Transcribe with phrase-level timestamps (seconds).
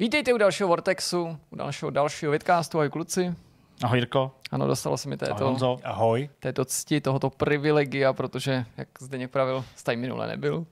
[0.00, 3.34] Vítejte u dalšího Vortexu, u dalšího, dalšího vidcastu, ahoj kluci.
[3.82, 4.34] Ahoj Jirko.
[4.50, 5.78] Ano, dostalo se mi Ahoj této, Honzo.
[5.84, 6.30] Ahoj.
[6.40, 10.66] této cti, tohoto privilegia, protože, jak Zdeněk pravil, jste minule nebyl.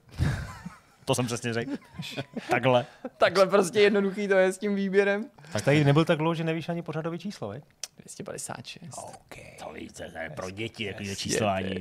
[1.05, 1.71] To jsem přesně řekl.
[2.49, 2.85] Takhle.
[3.17, 5.25] Takhle prostě jednoduchý to je s tím výběrem.
[5.53, 7.63] Tak tady nebyl tak dlouho, že nevíš ani pořadový číslo, veď?
[7.97, 8.97] 256.
[8.97, 9.43] Okay.
[9.67, 11.79] To víte, to je pro děti, jaký je číslování.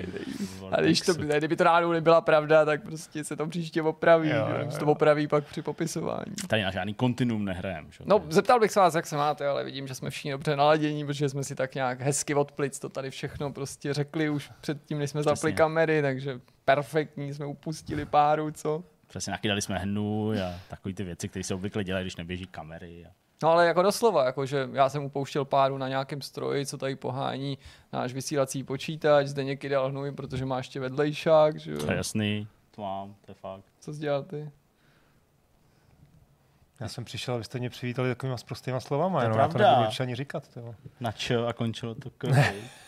[0.73, 4.29] A když to, kdyby to náhodou nebyla pravda, tak prostě se to příště opraví.
[4.29, 4.71] Jo, Jo, jo.
[4.71, 6.35] Se to opraví pak při popisování.
[6.49, 7.87] Tady na žádný kontinuum nehrajem.
[7.91, 8.05] Že?
[8.07, 11.07] No, zeptal bych se vás, jak se máte, ale vidím, že jsme všichni dobře naladění,
[11.07, 14.99] protože jsme si tak nějak hezky od plic to tady všechno prostě řekli už předtím,
[14.99, 15.53] než jsme zapli Přesně.
[15.53, 18.85] kamery, takže perfektní, jsme upustili páru, co?
[19.15, 23.07] Přesně nakydali jsme hnůj a takový ty věci, které se obvykle dělají, když neběží kamery.
[23.07, 23.11] A...
[23.43, 26.97] No ale jako doslova, jako že já jsem upouštěl páru na nějakém stroji, co tady
[26.97, 27.59] pohání
[27.93, 31.79] náš vysílací počítač, zde někdy dal hnůj, protože má ještě vedlejšák, že jo?
[31.79, 33.65] To je jasný, to mám, to je fakt.
[33.81, 34.51] Co jsi dělal ty?
[36.81, 39.81] Já jsem přišel, abyste mě přivítali takovýma prostýma slovama, To je jenom já to pravda.
[39.81, 40.49] nebudu ani říkat.
[40.49, 40.75] Tyjo.
[41.01, 42.11] Načo a končilo to.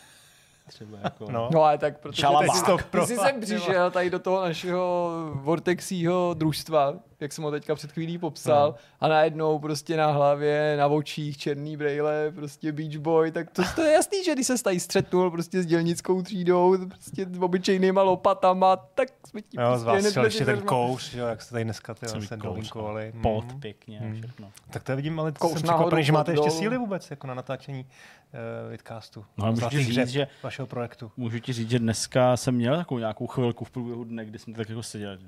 [0.67, 1.31] Třeba jako...
[1.31, 1.49] No.
[1.53, 6.33] No ale tak protože ty, pro- ty jsi sem přišel tady do toho našeho Vortexího
[6.33, 8.75] družstva, jak jsem ho teďka před chvílí popsal, No.
[8.99, 13.81] a najednou prostě na hlavě, na očích černý brejle, prostě Beach Boy, tak to, to
[13.81, 18.75] je jasný, že když se tady střetnul prostě s dělnickou třídou, prostě s obyčejnýma lopatama,
[18.75, 21.95] tak jsme ti Jo, z vás hned ještě ten kouř, jo, jak jste tady dneska
[22.05, 23.13] Jsem se dolinkovali.
[23.21, 23.59] Pot Mm.
[23.59, 24.15] pěkně Mm.
[24.21, 24.51] všechno.
[24.69, 27.79] Tak to vidím, ale Kouř jsem překvapený, že máte ještě síly vůbec jako na natáčení
[27.85, 29.25] uh, vidcastu.
[29.37, 31.11] No, můžu ti říct, že- vašeho projektu.
[31.17, 34.53] Můžu ti říct, že dneska jsem měl takovou nějakou chvilku v průběhu dne, kdy jsme
[34.53, 35.17] tak jako seděli.
[35.21, 35.27] že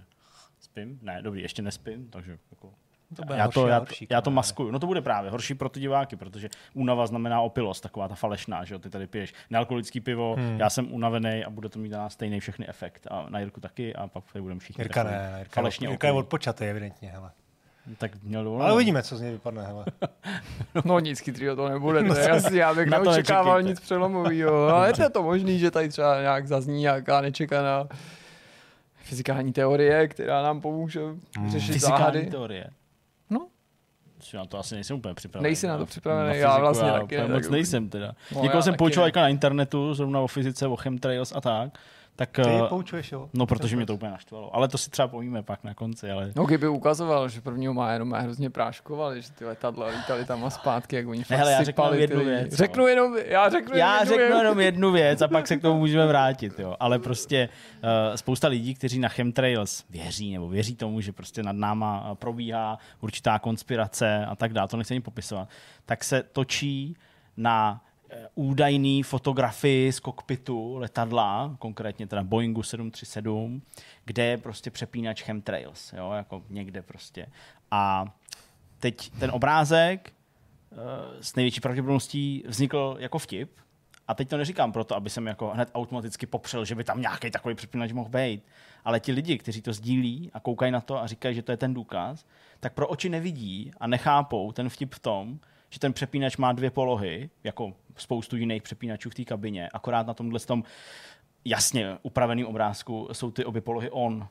[0.59, 0.99] Spím?
[1.01, 2.69] Ne, dobrý, ještě nespím, takže jako
[3.15, 4.71] To bude já, horší to, já, horší, já to maskuju.
[4.71, 8.65] No to bude právě horší pro ty diváky, protože únava znamená opilost, taková ta falešná,
[8.65, 10.59] že jo, ty tady piješ nealkoholický pivo, Hmm.
[10.59, 13.07] já jsem unavený a bude to mít na stejný všechny efekt.
[13.11, 16.13] A na Jirku taky a pak tady budeme všichni Jirka ne, Jirka, falešně Jirka je
[16.13, 17.31] odpočatý, evidentně, hele.
[17.97, 18.65] Tak měl dovolenou.
[18.65, 19.85] Ale uvidíme, co z něj vypadne, hele.
[20.85, 24.67] No nic chytrýho to nebude, to je jasný, já bych Na to neočekával nic přelomového,
[24.67, 27.87] ale je to možný, že tady třeba nějak zazní nějaká nečekaná
[29.09, 30.99] fyzikální teorie, která nám pomůže
[31.49, 32.25] řešit Fyzikální záhady.
[32.25, 32.67] teorie.
[33.29, 33.47] No.
[34.19, 35.43] Si Na to asi nejsem úplně připravený.
[35.49, 38.11] Nejsi na to připravený, Na já vlastně já taky moc tak- nejsem teda.
[38.35, 41.69] No, Někoho jsem poučoval jako na internetu, zrovna o fyzice, o chemtrails a tak.
[42.19, 43.29] Tak, Ty eh, poučuješ, jo?
[43.33, 44.55] no, protože mě to úplně naštvalo.
[44.55, 46.31] Ale to si třeba povíme pak na konci, ale...
[46.35, 50.49] No, kdyby ukazoval, že prvního má jenom hrozně práškovali, že ty letadla lítali tam a
[50.49, 52.53] zpátky, jak oni fakt hele, já řeknu jenom jednu věc.
[52.53, 54.37] Řeknu jenom, já řeknu Já jednu řeknu věc.
[54.37, 56.59] jenom jednu věc a pak se k tomu můžeme vrátit.
[56.59, 56.75] Jo.
[56.79, 57.49] Ale prostě
[57.83, 62.15] uh, spousta lidí, kteří na chemtrails věří nebo věří tomu, že prostě nad náma eh,
[62.15, 65.49] probíhá určitá konspirace a tak dále, to nechci ani popisovat,
[65.85, 66.95] tak se točí
[67.37, 67.81] na
[68.35, 73.61] údajný fotografii z kokpitu letadla, konkrétně teda Boeingu 737,
[74.05, 77.27] kde je prostě přepínač chemtrails, jo, jako někde prostě.
[77.71, 78.05] A
[78.79, 80.13] teď ten obrázek
[80.71, 80.75] eh,
[81.21, 83.51] s největší pravděpodobností vznikl jako vtip.
[84.07, 87.31] A teď to neříkám proto, aby jsem jako hned automaticky popřel, že by tam nějaký
[87.31, 88.43] takový přepínač mohl být.
[88.85, 91.57] Ale ti lidi, kteří to sdílí a koukají na to a říkají, že to je
[91.57, 92.25] ten důkaz,
[92.59, 96.71] tak pro oči nevidí a nechápou ten vtip v tom, že ten přepínač má dvě
[96.71, 100.63] polohy, jako spoustu jiných přepínačů v té kabině, akorát na tomhle tom
[101.45, 104.27] jasně upraveném obrázku jsou ty obě polohy on.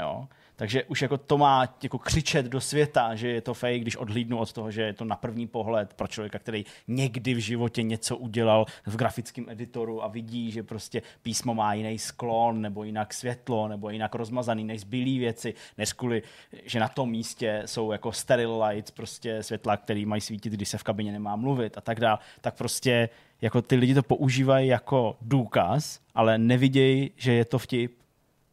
[0.00, 0.28] Jo?
[0.58, 4.38] Takže už jako to má jako křičet do světa, že je to fake, když odhlídnu
[4.38, 8.16] od toho, že je to na první pohled pro člověka, který někdy v životě něco
[8.16, 13.68] udělal v grafickém editoru a vidí, že prostě písmo má jiný sklon, nebo jinak světlo,
[13.68, 16.22] nebo jinak rozmazaný než zbylý věci, než kvůli,
[16.64, 20.78] že na tom místě jsou jako steril lights, prostě světla, který mají svítit, když se
[20.78, 23.08] v kabině nemá mluvit a tak dále, tak prostě
[23.40, 28.07] jako ty lidi to používají jako důkaz, ale nevidějí, že je to vtip.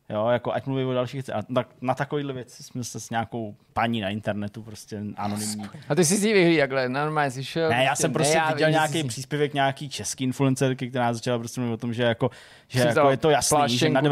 [0.10, 1.36] Jo, jako ať mluví o dalších věcech.
[1.36, 5.66] A tak, na takovýhle věci jsme se s nějakou paní na internetu, prostě anonymní.
[5.90, 7.70] A ty jsi si vyhlí jakhle, normálně jsi šel.
[7.70, 11.62] Ne, já jsem prostě já viděl nějaký jsi- příspěvek nějaký český influencerky, která začala prostě
[11.62, 12.30] mluvit o tom, že jako,
[12.68, 14.04] že Jsi jako je to jasný, že na pláštěnku ten-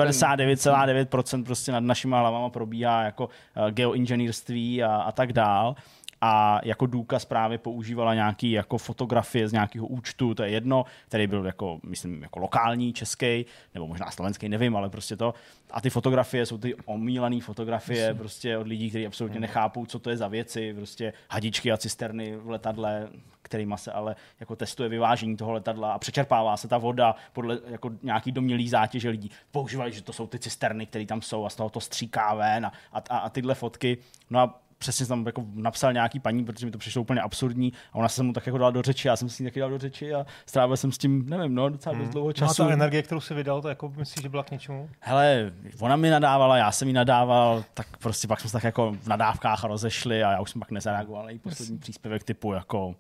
[0.64, 5.76] 99,9% prostě nad našima hlavama probíhá jako uh, geoinženýrství a, a tak dál.
[6.26, 11.28] A jako důkaz právě používala nějaký jako fotografie z nějakého účtu, to je jedno, který
[11.28, 15.34] byl jako, myslím, jako lokální, český, nebo možná slovenský, nevím, ale prostě to.
[15.72, 20.10] A ty fotografie jsou ty omílané fotografie prostě od lidí, kteří absolutně nechápou, co to
[20.10, 23.10] je za věci, prostě hadičky a cisterny v letadle,
[23.42, 27.92] kterýma se ale jako testuje vyvážení toho letadla a přečerpává se ta voda podle jako
[28.04, 29.32] nějaký domělý zátěže lidí.
[29.52, 32.66] Používají, že to jsou ty cisterny, které tam jsou a z toho to stříká ven
[32.66, 33.98] a, a, a tyhle fotky.
[34.30, 37.96] No a přesně tam jako napsal nějaký paní, protože mi to přišlo úplně absurdní a
[37.96, 40.14] ona se mu tak jako dala do řeči, já jsem si taky dal do řeči
[40.14, 42.64] a strávil jsem s tím, nevím, no, docela dost dlouho No a času.
[42.64, 44.90] ta energie, kterou si vydal, to jako myslíš, že byla k něčemu?
[45.00, 48.92] Hele, ona mi nadávala, já jsem jí nadával, tak prostě pak jsme se tak jako
[49.02, 52.88] v nadávkách rozešli a já už jsem pak nezareagoval na její poslední příspěvek typu jako
[52.88, 52.94] uh,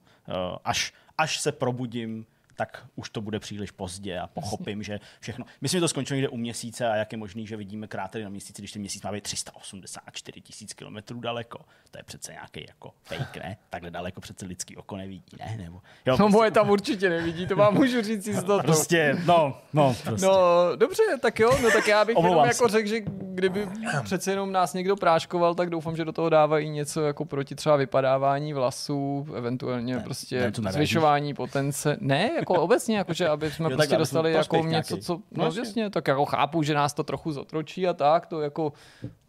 [0.66, 5.46] až, až se probudím, tak už to bude příliš pozdě a pochopím, že všechno.
[5.62, 8.30] Myslím, že to skončilo někde u měsíce a jak je možný, že vidíme krátery na
[8.30, 11.60] měsíci, když ten měsíc má být 384 tisíc kilometrů daleko.
[11.92, 13.58] To je přece nějaký jako fake, ne?
[13.70, 15.58] Takhle daleko přece lidský oko nevidí, ne?
[15.58, 18.64] Nebo, jo, No moje tam určitě nevidí, to vám můžu říct jistotou.
[18.64, 20.26] prostě, no, no, prostě.
[20.26, 20.36] No,
[20.76, 23.00] dobře, tak jo, no tak já bych jenom jako řekl, že
[23.34, 23.68] kdyby
[24.04, 27.76] přece jenom nás někdo práškoval, tak doufám, že do toho dávají něco jako proti třeba
[27.76, 31.98] vypadávání vlasů, eventuálně Ne, prostě ne, zvyšování potence.
[32.00, 35.90] Ne, jako obecně, jakože aby jsme Jo, prostě dostali jako něco, co, No, no jasně.
[35.90, 38.74] tak jako chápu, že nás to trochu zotročí a tak, to jako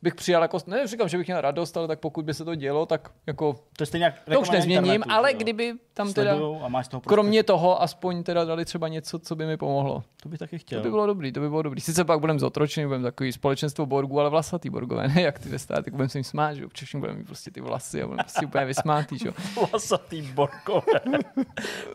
[0.03, 2.55] bych přijal jako, ne, říkám, že bych měl radost, ale tak pokud by se to
[2.55, 5.39] dělo, tak jako To je stejně jak to už nezměním, ale že jo.
[5.41, 9.47] kdyby tam teda, a máš toho kromě toho, aspoň teda dali třeba něco, co by
[9.47, 10.03] mi pomohlo.
[10.23, 10.81] To bych taky chtěl.
[10.81, 11.81] To by bylo dobrý, to by bylo dobrý.
[11.81, 15.59] Sice pak budeme zotročeni, budeme takový společenstvo Borgů, ale vlasatý Borgové, ne jak ty ve
[15.59, 18.23] státech, budeme se jim smát, že jo, všichni budeme mít prostě ty vlasy a budeme
[18.23, 19.35] prostě úplně vysmátý, že jo.
[19.71, 21.01] Vlasatý borkové.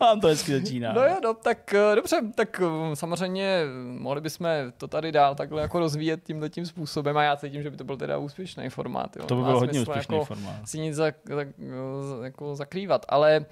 [0.00, 0.92] Mám to hezky začíná.
[0.92, 3.66] No jo, no, tak eh, dobře, tak eh, samozřejmě eh,
[3.98, 7.70] mohli bychom to tady dál takhle jako rozvíjet tímhle tím způsobem a já cítím, že
[7.70, 9.16] by to byl teda úspěšný formát.
[9.16, 9.26] Jo.
[9.26, 10.68] To by Má byl hodně úspěšný jako formát.
[10.68, 13.46] si nic za, za, za, jako zakrývat, ale uh,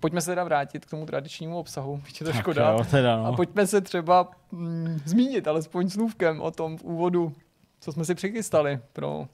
[0.00, 2.70] pojďme se teda vrátit k tomu tradičnímu obsahu, je to Tak škoda.
[2.70, 3.26] jo, teda, no.
[3.26, 7.32] A pojďme se třeba mm, zmínit alespoň slůvkem o tom v úvodu,
[7.80, 9.26] co jsme si přichystali pro,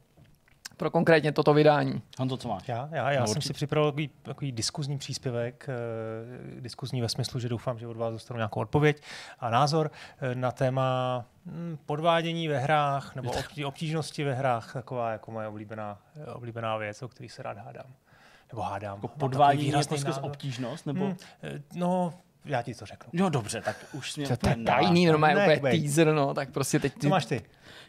[0.76, 2.02] pro konkrétně toto vydání.
[2.18, 2.68] Honzo, co máš?
[2.68, 3.46] Já, já, já No, jsem určitě.
[3.48, 8.12] si připravil takový, takový diskuzní příspěvek, eh, diskuzní ve smyslu, že doufám, že od vás
[8.12, 9.02] dostanu nějakou odpověď
[9.40, 9.90] a názor
[10.20, 15.48] eh, na téma hm, podvádění ve hrách nebo obtí- obtížnosti ve hrách, taková jako moje
[15.48, 17.86] oblíbená, eh, oblíbená věc, o který se rád hádám.
[18.52, 19.00] Nebo hádám.
[19.02, 20.86] Jako výrazný prostě obtížnost?
[20.86, 21.06] Nebo...
[21.06, 22.14] Hm, eh, no,
[22.44, 23.10] já ti to řeknu.
[23.12, 25.80] No dobře, tak už mě To je tajný, normálně Ne, úplně bej.
[25.80, 27.08] teaser, no, tak prostě teď Co ty...
[27.08, 27.42] máš ty?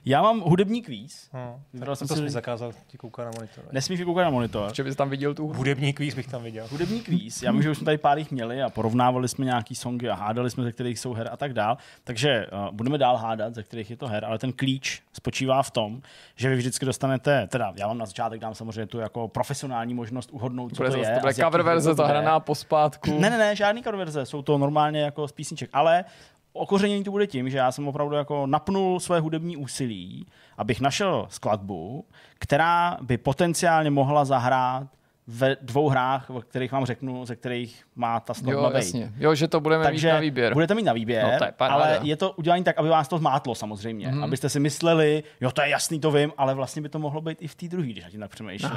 [0.06, 1.30] Já mám hudební kvíz.
[1.34, 3.64] No, Vybral tak jsem to si- jsi zakázal ti koukat na monitor.
[3.72, 4.76] Nesmíš vykoukat na monitor.
[4.76, 5.48] Že bys tam viděl tu.
[5.48, 6.68] Hudební kvíz bych tam viděl.
[6.72, 7.44] Hudební kvíz.
[7.44, 10.14] Já vím, že už jsme tady pár jich měli a porovnávali jsme nějaký songy a
[10.16, 11.78] hádali jsme, ze kterých jsou her a tak dál.
[12.04, 15.72] Takže uh, budeme dál hádat, ze kterých je to her, ale ten klíč spočívá v
[15.72, 16.02] tom,
[16.36, 20.30] že vy vždycky dostanete, teda já vám na začátek dám samozřejmě tu jako profesionální možnost
[20.32, 21.14] uhodnout, co Bude to je.
[21.16, 23.20] to bude cover verze zahraná pospátku.
[23.20, 26.06] Ne, ne, ne, žádný cover verze, jsou to normálně jako z písniček, ale
[26.54, 31.28] okořenění to bude tím, že já jsem opravdu jako napnul své hudební úsilí, abych našel
[31.30, 32.06] skladbu,
[32.40, 34.88] která by potenciálně mohla zahrát
[35.28, 38.76] ve dvou hrách, o kterých vám řeknu, ze kterých má ta skladba Jo, být.
[38.76, 39.12] jasně.
[39.18, 40.54] Jo, že to budeme Takže mít na výběr.
[40.54, 41.84] budete mít na výběr, No, to je paráda.
[41.84, 44.08] ale je to udělané tak, aby vás to zmátlo samozřejmě.
[44.08, 44.24] Mm-hmm.
[44.24, 47.38] Abyste si mysleli, jo, to je jasný, to vím, ale vlastně by to mohlo být
[47.42, 48.72] i v té druhé, když na tím tak přemýšlím.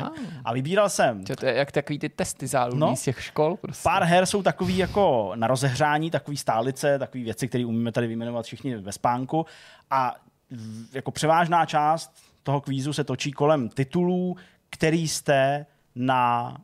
[0.44, 2.96] A vybíral jsem Že to je jak takový ty testy záludný No.
[2.96, 3.56] z těch škol.
[3.56, 3.82] Prostě.
[3.82, 8.44] Pár her jsou takový jako na rozehřání, takový stálice, takový věci, které umíme tady vyjmenovat
[8.46, 9.46] všichni ve spánku.
[9.90, 10.14] A
[10.92, 12.12] jako převážná část
[12.42, 14.36] toho kvízu se točí kolem titulů,
[14.70, 15.66] který jste
[15.96, 16.56] na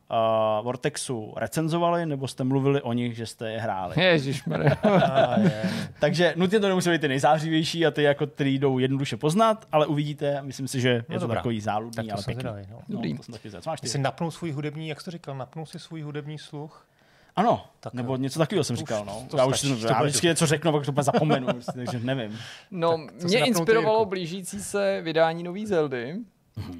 [0.59, 4.01] uh, Vortexu recenzovali, nebo jste mluvili o nich, že jste je hráli.
[4.01, 4.73] Ježišmarja.
[4.73, 5.69] A je.
[5.99, 9.85] Takže nutně to nemusí být ty nejzářivější a ty, jako, který jdou jednoduše poznat, ale
[9.87, 11.35] uvidíte, myslím si, že je No to dobrá.
[11.35, 12.41] takový záludný, Tak to ale pěkný.
[12.41, 12.77] zvědavý, no.
[12.87, 13.17] No, Dobrý.
[13.17, 15.79] to jsem taky máš Ty jsi napnul svůj hudební, jak jsi to říkal, napnul si
[15.79, 16.85] svůj hudební sluch?
[17.35, 18.17] Ano, Tak nebo jo.
[18.17, 19.05] něco takového jsem To už- říkal.
[19.05, 19.23] No.
[19.29, 21.71] to já už stačí, jsem, to já vždycky něco řeknu, pak to úplně zapomenu, prostě,
[21.71, 22.37] takže nevím.
[22.71, 26.15] No, Tak mě inspirovalo blížící se vydání nový Zeldy.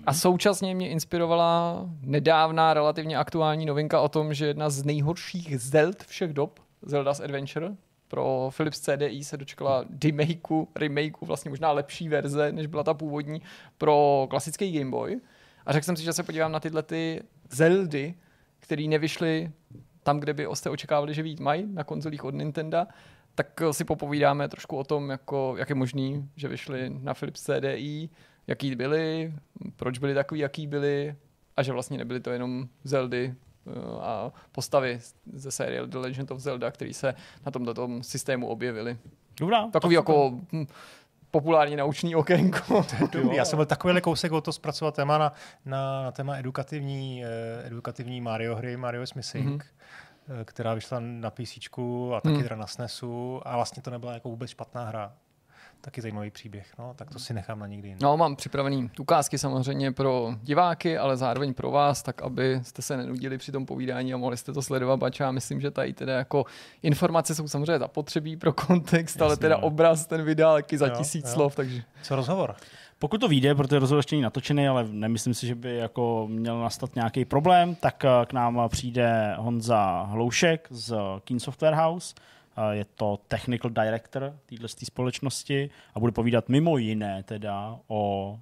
[0.05, 6.03] A současně mě inspirovala nedávná relativně aktuální novinka o tom, že jedna z nejhorších Zeld
[6.03, 7.75] všech dob, Zelda's Adventure,
[8.07, 13.41] pro Philips CDI se dočkala remakeu, remakeu, vlastně možná lepší verze, než byla ta původní,
[13.77, 15.21] pro klasický Game Boy.
[15.65, 18.13] A řekl jsem si, že se podívám na tyhle ty Zeldy,
[18.59, 19.51] které nevyšly
[20.03, 22.85] tam, kde by jste očekávali, že vít mají na konzolích od Nintendo,
[23.35, 28.09] tak si popovídáme trošku o tom, jako, jak je možný, že vyšly na Philips CDI,
[28.47, 29.33] jaký byly,
[29.75, 31.15] proč byly takový, jaký byly
[31.57, 33.33] a že vlastně nebyly to jenom Zeldy
[33.67, 33.71] eh,
[34.01, 34.99] a postavy
[35.33, 37.13] ze série The Legend of Zelda, které se
[37.45, 38.97] na tomto tom systému objevily.
[39.39, 39.67] Dobrá.
[39.67, 40.65] Takový jako hm,
[41.31, 42.85] populární naučný okénko.
[43.11, 45.33] Dobrý, já jsem byl takový kousek o to zpracovat téma na,
[45.65, 47.27] na, na téma edukativní, eh,
[47.67, 49.57] edukativní Mario hry, Mario is Missing, Mhm.
[49.57, 50.45] mm-hmm.
[50.45, 51.57] která vyšla na PC
[52.15, 52.43] a taky Mhm.
[52.43, 55.13] teda na SNESu a vlastně to nebyla jako vůbec špatná hra.
[55.85, 58.03] Taky zajímavý příběh, no, tak to si nechám na někdy jindy.
[58.03, 62.97] No, mám připravený ukázky samozřejmě pro diváky, ale zároveň pro vás, tak aby jste se
[62.97, 66.13] nenudili při tom povídání a mohli jste to sledovat, bač já myslím, že tady teda
[66.13, 66.45] jako
[66.81, 69.61] informace jsou samozřejmě zapotřebí pro kontext, ale Jasně, teda no.
[69.61, 71.31] obraz ten vydal taky za Jo, tisíc jo.
[71.31, 72.55] slov, takže Co rozhovor?
[72.99, 76.59] Pokud to vyjde, protože rozhovor ještě není natočený, ale nemyslím si, že by jako měl
[76.59, 82.15] nastat nějaký problém, tak eh, k nám přijde Honza Hloušek z Keen Software House.
[82.71, 88.39] Je to technical director téhle společnosti a bude povídat mimo jiné teda o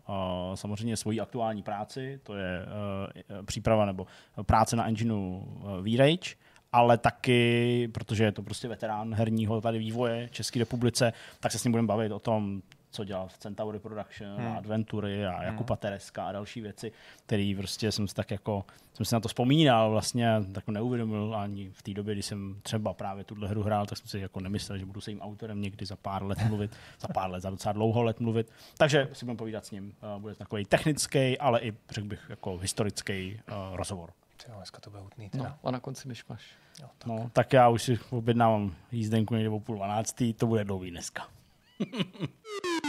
[0.56, 4.08] samozřejmě svojí aktuální práci, to je eh, příprava nebo
[4.44, 5.44] práce na engineu
[5.82, 6.36] V-Rage,
[6.72, 11.64] ale taky, protože je to prostě veterán herního tady vývoje České republice, tak se s
[11.64, 14.48] ním budeme bavit o tom, co dělal v Centauri Production hmm.
[14.48, 15.80] a Adventury a Jakuba hmm.
[15.80, 16.92] Tereska a další věci,
[17.26, 21.70] který prostě jsem si tak jako, jsem si na to vzpomínal vlastně, tak neuvědomil ani
[21.70, 24.78] v té době, kdy jsem třeba právě tuhle hru hrál, tak jsem si jako nemyslel,
[24.78, 27.74] že budu se jím autorem někdy za pár let mluvit, za pár let, za docela
[27.74, 28.52] dlouho let mluvit.
[28.78, 29.94] Takže si budeme povídat s ním.
[30.16, 34.10] Uh, bude takový technický, ale i řekl bych jako historický uh, rozhovor.
[34.50, 35.44] Jo, dneska to bude hutný teda.
[35.44, 36.44] No, a na konci myšmaš.
[36.82, 37.08] Jo, tak.
[37.08, 41.28] No, tak já už si objednávám jízdenku někde o půl dvanáctý, to bude dlouhý dneska.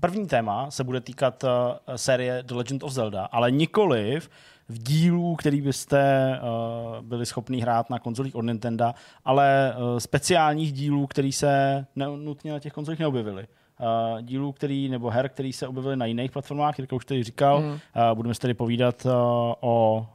[0.00, 1.50] První téma se bude týkat uh,
[1.96, 4.30] série The Legend of Zelda, ale nikoliv
[4.68, 8.92] v dílů, který byste uh, byli schopni hrát na konzolích od Nintendo,
[9.24, 11.86] ale uh, speciálních dílů, který se
[12.16, 13.46] nutně na těch konzolích neobjevily.
[13.80, 17.60] Uh, dílů, který, nebo her, který se objevily na jiných platformách, Jirka už tady říkal.
[17.60, 17.68] Mm.
[17.70, 17.78] Uh,
[18.14, 19.12] budeme se tady povídat uh,
[19.60, 20.06] o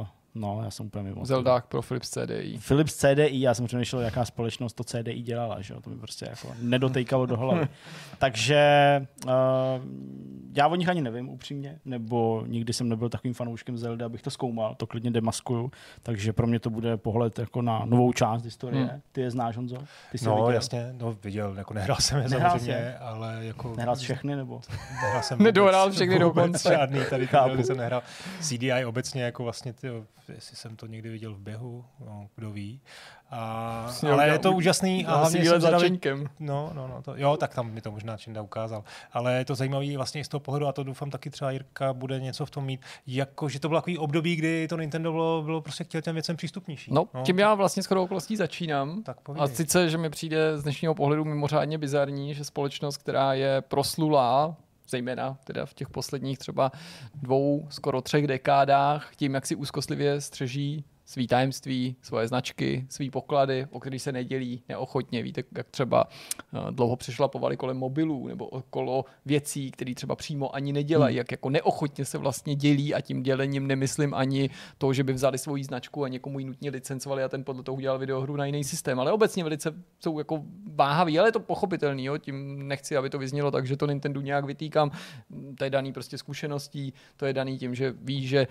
[0.00, 1.24] uh, No, já jsem úplně mimo.
[1.24, 2.58] Zeldák pro Philips CDI.
[2.68, 5.80] Philips CDI, já jsem přemýšlel, jaká společnost to CDI dělala, že jo?
[5.80, 7.68] to mi prostě jako nedotejkalo do hlavy.
[8.18, 8.60] Takže
[9.26, 9.32] uh,
[10.56, 14.30] já o nich ani nevím upřímně, nebo nikdy jsem nebyl takovým fanouškem Zelda, abych to
[14.30, 15.70] zkoumal, to klidně demaskuju,
[16.02, 18.84] takže pro mě to bude pohled jako na novou část historie.
[18.84, 19.00] Hmm.
[19.12, 19.76] Ty je znáš, Honzo?
[20.12, 20.50] Ty jsi no, viděl?
[20.50, 23.04] jasně, no, viděl, jako nehrál jsem je nehrál samozřejmě, jsi?
[23.04, 23.74] ale jako...
[23.76, 24.60] Nehrál všechny, nebo?
[25.02, 26.68] Nehrál jsem Nedohrál všechny dokonce.
[26.68, 28.02] Žádný tady, tady jsem nehrál.
[28.40, 29.88] CDI obecně jako vlastně ty,
[30.28, 32.80] jestli jsem to někdy viděl v běhu, no, kdo ví.
[33.30, 35.06] A, ale je to úžasný.
[35.06, 36.00] A hlavně jsem zvědavý,
[36.40, 38.84] no, no, no, to, jo, tak tam mi to možná Činda ukázal.
[39.12, 41.92] Ale je to zajímavý vlastně i z toho pohledu, a to doufám taky třeba Jirka
[41.92, 45.42] bude něco v tom mít, jako, že to bylo takový období, kdy to Nintendo bylo,
[45.42, 46.94] bylo prostě k těm věcem přístupnější.
[46.94, 49.02] No, no, tím já vlastně skoro okolností začínám.
[49.02, 53.60] Tak a sice, že mi přijde z dnešního pohledu mimořádně bizarní, že společnost, která je
[53.60, 54.56] proslulá
[54.88, 56.72] zejména teda v těch posledních třeba
[57.14, 63.66] dvou, skoro třech dekádách, tím, jak si úzkostlivě střeží svý tajemství, svoje značky, svý poklady,
[63.70, 65.22] o který se nedělí neochotně.
[65.22, 70.72] Víte, jak třeba eh, dlouho přešlapovali kolem mobilů nebo okolo věcí, které třeba přímo ani
[70.72, 71.18] nedělají, hmm.
[71.18, 75.38] jak jako neochotně se vlastně dělí a tím dělením nemyslím ani to, že by vzali
[75.38, 78.64] svoji značku a někomu ji nutně licencovali a ten podle toho udělal videohru na jiný
[78.64, 79.00] systém.
[79.00, 80.42] Ale obecně velice jsou jako
[80.74, 82.18] váhaví, ale je to pochopitelný, jo?
[82.18, 84.90] tím nechci, aby to vyznělo tak, že to Nintendo nějak vytýkám.
[85.58, 88.46] To je daný prostě zkušeností, to je daný tím, že ví, že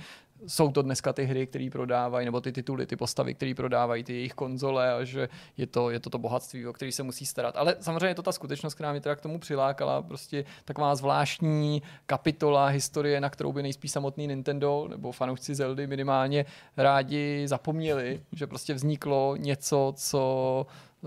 [0.48, 4.14] jsou to dneska ty hry, které prodávají, nebo ty tituly, ty postavy, které prodávají, ty
[4.14, 7.58] jejich konzole a že je to, je to to bohatství, o který se musí starat.
[7.58, 11.82] Ale samozřejmě je to ta skutečnost, která mě teda k tomu přilákala, prostě taková zvláštní
[12.06, 16.46] kapitola historie, na kterou by nejspíš samotný Nintendo nebo fanoušci Zeldy minimálně
[16.78, 20.66] rádi zapomněli, že prostě vzniklo něco, co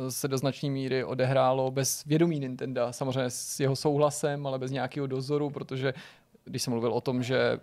[0.09, 5.07] se do značné míry odehrálo bez vědomí Nintendo, samozřejmě s jeho souhlasem, ale bez nějakého
[5.07, 5.95] dozoru, protože
[6.47, 7.59] když jsem mluvil o tom, že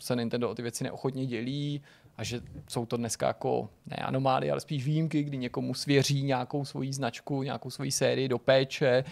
[0.00, 1.82] se Nintendo o ty věci neochotně dělí
[2.16, 6.64] a že jsou to dneska jako ne anomálie, ale spíš výjimky, kdy někomu svěří nějakou
[6.64, 9.04] svoji značku, nějakou svoji sérii do péče,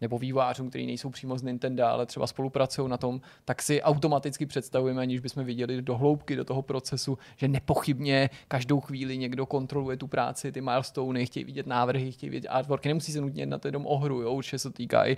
[0.00, 4.46] nebo vývářům, kteří nejsou přímo z Nintendo, ale třeba spolupracují na tom, tak si automaticky
[4.46, 9.96] představujeme, aniž bychom viděli do hloubky do toho procesu, že nepochybně každou chvíli někdo kontroluje
[9.96, 13.86] tu práci, ty milestony, chtějí vidět návrhy, chtějí vidět artworky, nemusí se nutně jednat jenom
[13.86, 15.16] o hru, jo, určitě se týká i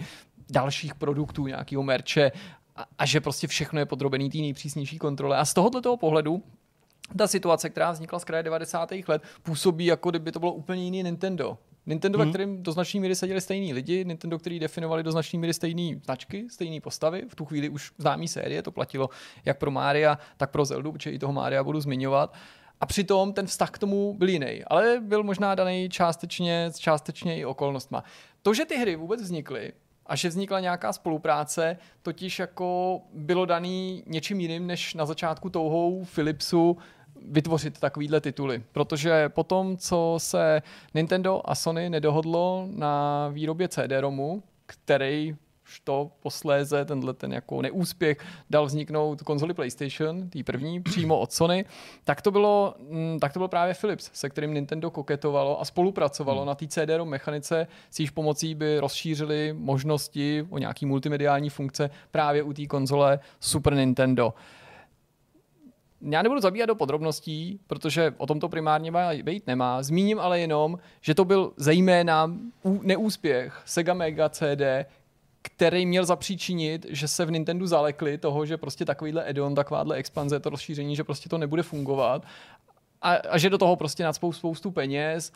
[0.50, 2.32] dalších produktů, nějakého merče
[2.80, 5.36] a, a že prostě všechno je podrobený té nejpřísnější kontrole.
[5.36, 6.42] A z tohoto toho pohledu
[7.18, 8.90] ta situace, která vznikla z kraje 90.
[9.08, 11.58] let, působí jako kdyby to bylo úplně jiný Nintendo.
[11.86, 12.28] Nintendo, hmm.
[12.28, 16.00] ve kterém do značné míry seděli stejní lidi, Nintendo, který definovali do značné míry stejné
[16.04, 19.10] značky, stejné postavy, v tu chvíli už známý série, to platilo
[19.44, 22.34] jak pro Mária, tak pro Zeldu, protože i toho Mária budu zmiňovat.
[22.80, 27.44] A přitom ten vztah k tomu byl jiný, ale byl možná daný částečně, částečně i
[27.44, 28.04] okolnostma.
[28.42, 29.72] To, že ty hry vůbec vznikly,
[30.10, 36.04] a že vznikla nějaká spolupráce, totiž jako bylo daný něčím jiným, než na začátku touhou
[36.14, 36.76] Philipsu
[37.28, 38.62] vytvořit takovýhle tituly.
[38.72, 40.62] Protože potom, co se
[40.94, 45.36] Nintendo a Sony nedohodlo na výrobě CD-ROMu, který
[45.78, 48.18] to posléze tenhle ten jako neúspěch
[48.50, 51.64] dal vzniknout konzoli PlayStation, tý první, přímo od Sony,
[52.04, 56.40] tak to bylo, mm, tak to byl právě Philips, se kterým Nintendo koketovalo a spolupracovalo
[56.40, 56.46] hmm.
[56.46, 62.42] na té CD-ROM mechanice, s jejíž pomocí by rozšířili možnosti o nějaký multimediální funkce právě
[62.42, 64.34] u té konzole Super Nintendo.
[66.02, 69.82] Já nebudu zabíjat do podrobností, protože o tom to primárně být nemá.
[69.82, 72.32] Zmíním ale jenom, že to byl zejména
[72.82, 74.62] neúspěch Sega Mega CD,
[75.42, 80.40] který měl zapříčinit, že se v Nintendo zalekli toho, že prostě takovýhle add-on, takováhle expanze,
[80.40, 82.26] to rozšíření, že prostě to nebude fungovat
[83.02, 85.32] a, a že do toho prostě nadspou spoustu peněz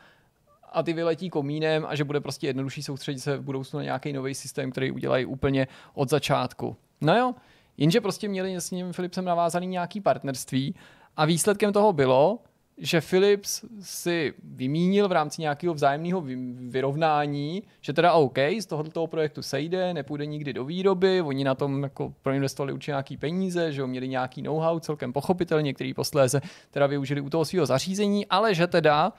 [0.72, 4.12] a ty vyletí komínem a že bude prostě jednodušší soustředit se v budoucnu na nějaký
[4.12, 6.76] nový systém, který udělají úplně od začátku.
[7.00, 7.34] No jo,
[7.76, 10.74] jenže prostě měli s ním Philipsem navázaný nějaký partnerství
[11.16, 12.38] a výsledkem toho bylo,
[12.78, 16.22] že Philips si vymínil v rámci nějakého vzájemného
[16.68, 21.82] vyrovnání, že teda OK, z tohoto projektu sejde, nepůjde nikdy do výroby, oni na tom
[21.82, 26.40] jako proinvestovali určitě nějaký peníze, že měli nějaký know-how celkem pochopitelně, který posléze
[26.70, 29.12] teda využili u toho svého zařízení, ale že teda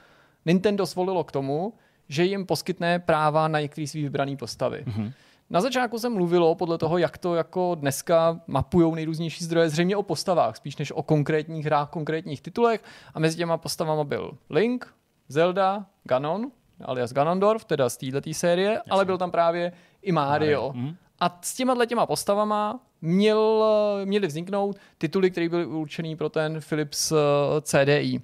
[0.46, 1.74] Nintendo svolilo k tomu,
[2.10, 4.84] že jim poskytne práva na některé svý vybrané postavy.
[4.88, 5.12] Mm-hmm.
[5.50, 10.04] Na začátku se mluvilo podle toho, jak to jako dneska mapujou nejrůznější zdroje, zřejmě o
[10.04, 12.84] postavách, spíš než o konkrétních hrách, konkrétních titulech.
[13.14, 14.94] A mezi těma postavama byl Link,
[15.28, 18.92] Zelda, Ganon, alias Ganondorf, teda z této série, Jasně.
[18.92, 19.72] ale byl tam právě
[20.02, 20.62] i Mario.
[20.68, 20.74] Mario.
[20.74, 20.96] Mm.
[21.20, 23.66] A s těma těma postavama měl,
[24.06, 27.16] měly vzniknout tituly, které byly určený pro ten Philips eh,
[27.62, 28.22] CDI.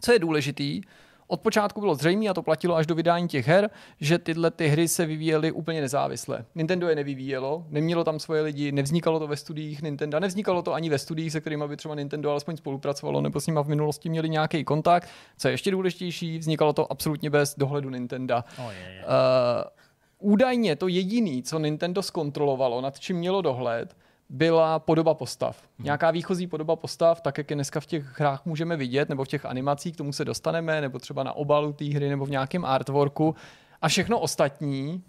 [0.00, 0.80] Co je důležitý,
[1.26, 4.68] od počátku bylo zřejmé, a to platilo až do vydání těch her, že tyhle ty
[4.68, 6.44] hry se vyvíjely úplně nezávisle.
[6.54, 10.90] Nintendo je nevyvíjelo, nemělo tam svoje lidi, nevznikalo to ve studiích Nintendo, nevznikalo to ani
[10.90, 14.28] ve studiích, se kterými by třeba Nintendo alespoň spolupracovalo, nebo s nimi v minulosti měli
[14.28, 15.08] nějaký kontakt.
[15.38, 18.36] Co je ještě důležitější, vznikalo to absolutně bez dohledu Nintendo.
[18.36, 19.04] Oh, je, je.
[19.04, 23.96] Uh, údajně to jediný, co Nintendo zkontrolovalo, nad čím mělo dohled,
[24.28, 25.68] byla podoba postav.
[25.78, 29.28] Nějaká výchozí podoba postav, tak jak je dneska v těch hrách můžeme vidět, nebo v
[29.28, 32.64] těch animacích, k tomu se dostaneme, nebo třeba na obalu té hry, nebo v nějakém
[32.64, 33.34] artworku.
[33.82, 35.02] A všechno ostatní,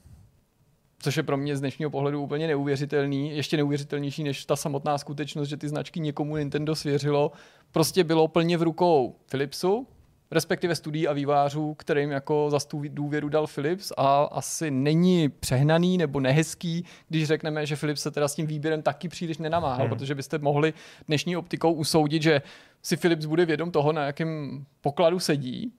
[1.00, 5.48] což je pro mě z dnešního pohledu úplně neuvěřitelný, ještě neuvěřitelnější než ta samotná skutečnost,
[5.48, 7.32] že ty značky někomu Nintendo svěřilo,
[7.72, 9.88] prostě bylo plně v rukou Philipsu,
[10.32, 15.98] respektive studií a vývářů, kterým jako za tu důvěru dal Philips a asi není přehnaný
[15.98, 19.90] nebo nehezký, když řekneme, že Philips se teda s tím výběrem taky příliš nenamáhal, hmm.
[19.90, 20.74] protože byste mohli
[21.08, 22.42] dnešní optikou usoudit, že
[22.82, 25.74] si Philips bude vědom toho, na jakém pokladu sedí,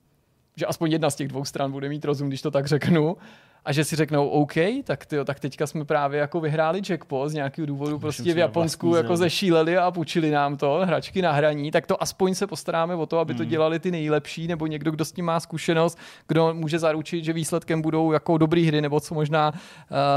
[0.55, 3.17] že aspoň jedna z těch dvou stran bude mít rozum, když to tak řeknu,
[3.65, 4.53] a že si řeknou OK,
[4.83, 8.37] tak, tyjo, tak teďka jsme právě jako vyhráli jackpot z nějakého důvodu Můžeme prostě v
[8.37, 12.95] Japonsku jako zešíleli a půjčili nám to, hračky na hraní, tak to aspoň se postaráme
[12.95, 13.49] o to, aby to hmm.
[13.49, 15.97] dělali ty nejlepší, nebo někdo, kdo s tím má zkušenost,
[16.27, 19.57] kdo může zaručit, že výsledkem budou jako dobrý hry, nebo co možná uh,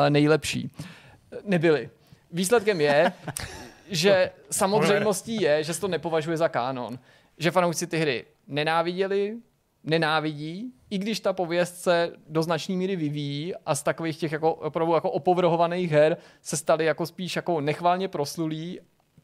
[0.09, 0.71] nejlepší.
[1.45, 1.91] Nebyli.
[2.33, 3.13] Výsledkem je,
[3.91, 6.99] že samozřejmostí je, že se to nepovažuje za kánon.
[7.39, 9.37] Že fanoušci ty hry nenáviděli,
[9.85, 14.55] nenávidí, i když ta pověst se do značné míry vyvíjí a z takových těch jako,
[14.55, 18.81] opravdu jako opovrhovaných her se staly jako spíš jako nechválně proslulí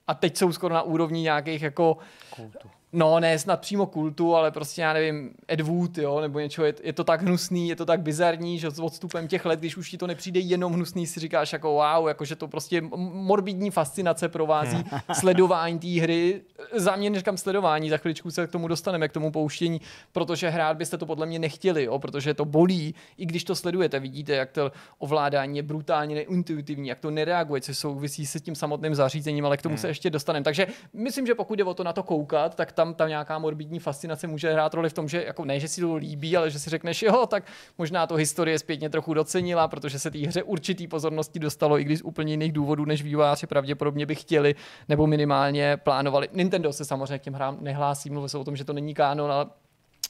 [0.06, 1.96] a teď jsou skoro na úrovni nějakých jako
[2.36, 2.68] Kultu.
[2.92, 6.74] No, ne snad přímo kultu, ale prostě já nevím, Ed Wood, jo, nebo něco, je,
[6.82, 9.90] je, to tak hnusný, je to tak bizarní, že s odstupem těch let, když už
[9.90, 12.80] ti to nepřijde jenom hnusný, si říkáš jako wow, jako že to prostě
[13.12, 16.40] morbidní fascinace provází sledování té hry.
[16.74, 19.80] Za mě neříkám sledování, za chviličku se k tomu dostaneme, k tomu pouštění,
[20.12, 24.00] protože hrát byste to podle mě nechtěli, jo, protože to bolí, i když to sledujete,
[24.00, 28.94] vidíte, jak to ovládání je brutálně neintuitivní, jak to nereaguje, co souvisí se tím samotným
[28.94, 29.80] zařízením, ale k tomu hmm.
[29.80, 30.44] se ještě dostaneme.
[30.44, 33.78] Takže myslím, že pokud jde o to na to koukat, tak tam ta nějaká morbidní
[33.78, 36.58] fascinace může hrát roli v tom, že jako ne, že si to líbí, ale že
[36.58, 37.44] si řekneš, jo, tak
[37.78, 41.98] možná to historie zpětně trochu docenila, protože se té hře určitý pozornosti dostalo, i když
[41.98, 44.54] z úplně jiných důvodů, než vývojáři pravděpodobně by chtěli
[44.88, 46.28] nebo minimálně plánovali.
[46.32, 49.32] Nintendo se samozřejmě k těm hrám nehlásí, mluví se o tom, že to není kánon,
[49.32, 49.46] ale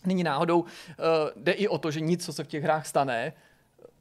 [0.07, 0.61] není náhodou.
[0.61, 0.67] Uh,
[1.37, 3.33] jde i o to, že nic, co se v těch hrách stane,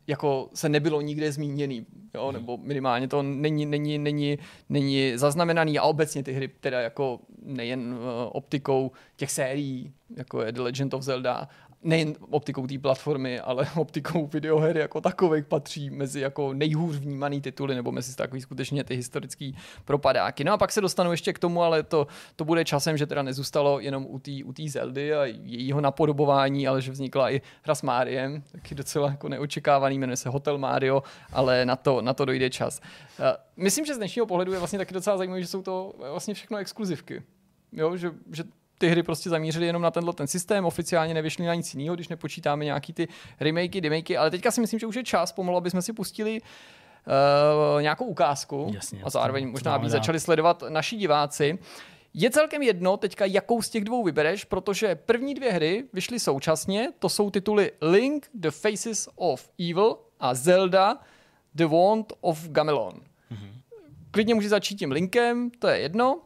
[0.07, 2.33] jako se nebylo nikde zmíněný, jo, hmm.
[2.33, 4.37] nebo minimálně to není, není, není,
[4.69, 7.99] není zaznamenaný a obecně ty hry teda jako nejen uh,
[8.31, 11.47] optikou těch sérií, jako je The Legend of Zelda
[11.83, 17.75] nejen optikou té platformy, ale optikou videoher jako takových patří mezi jako nejhůř vnímaný tituly
[17.75, 20.43] nebo mezi takový skutečně ty historický propadáky.
[20.43, 23.21] No a pak se dostanu ještě k tomu, ale to, to bude časem, že teda
[23.21, 27.75] nezůstalo jenom u té u tý Zeldy a jejího napodobování, ale že vznikla i hra
[27.75, 32.25] s Máriem, taky docela jako neočekávaný, jmenuje se Hotel Mario, ale na to, na to
[32.25, 32.81] dojde čas.
[33.57, 36.57] Myslím, že z dnešního pohledu je vlastně taky docela zajímavé, že jsou to vlastně všechno
[36.57, 37.23] exkluzivky.
[37.71, 38.43] Jo, že, že
[38.77, 42.07] ty hry prostě zamířily jenom na tenhle ten systém, oficiálně nevyšly na nic jiného, když
[42.07, 43.07] nepočítáme nějaký ty
[43.39, 46.41] remakey, demakey, ale teďka si myslím, že už je čas pomalu, aby jsme si pustili
[46.41, 51.59] uh, nějakou ukázku Jasně, a zároveň možná aby začali sledovat naši diváci.
[52.13, 56.89] Je celkem jedno teďka, jakou z těch dvou vybereš, protože první dvě hry vyšly současně,
[56.99, 60.97] to jsou tituly Link, The Faces of Evil a Zelda,
[61.55, 62.93] The Wand of Gamelon.
[62.93, 63.51] Mm-hmm.
[64.11, 66.21] Klidně může začít tím Linkem, to je jedno.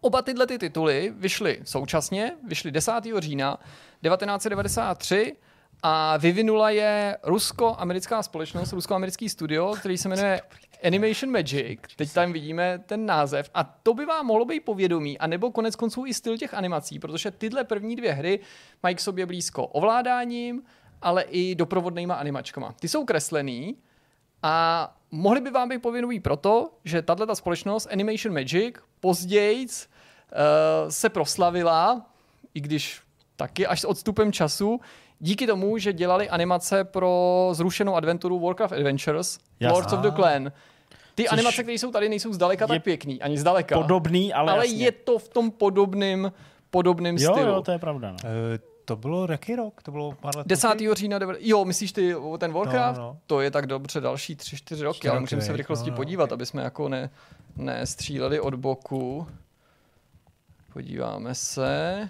[0.00, 2.92] Oba tyhle ty tituly vyšly současně, vyšly 10.
[3.18, 3.58] října
[4.02, 5.36] 1993
[5.82, 10.40] a vyvinula je rusko-americká společnost, rusko-americký studio, který se jmenuje
[10.84, 11.80] Animation Magic.
[11.96, 15.76] Teď tam vidíme ten název a to by vám mohlo být povědomí, a nebo konec
[15.76, 18.40] konců i styl těch animací, protože tyhle první dvě hry
[18.82, 20.62] mají k sobě blízko ovládáním,
[21.02, 22.74] ale i doprovodnýma animačkama.
[22.80, 23.76] Ty jsou kreslený
[24.46, 29.70] a mohli by vám být povědomí proto, že tato společnost Animation Magic později uh,
[30.88, 32.06] se proslavila,
[32.54, 33.00] i když
[33.36, 34.80] taky až s odstupem času,
[35.18, 39.74] díky tomu, že dělali animace pro zrušenou adventuru Warcraft Adventures, Jasně.
[39.74, 40.52] Lords of the Clan.
[41.14, 43.80] Ty Což animace, které jsou tady, nejsou zdaleka tak pěkný, ani zdaleka.
[43.80, 44.84] Podobný, ale, ale jasně.
[44.84, 46.32] je to v tom podobným,
[46.70, 47.48] podobným jo, stylu.
[47.48, 48.10] jo, to je pravda.
[48.10, 48.16] No.
[48.24, 49.82] Eh, to bylo jaký rok?
[49.82, 50.68] To bylo pár let 10.
[50.68, 50.94] později?
[50.94, 52.98] října, jo, myslíš ty o ten Warcraft?
[52.98, 53.18] No, no.
[53.26, 55.94] To je tak dobře další 3-4 roky, Čtyři ale roky, můžeme se v rychlosti No,
[55.94, 56.32] no, podívat, ok.
[56.32, 57.10] aby jsme jako ne,
[57.56, 59.26] nestříleli od boku.
[60.72, 62.08] Podíváme se.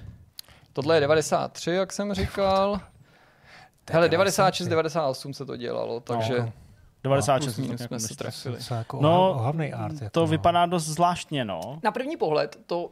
[0.72, 2.80] Tohle je 93, jak jsem říkal.
[3.90, 6.52] Hele, 96, 98 se to dělalo, takže no.
[7.02, 8.58] 96 plus to minus tak jsme se trefili.
[8.70, 9.94] Jako No, no, art.
[9.94, 10.26] Jako, To no.
[10.26, 11.60] vypadá dost zvláštně, no.
[11.82, 12.90] Na první pohled to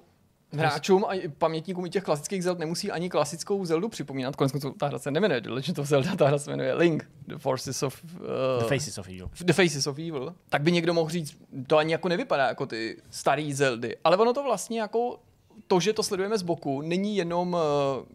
[0.57, 4.37] hráčům a pamětníkům i těch klasických Zeld nemusí ani klasickou Zeldu připomínat.
[4.37, 7.11] Konec konců ta hra se nemenuje The Legend of Zelda, ta hra se jmenuje Link,
[7.27, 8.05] The Forces of...
[8.05, 8.21] Uh,
[8.59, 9.31] The Faces of Evil.
[9.41, 11.37] The Faces of Evil, tak by někdo mohl říct,
[11.67, 13.97] to ani jako nevypadá jako ty starý Zeldy.
[14.05, 15.19] Ale ono to vlastně jako
[15.67, 17.61] to, že to sledujeme z boku, není jenom uh,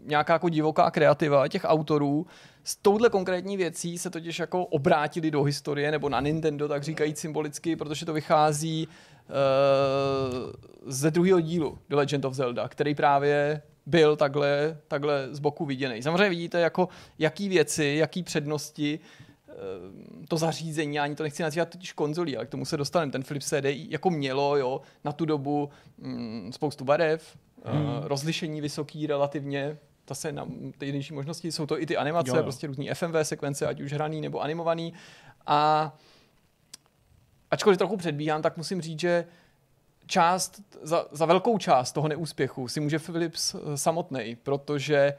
[0.05, 2.27] nějaká jako divoká kreativa těch autorů.
[2.63, 7.19] S touhle konkrétní věcí se totiž jako obrátili do historie nebo na Nintendo, tak říkajíc
[7.19, 8.87] symbolicky, protože to vychází
[10.85, 16.03] ze druhého dílu The Legend of Zelda, který právě byl takhle, takhle z boku viděný.
[16.03, 16.89] Samozřejmě vidíte, jako,
[17.19, 18.99] jaký věci, jaký přednosti
[19.49, 19.53] eh,
[20.27, 23.11] to zařízení, ani to nechci nazývat totiž konzolí, ale k tomu se dostaneme.
[23.11, 27.99] Ten Philips CDI jako mělo jo, na tu dobu mm, spoustu barev, hmm.
[28.03, 30.45] rozlišení vysoký relativně, to se na
[30.77, 32.41] ty největší možnosti, jsou to i ty animace, Jo, jo, jo.
[32.41, 32.43] jo.
[32.43, 34.93] prostě různý FMV sekvence, ať už hraný nebo animovaný.
[35.45, 35.93] A
[37.51, 39.25] ačkoliv trochu předbíhám, tak musím říct, že
[40.05, 45.13] část, za, za velkou část toho neúspěchu si může Philips samotný, protože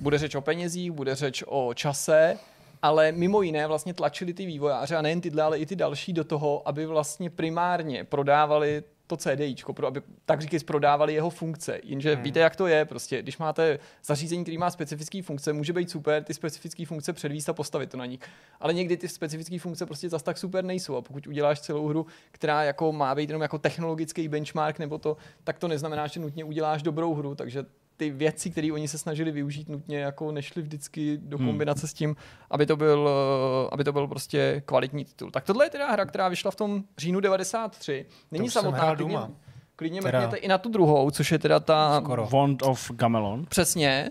[0.00, 2.38] bude řeč o penězích, bude řeč o čase,
[2.82, 6.24] ale mimo jiné vlastně tlačili ty vývojáře a nejen tyhle, ale i ty další do
[6.24, 11.80] toho, aby vlastně primárně prodávali to CDIčko, pro, aby tak říkajíc prodávali jeho funkce.
[11.82, 12.22] Jenže hmm.
[12.22, 16.24] víte, jak to je, prostě, když máte zařízení, který má specifické funkce, může být super
[16.24, 18.20] ty specifické funkce předvíst a postavit to na nich.
[18.60, 20.96] Ale někdy ty specifické funkce prostě zas tak super nejsou.
[20.96, 25.16] A pokud uděláš celou hru, která jako má být jenom jako technologický benchmark nebo to,
[25.44, 27.34] tak to neznamená, že nutně uděláš dobrou hru.
[27.34, 27.64] Takže
[27.96, 31.46] ty věci, které oni se snažili využít nutně, jako nešly vždycky do Hmm.
[31.46, 32.16] kombinace s tím,
[32.50, 35.30] aby to byl, eh, aby to byl prostě kvalitní titul.
[35.30, 38.06] Tak tohle je teda hra, která vyšla v tom říjnu 93.
[38.30, 39.30] Není samotná, klidně, doma.
[39.76, 42.26] klidně Teda- mrkněte i na tu druhou, což je teda ta Skoro.
[42.26, 43.46] Wand of Gamelon.
[43.48, 44.10] Přesně.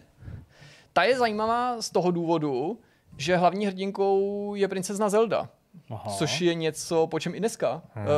[0.93, 2.79] Ta je zajímavá z toho důvodu,
[3.17, 5.49] že hlavní hrdinkou je princezna Zelda.
[5.89, 6.15] Aha.
[6.17, 8.05] Což je něco, po čem i dneska hmm.
[8.05, 8.11] uh,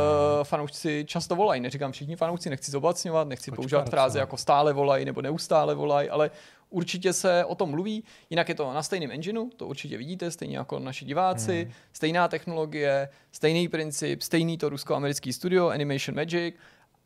[0.43, 1.61] fanoušci často volají.
[1.61, 6.09] Neříkám všichni fanoušci, nechci zobacňovat, nechci Počkat, používat fráze jako stále volají nebo neustále volají,
[6.09, 6.31] ale
[6.69, 8.03] určitě se o tom mluví.
[8.29, 11.73] Jinak je to na stejném engineu, to určitě vidíte, stejně jako naši diváci, hmm.
[11.93, 16.55] stejná technologie, stejný princip, stejný to rusko-americký studio Animation Magic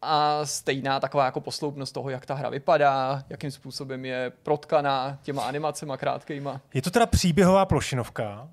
[0.02, 5.44] a stejná taková jako posloupnost toho, jak ta hra vypadá, jakým způsobem je protkaná těma
[5.44, 6.62] animacema krátkejma.
[6.74, 8.50] Je to teda příběhová plošinovka,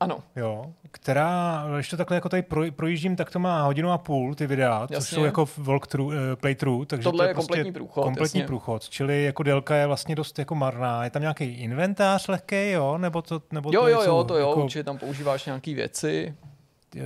[0.00, 3.98] Ano, jo, která, když to takhle jako tady pro, projíždím, tak to má hodinu a
[3.98, 5.14] půl ty videa, což Jasně.
[5.14, 8.46] jsou jako walkthrough, eh, playthrough, takže Tohle to je kompletní průchod, kompletní jasně.
[8.46, 11.04] průchod, čili jako délka je vlastně dost jako marná.
[11.04, 14.48] Je tam nějaký inventář lehký, jo, nebo to, nebo jo, to jo, jo, to jo,
[14.48, 16.34] jako, určitě tam používáš nějaké věci.
[16.96, 17.00] Eh,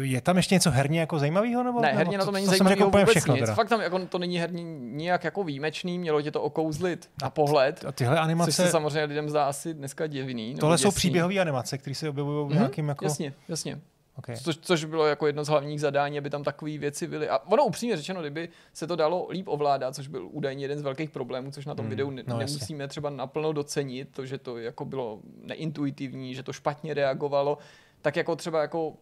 [0.00, 1.62] Je tam ještě něco herně jako zajímavého?
[1.62, 3.42] Nebo, Ne, nebo herně na tom není to řekl úplně vůbec všechno nic.
[3.42, 3.54] teda.
[3.54, 7.84] Fakt tam jako, to není herní nijak jako výjimečný, mělo tě to okouzlit na pohled,
[7.88, 10.48] A tyhle což se animace, samozřejmě lidem zdá asi dneska divný.
[10.48, 10.96] nebo tohle jsou děsný.
[10.96, 13.04] příběhové animace, které se objevují v Mhm, nějakým jako...
[13.04, 13.80] Jasně, jasně.
[14.16, 14.36] Okay.
[14.36, 17.28] Což, což bylo jako jedno z hlavních zadání, aby tam takové věci byly.
[17.28, 20.82] A ono upřímně řečeno, kdyby se to dalo líp ovládat, což byl údajně jeden z
[20.82, 22.54] velkých problémů, což na tom Hmm, videu ne- no jasně.
[22.54, 27.58] nemusíme třeba naplno docenit, to, že to jako bylo neintuitivní, že to špatně reagovalo,
[28.02, 28.92] tak jako třeba jako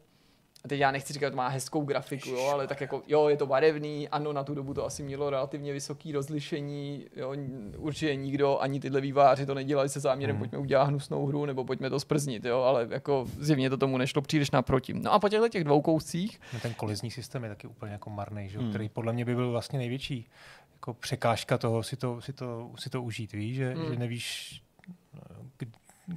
[0.67, 3.37] a teď já nechci říkat, že má hezkou grafiku, jo, ale tak jako, jo, je
[3.37, 7.35] to barevný, ano, na tu dobu to asi mělo relativně vysoké rozlišení, jo,
[7.77, 10.41] určitě nikdo, ani tyhle výváři to nedělali se záměrem, Hmm.
[10.43, 14.23] pojďme udělat hnusnou hru, nebo pojďme to sprznit, jo, ale jako zjevně to tomu nešlo
[14.23, 14.95] příliš naproti.
[14.95, 18.11] No a po těchto těch dvou kouscích, No, ten kolizní systém je taky úplně jako
[18.11, 18.57] marný, že?
[18.59, 18.67] Hmm.
[18.67, 18.73] Hmm.
[18.73, 20.29] který podle mě by byl vlastně největší
[20.75, 23.83] jako překážka toho si to, si to, si to užít, víš, že, Hmm.
[23.83, 23.93] hmm.
[23.93, 24.66] že nevíš, k-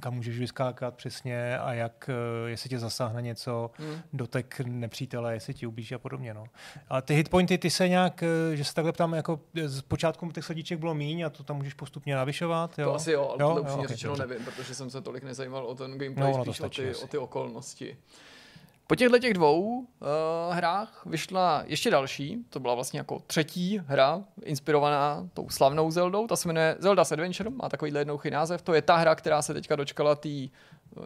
[0.00, 2.10] kam můžeš vyskákat přesně a jak,
[2.46, 4.00] eh, jestli tě zasáhne něco, Hmm.
[4.12, 6.34] dotek nepřítele, jestli ti ublíží a podobně.
[6.34, 6.44] No.
[6.88, 10.44] Ale ty hitpointy, ty se nějak, eh, že se takhle ptám, jako z počátku těch
[10.44, 12.78] sledíček bylo míň a to tam můžeš postupně navyšovat.
[12.78, 12.84] Jo?
[12.84, 14.26] To asi jo, ale Jo, tohle upřímně ok, řečeno dobře.
[14.26, 16.68] nevím, protože jsem se tolik nezajímal o ten gameplay, No, no, ono to spíš o,
[16.70, 17.04] ty, asi.
[17.04, 17.96] o ty okolnosti.
[18.90, 19.86] Po těchto těch dvou uh,
[20.50, 26.36] hrách vyšla ještě další, to byla vlastně jako třetí hra, inspirovaná tou slavnou Zeldou, ta
[26.36, 29.76] se jmenuje Zelda's Adventure, má takový jednoduchý název, to je ta hra, která se teďka
[29.76, 30.28] dočkala té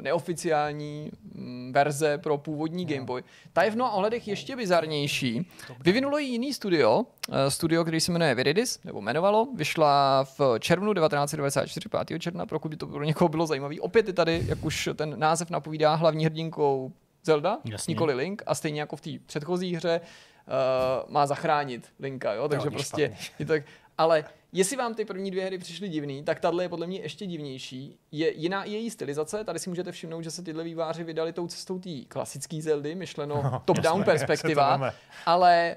[0.00, 3.22] neoficiální mm, verze pro původní Game Boy.
[3.52, 5.50] Ta je v mnoha ohledech ještě bizarnější.
[5.80, 10.94] Vyvinulo ji jiný studio, eh, studio, který se jmenuje Viridis, nebo jmenovalo, vyšla v červnu
[10.94, 12.18] 1994, 5.
[12.18, 13.74] června, pokud by to pro někoho bylo zajímavé.
[13.80, 16.92] Opět je tady, jak už ten název napovídá, hlavní hrdinkou
[17.24, 17.92] Zelda, Jasně.
[17.92, 22.48] nikoli Link, a stejně jako v té předchozí hře uh, má zachránit Linka, jo?
[22.48, 23.34] takže není prostě špatný.
[23.38, 23.62] je tak,
[23.98, 27.26] ale jestli vám ty první dvě hry přišly divný, tak tahle je podle mě ještě
[27.26, 27.98] divnější.
[28.12, 29.44] Je jiná i její stylizace.
[29.44, 33.42] Tady si můžete všimnout, že se tyhle výváři vydali tou cestou té klasické Zeldy, myšleno
[33.42, 34.92] No, top-down perspektiva,
[35.26, 35.76] ale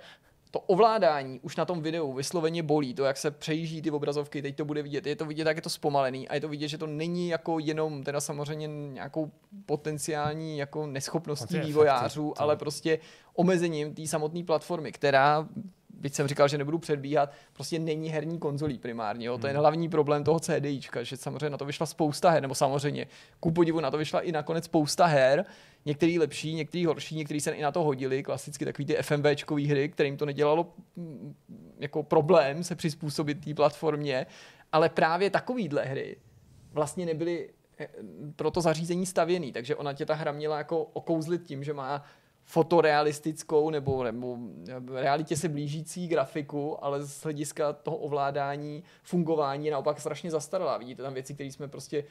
[0.57, 4.55] to ovládání už na tom videu vysloveně bolí, to, jak se přejíží ty obrazovky, teď
[4.55, 6.77] to bude vidět, je to vidět, jak je to zpomalený a je to vidět, že
[6.77, 9.31] to není jako jenom teda samozřejmě nějakou
[9.65, 12.99] potenciální jako neschopností vývojářů, ale prostě
[13.33, 15.47] omezením té samotné platformy, která
[15.99, 19.27] byť jsem říkal, že nebudu předbíhat, prostě není herní konzolí primárně.
[19.27, 19.37] Jo?
[19.37, 19.59] To je Hmm.
[19.59, 23.07] hlavní problém toho CDIčka, že samozřejmě na to vyšla spousta her, nebo samozřejmě
[23.39, 25.45] ku podivu na to vyšla i nakonec spousta her,
[25.85, 29.89] některý lepší, některý horší, některý se i na to hodili, klasicky takový ty FMVčkový hry,
[29.89, 31.35] kterým to nedělalo mm,
[31.79, 34.25] jako problém se přizpůsobit té platformě,
[34.71, 36.17] ale právě takovýhle hry
[36.73, 37.87] vlastně nebyly eh,
[38.35, 42.03] pro to zařízení stavěný, takže ona tě ta hra měla jako okouzlit tím, že má
[42.47, 44.37] fotorealistickou nebo, nebo
[44.93, 50.77] realitě se blížící grafiku, ale z hlediska toho ovládání, fungování je naopak strašně zastaralá.
[50.77, 52.03] Vidíte tam věci, které jsme prostě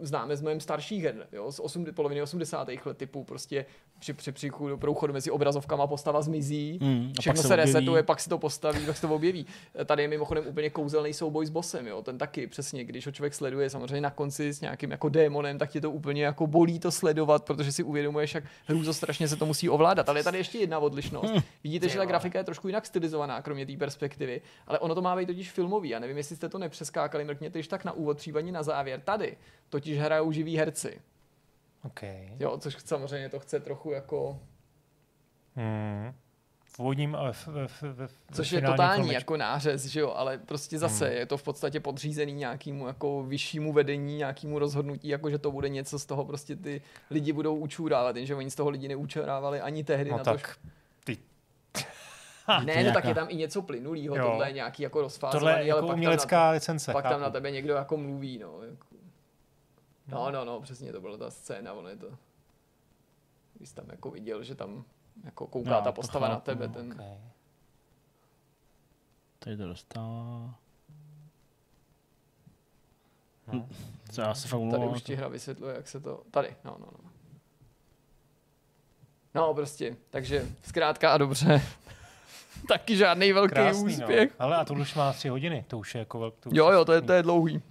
[0.00, 2.68] známe z mnohem starších her, jo, z 8, poloviny 80.
[2.84, 3.66] let typu prostě
[3.98, 8.02] při, při, při průchodu mezi obrazovkama postava zmizí, Mm, a pak všechno se se, resetuje,
[8.02, 9.46] pak si to postaví, pak se to objeví.
[9.84, 13.34] Tady je mimochodem úplně kouzelný souboj s bossem, jo, ten taky přesně, když ho člověk
[13.34, 16.90] sleduje samozřejmě na konci s nějakým jako démonem, tak tě to úplně jako bolí to
[16.90, 20.08] sledovat, protože si uvědomuješ, jak hrůzo strašně se to musí ovládat.
[20.08, 21.34] Ale je tady ještě jedna odlišnost.
[21.64, 25.16] Vidíte, že ta grafika je trošku jinak stylizovaná, kromě té perspektivy, ale ono to má
[25.16, 25.88] být totiž filmový.
[25.88, 29.00] Já nevím, jestli jste to nepřeskákali, mrkněte když tak na úvod, případně na závěr.
[29.04, 29.36] Tady
[29.70, 31.00] totiž hrajou živí herci.
[31.84, 32.28] Okay.
[32.38, 34.38] Jo, což samozřejmě to chce trochu jako
[35.56, 36.12] Hmm.
[36.64, 39.20] V úvodním v, v, v, v, Což je totální filmečku.
[39.20, 41.16] jako nářez, že jo, ale prostě zase Hmm.
[41.16, 45.68] je to v podstatě podřízený nějakému jako vyššímu vedení, nějakému rozhodnutí, jako že to bude
[45.68, 49.84] něco z toho prostě ty lidi budou učurávat, jenže oni z toho lidi neučurávali ani
[49.84, 50.30] tehdy No na to.
[50.30, 50.56] tak,
[51.04, 51.18] ty,
[52.64, 54.22] Ne, to no tak je tam i něco plynulýho, Jo.
[54.26, 56.90] tohle je nějaký jako rozfázovaný, tohle je ale jako pak, tam umělecká licence.
[56.90, 57.22] na, pak tam chápu.
[57.22, 58.62] na tebe někdo jako mluví, no.
[58.70, 58.86] Jako.
[60.08, 62.18] No, no, no, přesně to byla ta scéna, ono je to.
[63.54, 64.84] Když jsi tam jako viděl, že tam
[65.24, 67.18] jako kouká No, ta postava na chápu, tebe, no, ten, Okay.
[69.38, 70.54] Tady to dostává.
[73.52, 73.68] No.
[74.12, 76.22] Co já se fakt Tady už ti hra vysvětluje, jak se to...
[76.30, 77.10] Tady, no, no, no.
[79.34, 81.62] No, prostě, takže zkrátka a dobře.
[82.68, 84.30] Taky žádný velký Krásný, úspěch.
[84.30, 84.36] no.
[84.44, 86.50] Ale a to už má tři hodiny, to už je jako velký.
[86.52, 87.62] Jo, jo, to je, to je dlouhý.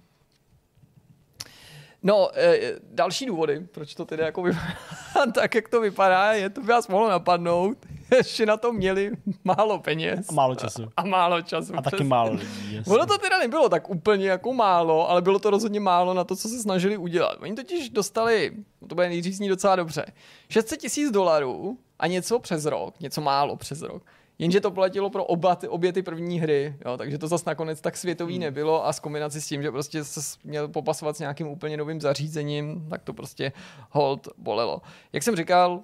[2.06, 4.76] No, e, další důvody, proč to tedy jako vypadá
[5.34, 7.78] tak, jak to vypadá, je, to by vás mohlo napadnout,
[8.26, 9.12] že na to měli
[9.44, 10.26] málo peněz.
[10.28, 10.88] A málo času.
[10.96, 11.72] A málo času.
[11.76, 12.08] A taky přesně.
[12.08, 12.46] málo lidí.
[12.74, 12.94] jasně.
[12.94, 16.36] Ono to teda nebylo tak úplně jako málo, ale bylo to rozhodně málo na to,
[16.36, 17.38] co se snažili udělat.
[17.40, 18.52] Oni totiž dostali,
[18.88, 20.06] to bude nejdřív docela dobře,
[20.48, 24.02] 600 tisíc dolarů a něco přes rok, něco málo přes rok.
[24.38, 27.80] Jenže to platilo pro oba ty, obě ty první hry, jo, takže to zase nakonec
[27.80, 28.42] tak světový hmm.
[28.42, 32.00] nebylo a s kombinací s tím, že prostě se měl popasovat s nějakým úplně novým
[32.00, 33.52] zařízením, tak to prostě
[33.90, 34.82] hold bolelo.
[35.12, 35.82] Jak jsem říkal,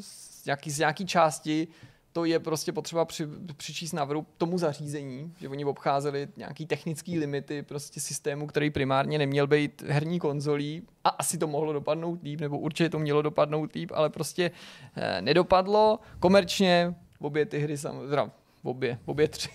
[0.00, 1.68] z nějaký, z nějaký části
[2.12, 7.18] to je prostě potřeba při, přičíst na vrub tomu zařízení, že oni obcházeli nějaký technický
[7.18, 12.40] limity prostě systému, který primárně neměl být herní konzolí a asi to mohlo dopadnout líp,
[12.40, 14.50] nebo určitě to mělo dopadnout líp, ale prostě
[14.96, 15.98] eh, nedopadlo.
[16.20, 18.30] Komerčně obě ty hry samozřejmě,
[18.62, 19.50] obě, obě tři,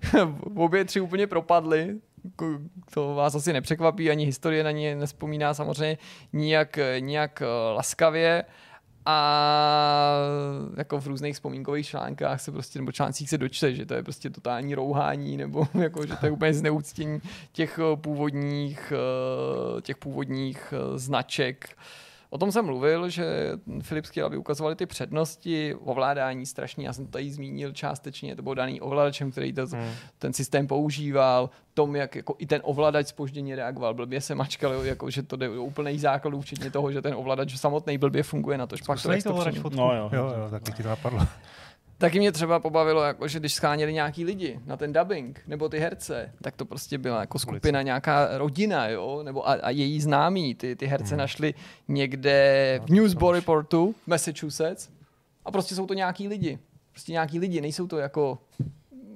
[0.56, 1.96] obě tři úplně propadly.
[2.36, 5.98] Ko- To vás asi nepřekvapí, ani historie na ně nespomíná samozřejmě
[6.32, 8.44] nijak, nijak eh, laskavě.
[9.10, 10.18] A
[10.76, 14.30] jako v různých vzpomínkových článkách se prostě, nebo článcích se dočte, že to je prostě
[14.30, 17.20] totální rouhání, nebo jako, že to je úplně zneúctění
[17.52, 18.92] těch eh, původních,
[19.78, 21.68] eh, těch původních eh, značek
[22.30, 26.86] O tom jsem mluvil, že Filip chtěl, aby ukazovali ty přednosti, ovládání strašně.
[26.86, 29.90] Já jsem to tady zmínil částečně, to bylo daný ovladačem, který to, hmm.
[30.18, 33.94] ten systém používal, tom, jak jako i ten ovladač spožděně reagoval.
[33.94, 37.56] Blbě se mačkal, jako, že to jde do úplných základů, včetně toho, že ten ovladač
[37.56, 40.10] samotný blbě funguje na to, pak to, to, to no, jo.
[40.12, 41.20] jo, jo, tak ti to napadlo.
[41.98, 45.78] Taky mě třeba pobavilo, jako, že když scháněli nějaký lidi na ten dubbing, nebo ty
[45.78, 50.54] herce, tak to prostě byla jako skupina, nějaká rodina, jo, nebo a, a její známí.
[50.54, 51.18] Ty, ty herce hmm.
[51.18, 51.54] našli
[51.88, 54.88] někde v Newsburyportu v Massachusetts
[55.44, 56.58] a prostě jsou to nějaký lidi.
[56.90, 58.38] Prostě nějaký lidi, nejsou to jako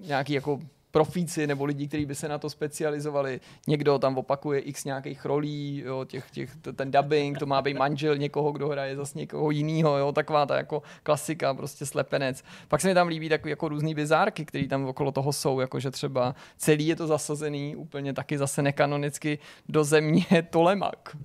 [0.06, 0.60] nějaký jako
[0.92, 3.40] profíci nebo lidi, kteří by se na to specializovali.
[3.66, 8.16] Někdo tam opakuje x nějakých rolí, jo, těch, těch, ten dubbing, to má být manžel
[8.16, 12.44] někoho, kdo hraje zase někoho jiného, jo, taková ta jako klasika, prostě slepenec.
[12.68, 15.80] Pak se mi tam líbí takový jako různý bizárky, které tam okolo toho jsou, jako
[15.80, 21.16] že třeba celý je to zasazený úplně taky zase nekanonicky do země Tolemak.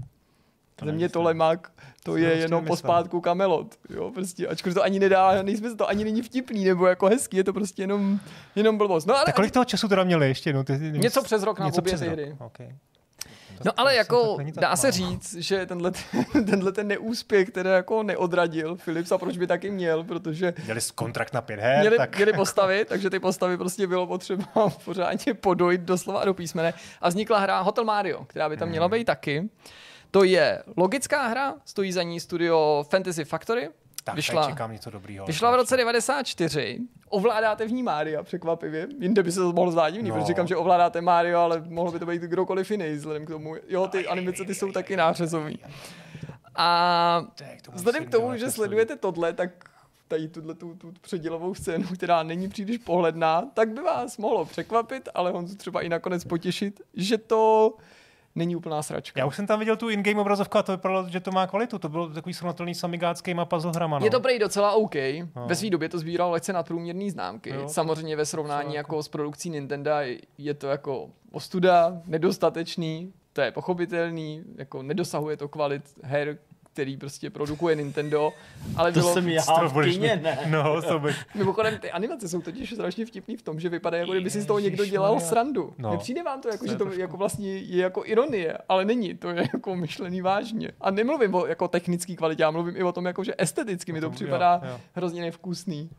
[0.86, 1.72] Země Tolemak,
[2.04, 3.76] to je jenom pospátku Kamelot.
[3.90, 7.44] Jo, prostě, ačkoliv to ani nedá, nejsme to ani není vtipný nebo jako hezký, je
[7.44, 8.20] to prostě jenom,
[8.56, 9.06] jenom blbost.
[9.06, 10.54] No, ale, tak kolik toho času teda měli ještě?
[10.54, 12.36] No, ty, ty, něco přes rok na něco obě ty hry.
[12.40, 12.76] Okay.
[13.66, 15.92] No ale jako dá se říct, že tenhle,
[16.32, 20.54] tenhle ten neúspěch, který jako neodradil Philips a proč by taky měl, protože...
[20.63, 22.16] Měli kontrakt na pět her, měli, tak...
[22.16, 24.46] měli postavy, takže ty postavy prostě bylo potřeba
[24.86, 26.74] pořádně podojit doslova a do písmene.
[27.02, 28.94] A vznikla hra Hotel Mario, která by tam měla hmm.
[28.94, 29.50] být taky.
[30.17, 33.69] To je logická hra, stojí za ní studio Fantasy Factory.
[34.03, 35.25] Tak, vyšla, čekám něco dobrýho.
[35.25, 36.80] Vyšla v roce 94.
[37.10, 38.88] Ovládáte v ní Mária, překvapivě.
[38.99, 40.15] Jinde by se to mohlo zdát divný, no.
[40.15, 43.56] protože říkám, že ovládáte Mario, ale mohlo by to být kdokoliv jiný, vzhledem k tomu.
[43.67, 45.60] Jo, ty animace ty jsou taky nářezový.
[46.56, 47.23] A
[47.73, 49.49] vzhledem k tomu, že sledujete tohle, tak
[50.08, 55.10] tady tuhle tu, tu předělovou scénu, která není příliš pohledná, tak by vás mohlo překvapit,
[55.13, 57.73] ale Honzu třeba i nakonec potěšit, že to
[58.38, 59.19] není úplná sračka.
[59.19, 61.80] Já už jsem tam viděl tu in-game obrazovku a to vypadalo, že to má kvalitu.
[61.80, 64.00] To byl takový srovnatelný samigácký mapa puzzle hrama.
[64.00, 64.06] No.
[64.06, 64.95] Je to prej docela OK.
[65.36, 65.47] No.
[65.47, 67.50] Ve své době to sbíral lehce nadprůměrné známky.
[67.50, 67.67] Jo.
[67.67, 69.91] Samozřejmě ve srovnání jako s produkcí Nintendo
[70.38, 76.38] je to jako ostuda, nedostatečný, to je pochopitelný, jako nedosahuje to kvalit her,
[76.78, 78.34] který prostě produkuje Nintendo,
[78.76, 79.13] ale to bylo...
[79.13, 80.40] jsem já v kyně, ne?
[80.50, 81.16] No, to by...
[81.36, 84.46] Mimochodem, ty animace jsou totiž strašně vtipný v tom, že vypadá, jako kdyby si z
[84.46, 85.74] toho někdo dělal srandu.
[85.78, 85.92] No.
[85.92, 87.02] Nepřijde vám to, jako, že to trošku...
[87.02, 90.72] jako vlastně je jako ironie, ale není, to je jako myšlený vážně.
[90.82, 94.02] A nemluvím o jako technický kvalitě, já mluvím i o tom, jako, že esteticky mi
[94.02, 94.80] to připadá jo, jo.
[94.94, 95.90] hrozně nevkusný.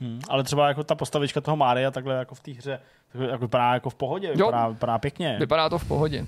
[0.00, 2.80] Hmm, ale třeba jako ta postavička toho Mária takhle jako v té hře,
[3.30, 5.36] jako vypadá jako v pohodě, vypadá, vypadá pěkně.
[5.40, 6.26] Vypadá to v pohodě.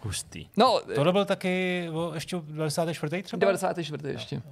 [0.00, 0.46] Hustý.
[0.56, 3.22] No, to byl taky ještě 94.
[3.22, 3.40] třeba?
[3.40, 4.08] 94.
[4.08, 4.42] ještě.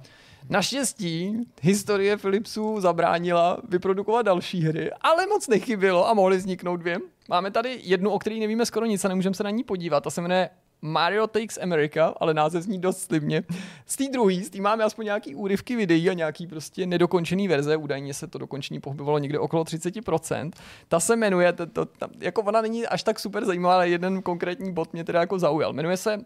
[0.49, 6.97] Naštěstí historie Philipsů zabránila vyprodukovat další hry, ale moc nechybilo a mohly vzniknout dvě.
[7.29, 10.03] Máme tady jednu, o které nevíme skoro nic a nemůžeme se na ní podívat.
[10.03, 10.49] Ta se jmenuje
[10.81, 13.43] Mario Takes America, ale název zní dost slibně.
[13.85, 17.77] Z té druhé, z té máme aspoň nějaký úryvky videí a nějaký prostě nedokončený verze,
[17.77, 20.51] údajně se to dokončení pohybovalo někde okolo 30%.
[20.87, 24.21] Ta se jmenuje, to, to, ta, jako ona není až tak super zajímavá, ale jeden
[24.21, 25.73] konkrétní bod mě teda jako zaujal.
[25.73, 26.25] Jmenuje se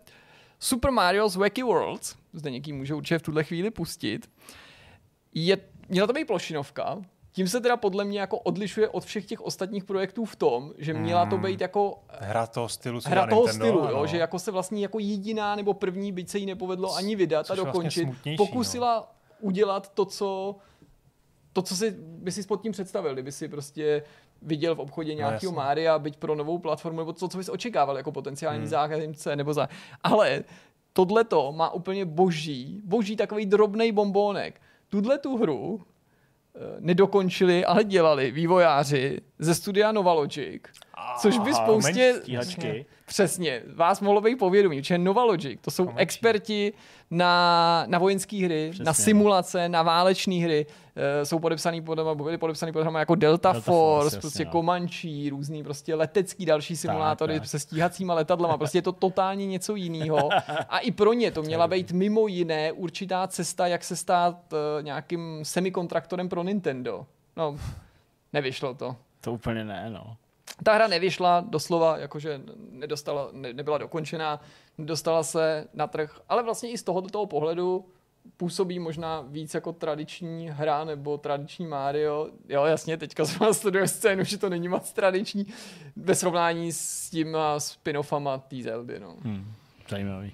[0.59, 4.29] Super Mario's Wacky Worlds, zde něký může určitě v tuhle chvíli pustit.
[5.33, 5.57] Je,
[5.89, 9.83] měla to být plošinovka, tím se teda podle mě jako odlišuje od všech těch ostatních
[9.83, 11.45] projektů v tom, že měla to hmm.
[11.45, 14.99] být jako hra toho stylu, hra toho Nintendo, stylu, jo, že jako se vlastně jako
[14.99, 18.95] jediná nebo první, byť se jí nepovedlo ani vydat Což a vlastně dokončit, vlastně pokusila
[18.99, 19.05] no.
[19.47, 20.55] udělat to, co
[21.53, 24.03] to, co si by si pod tím představil, kdyby si prostě
[24.41, 27.97] viděl v obchodě nějakého no, Mária, byť pro novou platformu, nebo to, co bys očekával
[27.97, 28.67] jako potenciální hmm.
[28.67, 29.69] zákazníce, nebo za...
[30.03, 30.43] Ale
[30.93, 34.61] tohle to má úplně boží, boží takový drobný bombónek.
[34.89, 35.90] Tuhle tu hru Eh,
[36.79, 40.63] nedokončili, ale dělali vývojáři ze studia Novalogic,
[41.21, 42.13] což by spoustě...
[42.21, 42.85] Stíhačky.
[43.05, 46.01] Přesně, vás mohlo být povědomí, že Novalogic, to jsou Komenčí.
[46.01, 46.73] experti
[47.11, 48.85] na, na vojenské hry, Přesně.
[48.85, 53.61] na simulace, na váleční hry, uh, jsou podepsaný pod, byli podepsaný pod jako Delta, Delta
[53.61, 54.51] Force, Force prostě no.
[54.51, 57.49] Comanche, různý prostě letecký další simulátory tak, tak.
[57.49, 60.29] se stíhacíma letadlama, prostě je to totálně něco jiného.
[60.69, 64.83] A i pro ně to měla být mimo jiné určitá cesta, jak se stát uh,
[64.83, 67.05] nějakým semikontraktorem pro Nintendo.
[67.37, 67.57] No,
[68.33, 68.95] nevyšlo to.
[69.21, 70.17] To úplně ne, no.
[70.63, 74.41] Ta hra nevyšla doslova, jakože nedostala, ne, nebyla dokončená,
[74.79, 77.85] dostala se na trh, ale vlastně i z tohoto toho pohledu
[78.37, 82.27] působí možná víc jako tradiční hra nebo tradiční Mario.
[82.49, 85.45] Jo, jasně, teďka jsme sleduje scénu, že to není moc tradiční
[85.95, 88.99] ve srovnání s tím spin-offama té Zeldy.
[88.99, 89.15] No.
[89.21, 89.53] Hmm,
[89.89, 90.31] zajímavý.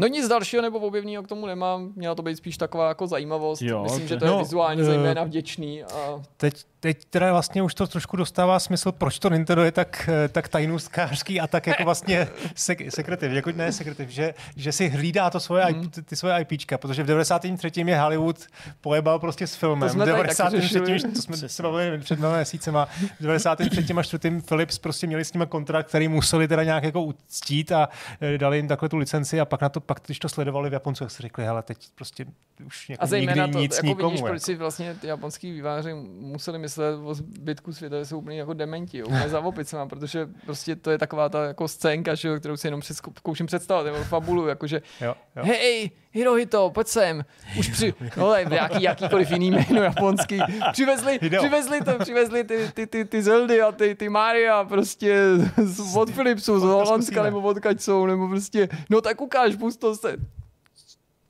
[0.00, 1.92] No nic dalšího nebo objevného k tomu nemám.
[1.96, 3.62] Měla to být spíš taková jako zajímavost.
[3.62, 5.84] Jo, Myslím, že to je no, vizuálně uh, zejména vděčný.
[5.84, 6.22] A...
[6.36, 10.28] Teď teď teda vlastně už to trošku dostává smysl, proč to Nintendo je tak, eh,
[10.28, 15.30] tak tajnůstkářský a tak jako vlastně sek- sekretiv, jako ne sekretiv, že, že si hlídá
[15.30, 15.90] to svoje, mm.
[15.90, 17.72] ty, ty svoje IPčka, protože v 93.
[17.86, 18.46] je Hollywood
[18.80, 19.88] pojebal prostě s filmem.
[19.88, 20.60] To jsme v 93.
[20.60, 21.00] řešili.
[21.00, 22.86] to jsme se bavili před dvěma měsícema,
[23.20, 23.94] v 93.
[23.98, 24.40] a 4.
[24.40, 27.88] Philips prostě měli s nimi kontrakt, který museli teda nějak jako uctít a
[28.20, 30.72] eh, dali jim takhle tu licenci a pak na to, pak když to sledovali v
[30.72, 32.26] Japoncu, tak si řekli, hele, teď prostě
[32.66, 34.10] už jako A nikdy to, nic jako nikomu.
[34.10, 34.44] vidíš, proč jako.
[34.44, 38.98] si vlastně ty japonský výváři museli myslet o zbytku světa, že jsou úplně jako dementi,
[38.98, 42.56] jo, úplně za opicema, protože prostě to je taková ta jako scénka, že, jo, kterou
[42.56, 42.80] si jenom
[43.16, 45.44] zkouším představit, nebo fabulu, jakože Jo, jo.
[45.44, 47.24] hej, Hirohito, pojď sem.
[47.58, 50.38] Už při, no, jaký, jakýkoliv jiný jméno japonský.
[50.72, 51.42] Přivezli, Hideo.
[51.42, 55.16] přivezli, to, přivezli ty, ty, ty, ty Zeldy a ty, ty Maria prostě
[55.56, 59.80] z, od Philipsu, z Holandska nebo od Kač jsou, nebo prostě, no tak ukáž, pust
[59.80, 60.16] to se.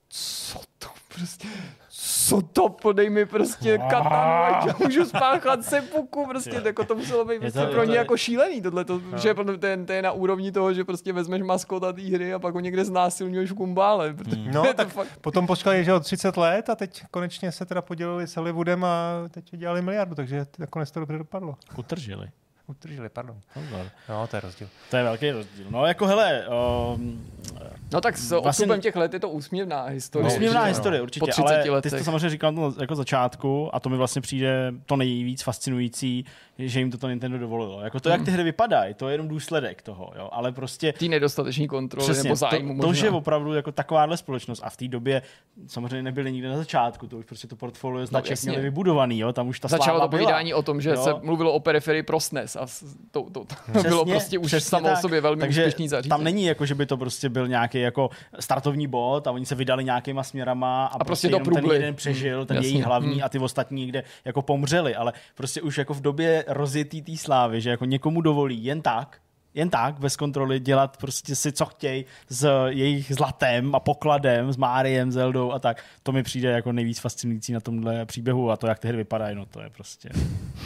[0.08, 1.48] Co to prostě,
[2.30, 7.24] co to, podej mi prostě katanu, ať já můžu spáchat sepuku, prostě, jako to muselo
[7.24, 10.02] být prostě to- pro ně jako šílený tohle, to, že to, to, je, to je
[10.02, 13.54] na úrovni toho, že prostě vezmeš maskota té hry a pak ho někde znásilňuješ v
[13.54, 17.66] kumbále, protože No, tak fakt potom počkali, že o 30 let a teď konečně se
[17.66, 21.54] teda podělili s Hollywoodem a teď dělali miliardu, takže nakonec to dobře dopadlo.
[21.78, 22.26] Utržili.
[22.70, 23.36] Utržili, pardon.
[24.08, 24.68] No, to je rozdíl.
[24.90, 25.66] To je velký rozdíl.
[25.70, 26.42] No jako hele,
[26.94, 27.26] um,
[27.92, 30.24] No tak s Vlastně- odstupem těch let je to úsměvná historie.
[30.28, 31.92] No, Úsměvná určitě, historie, Po určitě, 30 ale ty letech.
[31.92, 36.24] jsi to samozřejmě říkal na jako začátku a to mi vlastně přijde to nejvíc fascinující,
[36.58, 37.80] že jim to to Nintendo dovolilo.
[37.80, 41.08] Jako to, jak ty hry vypadají, to je jenom důsledek toho, jo, ale prostě Tý
[41.08, 43.00] nedostateční kontroly Přesně, nebo zájmu to, to, možná.
[43.00, 45.22] že opravdu jako takováhle společnost a v té době
[45.66, 49.32] samozřejmě nebyly nikde na začátku, to už prostě to portfolio značek No, měli vybudovaný, jo,
[49.32, 51.04] tam už ta Začalo to povídání o tom, že Jo.
[51.04, 52.66] se mluvilo o periferii pro SNES a
[53.10, 56.08] to, to, to bylo prostě už přesně samo o sobě velmi Takže úspěšný zařízení.
[56.08, 59.54] Tam není jako, že by to prostě byl nějaký jako startovní bod a oni se
[59.54, 62.68] vydali nějakýma směrama a, A prostě jenom ten jeden přežil, ten Jasně.
[62.70, 63.24] jejich hlavní Hmm.
[63.24, 67.60] a ty ostatní někde jako pomřeli, ale prostě už jako v době rozjetý té slávy,
[67.60, 69.18] že jako někomu dovolí jen tak,
[69.54, 74.56] jen tak, bez kontroly, dělat prostě si, co chtějí s jejich zlatem a pokladem, s
[74.56, 75.84] Máriem, Zeldou a tak.
[76.02, 79.36] To mi přijde jako nejvíc fascinující na tomhle příběhu a to, jak ty hry vypadají,
[79.36, 80.08] no to je prostě,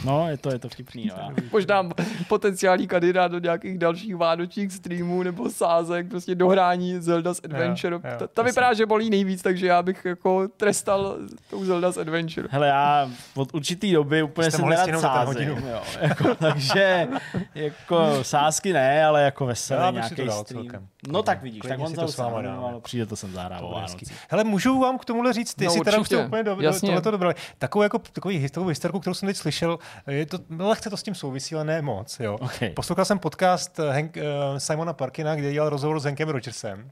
[0.05, 1.05] no je to, je to vtipný.
[1.05, 1.15] No.
[1.17, 1.89] Já- Možná
[2.27, 7.95] potenciální kandidát do nějakých dalších vánočních streamů nebo sázek, prostě dohrání Zelda's Adventure.
[7.95, 11.17] Jo, jo, ta, ta vypadá, že bolí nejvíc, takže já bych jako trestal
[11.49, 12.47] tou Zelda's Adventure.
[12.51, 15.67] Hele, já od určitý doby úplně Jste jsem sázím, hodinu.
[15.69, 17.07] jo, jako, takže
[17.55, 19.45] jako sázky ne, ale jako
[19.91, 20.15] to nějaký
[20.45, 20.63] stream.
[20.63, 20.87] celkem.
[21.07, 23.65] No tak vidíš, Klidně tak on to to s váma přijde to sem zahrát o
[23.65, 24.05] To bude hezký.
[24.05, 24.25] Vánocích.
[24.29, 26.61] Hele, můžu vám k tomuhle říct, ty No, si teda už to úplně do, do,
[26.61, 27.01] Jasně.
[27.01, 27.35] to dobrali.
[27.57, 31.03] Takovou, jako, takový, takovou historku, kterou jsem teď slyšel, je to, no, lehce to s
[31.03, 32.19] tím souvisí, ale ne moc.
[32.19, 32.37] Jo.
[32.41, 32.69] Okay.
[32.69, 36.79] Poslouchal jsem podcast eh, Hank, uh, Simona Parkina, kde dělal rozhovor s Hankem Rogersem.
[36.79, 36.91] Uh,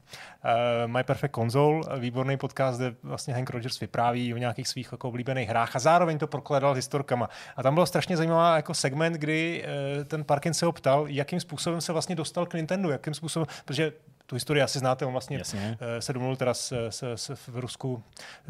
[0.86, 5.48] My Perfect Console, výborný podcast, kde vlastně Hank Rogers vypráví o nějakých svých jako oblíbených
[5.48, 7.28] hrách a zároveň to prokladal historkama.
[7.56, 9.64] A tam byl strašně zajímavý jako segment, kdy
[9.98, 13.46] uh, ten Parkin se ho ptal, jakým způsobem se vlastně dostal k Nintendo, jakým způsobem,
[13.64, 13.92] protože
[14.26, 15.78] tu historii asi znáte, on vlastně Jasně.
[15.80, 18.02] eh, se domluvil teda s, s, s, v Rusku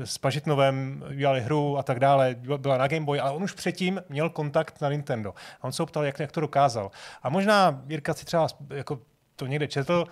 [0.04, 4.02] s Pažitnovem, udělali hru a tak dále, byla na Game Boy, ale on už předtím
[4.08, 5.34] měl kontakt na Nintendo.
[5.60, 6.90] A on se ho ptal, jak, jak to dokázal.
[7.22, 9.00] A možná Jirka si třeba jako
[9.36, 10.04] to někde četl,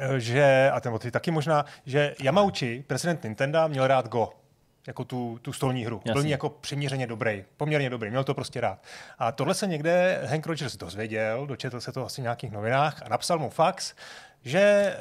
[0.00, 4.43] eh, že, a ten ty taky možná, že Yamauchi, prezident Nintendo, měl rád Go
[4.86, 6.00] jako tu, tu stolní hru.
[6.04, 6.26] Byl Jasně.
[6.26, 8.82] ní jako přiměřeně dobrý, poměrně dobrý, měl to prostě rád.
[9.18, 13.08] A tohle se někde Hank Rogers dozvěděl, dočetl se to asi v nějakých novinách a
[13.08, 13.94] napsal mu fax,
[14.44, 14.96] že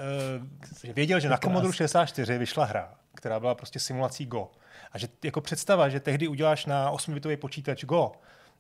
[0.86, 4.52] uh, věděl, že na Commodore 64 vyšla hra, která byla prostě simulací Go.
[4.92, 8.12] A že jako představa, že tehdy uděláš na 8-bitový počítač Go,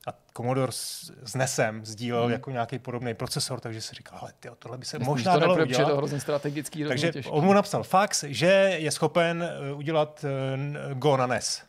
[0.07, 4.55] a Commodore s, s NESem sdílel jako nějaký podobný procesor, takže si říkal, ale tyjo,
[4.59, 5.89] tohle by se Myslím, možná to dalo udělat.
[5.89, 7.31] to hrozně strategický, Takže těžký.
[7.31, 10.25] on mu napsal fax, že je schopen eh, udělat
[10.91, 11.63] eh, Go na NES.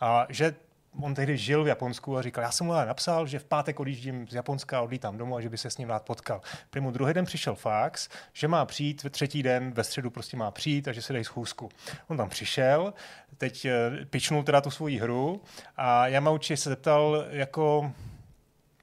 [0.00, 0.54] A že
[1.00, 4.28] on tehdy žil v Japonsku a říkal, já jsem mu napsal, že v pátek odjíždím
[4.28, 6.40] z Japonska, odlítám domů a že by se s ním rád potkal.
[6.70, 10.36] Prý mu druhý den přišel fax, že má přijít ve třetí den, ve středu prostě
[10.36, 11.68] má přijít a že se dají schůzku.
[12.08, 12.94] On tam přišel,
[13.38, 15.42] teď eh, pičnul teda tu svoji hru
[15.76, 17.92] a Yamauchi se zeptal, jako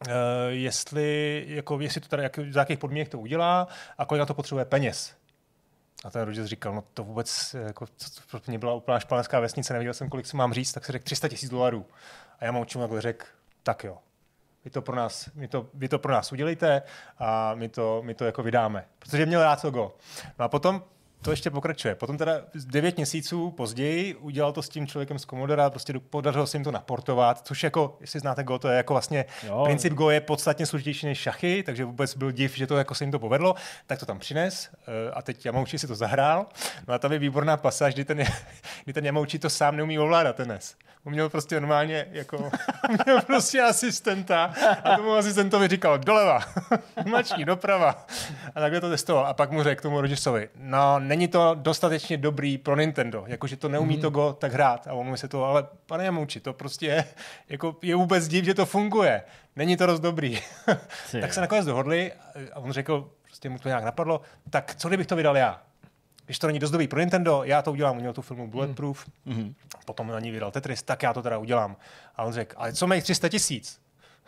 [0.08, 0.14] Uh,
[0.50, 4.34] jestli, jako, jestli to teda, jak, za jakých podmínek to udělá a kolik na to
[4.34, 5.16] potřebuje peněz.
[6.06, 7.86] A ten rodič říkal, no to vůbec, jako,
[8.32, 10.92] to, to mě byla úplná španělská vesnice, nevěděl jsem, kolik si mám říct, tak si
[10.92, 11.86] řekl 300 tisíc dolarů.
[12.40, 13.26] A já mu očím takhle řekl,
[13.64, 13.98] tak jo,
[14.66, 16.82] vy to pro nás, vy to, vy to pro nás udělejte
[17.20, 18.86] a my to, my to jako vydáme.
[19.00, 19.96] Protože měl rád to go.
[20.40, 20.84] No a potom
[21.22, 21.96] to ještě pokračuje.
[21.96, 26.58] Potom teda devět měsíců později udělal to s tím člověkem z Commodore, prostě podařilo se
[26.58, 29.62] jim to naportovat, což jako, jestli znáte Go, to je jako vlastně, jo.
[29.64, 33.04] princip Go je podstatně složitější než šachy, takže vůbec byl div, že to jako se
[33.04, 33.56] jim to povedlo,
[33.88, 36.46] tak to tam přines eh, a teď Yamauchi si to zahrál.
[36.88, 38.24] No a tam je výborná pasáž, kdy ten,
[38.84, 40.76] kdy ten Yamauchi to sám neumí ovládat ten NES.
[41.04, 42.52] On měl prostě normálně jako,
[43.06, 44.54] měl prostě asistenta
[44.84, 46.40] a tomu asistentovi říkal doleva,
[47.06, 48.06] mačí doprava.
[48.56, 49.26] A takhle to testoval.
[49.26, 53.70] A pak mu řekl tomu Rogersovi, no není to dostatečně dobrý pro Nintendo, jakože to
[53.70, 54.02] neumí mm.
[54.02, 54.88] to Go tak hrát.
[54.88, 57.06] A on se to, ale pane Jamouči, to prostě je,
[57.50, 59.24] jako je vůbec div, že to funguje.
[59.56, 60.40] Není to dost dobrý.
[61.22, 62.12] tak se nakonec dohodli
[62.54, 65.62] a on řekl, prostě mu to nějak napadlo, tak co kdybych to vydal já?
[66.26, 69.54] když to není dost dobrý pro Nintendo, já to udělám, měl tu filmu Bulletproof, mm-hmm.
[69.86, 71.76] potom na ní vydal Tetris, tak já to teda udělám.
[72.16, 73.82] A on řekl, ale co mají 300 tisíc?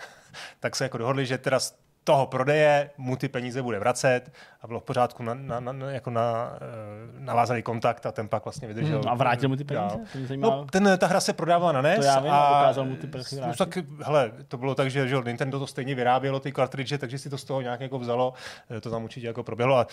[0.59, 1.59] tak se jako dohodli, že teda
[2.03, 4.31] toho prodeje mu ty peníze bude vracet
[4.61, 8.45] a bylo v pořádku na, na, na, jako na, uh, navázaný kontakt a ten pak
[8.45, 8.99] vlastně vydržel.
[8.99, 9.97] Hmm, a vrátil mu ty peníze?
[10.35, 11.99] No, ten, ta hra se prodávala na NES.
[11.99, 15.07] To já vím, a dokázal mu ty peníze no, tak, hele, to bylo tak, že,
[15.07, 18.33] že Nintendo to stejně vyrábělo, ty cartridge, takže si to z toho nějak jako vzalo,
[18.77, 19.77] eh, to tam určitě jako proběhlo.
[19.77, 19.87] A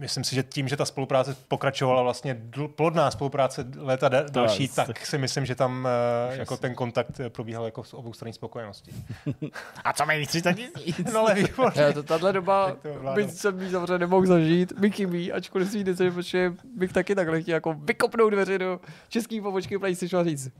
[0.00, 2.42] myslím si, že tím, že ta spolupráce pokračovala vlastně
[2.76, 5.88] plodná spolupráce léta další, tak, tak si myslím, že tam
[6.30, 8.92] uh, jako ten kontakt eh, probíhal jako s obou straní spokojenosti.
[9.84, 11.12] A co mají 30 tisíc?
[11.12, 11.92] No ale výborně.
[11.92, 12.76] to, tahle doba,
[13.14, 17.42] byť jsem jí samozřejmě nemohl zažít, mi chybí, ačkoliv si jde, protože bych taky takhle
[17.42, 20.50] chtěl jako vykopnout dveře do české pobočky PlayStation a říct,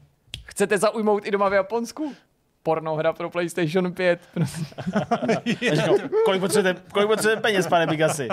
[0.44, 2.14] chcete zaujmout i doma v Japonsku?
[2.62, 4.20] Pornohra pro PlayStation 5.
[6.24, 8.28] kolik, potřebujete, kolik potřebujete peněz, pane Bigasi?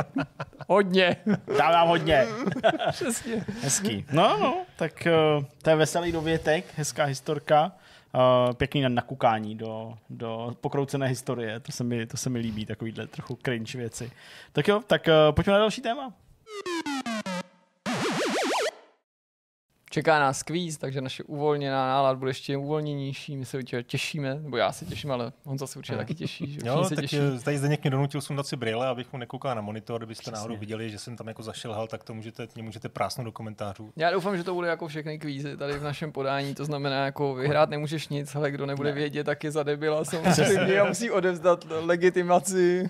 [0.68, 1.18] Hodně.
[1.58, 2.28] Dám vám hodně.
[2.92, 3.46] Přesně.
[3.62, 4.06] Hezký.
[4.12, 5.08] No, no, tak
[5.38, 7.72] uh, to je veselý dovětek, hezká historka.
[8.16, 11.60] Uh, pěkný nakukání do, do pokroucené historie.
[11.60, 14.12] To se, mi, to se mi líbí, takovýhle trochu cringe věci.
[14.54, 16.14] Tak jo, tak uh, pojďme na další téma.
[19.90, 23.38] Čeká nás kvíz, takže naše uvolněná nálada bude ještě uvolněnější.
[23.38, 26.52] My se určitě těšíme, nebo já se těším, ale on se určitě taky těší.
[26.52, 27.18] Že jo, se tak těší.
[27.44, 30.36] tady zde někdo donutil sundat si brýle, abych mu nekoukal na monitor, kdybyste Přesně.
[30.36, 33.92] náhodou viděli, že jsem tam jako zašilhal, tak to můžete, mě můžete prásnout do komentářů.
[33.96, 37.36] Já doufám, že to bude jako všechny kvízy tady v našem podání, to znamená, jako
[37.36, 38.96] vyhrát nemůžeš nic, ale kdo nebude ne.
[38.96, 42.90] vědět, tak je zadebila samozřejmě a musí odevzdat legitimaci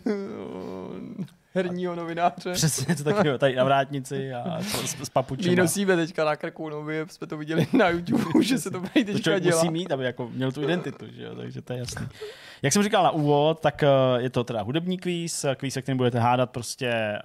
[1.58, 2.52] herního novináře.
[2.54, 5.50] Přesně to taky, tady na vrátnici a s, s papučem.
[5.50, 8.82] My nosíme teďka na krku, no my jsme to viděli na YouTube, že se to
[8.82, 9.64] tady teďka to dělá.
[9.64, 11.36] musí mít, aby jako měl tu identitu, že jo?
[11.36, 12.08] takže to je jasný.
[12.62, 13.88] Jak jsem říkal na úvod, tak eh,
[14.18, 17.20] je to teda hudební kvíz, kvíz, se kterým budete hádat prostě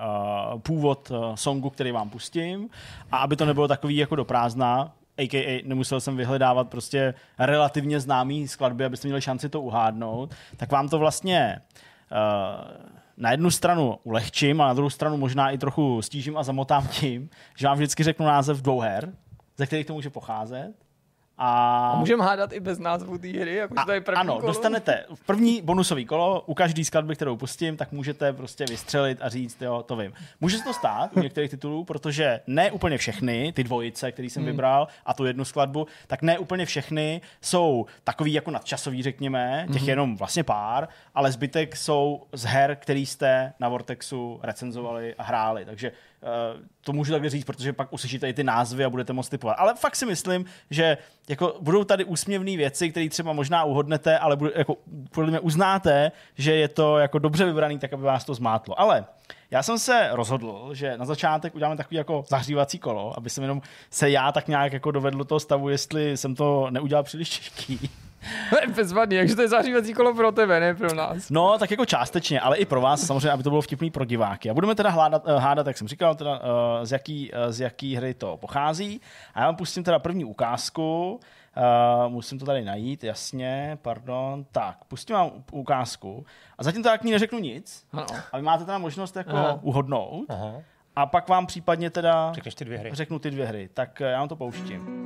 [0.52, 2.68] uh, původ uh, songu, který vám pustím
[3.12, 5.62] a aby to nebylo takový jako do prázdna, a.k.a.
[5.64, 10.98] nemusel jsem vyhledávat prostě relativně známý skladby, abyste měli šanci to uhádnout, tak vám to
[10.98, 11.60] vlastně
[12.12, 12.92] uh,
[13.22, 17.30] na jednu stranu ulehčím a na druhou stranu možná i trochu stížím a zamotám tím,
[17.56, 19.12] že vám vždycky řeknu název dvou her,
[19.56, 20.81] ze kterých to může pocházet
[21.38, 24.34] a, a můžeme hádat i bez názvu té hry, jako a, to je první Ano,
[24.34, 24.46] kolo?
[24.46, 29.28] dostanete v první bonusový kolo, u každý skladby, kterou pustím, tak můžete prostě vystřelit a
[29.28, 30.12] říct, jo, to vím.
[30.40, 34.42] Může se to stát u některých titulů, protože ne úplně všechny, ty dvojice, který jsem
[34.42, 34.52] hmm.
[34.52, 39.82] vybral, a tu jednu skladbu, tak ne úplně všechny jsou takový jako nadčasový, řekněme, těch
[39.82, 39.88] hmm.
[39.88, 45.64] jenom vlastně pár, ale zbytek jsou z her, který jste na Vortexu recenzovali a hráli.
[45.64, 45.92] Takže
[46.80, 49.54] to můžu takhle říct, protože pak uslyšíte i ty názvy a budete moct typovat.
[49.54, 50.98] Ale fakt si myslím, že
[51.28, 54.76] jako budou tady úsměvné věci, které třeba možná uhodnete, ale bude, jako,
[55.10, 58.80] podle mě uznáte, že je to jako dobře vybraný, tak aby vás to zmátlo.
[58.80, 59.04] Ale
[59.50, 63.62] já jsem se rozhodl, že na začátek uděláme takový jako zahřívací kolo, aby jsem jenom
[63.90, 67.90] se já tak nějak jako dovedl do toho stavu, jestli jsem to neudělal příliš těžký.
[68.76, 71.30] Bezvadný, takže to je zahřívací kolo pro tebe, ne pro nás.
[71.30, 74.50] No, tak jako částečně, ale i pro vás samozřejmě, aby to bylo vtipný pro diváky.
[74.50, 76.44] A budeme teda hládat, uh, hádat, jak jsem říkal, teda, uh,
[76.82, 79.00] z, jaký, uh, z jaký hry to pochází.
[79.34, 81.20] A já vám pustím teda první ukázku.
[81.56, 84.44] Uh, musím to tady najít, jasně, pardon.
[84.52, 86.26] Tak, pustím vám ukázku.
[86.58, 87.86] A zatím to jak ní neřeknu nic.
[87.92, 88.06] Ano.
[88.32, 89.58] A vy máte teda možnost jako Aha.
[89.62, 90.24] uhodnout.
[90.28, 90.52] Aha.
[90.96, 92.90] A pak vám případně teda Řekneš ty dvě hry.
[92.92, 93.68] řeknu ty dvě hry.
[93.74, 95.02] Tak já vám to pouštím.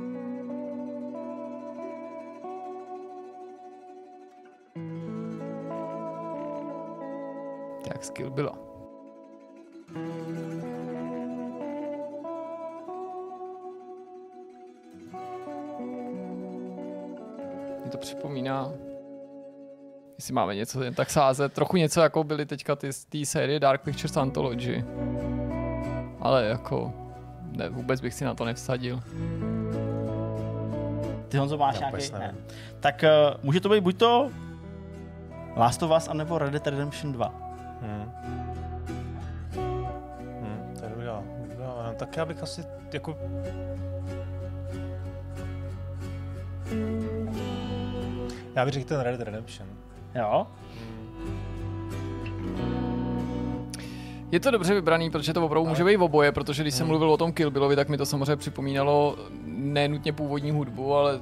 [7.87, 8.51] Jak skill bylo.
[17.81, 18.71] Mě to připomíná,
[20.17, 23.59] jestli máme něco jen tak sázet, trochu něco jako byly teďka ty z té série
[23.59, 24.83] Dark Pictures Anthology.
[26.19, 26.93] Ale jako,
[27.51, 29.01] ne, vůbec bych si na to nevsadil.
[31.29, 32.11] Ty Honzo máš nějaký?
[32.11, 32.35] Ne.
[32.79, 34.31] Tak uh, může to být buď to
[35.55, 37.46] Last of Us, anebo Red Dead Redemption 2.
[37.81, 38.11] Hmm.
[40.41, 42.63] Hmm, to je dobrá, dobrá tak já bych asi
[42.93, 43.17] jako...
[48.55, 49.67] Já bych řekl ten Red Redemption.
[50.15, 50.47] Jo?
[54.31, 56.89] Je to dobře vybraný, protože to opravdu může být oboje, protože když jsem Hmm.
[56.89, 61.19] mluvil o tom Kill Billovi, tak mi to samozřejmě připomínalo nenutně původní hudbu, ale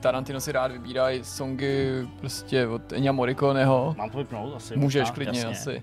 [0.00, 3.94] Tarantino si rád vybírá i songy prostě od Enya Morriconeho.
[3.98, 4.76] Mám to vypnout asi?
[4.76, 5.14] Můžeš možná?
[5.14, 5.52] klidně Jasně.
[5.52, 5.82] asi.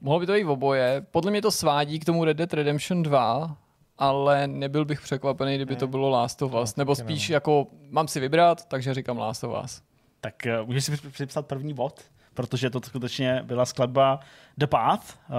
[0.00, 1.06] Mohlo by to být oboje.
[1.10, 3.56] Podle mě to svádí k tomu Red Dead Redemption 2,
[3.98, 6.76] ale nebyl bych překvapený, kdyby to bylo Last of Us.
[6.76, 9.82] Nebo spíš jako, mám si vybrat, takže říkám Last of Us.
[10.20, 12.00] Tak uh, můžeš si při- připsat první bod,
[12.34, 14.20] protože to skutečně byla skladba
[14.58, 15.34] The Path, uh,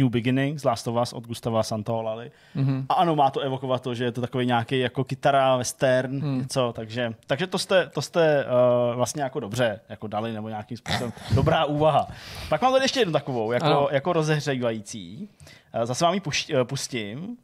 [0.00, 2.30] New Beginning z Last of Us od Gustava Santaolali.
[2.54, 2.86] Mhm.
[2.88, 6.38] A ano, má to evokovat to, že je to takový nějaký jako kytara, western, Hmm.
[6.38, 10.76] něco, takže, takže to jste, to jste uh, vlastně jako dobře jako dali, nebo nějakým
[10.76, 12.06] způsobem dobrá úvaha.
[12.48, 13.88] Pak mám tady ještě jednu takovou, jako, Ano.
[13.90, 15.28] jako rozehřejvající.
[15.74, 16.20] Uh, zase vám ji
[16.64, 17.36] pustím.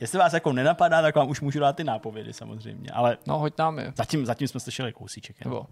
[0.00, 3.58] Jestli vás jako nenapadá, tak vám už můžu dát ty nápovědy samozřejmě, ale No, hoď
[3.58, 3.92] nám je.
[3.96, 5.36] zatím, zatím jsme slyšeli kousíček.
[5.40, 5.50] Jen.
[5.50, 5.66] Nebo.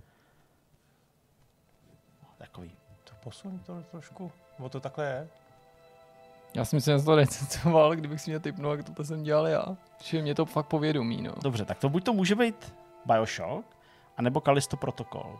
[2.38, 2.70] Takový.
[3.04, 4.32] To posun to trošku.
[4.58, 5.28] Bo to takhle je.
[6.56, 9.46] Já si myslím, že jsem to recenzoval, kdybych si mě typnul, jak to jsem dělal
[9.48, 9.64] já.
[9.98, 11.32] Čiže mě to fakt povědomí, no.
[11.42, 12.74] Dobře, tak to buď to může být
[13.06, 13.66] Bioshock,
[14.16, 15.38] anebo Callisto Protocol.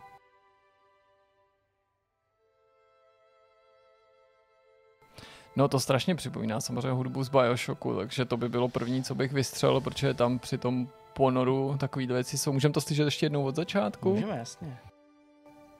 [5.55, 9.33] No to strašně připomíná samozřejmě hudbu z Bioshocku, takže to by bylo první, co bych
[9.33, 12.53] vystřelil, protože tam při tom ponoru takový věci jsou.
[12.53, 14.13] Můžeme to slyšet ještě jednou od začátku?
[14.13, 14.77] Můžeme, jasně.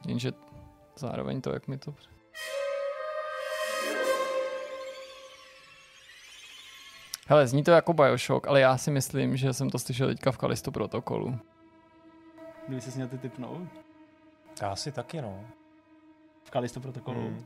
[0.07, 0.31] Jenže
[0.97, 1.95] zároveň to, jak mi to...
[7.27, 10.37] Hele, zní to jako Bioshock, ale já si myslím, že jsem to slyšel teďka v
[10.37, 11.39] Kalisto protokolu.
[12.67, 13.67] Kdyby se měl ty typnout
[14.61, 15.45] Já asi taky, no.
[16.43, 17.45] v Callisto Protokolu, Hmm.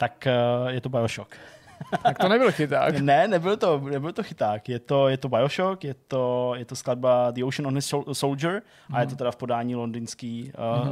[0.00, 1.36] Tak uh, je to Bioshock.
[2.02, 3.00] Tak to nebyl chyták.
[3.10, 4.68] ne, nebyl to, nebyl to chyták.
[4.68, 8.14] Je to, je to Bioshock, je to, je to skladba The Ocean on His Sol-
[8.14, 10.88] Soldier a je to teda v podání londýnský, uh,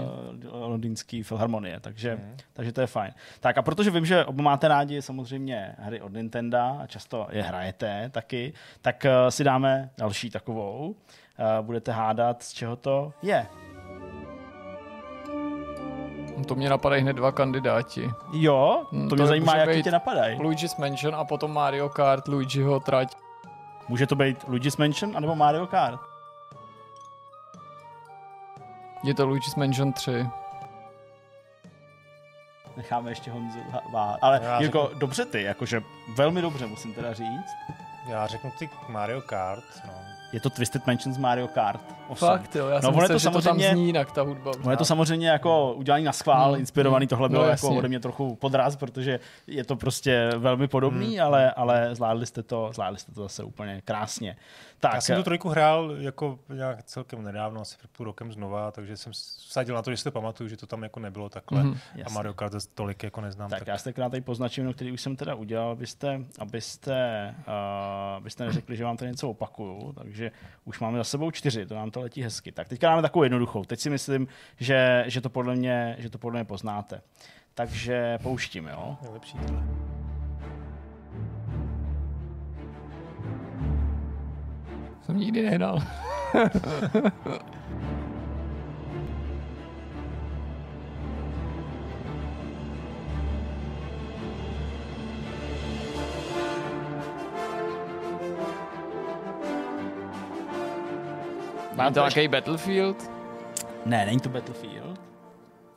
[0.52, 2.36] londýnský filharmonie, takže, Mhm.
[2.52, 3.12] takže to je fajn.
[3.40, 7.42] Tak a protože vím, že oba máte rádi samozřejmě hry od Nintendo a často je
[7.42, 8.52] hrajete taky,
[8.82, 10.88] tak uh, si dáme další takovou.
[10.88, 13.46] Uh, budete hádat, z čeho to je.
[16.44, 18.10] To mě napadají hned dva kandidáti.
[18.32, 20.38] Jo, Hmm, to to mě zajímá, jaký tě napadají.
[20.40, 23.16] Luigi's Mansion a potom Mario Kart, Luigiho trať.
[23.88, 26.00] Může to být Luigi's Mansion anebo Mario Kart.
[29.04, 30.26] Je to Luigi's Mansion 3.
[32.76, 33.58] Necháme ještě Honzu
[33.92, 34.18] váhat.
[34.22, 35.82] Ale Já jako dobře ty, jakože
[36.16, 37.50] velmi dobře musím teda říct.
[38.08, 39.92] Já řeknu ty Mario Kart, no.
[40.32, 42.28] Je to Twisted Mansion z Mario Kart 8.
[42.28, 44.12] Fakt jo, já No, jsem ono je myslel, to že to tam samozřejmě- zní jinak,
[44.12, 44.52] ta hudba.
[44.64, 46.60] No je to samozřejmě jako udělaný na schvál, Hmm.
[46.60, 47.78] inspirovaný, tohle No, bylo jako jasně.
[47.78, 51.26] ode mě trochu podraz, protože je to prostě velmi podobný, Hmm.
[51.26, 54.36] ale, ale zvládli jste to, zvládli jste to zase úplně krásně.
[54.80, 58.70] Tak, Já jsem tu trojku hrál jako nějak celkem nedávno, asi před půl rokem znova,
[58.70, 61.62] takže jsem vsadil na to, že si to pamatuju, že to tam jako nebylo takhle.
[61.62, 61.78] Mhm.
[62.06, 62.10] A.
[62.10, 63.50] Mario Kart zase tolik jako neznám.
[63.50, 67.34] Tak, Tak, já si tenkrát tady poznačím, no, který už jsem teda udělal, abyste, abyste,
[67.38, 67.52] uh,
[68.16, 70.30] abyste neřekli, že vám to něco opakuju, takže
[70.64, 72.52] už máme za sebou čtyři, to nám to letí hezky.
[72.52, 73.64] Tak teďka dáme takovou jednoduchou.
[73.64, 74.28] Teď si myslím,
[74.60, 77.00] že, že, to, podle mě, že to podle mě poznáte.
[77.54, 78.96] Takže pouštím, jo.
[79.02, 79.62] je lepší tohle.
[85.08, 85.78] Jsem nikdy nehrál.
[101.74, 103.10] Má to nějaký Battlefield?
[103.86, 104.97] Ne, není to Battlefield.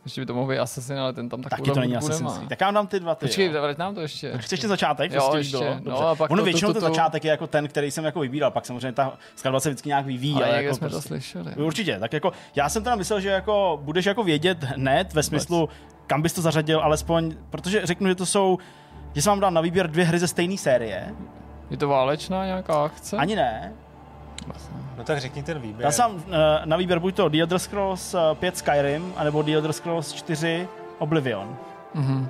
[0.06, 2.34] Ještě by to mohl být Assassin, ale ten tam takovou Taky to není Assassin's.
[2.34, 2.50] Creed.
[2.50, 3.26] Tak já vám dám ty dva ty.
[3.26, 4.34] Počkej, vrať nám to ještě.
[4.38, 5.58] Chci ještě začátek, Jo, prostě ještě.
[5.84, 6.00] bylo.
[6.02, 7.92] No, a pak ono to- většinou to- ten to- to- začátek je jako ten, který
[7.92, 10.36] jsem jako vybíral, pak samozřejmě ta skladba se vždycky nějak vyvíjí.
[10.36, 11.54] Ale ale jako jsme to prostě- slyšeli.
[11.56, 15.70] Určitě, tak jako já jsem teda myslel, že jako budeš jako vědět hned ve smyslu,
[16.08, 18.58] kam bys to zařadil, alespoň, protože řeknu, že to jsou,
[19.16, 21.14] že jsem vám dal na výběr dvě hry ze stejné série,
[21.70, 23.18] Je to válečná nějaká akce?
[23.18, 23.74] ani ne.
[24.98, 25.82] No tak řekni ten výběr.
[25.84, 29.52] Dal jsem eh, na výběr buď to The Elder Scrolls eh, 5 Skyrim, anebo The
[29.56, 30.68] Elder Scrolls 4
[31.00, 31.56] Oblivion.
[31.94, 32.30] Mhm.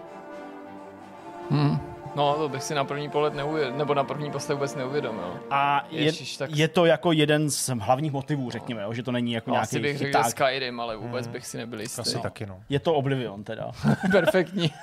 [1.50, 1.91] Mhm.
[2.16, 5.40] No, to bych si na první pohled neuvědomil, nebo na první poslech vůbec neuvědomil.
[5.50, 9.12] A je, Ježiš, tak- je to jako jeden z hlavních motivů, řekněme, jo, že to
[9.12, 10.26] není jako No, nějaký asi bych řekl, že chyták.
[10.32, 12.02] Skyrim, ale vůbec bych si nebyl jistý.
[12.02, 12.60] Asi taky, no.
[12.70, 13.72] Je to Oblivion teda.
[14.12, 14.72] Perfektní.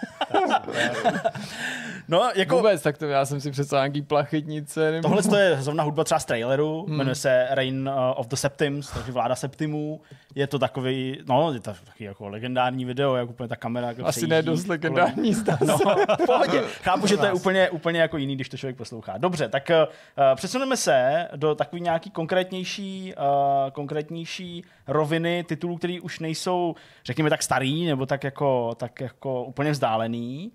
[2.08, 4.90] No, jako Vůbec, tak to já jsem si představil nějaký plachetnice.
[4.92, 5.08] Nebo...
[5.08, 6.96] Tohle to je zrovna hudba třeba z traileru, Hmm.
[6.96, 10.00] jmenuje se Reign uh, of the Septims, takže vláda Septimů.
[10.38, 14.06] Je to takový, no, je to taky jako legendární video, jak úplně ta kamera jako
[14.06, 15.78] Asi ne dost legendární zdá No,
[16.22, 16.60] v pohodě.
[16.82, 19.18] Chápu, že to je úplně, úplně jako jiný, když to člověk poslouchá.
[19.18, 26.18] Dobře, tak uh, přesuneme se do takový nějaký konkrétnější, uh, konkrétnější roviny titulů, které už
[26.18, 26.74] nejsou,
[27.04, 30.52] řekněme tak starý, nebo tak jako, tak jako úplně vzdálený.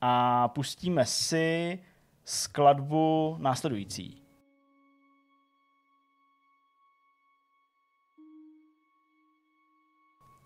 [0.00, 1.78] A pustíme si
[2.24, 4.25] skladbu následující.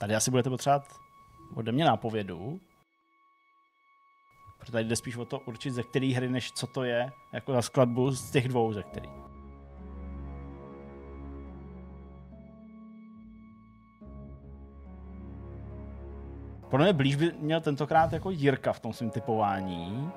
[0.00, 0.88] Tady asi budete potřebovat
[1.54, 2.60] ode mě nápovědu.
[4.58, 7.52] Protože tady jde spíš o to určit, ze které hry, než co to je, jako
[7.52, 9.10] za skladbu z těch dvou, ze kterých.
[16.70, 20.10] Podle mě blíž by měl tentokrát jako Jirka v tom svém typování,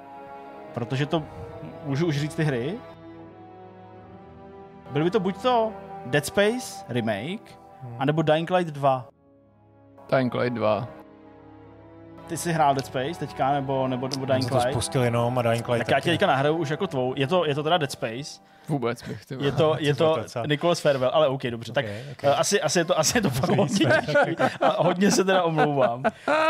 [0.73, 1.23] protože to,
[1.85, 2.79] můžu už říct ty hry,
[4.91, 5.73] byly by to buď to
[6.05, 7.59] Dead Space remake,
[7.99, 9.12] anebo Dying Light 2.
[10.11, 10.87] Dying Light 2.
[12.27, 14.71] Ty jsi hrál Dead Space teďka, nebo, nebo, nebo Dying si to Light?
[14.71, 16.03] spustil jenom a Dying Light Tak já taky.
[16.03, 17.13] tě teďka nahraju už jako tvou.
[17.17, 18.41] Je to, je to teda Dead Space.
[18.67, 21.73] Vůbec bych ty Je to, je to to Nicholas Farewell, ale OK, dobře.
[21.73, 22.23] Tak Ok, ok.
[22.23, 23.85] eh, asi, asi, je to, asi je to fakt hodně,
[24.61, 26.03] a hodně se teda omlouvám.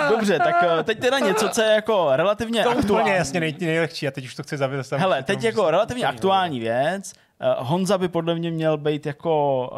[0.09, 3.09] Dobře, tak eh, teď teda něco, co je jako relativně To úplně aktuální.
[3.11, 4.89] jasně nej, nejlehčí a teď už to chci zavést.
[4.89, 7.13] tam- Hele, teď jako relativně aktuální věc.
[7.39, 9.69] Eh, Honza by podle mě měl být jako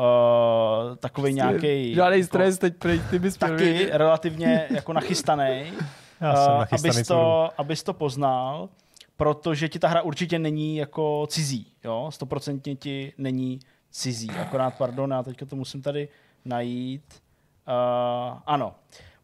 [0.89, 3.89] uh, takový nějaký Žádný stres, teď prej, ty bys měl taky vědět.
[3.93, 5.64] relativně jako nachystaný.
[6.22, 7.26] Eh, nachystaný abys, co budu.
[7.26, 8.70] to, abys to poznal,
[9.18, 13.60] protože ti ta hra určitě není jako cizí, jo, stoprocentně ti není
[13.91, 16.08] cizí, akorát, pardon, já teďka to musím tady
[16.45, 17.22] najít.
[17.68, 18.76] Uh, ano,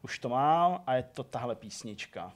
[0.01, 2.33] už to mám a je to tahle písnička.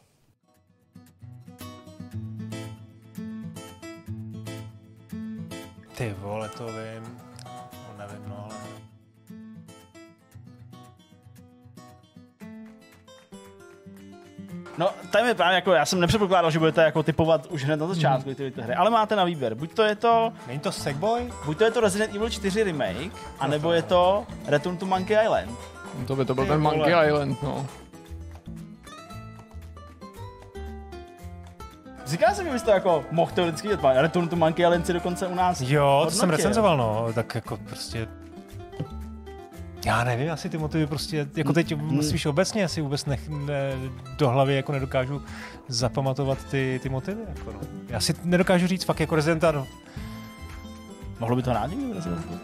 [5.98, 7.22] Ty vole, to vím.
[7.46, 8.56] No, nevím, no, ale...
[14.78, 17.88] No, tam je právě jako, já jsem nepředpokládal, že budete jako typovat už hned na
[17.88, 19.56] začátku ty, ty hry, ale máte na výběr.
[19.56, 21.32] Buď to je to, Není to Sackboy?
[21.46, 25.52] buď to je to Resident Evil 4 remake, anebo je to Return to Monkey Island.
[26.08, 26.78] To by to byl Ty ten vole.
[26.78, 27.68] Monkey Island, no.
[32.06, 33.96] Říká se mi, že bys to jako mohl teoreticky dělat.
[34.02, 36.38] Return to Monkey Island si dokonce u nás Jo, to jsem hodnotil.
[36.38, 37.08] recenzoval, no.
[37.14, 38.08] Tak jako prostě...
[39.86, 42.04] Já nevím, asi ty motivy prostě, jako teď Mm.
[42.04, 43.72] spíš obecně asi vůbec nech, ne,
[44.18, 45.22] do hlavy jako nedokážu
[45.68, 47.22] zapamatovat ty, ty motivy.
[47.38, 47.60] Jako no.
[47.90, 49.68] Já si nedokážu říct fakt jako Resident Evil.
[51.20, 52.40] Mohlo by to hrát někdo Resident Evil?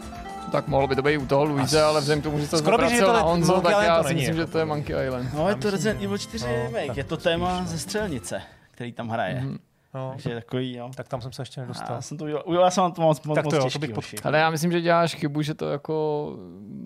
[0.52, 2.78] Tak mohlo by to být u toho Luise, ale vzhledem k tomu, že to Skoro
[2.78, 4.52] bych, že zapracil to na je- Honzo, Monkey tak Island já si myslím, jako že
[4.52, 4.68] to je to.
[4.68, 5.34] Monkey Island.
[5.34, 8.42] No, je to Resident Evil 4 no, remake, je to téma spíš, ze střelnice,
[8.82, 9.40] který tam hraje.
[9.40, 9.58] Mhm.
[9.94, 10.90] No, Takže takový, jo.
[10.96, 11.96] tak tam jsem se ještě nedostal.
[11.96, 13.78] Já jsem to udělal, udělal jsem to moc, moc, Tak to moc jo, to těžký,
[13.78, 14.16] bych hoši.
[14.24, 16.28] Ale já myslím, že děláš chybu, že to jako,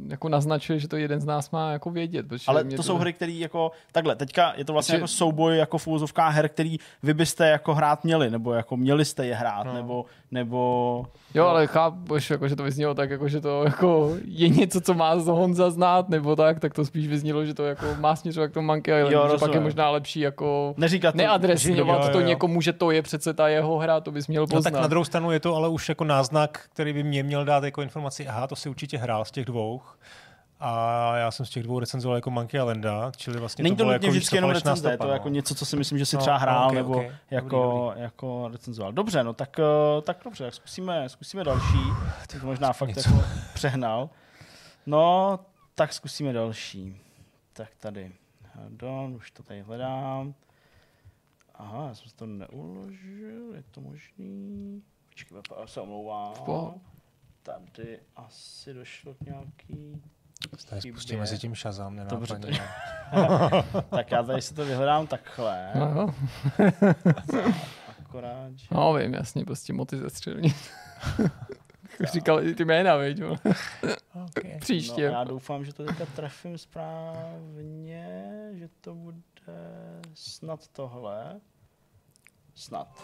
[0.09, 2.27] jako naznačuje, že to jeden z nás má jako vědět.
[2.47, 5.57] Ale mě to jsou hry, které jako, takhle, teďka je to vlastně Protože- jako souboj
[5.59, 9.35] jako v úvozovkách her, který vy byste jako hrát měli, nebo jako měli jste je
[9.35, 9.75] hrát, No.
[9.75, 11.07] nebo, nebo
[11.37, 14.95] Jo, ale chápeš, jako, že to vyznělo tak, jako, že to jako je něco, co
[14.95, 18.49] má z Honza znát, nebo tak, tak to spíš vyznělo, že to jako má směřovat
[18.49, 21.87] k tomu Monkey Island, Jo, že pak je možná lepší jako neříkat to, neadresovat Jo,
[21.87, 22.27] jo, to jo.
[22.27, 24.71] někomu, že to je přece ta jeho hra, to bys měl No poznat.
[24.71, 27.65] tak na druhou stranu je to ale už jako náznak, který by mě měl dát
[27.65, 29.81] jako informaci, aha, to si určitě hrál z těch dvou.
[30.61, 33.93] A já jsem z těch dvou recenzoval jako Monkey Islanda, čili vlastně Není to bylo
[33.93, 35.13] nutně jako vždycky jenom falešná recenze, je stopa, to no.
[35.15, 37.03] jako něco, co si myslím, že si No, třeba no, hrál, ok, nebo ok.
[37.03, 38.03] Dobrý, jako, dobrý.
[38.03, 38.93] jako recenzoval.
[38.93, 41.79] Dobře, no tak, eh, tak dobře, tak zkusíme, zkusíme další.
[42.29, 43.11] Ty to možná fakt něco.
[43.11, 44.11] jako přehnal.
[44.87, 45.39] No,
[45.75, 47.01] tak zkusíme další.
[47.53, 48.13] Tak tady.
[48.55, 50.35] Pardon, už to tady hledám.
[51.55, 54.83] Aha, já jsem si to neuložil, je to možný.
[55.09, 56.35] Počkej, já se omlouvám.
[57.43, 60.03] Tady asi došlo k nějaký...
[60.69, 62.61] Tady spustíme mezi tím Shazam, Dobře, nenápadně.
[63.91, 65.73] Tak já tady si to vyhledám takhle.
[65.73, 66.15] Aha.
[68.01, 68.67] Akorát, že...
[68.71, 70.71] No vím, jasně, prostě moty ze střelnic.
[72.01, 73.23] Jak říkal i ty jména, viď?
[73.23, 74.59] Okay.
[74.61, 75.07] Příště.
[75.07, 79.23] No, já doufám, že to teďka trefím správně, že to bude
[80.15, 81.41] snad tohle.
[82.55, 83.03] Snad.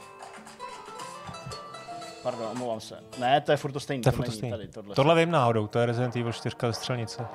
[2.22, 2.98] Pardon, omlouvám se.
[3.18, 4.02] Ne, to je furt to stejný.
[4.02, 4.50] To je furt to stejný.
[4.50, 4.94] Tady, tohle.
[4.94, 7.26] tohle vím náhodou, to je Resident Evil 4 ze střelnice.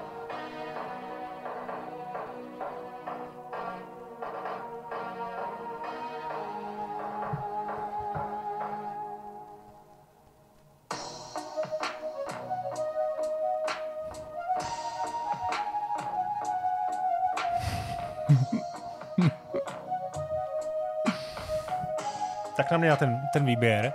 [22.58, 23.94] tak na mě na ten, ten výběr.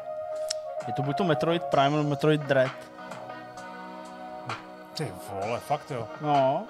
[0.87, 2.73] Je to buď to Metroid Prime nebo Metroid Dread.
[4.95, 6.09] Ty vole, fakt jo.
[6.21, 6.67] No,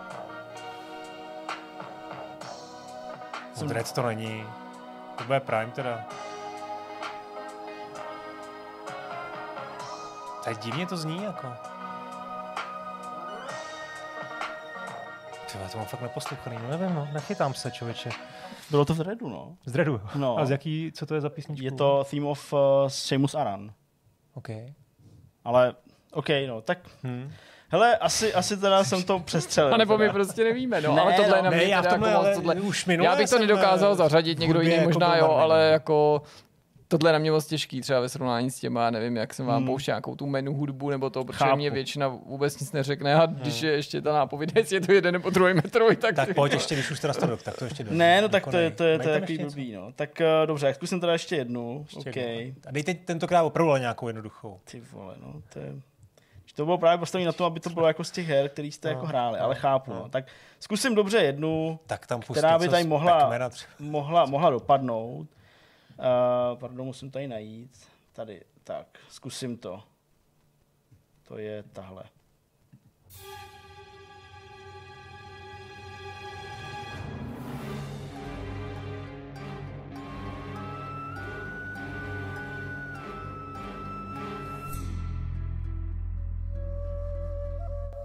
[3.54, 3.68] Jsem...
[3.68, 4.44] Dread to není.
[5.18, 6.04] To bude Prime teda.
[10.44, 11.52] Tak divně to zní jako.
[15.52, 18.10] Tyhle, to mám fakt neposlouchaný, no nevím, no, nechytám se, člověče.
[18.70, 19.56] bylo to v Dreadu, no.
[19.66, 20.00] Z Dreadu.
[20.14, 20.38] No.
[20.38, 21.64] A z jaký, co to je za písničku?
[21.64, 22.58] Je to Theme of uh,
[22.88, 23.72] Seamus Aran.
[24.34, 24.48] OK.
[25.44, 25.74] Ale,
[26.12, 27.32] OK, no, tak Hm.
[27.72, 29.74] Hele, asi, asi teda jsem to přestřelil.
[29.74, 30.12] A nebo my teda.
[30.12, 32.10] prostě nevíme, no, Ne, ale tohle je no, na ne, mě já v teda tomhle,
[32.10, 32.54] jako tohle.
[32.54, 35.72] už Já bych to nedokázal eh, zařadit, někdo jiný jako možná jo, ale no.
[35.72, 36.22] jako
[36.98, 39.56] tohle je na mě moc těžký, třeba ve srovnání s těma, nevím, jak jsem vám
[39.56, 39.66] Hmm.
[39.66, 41.56] pouštěl nějakou tu menu hudbu nebo to, protože Chápu.
[41.56, 45.12] mě většina vůbec nic neřekne a když je ještě ta nápověda, jestli je to jeden
[45.12, 47.90] nebo druhý Metroid, tak, Tak pojď ještě, když už teda to tak to ještě do.
[47.92, 49.92] Ne, no tak to je, to je, to je takový blbý, no.
[49.96, 51.86] Tak uh, dobře, jak zkusím teda ještě jednu.
[51.96, 52.16] Ještě OK.
[52.16, 52.54] jednu.
[52.66, 54.60] A dejte tentokrát opravdu ale nějakou jednoduchou.
[54.70, 55.72] Ty vole, no, to je...
[56.46, 58.72] Že To bylo právě postavené na to, aby to bylo jako z těch her, který
[58.72, 59.90] jste No, jako hráli, ale no, chápu.
[59.90, 59.98] no.
[59.98, 60.08] No.
[60.08, 60.24] Tak
[60.60, 63.30] zkusím dobře jednu, Tak tam která by co tady mohla,
[63.78, 65.26] mohla, mohla dopadnout.
[65.98, 67.88] Uh, pardon, musím tady najít.
[68.12, 69.82] Tady, tak, zkusím to.
[71.28, 72.04] To je tahle.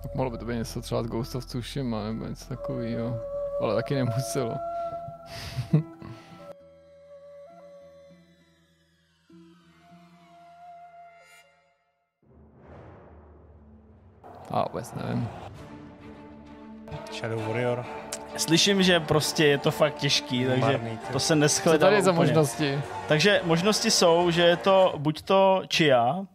[0.01, 3.19] Tak mohlo by to být něco třeba z Ghost of Tsushima nebo něco takového,
[3.61, 4.55] ale taky nemuselo.
[14.51, 15.29] A vůbec nevím.
[17.13, 17.85] Shadow Warrior.
[18.37, 21.13] Slyším, že prostě je to fakt těžký, takže Marný, ty.
[21.13, 22.79] to se Co neschledalo tady je za možnosti?
[23.07, 26.25] Takže možnosti jsou, že je to buď to Chia,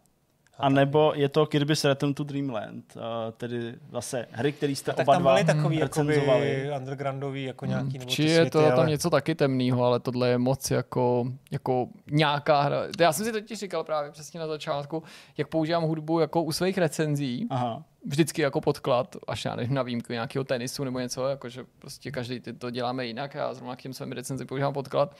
[0.63, 3.01] a nebo je to Kirby's Return to Dreamland, uh,
[3.37, 6.69] tedy zase hry, které jste Tak oba tam dva byly takový jakoby recenzovali.
[6.77, 8.75] undergroundový, jako nějaký nebo ty Či je světy, to ale...
[8.75, 12.77] tam něco taky temného, ale tohle je moc jako, jako nějaká hra.
[12.99, 15.03] Já jsem si totiž říkal právě přesně na začátku,
[15.37, 17.83] jak používám hudbu jako u svých recenzí, Aha.
[18.05, 22.39] vždycky jako podklad, až já nevím, na výjimku nějakého tenisu nebo něco, jakože prostě každý
[22.39, 25.15] ty to děláme jinak, já zrovna k těm svým recenzi používám podklad,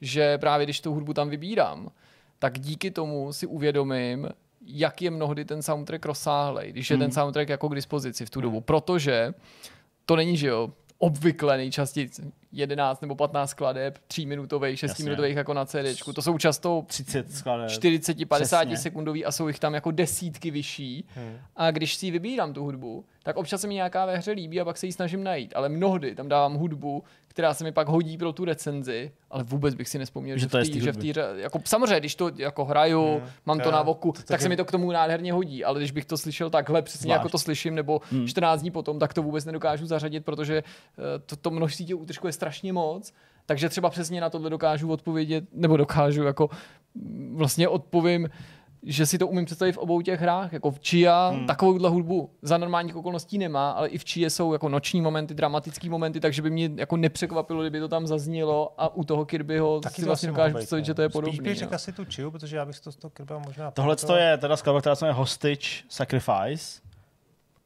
[0.00, 1.88] že právě když tu hudbu tam vybírám,
[2.38, 4.28] tak díky tomu si uvědomím,
[4.70, 7.04] jak je mnohdy ten soundtrack rozsáhlej, když je Hmm.
[7.06, 9.34] ten soundtrack jako k dispozici v tu dobu, protože
[10.06, 12.10] to není, že jo, obvykle nejčastěji
[12.52, 15.04] 11 nebo 15 skladeb, 3 minutových, 6 Jasně.
[15.04, 16.12] minutových jako na CD.
[16.14, 17.68] To jsou často 30 skladeb.
[17.68, 18.76] 40-50 Přesně.
[18.76, 21.04] sekundový a jsou jich tam jako desítky vyšší.
[21.14, 21.36] Hmm.
[21.56, 24.64] A když si vybírám tu hudbu, tak občas se mi nějaká ve hře líbí a
[24.64, 25.52] pak se ji snažím najít.
[25.56, 27.04] Ale mnohdy tam dávám hudbu,
[27.38, 30.46] která se mi pak hodí pro tu recenzi, ale vůbec bych si nespomněl, Že že,
[30.48, 33.28] to v je té, že v jako samozřejmě, když to jako hraju, Hmm.
[33.46, 35.80] mám to na voku, to tak taky- se mi to k tomu nádherně hodí, ale
[35.80, 37.18] když bych to slyšel takhle přesně Zvlášť.
[37.18, 38.26] jako to slyším, nebo Hmm.
[38.26, 42.26] 14 dní potom, tak to vůbec nedokážu zařadit, protože eh, to, to množství těch útržků
[42.26, 43.12] je strašně moc.
[43.46, 46.50] Takže třeba přesně na tohle dokážu odpovědět, nebo dokážu jako
[46.94, 48.28] mm, vlastně odpovím,
[48.82, 50.52] že si to umím představit v obou těch hrách.
[50.52, 51.46] Jako v Chia Hmm.
[51.46, 55.88] takovouhle hudbu za normálních okolností nemá, ale i v Chia jsou jako noční momenty, dramatický
[55.88, 59.94] momenty, takže by mě jako nepřekvapilo, kdyby to tam zaznělo a u toho Kirbyho Taky
[59.94, 61.40] si to vlastně dokážu představit, že to je Spíš podobný.
[61.40, 61.74] bych řekl no.
[61.76, 64.56] asi tu Chiu, protože já bych to z toho Kirbyho možná Tohle to je teda
[64.56, 66.80] skladba, která se jmenuje Hostage Sacrifice.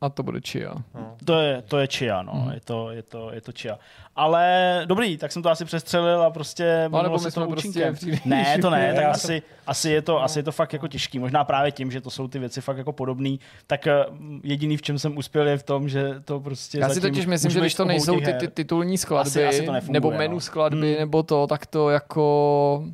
[0.03, 0.75] A to bude Chia.
[0.95, 1.17] No.
[1.25, 2.33] To je, to je Chia, no.
[2.35, 2.51] Mhm.
[2.53, 3.79] Je, to, je, to, je to Chia.
[4.17, 7.95] Ale dobrý, tak jsem to asi přestřelil a prostě No, nebo se prostě účinkem.
[7.95, 11.19] příliš- Ne, to ne, tak asi, asi, je to, asi je to fakt jako těžký.
[11.19, 14.05] Možná právě tím, že to jsou ty věci fakt jako podobný, tak eh,
[14.45, 17.51] jediný, v čem jsem uspěl, je v tom, že to prostě Já si totiž myslím,
[17.51, 20.19] že když to nejsou ty, ty titulní skladby, Asi- asi to nefunguje, nebo no.
[20.19, 20.99] menu skladby, Hmm.
[21.01, 22.85] nebo to, tak to jako...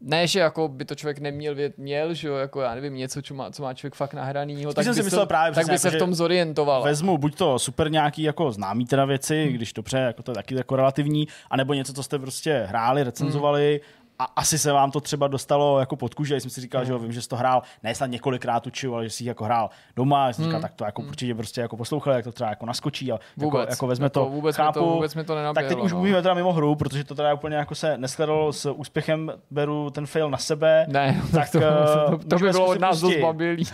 [0.00, 3.22] Ne, že jako by to člověk neměl vědět, měl, že jo, jako já nevím, něco,
[3.22, 5.66] co má, co má člověk fakt nahranýho, tak jsem by, si myslel se, právě tak
[5.68, 6.82] by se jako, v tom zorientoval.
[6.82, 9.52] Vezmu buď to super nějaký jako známý teda věci, Hmm.
[9.52, 13.80] když dobře, jako to je taky jako relativní, anebo něco, co jste prostě hráli, recenzovali
[14.18, 16.86] a asi se vám to třeba dostalo jako pod kůži, já jsem si říkal, Hmm.
[16.86, 19.24] že jo, vím, že jsi to hrál, ne snad několikrát tu čiu, ale že jsi
[19.24, 20.62] ji jako hrál doma, jsem říkal, Hmm.
[20.62, 23.70] tak to jako určitě prostě jako poslouchal, jak to třeba jako naskočí a jako, Vůbec.
[23.70, 25.68] jako vezme jako to, vůbec, chápu, to, vůbec mi to nenaběhlo.
[25.70, 25.98] tak teď už no.
[25.98, 30.06] mluvíme teda mimo hru, protože to teda úplně jako se neskladalo s úspěchem, beru ten
[30.06, 33.16] fail na sebe, Ne, Tak, to, eh, to, to, to by bylo od nás dost
[33.22, 33.64] babilý.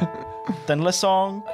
[0.67, 1.45] tenhle song,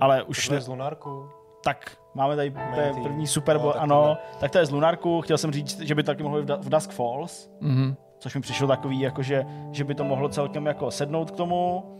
[0.00, 1.28] ale už To ne, z Lunarku.
[1.64, 3.26] tak máme tady to je první.
[3.26, 6.02] Super No, Bowl, tak ano, tak to je z Lunarku, chtěl jsem říct, že by
[6.02, 7.96] to taky mohlo být v Dusk Falls, Mhm.
[8.18, 11.92] což mi přišlo takový, jako že, že by to mohlo celkem jako sednout k tomu.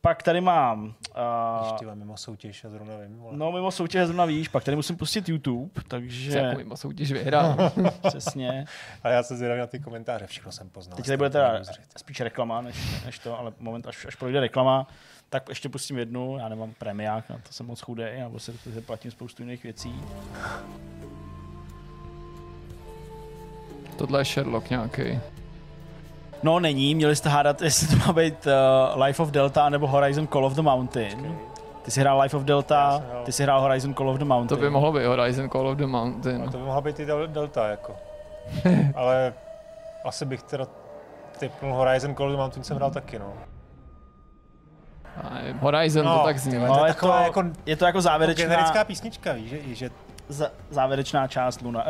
[0.00, 0.84] Pak tady mám...
[0.84, 3.18] Uh, Ještě mimo soutěž a zrovna vím.
[3.18, 3.36] Vole.
[3.36, 7.56] no, mimo soutěž zrovna víš, pak tady musím pustit YouTube, takže jako mimo soutěž vyhrál.
[8.08, 8.64] přesně.
[9.02, 10.96] A já se zvědavý na ty komentáře, všechno jsem poznal.
[10.96, 11.60] Teď tady bude teda
[11.96, 14.86] spíš reklama, než, než to, ale moment, až, až projde reklama,
[15.34, 18.80] tak ještě pustím jednu, já nemám premiák, na to jsem moc chudý, nebo se protože
[18.80, 20.02] platím spoustu jiných věcí.
[23.96, 25.20] Tohle je Sherlock nějaký.
[26.42, 30.28] No není, měli jste hádat, jestli to má být uh, Life of Delta nebo Horizon
[30.28, 31.38] Call of the Mountain.
[31.82, 34.58] Ty jsi hrál Life of Delta, ty jsi hrál Horizon Call of the Mountain.
[34.58, 36.50] To by mohlo být Horizon Call of the A Mountain.
[36.50, 37.96] to by mohla být i Del- Delta, jako.
[38.94, 39.34] Ale
[40.04, 40.66] asi bych teda
[41.38, 43.32] typnul Horizon Call of the Mountain jsem hrál taky, no.
[45.22, 46.54] A Horizon No, to tak zní.
[46.54, 49.90] No, je to, taková jako- je to jako závěrečná, Generická písnička, víš, že, že
[50.70, 51.84] závěrečná část Luna,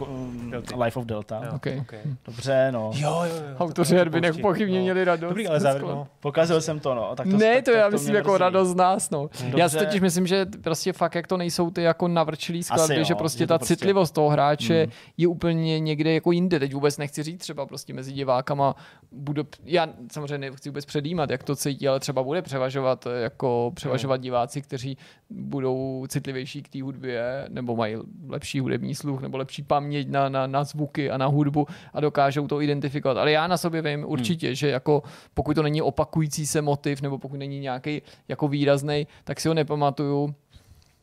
[0.00, 0.82] uh.
[0.84, 1.40] Life of Delta.
[1.44, 1.52] Jo.
[1.54, 1.80] Okay.
[1.80, 1.98] okay.
[2.26, 2.90] Dobře, no.
[2.94, 3.56] Jo, jo, jo.
[3.58, 4.36] Autoři herby pouští.
[4.38, 4.82] nepochybně No.
[4.82, 5.28] měli radost.
[5.28, 6.06] Dobrý, ale závěr, no.
[6.20, 7.16] Pokazil jsem to, no.
[7.16, 8.38] Tak to, ne, tak, to tak já to myslím jako mrzí.
[8.40, 9.20] radost z nás, no.
[9.42, 9.58] Dobře.
[9.60, 13.04] Já si totiž myslím, že prostě fakt jak to nejsou ty jako navrčilý skladby, jo,
[13.04, 14.92] že prostě že to ta prostě- citlivost toho hráče Hmm.
[15.16, 16.58] je úplně někde jako jinde.
[16.58, 18.74] Teď vůbec nechci říct třeba prostě mezi divákama
[19.12, 24.16] bude, já samozřejmě nechci vůbec předjímat, jak to cítí, ale třeba bude převažovat jako převažovat
[24.16, 24.98] diváci, kteří
[25.34, 27.96] budou citlivější k té hudbě, nebo mají
[28.28, 32.46] lepší hudební sluch, nebo lepší paměť na, na, na zvuky a na hudbu a dokážou
[32.48, 33.16] to identifikovat.
[33.16, 35.02] Ale já na sobě vím určitě, že jako
[35.34, 39.54] pokud to není opakující se motiv, nebo pokud není nějaký jako výrazný, tak si ho
[39.54, 40.34] nepamatuju.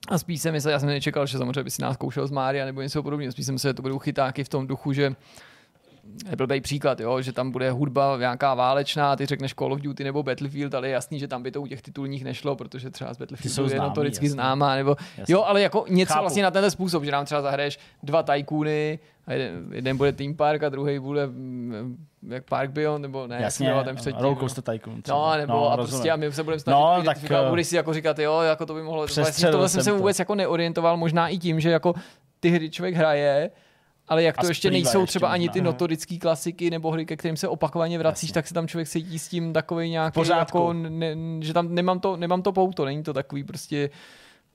[0.08, 2.66] A spíš jsem myslel, já jsem nečekal, že samozřejmě by si nás zkoušel z Mária
[2.66, 3.32] nebo něco podobného.
[3.32, 5.16] Spíš jsem myslel, že to budou chytáky v tom duchu, že
[6.36, 10.24] blbý příklad, jo, že tam bude hudba nějaká válečná, ty řekneš Call of Duty nebo
[10.24, 13.18] Battlefield, ale je jasný, že tam by to u těch titulních nešlo, protože třeba z
[13.18, 14.34] jsou Battlefieldu je známý, notoricky jasně.
[14.34, 15.34] známá, nebo Jasně.
[15.34, 16.24] jo, ale jako něco Chápu.
[16.24, 20.36] vlastně na tenhle způsob, že nám třeba zahraješ dva tajkuny, a jeden, jeden bude Team
[20.36, 21.98] Park a druhý bude mm,
[22.28, 24.22] jak Park Beyond, nebo ne, jak Jasně, jmenoval ten předtím.
[24.22, 24.62] Roller no.
[24.74, 25.02] Tycoon.
[25.02, 25.18] třeba.
[25.18, 25.98] No, nebo a rozumím.
[26.00, 28.40] prostě a my se budeme snažit No, no, tak, eh, budeš si jako říkat, jo,
[28.42, 29.98] jako to by mohlo, vlastně tohle jsem jsem se to.
[29.98, 31.94] vůbec jako neorientoval, možná i tím, že jako
[32.40, 33.52] ty hry člověk hraje,
[34.10, 37.06] ale jak A to ještě splývá nejsou ještě třeba ani ty notorické klasiky nebo hry,
[37.06, 38.34] ke kterým se opakovaně vracíš, Jasně.
[38.34, 40.58] tak se tam člověk cítí s tím takový nějaký, pořádku.
[40.58, 43.90] jako, ne, že tam nemám to, nemám to pouto, není to takový prostě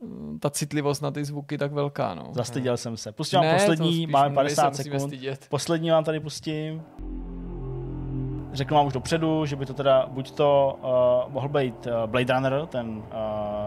[0.02, 2.22] mm, ta citlivost na ty zvuky tak velká, no.
[2.32, 3.12] Zastyděl jsem se.
[3.12, 5.08] Pustím vám Ne, to poslední, máme my se 50 musíme sekund.
[5.08, 5.46] stydět.
[5.48, 6.82] Poslední vám tady pustím.
[8.52, 10.78] Řeknu vám už dopředu, že by to teda buď to
[11.26, 13.04] uh, mohl být uh, Blade Runner, ten uh,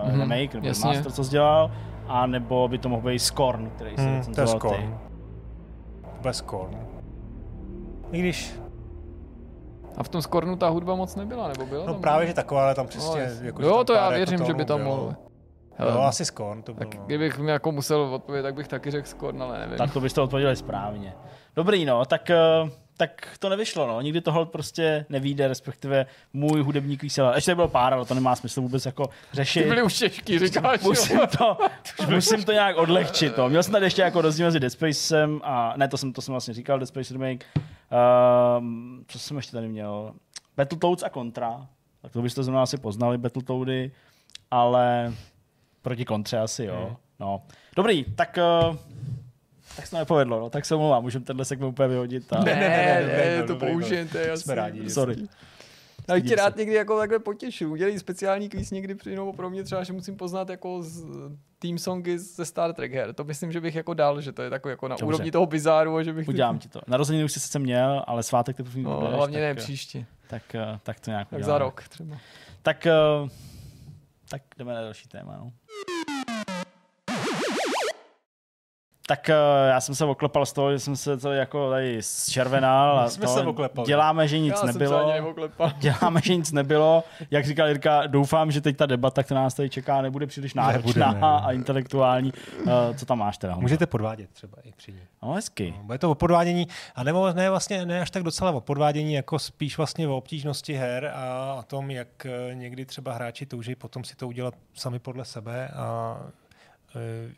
[0.09, 0.87] Mhm, mm-hmm, remake, nebo jasně.
[0.87, 1.71] master, co jsi dělal,
[2.07, 4.89] a nebo by to mohl být Scorn, který Hmm, hmm, to je ty.
[6.21, 6.77] Bez Scorn.
[8.11, 8.55] I když,
[9.97, 12.01] A v tom Skornu ta hudba moc nebyla, nebo byla no tam?
[12.01, 13.21] právě, že taková, ale tam No, přesně...
[13.21, 13.45] jasně.
[13.45, 14.95] jako, jo, tam to já pár jako věřím, že by tam bylo.
[14.95, 15.15] mohl.
[15.79, 16.89] Jo, Hele, asi Scorn to bylo.
[16.89, 17.05] tak no.
[17.05, 19.77] kdybych mi jako musel odpovědět, tak bych taky řekl Skorn, ale nevím.
[19.77, 21.13] Tak to byste odpověděli správně.
[21.55, 22.21] Dobrý, no, tak,
[22.63, 24.01] uh, tak to nevyšlo, no.
[24.01, 27.31] Nikdy tohle prostě nevíde, respektive můj hudební kvísel.
[27.35, 29.63] Ještě bylo pár, ale to nemá smysl vůbec jako řešit.
[29.63, 30.81] Ty byly už těžký, říkáš.
[30.81, 31.57] musím to,
[32.09, 33.37] musím to nějak odlehčit.
[33.37, 33.49] No.
[33.49, 36.31] Měl jsem tady ještě jako rozdíl mezi Dead Spacem a ne, to jsem, to jsem
[36.31, 37.45] vlastně říkal, Dead Space Remake.
[38.57, 40.13] Um, co jsem ještě tady měl?
[40.57, 41.67] Battletoads a Contra.
[42.01, 43.91] Tak to byste zrovna asi poznali, Battletoady,
[44.51, 45.13] ale
[45.81, 46.85] proti Kontře asi jo.
[46.87, 46.95] Hmm.
[47.19, 47.41] No.
[47.75, 48.39] Dobrý, tak
[48.69, 48.75] uh,
[49.77, 50.49] tak se to nepovedlo, no.
[50.49, 52.33] tak se omlouvám, můžeme tenhle segment úplně vyhodit.
[52.33, 52.43] A...
[52.43, 53.55] Ne, Ne, ne, ne, ne, byl, to
[54.11, 54.43] to je jasný.
[54.43, 55.15] Jsme rádi, Sorry.
[56.09, 57.71] Já bych tě rád někdy jako takhle potěšil.
[57.71, 61.05] Udělej speciální kvíz někdy při, nebo pro mě třeba, že musím poznat jako z
[61.59, 63.13] team songy ze Star Trek her.
[63.13, 65.05] To myslím, že bych jako dal, že to je takový jako na Dobře.
[65.05, 66.27] úrovni toho bizáru a že bych...
[66.27, 66.81] Udělám ti to.
[66.87, 70.05] Narozeniny už jsi sice měl, ale svátek teprve No, budeš, hlavně ne tak, příště.
[70.27, 71.53] tak, eh, tak to nějak Tak uděláme.
[71.53, 72.17] za rok třeba.
[72.61, 72.91] Tak, eh,
[74.29, 75.37] tak jdeme na další téma.
[75.37, 75.51] No.
[79.09, 79.35] Tak eh,
[79.69, 82.99] já jsem se oklepal z toho, že jsem se to jako tady zčervenal.
[82.99, 83.87] A jsme to se oklepali.
[83.87, 85.13] Děláme, že nic Já jsem nebylo.
[85.77, 87.03] Děláme, že nic nebylo.
[87.31, 90.73] Jak říkal Jirka, doufám, že teď ta debata, která nás tady čeká, nebude příliš Nebude,
[90.73, 91.19] náročná ne.
[91.21, 92.33] a intelektuální.
[92.67, 93.55] Eh, Co tam máš teda?
[93.55, 95.01] Můžete podvádět třeba i při ní.
[95.23, 95.73] No, hezky.
[95.77, 99.13] No, Bude to o podvádění, a nebo ne vlastně ne až tak docela o podvádění,
[99.13, 103.75] jako spíš vlastně o obtížnosti her a o tom, jak eh, někdy třeba hráči touží
[103.75, 106.17] potom si to udělat sami podle sebe a,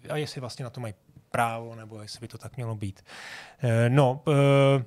[0.10, 0.94] a jestli vlastně na to mají
[1.32, 3.02] právo, nebo jestli by to tak mělo být.
[3.64, 4.22] Eh, No,
[4.80, 4.84] eh,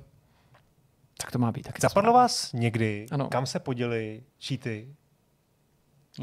[1.21, 1.61] Tak to má být.
[1.63, 3.27] Tak zapadlo vás někdy, Ano.
[3.29, 4.95] kam se poděli cheaty?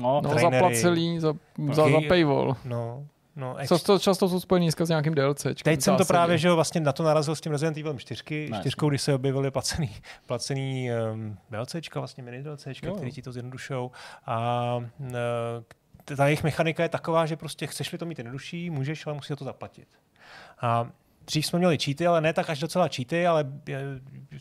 [0.02, 0.56] No, No, trenéry.
[0.56, 1.32] zaplacelý za,
[1.72, 2.56] za, za paywall.
[2.64, 3.06] No,
[3.36, 5.54] no, ex- Často, často jsou dneska s nějakým DLCčkem.
[5.64, 8.58] Teď jsem to právě, že vlastně na to narazil s tím Resident Evil 4, Ne,
[8.60, 9.90] čtyřkou, kdy se objevily placený,
[10.26, 12.94] placený um, DLCčka, vlastně mini DLCčka, Jo.
[12.94, 13.90] který ti to zjednodušou.
[14.26, 15.06] A uh,
[16.16, 19.36] ta jejich mechanika je taková, že prostě chceš-li to mít jednodušší, můžeš, ale musíš za
[19.36, 19.88] to zaplatit.
[20.60, 20.86] A
[21.26, 23.80] dřív jsme měli cheaty, ale ne tak až docela cheaty, ale je,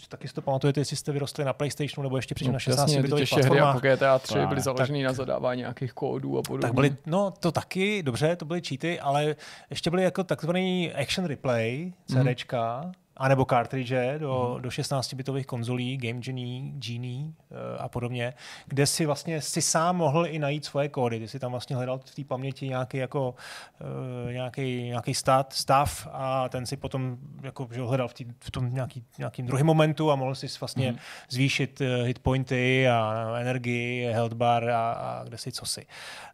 [0.09, 2.79] taky si to pamatujete, jestli jste vyrostli na PlayStationu nebo ještě předtím No, na 16
[2.79, 3.97] jasně, ty bitových těžší hry jako platformách.
[3.97, 6.61] GTA 3 byly založeny na zadávání nějakých kódů a podobně.
[6.61, 9.35] Tak byly, no to taky, dobře, to byly cheaty, ale
[9.69, 16.71] ještě byly jako takzvaný action replay, CDčka, anebo cartridge do, do 16-bitových konzolí, Game Genie,
[16.71, 18.33] Genie eh, a podobně,
[18.65, 21.19] kde si vlastně si sám mohl i najít svoje kódy.
[21.19, 23.35] Ty si tam vlastně hledal v té paměti nějaký, jako,
[23.81, 28.51] uh, nějaký, nějaký stat, stav a ten si potom jako, že hledal v, tý, v
[28.51, 30.95] tom nějaký, nějakým druhém momentu a mohl si vlastně
[31.29, 35.85] zvýšit uh, hitpointy a energii, health bar a, a kde si co si.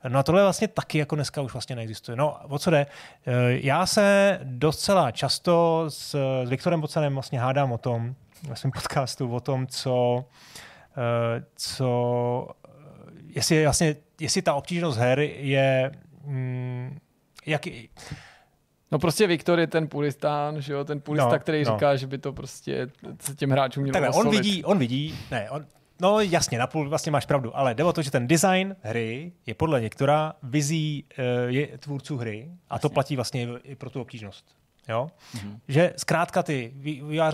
[0.08, 2.16] No a tohle vlastně taky jako dneska už vlastně neexistuje.
[2.16, 2.86] No o co jde?
[3.26, 6.16] Eh, Já se docela často s,
[6.46, 8.16] s Viktorem Bocanem vlastně hádám o tom,
[8.50, 10.26] ve svém podcastu, o tom, co,
[10.98, 12.48] eh, co
[13.36, 15.92] jestli, vlastně, jestli ta obtížnost her je
[16.24, 16.98] mm,
[17.46, 17.62] jak,
[18.92, 21.74] No prostě Viktor je ten puristán, že jo, ten purista, No, který no.
[21.74, 22.88] říká, že by to prostě
[23.20, 25.66] se těm hráčům mělo Takhle, on vidí, on vidí, ne, on,
[26.02, 29.54] no jasně, napůl vlastně máš pravdu, ale jde o to, že ten design hry je
[29.54, 34.46] podle některá vizí eh, je tvůrců hry a to platí vlastně i pro tu obtížnost.
[34.90, 35.08] Jo?
[35.36, 35.60] Mm-hmm.
[35.68, 36.74] Že zkrátka ty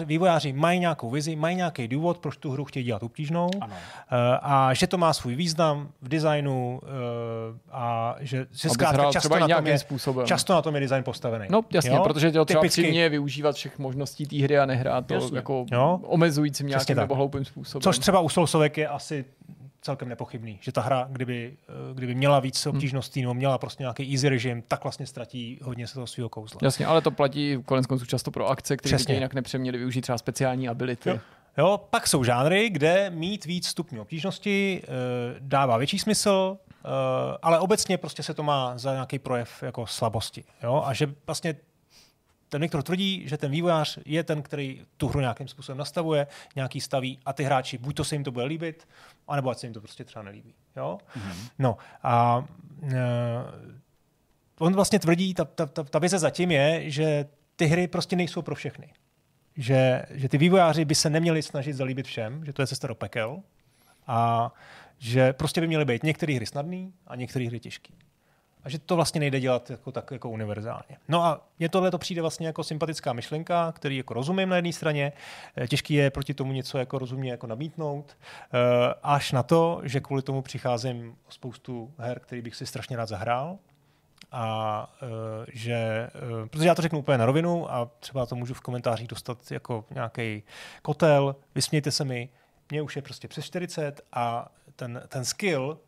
[0.06, 3.74] vývojáři, mají nějakou vizi, mají nějaký důvod, proč tu hru chtějí dělat obtížnou Ano.
[4.12, 6.88] eh, a že to má svůj význam v designu eh,
[7.72, 10.28] a že, že zkrátka často na, tom je, způsobem.
[10.28, 11.45] často na tom je design postavený.
[11.49, 12.04] No jasně, jo?
[12.04, 15.38] protože to třeba Typicky- využívat všech možností té hry a nehrát to Jasně.
[15.38, 15.99] jako Jo.
[16.04, 17.82] omezujícím nějakým nebo hloupým způsobem.
[17.82, 19.26] Což třeba u Soulsovek je asi
[19.82, 24.12] celkem nepochybný, že ta hra, kdyby, eh, kdyby měla víc obtížností nebo měla prostě nějaký
[24.14, 26.60] easy režim, tak vlastně ztratí hodně se toho svého kouzla.
[26.64, 30.18] Jasně, ale to platí konec konců často pro akce, které by jinak nepřeměly využít třeba
[30.18, 31.10] speciální ability.
[31.10, 31.20] Jo.
[31.58, 34.88] Jo, pak jsou žánry, kde mít víc stupňů obtížnosti e,
[35.40, 36.88] dává větší smysl, e,
[37.42, 40.44] ale obecně prostě se to má za nějaký projev jako slabosti.
[40.64, 40.84] Jo?
[40.86, 41.56] A že vlastně
[42.52, 46.82] ten Viktor tvrdí, že ten vývojář je ten, který tu hru nějakým způsobem nastavuje, nějaký
[46.82, 48.88] staví a ty hráči, buď to se jim to bude líbit,
[49.28, 50.54] anebo ať se jim to prostě třeba nelíbí.
[50.76, 50.97] Jo?
[51.16, 51.49] Mm-hmm.
[51.60, 52.45] No a
[52.84, 52.97] e,
[54.60, 57.26] on vlastně tvrdí, ta, ta, ta, ta vize zatím je, že
[57.56, 58.93] ty hry prostě nejsou pro všechny
[59.58, 62.95] že, že ty vývojáři by se neměli snažit zalíbit všem, že to je cesta do
[62.95, 63.41] pekel
[64.08, 64.52] a
[64.97, 67.93] že prostě by měly být některé hry snadné a některé hry těžké.
[68.64, 70.97] A že to vlastně nejde dělat jako, tak jako univerzálně.
[71.07, 74.74] No a mně tohle to přijde vlastně jako sympatická myšlenka, který jako rozumím na jedné
[74.74, 75.14] straně,
[75.57, 79.99] eh, těžký je proti tomu něco jako rozumně jako namítnout, eh, až na to, že
[79.99, 83.57] kvůli tomu přicházím o spoustu her, který bych si strašně rád zahrál,
[84.34, 85.09] a uh,
[85.53, 86.09] že,
[86.49, 89.86] protože já to řeknu úplně na rovinu a třeba to můžu v komentářích dostat jako
[89.89, 90.43] nějaký
[90.82, 92.30] kotel, vysmějte se mi,
[92.70, 95.80] mně už je prostě přes 40 a ten, ten skill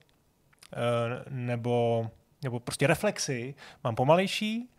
[1.29, 2.09] nebo,
[2.43, 4.69] nebo prostě reflexy mám pomalejší,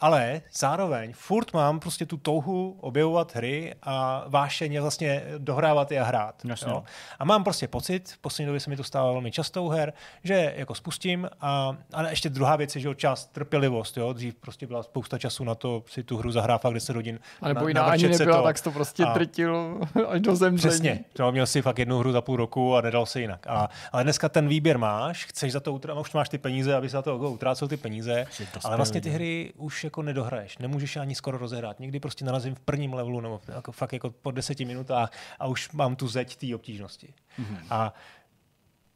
[0.00, 6.04] ale zároveň furt mám prostě tu touhu objevovat hry a vášeně vlastně dohrávat je a
[6.04, 6.34] hrát.
[6.44, 6.70] Jasně.
[6.72, 6.84] Jo?
[7.18, 9.92] A mám prostě pocit, v poslední době se mi to stává velmi často u her,
[10.24, 14.12] že jako spustím a, a ještě druhá věc je, že čas, trpělivost, jo?
[14.12, 17.18] dřív prostě byla spousta času na to si tu hru zahrát fakt 10 hodin.
[17.42, 18.44] A nebo jiná ani nebyla, to.
[18.44, 20.70] tak jsi to prostě A- drtil až do zemření.
[20.70, 21.00] Přesně.
[21.12, 23.46] To měl si fakt jednu hru za půl roku a nedal se jinak.
[23.46, 26.88] A, ale dneska ten výběr máš, chceš za to utrát, už máš ty peníze, aby
[26.88, 28.26] se za to jako utrácel ty peníze,
[28.64, 30.58] ale vlastně ty hry už jako nedohraješ.
[30.58, 31.80] Nemůžeš ani skoro rozehrát.
[31.80, 35.72] Někdy prostě narazím v prvním levelu nebo jako fakt jako po deseti minutách a už
[35.72, 37.14] mám tu zeď té obtížnosti.
[37.38, 37.58] Mm-hmm.
[37.70, 37.94] A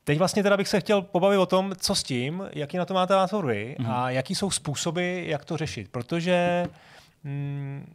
[0.06, 2.94] Teď vlastně teda bych se chtěl pobavit o tom, co s tím, jaký na to
[2.94, 3.90] máte názor vy mm-hmm.
[3.90, 5.88] a jaký jsou způsoby, jak to řešit.
[5.90, 6.66] Protože
[7.24, 7.94] mm,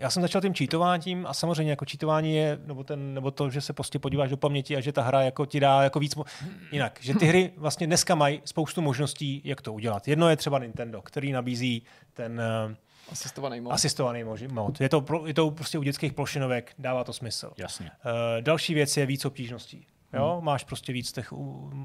[0.00, 3.60] já jsem začal tím čítováním a samozřejmě jako čítování je, nebo, ten, nebo to, že
[3.60, 6.24] se prostě podíváš do paměti a že ta hra jako ti dá jako víc, mo-
[6.72, 10.08] jinak, že ty hry vlastně dneska mají spoustu možností, jak to udělat.
[10.08, 11.82] Jedno je třeba Nintendo, který nabízí
[12.14, 12.74] ten uh,
[13.12, 13.72] Asistovaný mod.
[13.72, 14.80] asistovaný mod.
[14.80, 17.52] Je to, pro, je to prostě u dětských plošinovek, dává to smysl.
[17.56, 17.90] Jasně.
[18.04, 18.10] Uh,
[18.42, 19.86] další věc je víc obtížností.
[20.12, 20.44] Jo, hmm.
[20.44, 21.32] máš prostě víc těch,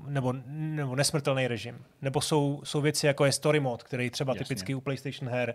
[0.07, 1.85] nebo, nebo nesmrtelný režim.
[2.01, 4.45] Nebo jsou, jsou věci, jako je story mode, který třeba Jasně.
[4.45, 5.53] typicky u PlayStation her,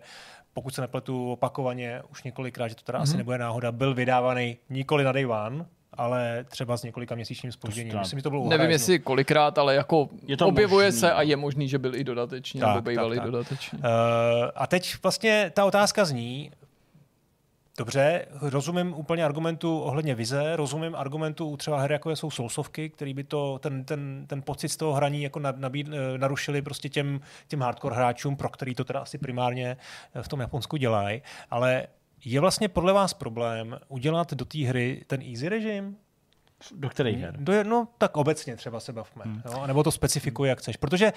[0.52, 3.02] pokud se nepletu opakovaně, už několikrát, že to teda hmm.
[3.02, 7.98] asi nebude náhoda, byl vydávaný nikoli na day one, ale třeba s několika měsíčním spožděním.
[7.98, 11.22] Myslím, že to bylo Nevím, jestli kolikrát, ale jako Je to objevuje možný, se a
[11.22, 13.78] je možný, že byl i dodatečně, Tak, nebo bývalý dodatečně.
[13.78, 13.84] Uh,
[14.54, 16.50] a teď vlastně ta otázka zní,
[17.80, 23.14] Dobře, rozumím úplně argumentu ohledně vize, rozumím argumentu u třeba her, jako jsou soulsovky, který
[23.14, 27.20] by to, ten, ten, ten pocit z toho hraní jako nabíd, eh, narušili prostě těm,
[27.48, 29.76] těm hardcore hráčům, pro který to teda asi primárně
[30.14, 31.86] eh, v tom Japonsku dělají, ale
[32.24, 35.96] je vlastně podle vás problém udělat do té hry ten easy režim?
[36.74, 37.36] Do kterých her?
[37.36, 39.42] Do, no tak obecně třeba se bavme, hmm.
[39.44, 39.66] jo?
[39.66, 41.12] nebo to specifikuje, jak chceš, protože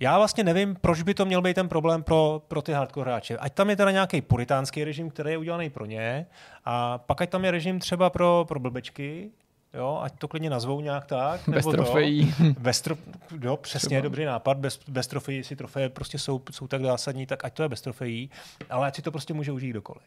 [0.00, 3.38] Já vlastně nevím, proč by to měl být ten problém pro, pro ty hardcore hráče.
[3.38, 6.26] Ať tam je teda nějaký puritánský režim, který je udělaný pro ně,
[6.64, 9.30] a pak ať tam je režim třeba pro, pro blbečky,
[9.74, 11.40] Jo, ať to klidně nazvou nějak tak.
[11.48, 12.34] Bez nebo trofejí.
[12.36, 12.96] To, bez tro,
[13.40, 14.02] jo, přesně, Třeba.
[14.02, 14.58] dobrý nápad.
[14.58, 17.80] Bez, bez trofejí, jestli trofeje prostě jsou, jsou tak zásadní, tak ať to je bez
[17.80, 18.30] trofejí,
[18.70, 20.02] ale ať si to prostě může užít kdokoliv.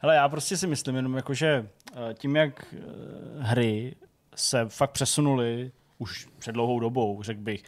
[0.00, 2.78] Hele, já prostě si myslím jenom, jako, že eh, tím, jak eh,
[3.38, 3.94] hry
[4.34, 7.62] se fakt přesunuly už před dlouhou dobou, řekl bych,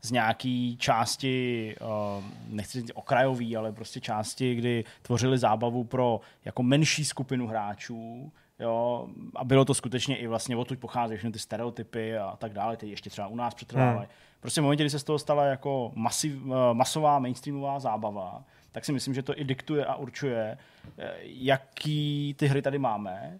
[0.00, 6.62] z nějaký části, uh, nechci říct okrajový, ale prostě části, kdy tvořili zábavu pro jako
[6.62, 12.18] menší skupinu hráčů, Jo, a bylo to skutečně i vlastně odtud pochází všechny ty stereotypy
[12.18, 13.98] a tak dále, ty ještě třeba u nás přetrvávají.
[13.98, 14.16] Hmm.
[14.40, 18.84] Prostě v momentě, kdy se z toho stala jako masiv, eh, masová mainstreamová zábava, tak
[18.84, 20.58] si myslím, že to i diktuje a určuje,
[20.98, 23.38] eh, jaký ty hry tady máme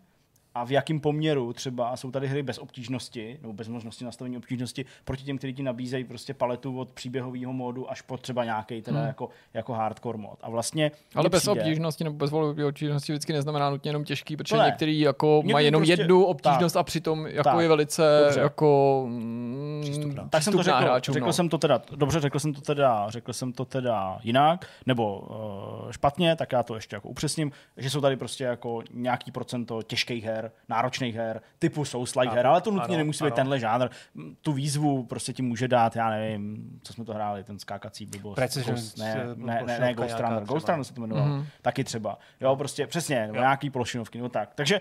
[0.59, 4.85] a v jakém poměru třeba jsou tady hry bez obtížnosti nebo bez možnosti nastavení obtížnosti
[5.05, 8.99] proti těm, kteří ti nabízejí prostě paletu od příběhového módu až po třeba nějaký teda
[8.99, 9.07] hmm.
[9.07, 10.39] jako, jako hardcore mod.
[10.43, 14.37] A vlastně Ale bez přijde, obtížnosti nebo bez volby obtížnosti vždycky neznamená nutně jenom těžký,
[14.37, 14.65] protože ne.
[14.67, 18.21] některý jako některý mají jenom prostě, jednu obtížnost tak, a přitom jako tak, je velice
[18.25, 18.41] dobře.
[18.41, 21.33] jako mm, Tak jsem to řekl, hráčům, řekl no.
[21.33, 25.91] jsem to teda, dobře, řekl jsem to teda, řekl jsem to teda jinak, nebo uh,
[25.91, 30.25] špatně, tak já to ještě jako upřesním, že jsou tady prostě jako nějaký procento těžkých
[30.25, 33.37] her, náročných her, typu Souls-like her, ale to nutně ano, nemusí být ano.
[33.37, 33.89] tenhle žánr.
[34.43, 38.35] Tu výzvu prostě ti může dát, já nevím, co jsme to hráli, ten skákací blbost.
[38.35, 41.47] Precision, Ghost, ne, ne, ne, ne, Ghost Runner, Ghost Runner se to jmenovalo, mm-hmm.
[41.63, 42.19] taky třeba.
[42.41, 44.55] Jo, prostě přesně, nebo nějaký plošinovky, nebo tak.
[44.55, 44.81] Takže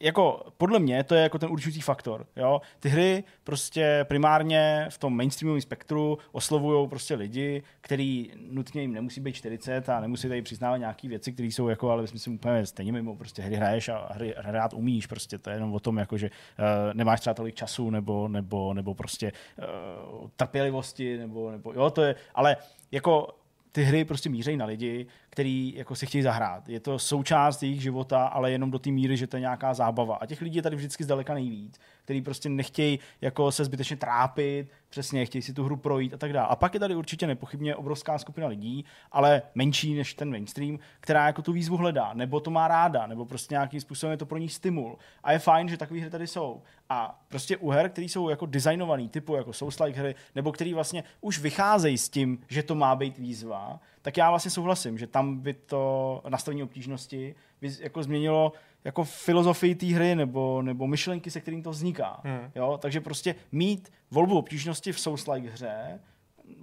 [0.00, 2.26] jako podle mě to je jako ten určující faktor.
[2.36, 2.60] Jo?
[2.80, 9.20] Ty hry prostě primárně v tom mainstreamovém spektru oslovují prostě lidi, kteří nutně jim nemusí
[9.20, 12.92] být 40 a nemusí tady přiznávat nějaké věci, které jsou jako, ale myslím úplně stejně
[12.92, 16.18] mimo, prostě hry hraješ a hry hrát umíš, prostě to je jenom o tom, jako,
[16.18, 16.64] že uh,
[16.94, 22.14] nemáš třeba tolik času nebo, nebo, nebo prostě uh, trpělivosti, nebo, nebo jo, to je,
[22.34, 22.56] ale
[22.92, 23.28] jako
[23.72, 26.68] ty hry prostě mířejí na lidi, který jako si chtějí zahrát.
[26.68, 30.16] Je to součást jejich života, ale jenom do té míry, že to je nějaká zábava.
[30.16, 31.80] A těch lidí je tady vždycky zdaleka nejvíc,
[32.10, 36.32] který prostě nechtějí jako se zbytečně trápit, přesně, chtějí si tu hru projít a tak
[36.32, 36.48] dále.
[36.48, 41.26] A pak je tady určitě nepochybně obrovská skupina lidí, ale menší než ten mainstream, která
[41.26, 44.38] jako tu výzvu hledá, nebo to má ráda, nebo prostě nějakým způsobem je to pro
[44.38, 44.98] ní stimul.
[45.22, 46.62] A je fajn, že takové hry tady jsou.
[46.88, 51.04] A prostě u her, které jsou jako designované, typu jako Souls-like hry, nebo který vlastně
[51.20, 55.38] už vycházejí s tím, že to má být výzva, tak já vlastně souhlasím, že tam
[55.38, 58.52] by to nastavení obtížnosti by jako změnilo
[58.84, 62.20] jako filozofii té hry nebo, nebo myšlenky, se kterým to vzniká.
[62.24, 62.50] Hmm.
[62.54, 62.78] Jo?
[62.82, 66.00] Takže prostě mít volbu obtížnosti v Souls-like hře,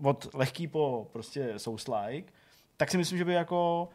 [0.04, 2.26] od lehký po prostě Souls-like,
[2.78, 3.90] tak si myslím, že by jako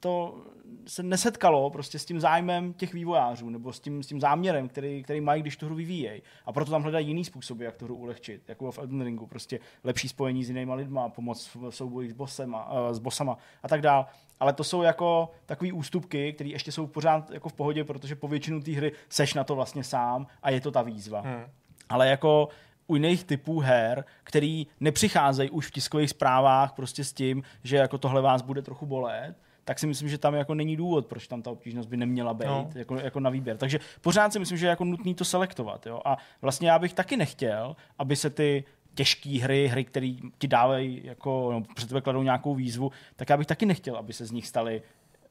[0.00, 0.44] to
[0.86, 5.02] se nesetkalo prostě s tím zájmem těch vývojářů nebo s tím, s tím záměrem, který,
[5.02, 6.22] který mají, když tu hru vyvíjejí.
[6.46, 9.60] A proto tam hledají jiný způsoby, jak tu hru ulehčit, jako v Elden Ringu, prostě
[9.84, 13.80] lepší spojení s jinýma lidma, pomoc v souboji s, bossema, uh, s bossama a tak
[13.80, 14.06] dál.
[14.40, 18.28] Ale to jsou jako takové ústupky, které ještě jsou pořád jako v pohodě, protože po
[18.28, 21.20] většinu té hry seš na to vlastně sám a je to ta výzva.
[21.20, 21.44] Hmm.
[21.88, 22.48] Ale jako
[22.86, 27.98] u jiných typů her, který nepřicházejí už v tiskových zprávách prostě s tím, že jako
[27.98, 29.36] tohle vás bude trochu bolet,
[29.68, 32.46] tak si myslím, že tam jako není důvod, proč tam ta obtížnost by neměla být
[32.46, 32.70] no.
[32.74, 33.56] jako, jako, na výběr.
[33.56, 35.86] Takže pořád si myslím, že je jako nutný to selektovat.
[35.86, 36.00] Jo?
[36.04, 38.64] A vlastně já bych taky nechtěl, aby se ty
[38.98, 43.36] těžké hry, hry, které ti dávají, jako, no, před tebe kladou nějakou výzvu, tak já
[43.36, 44.82] bych taky nechtěl, aby se z nich staly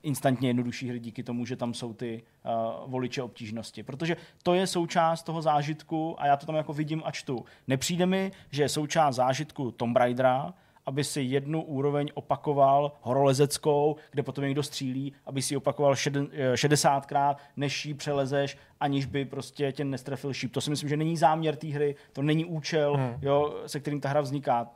[0.04, 3.84] instantně jednodušší hry díky tomu, že tam jsou ty uh, voliče obtížnosti.
[3.84, 7.46] Protože to je součást toho zážitku a já to tam jako vidím a čtu.
[7.68, 10.54] Nepřijde mi, že je součást zážitku Tomb Raidera,
[10.88, 17.36] aby si jednu úroveň opakoval horolezeckou, kde potom někdo střílí, aby si ji opakoval 60krát,
[17.36, 20.52] eh, než ji přelezeš, aniž by prostě tě nestrefil šíp.
[20.52, 23.18] To si myslím, že není záměr té hry, to není účel, hmm.
[23.22, 24.70] jo, se kterým ta hra vzniká.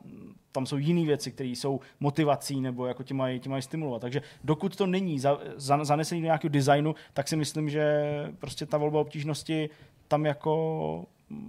[0.52, 3.98] Tam jsou jiné věci, které jsou motivací nebo jako tě mají, tě mají stimulovat.
[4.02, 8.04] Takže dokud to není za, za, zanesený do nějakého designu, tak si myslím, že
[8.38, 9.70] prostě ta volba obtížnosti
[10.08, 11.04] tam jako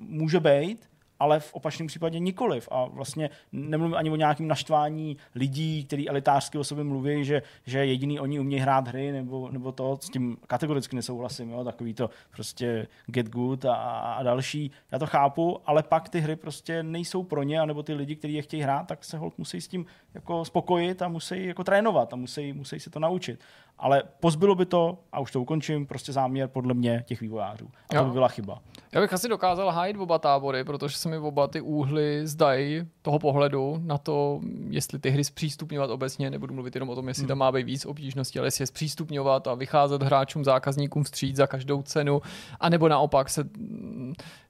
[0.07, 0.93] může být
[1.24, 2.68] ale v opačném případě nikoliv.
[2.72, 7.86] A vlastně nemluvím ani o nějakém naštvání lidí, kteří elitářsky o sobě mluví, že, že
[7.86, 11.64] jediný oni umějí hrát hry, nebo, nebo to, s tím kategoricky nesouhlasím, jo?
[11.64, 14.72] takový to prostě get good a, a další.
[14.91, 18.34] Já to chápu, ale pak ty hry prostě nejsou pro ně, anebo ty lidi, kteří
[18.34, 22.14] je chtějí hrát, tak se hold musí s tím jako spokojit a musí jako trénovat
[22.14, 23.40] a musí, musí se to naučit.
[23.78, 27.70] Ale pozbylo by to, a už to ukončím, prostě záměr podle mě těch vývojářů.
[27.90, 28.02] A jo.
[28.02, 28.62] to by byla chyba.
[28.91, 33.19] Já bych asi dokázal hájit oba tábory, protože se mi oba ty úhly zdají toho
[33.19, 37.27] pohledu na to, jestli ty hry zpřístupňovat obecně, nebudu mluvit jenom o tom, jestli hmm.
[37.27, 41.48] tam má být víc obtížností, ale jestli je zpřístupňovat a vycházet hráčům, zákazníkům vstříc za
[41.48, 42.22] každou cenu,
[42.60, 43.44] anebo naopak se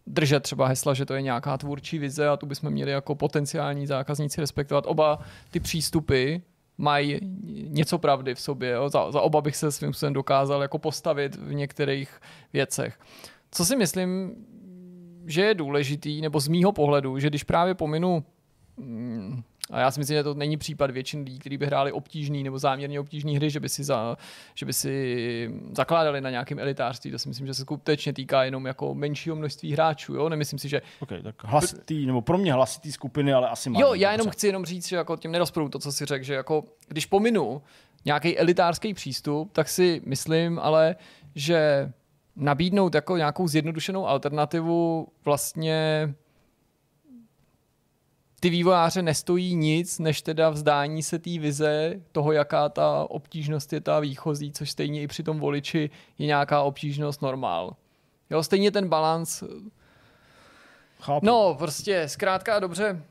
[0.07, 3.87] držet třeba hesla, že to je nějaká tvůrčí vize a tu bychom měli jako potenciální
[3.87, 4.85] zákazníci respektovat.
[4.87, 5.19] Oba
[5.51, 6.35] ty přístupy
[6.77, 7.19] mají
[7.67, 8.71] něco pravdy v sobě.
[8.71, 8.89] Jo?
[8.89, 12.19] Za, za oba bych se svým způsobem dokázal jako postavit v některých
[12.53, 12.99] věcech.
[13.51, 14.35] Co si myslím,
[15.25, 18.23] že je důležitý, nebo z mýho pohledu, že když právě pominu
[18.77, 22.43] mm, a já si myslím, že to není případ většin lidí, kteří by hráli obtížný
[22.43, 24.17] nebo záměrně obtížné hry, že by, si za,
[24.55, 27.11] že by si zakládali na nějakém elitářství.
[27.11, 30.13] To si myslím, že se skutečně týká jenom jako menšího množství hráčů.
[30.13, 30.29] Jo?
[30.29, 30.81] Nemyslím si, že...
[30.99, 33.79] Okay, tak hlasitý, nebo pro mě hlasitý skupiny, ale asi má.
[33.79, 36.33] Jo, já jenom chci jenom říct, že jako tím nerozporu to, co si řekl, že
[36.33, 37.61] jako když pominu
[38.05, 40.95] nějaký elitářský přístup, tak si myslím ale,
[41.35, 41.91] že
[42.35, 46.09] nabídnout jako nějakou zjednodušenou alternativu vlastně
[48.39, 53.81] ty vývojáře nestojí nic, než teda vzdání se té vize toho, jaká ta obtížnost je
[53.81, 57.75] ta výchozí, což stejně i při tom voliči je nějaká obtížnost normál.
[58.29, 59.43] Jo, stejně ten balans.
[60.99, 61.25] Chápu.
[61.25, 63.03] No, prostě zkrátka dobře.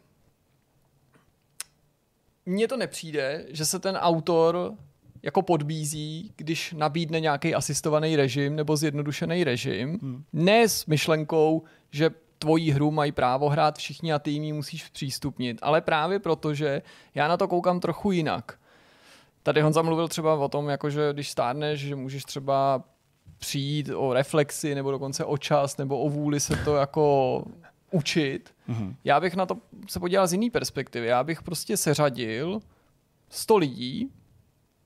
[2.47, 4.75] Mně to nepřijde, že se ten autor
[5.23, 9.99] jako podbízí, když nabídne nějaký asistovaný režim nebo zjednodušený režim.
[10.03, 10.25] Hmm.
[10.33, 15.59] Ne s myšlenkou, že tvoji hru mají právo hrát všichni a ty jim musíš přístupnit,
[15.63, 16.83] ale právě proto, že
[17.15, 18.59] já na to koukám trochu jinak.
[19.43, 22.85] Tady Honza mluvil třeba o tom, jako že když stárneš, že můžeš třeba
[23.39, 27.45] přijít o reflexi nebo dokonce o čas nebo o vůli se to jako
[27.91, 28.55] učit.
[28.69, 28.95] Mm-hmm.
[29.05, 29.57] Já bych na to
[29.89, 31.07] se podíval z jiné perspektivy.
[31.07, 32.61] Já bych prostě seřadil
[33.29, 34.11] 100 lidí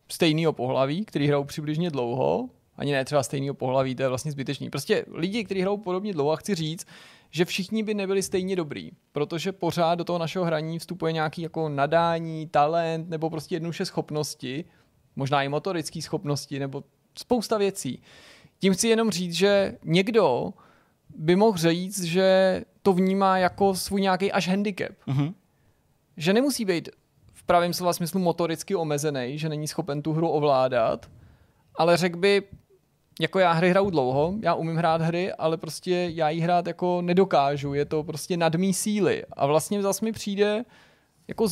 [0.09, 4.71] stejného pohlaví, který hrajou přibližně dlouho, ani ne třeba stejného pohlaví, to je vlastně zbytečný.
[4.71, 6.87] Prostě lidi, kteří hrajou podobně dlouho a chci říct,
[7.31, 11.69] že všichni by nebyli stejně dobrý, protože pořád do toho našeho hraní vstupuje nějaký jako
[11.69, 14.65] nadání, talent nebo prostě jednoduše schopnosti,
[15.17, 16.85] možná i motorické schopnosti nebo
[17.19, 18.03] spousta věcí.
[18.59, 20.53] Tím chci jenom říct, že někdo
[21.17, 24.93] by mohl říct, že to vnímá jako svůj nějaký až handicap.
[25.07, 25.35] Mm-hmm.
[26.17, 26.89] Že nemusí být
[27.47, 31.07] pravém slova smyslu motoricky omezený, že není schopen tu hru ovládat,
[31.75, 32.43] ale řekl by,
[33.21, 37.03] jako já hry hraju dlouho, já umím hrát hry, ale prostě já jí hrát jako
[37.03, 39.25] nedokážu, je to prostě nad mý síly.
[39.33, 40.65] A vlastně zase mi přijde
[41.29, 41.49] jako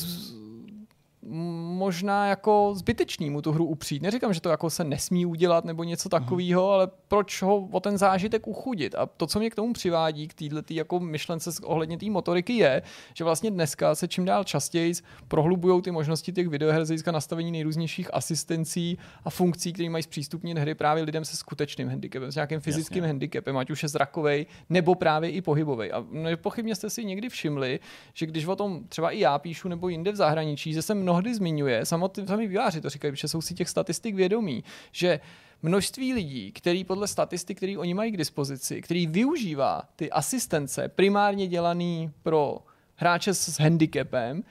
[1.28, 4.02] možná jako zbytečný mu tu hru upřít.
[4.02, 6.10] Neříkám, že to jako se nesmí udělat nebo něco mhm.
[6.10, 8.94] takového, ale proč ho o ten zážitek uchudit?
[8.94, 12.82] A to, co mě k tomu přivádí, k této jako myšlence ohledně té motoriky, je,
[13.14, 14.92] že vlastně dneska se čím dál častěji
[15.28, 20.74] prohlubují ty možnosti těch videoher z nastavení nejrůznějších asistencí a funkcí, které mají zpřístupnit hry
[20.74, 23.08] právě lidem se skutečným handicapem, s nějakým fyzickým Jasně.
[23.08, 25.92] handicapem, ať už je zrakový nebo právě i pohybový.
[25.92, 27.80] A nepochybně jste si někdy všimli,
[28.14, 31.34] že když o tom třeba i já píšu nebo jinde v zahraničí, že se mnohdy
[31.34, 35.20] zmiňuje, samotný, sami výváři to říkají, že jsou si těch statistik vědomí, že
[35.62, 41.46] množství lidí, který podle statistik, který oni mají k dispozici, který využívá ty asistence primárně
[41.46, 42.58] dělaný pro
[42.96, 44.42] hráče s handicapem,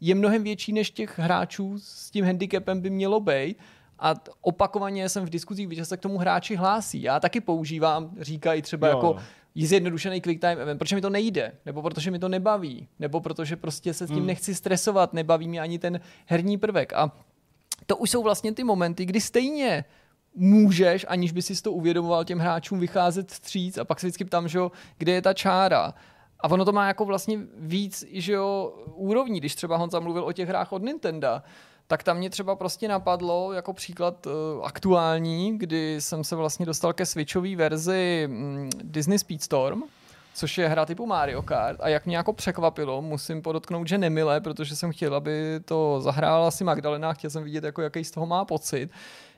[0.00, 3.58] je mnohem větší než těch hráčů s tím handicapem by mělo být.
[3.98, 7.02] A opakovaně jsem v diskuzích viděl, že se k tomu hráči hlásí.
[7.02, 9.16] Já taky používám, říkají třeba jo, jako
[9.54, 13.56] zjednodušený quick time event, protože mi to nejde, nebo protože mi to nebaví, nebo protože
[13.56, 14.26] prostě se s tím hmm.
[14.26, 16.92] nechci stresovat, nebaví mě ani ten herní prvek.
[16.92, 17.12] A
[17.86, 19.84] to už jsou vlastně ty momenty, kdy stejně
[20.34, 24.48] můžeš, aniž by si to uvědomoval těm hráčům, vycházet vstříc a pak se vždycky ptám,
[24.48, 25.94] že jo, kde je ta čára.
[26.40, 30.32] A ono to má jako vlastně víc že jo, úrovní, když třeba Honza mluvil o
[30.32, 31.42] těch hrách od Nintendo,
[31.86, 34.32] tak tam mě třeba prostě napadlo jako příklad uh,
[34.64, 39.82] aktuální, kdy jsem se vlastně dostal ke Switchové verzi um, Disney Speedstorm,
[40.34, 44.40] což je hra typu Mario Kart a jak mě jako překvapilo, musím podotknout, že nemilé,
[44.40, 48.26] protože jsem chtěl, aby to zahrála si Magdalena, chtěl jsem vidět, jako jaký z toho
[48.26, 48.90] má pocit,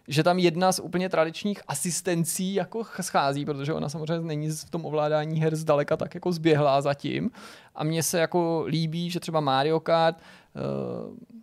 [0.09, 4.87] že tam jedna z úplně tradičních asistencí jako schází, protože ona samozřejmě není v tom
[4.87, 7.31] ovládání her zdaleka tak jako zběhlá zatím.
[7.75, 10.17] A mně se jako líbí, že třeba Mario Kart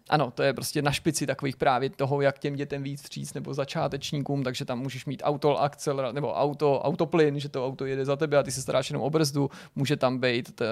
[0.10, 3.54] ano, to je prostě na špici takových právě toho, jak těm dětem víc vstříc nebo
[3.54, 8.16] začátečníkům, takže tam můžeš mít auto akceler, nebo auto, autoplyn, že to auto jede za
[8.16, 10.66] tebe a ty se staráš jenom o brzdu, může tam být to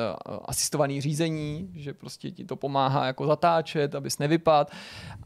[0.45, 4.71] asistovaný řízení, že prostě ti to pomáhá jako zatáčet, abys nevypad.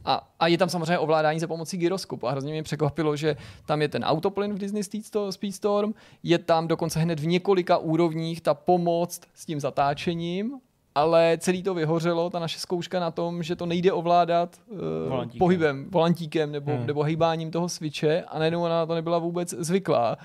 [0.06, 2.28] A, a je tam samozřejmě ovládání za pomocí gyroskopu.
[2.28, 3.36] A hrozně mě překvapilo, že
[3.66, 4.84] tam je ten autoplyn v Disney
[5.30, 10.60] Speedstorm, je tam dokonce hned v několika úrovních ta pomoc s tím zatáčením
[10.96, 14.78] ale celý to vyhořelo, ta naše zkouška na tom, že to nejde ovládat uh,
[15.10, 15.40] volantíkem.
[15.40, 16.88] pohybem, volantíkem nebo, hmm.
[16.88, 20.18] nebo hýbáním toho switche a najednou ona na to nebyla vůbec zvyklá.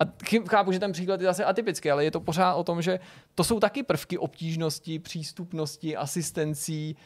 [0.00, 0.04] A
[0.48, 3.00] chápu, že ten příklad je zase atypický, ale je to pořád o tom, že
[3.34, 6.96] to jsou taky prvky obtížnosti, přístupnosti, asistencí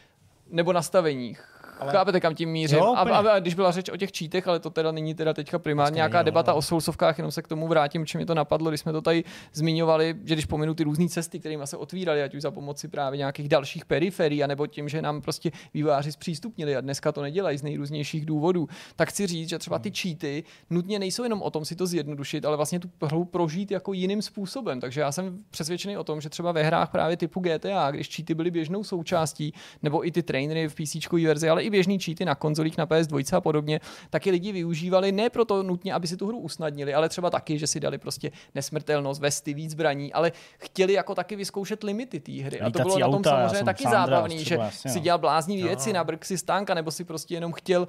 [0.49, 1.37] nebo nastavení.
[1.79, 1.91] Ale...
[1.91, 2.77] Chápete, kam tím mířím.
[2.77, 5.33] Jo, a, a, a, když byla řeč o těch cheatech, ale to teda není teda
[5.33, 6.57] teďka primárně Prostě nějaká není, no, debata no.
[6.57, 9.23] o soulsovkách, jenom se k tomu vrátím, čím mi to napadlo, když jsme to tady
[9.53, 13.17] zmiňovali, že když pominu ty různé cesty, kterými se otvíraly, ať už za pomoci právě
[13.17, 17.63] nějakých dalších periferií, anebo tím, že nám prostě výváři zpřístupnili a dneska to nedělají z
[17.63, 21.75] nejrůznějších důvodů, tak chci říct, že třeba ty cheaty nutně nejsou jenom o tom si
[21.75, 24.79] to zjednodušit, ale vlastně tu hru prožít jako jiným způsobem.
[24.79, 28.35] Takže já jsem přesvědčený o tom, že třeba ve hrách právě typu GTA, když cheaty
[28.35, 32.35] byly běžnou součástí, nebo i ty trainery v PC verzi, ale i běžný cheaty na
[32.35, 33.79] konzolích, na PS2 a podobně,
[34.09, 37.67] taky lidi využívali ne proto nutně, aby si tu hru usnadnili, ale třeba taky, že
[37.67, 42.59] si dali prostě nesmrtelnost, vesty, víc zbraní, ale chtěli jako taky vyzkoušet limity té hry.
[42.59, 45.03] A to bylo na tom auta, samozřejmě taky Sandra, zábavný, že jasně, si no.
[45.03, 47.87] dělal blázní věci na si stánka, nebo si prostě jenom chtěl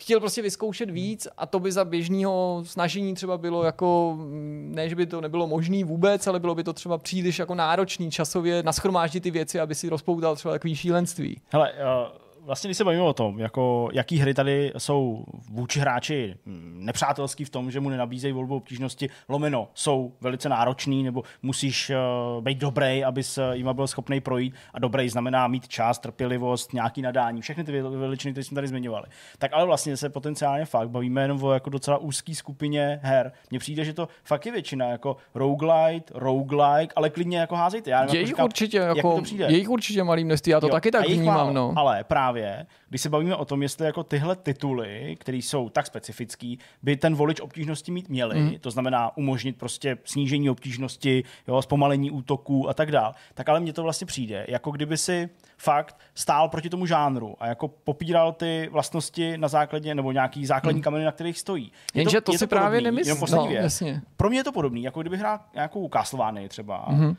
[0.00, 4.88] chtěl prostě vyzkoušet víc a to by za běžného snažení třeba bylo jako, mm, ne,
[4.88, 8.62] že by to nebylo možný vůbec, ale bylo by to třeba příliš jako náročný časově
[8.62, 11.40] naschromáždit ty věci, aby si rozpoutal třeba takový šílenství.
[11.52, 16.34] Hele, uh, vlastně když se bavíme o tom, jako, jaký hry tady jsou vůči hráči
[16.46, 21.90] hm, nepřátelský v tom, že mu nenabízejí volbu obtížnosti, lomeno jsou velice náročný, nebo musíš
[22.36, 26.72] uh, být dobrý, abys uh, jima byl schopný projít a dobrý znamená mít čas, trpělivost,
[26.72, 29.04] nějaký nadání, všechny ty veli- veličiny, které jsme tady zmiňovali.
[29.38, 33.32] Tak ale vlastně se potenciálně fakt bavíme jenom o jako docela úzký skupině her.
[33.50, 37.90] Mně přijde, že to fakt je většina, jako roguelite, roguelike, ale klidně jako házejte.
[37.90, 39.44] Já jenom Je jako říkám, určitě, jak jako, to přijde.
[39.44, 41.36] je jich určitě malý množství, já to Jo, taky tak vnímám.
[41.36, 41.72] málo, No.
[41.76, 42.29] Ale právě,
[42.88, 47.14] když se bavíme o tom, jestli jako tyhle tituly, které jsou tak specifický, by ten
[47.14, 48.58] volič obtížnosti mít měli, mm.
[48.60, 53.72] to znamená umožnit prostě snížení obtížnosti, jo, zpomalení útoků a tak dál, tak ale mně
[53.72, 55.28] to vlastně přijde, jako kdyby si
[55.58, 60.82] fakt stál proti tomu žánru a jako popíral ty vlastnosti na základě, nebo nějaký základní
[60.82, 61.72] kameny, na kterých stojí.
[61.94, 63.36] Je Jenže to je si právě podobný, nemyslím.
[63.36, 64.02] No, jasně.
[64.16, 67.16] Pro mě je to podobný, jako kdyby hrál nějakou Castlevanii třeba Mhm.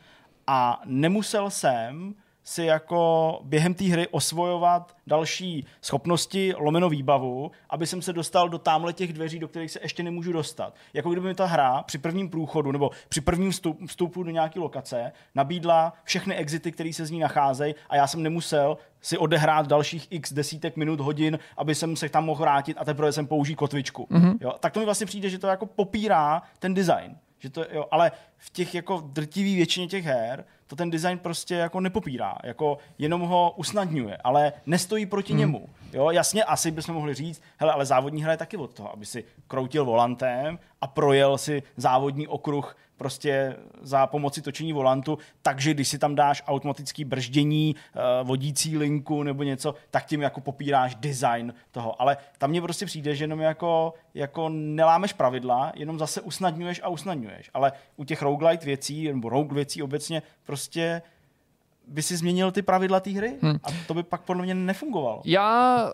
[0.48, 8.02] a nemusel jsem si jako během té hry osvojovat další schopnosti, lomeno výbavu, aby jsem
[8.02, 10.76] se dostal do tamhle těch dveří, do kterých se ještě nemůžu dostat.
[10.94, 14.60] Jako kdyby mi ta hra při prvním průchodu nebo při prvním vstup, vstupu do nějaké
[14.60, 19.68] lokace nabídla všechny exity, které se z ní nacházejí a já jsem nemusel si odehrát
[19.68, 23.56] dalších x desítek minut, hodin, aby jsem se tam mohl vrátit a teprve jsem použít
[23.56, 24.08] kotvičku.
[24.12, 24.38] Mm-hmm.
[24.42, 27.18] Jo, tak to mi vlastně přijde, že to jako popírá ten design.
[27.40, 31.56] Že to, jo, ale v těch jako drtivý většině těch her to ten design prostě
[31.56, 35.40] jako nepopírá, jako jenom ho usnadňuje, ale nestojí proti hmm.
[35.40, 35.70] němu.
[35.94, 39.06] Jo, jasně, asi bychom mohli říct, hele, ale závodní hra je taky od toho, aby
[39.06, 45.88] si kroutil volantem a projel si závodní okruh prostě za pomoci točení volantu, takže když
[45.88, 51.54] si tam dáš automatický brždění, eh, vodící linku nebo něco, tak tím jako popíráš design
[51.72, 52.02] toho.
[52.02, 56.90] Ale tam mně prostě přijde, že jenom jako, jako nelámeš pravidla, jenom zase usnadňuješ a
[56.90, 57.50] usnadňuješ.
[57.54, 61.02] Ale u těch roguelite věcí, nebo rogue věcí obecně, prostě
[61.88, 63.58] by si změnil ty pravidla té hry Hm.
[63.64, 65.22] a to by pak podle mě nefungovalo.
[65.26, 65.92] Já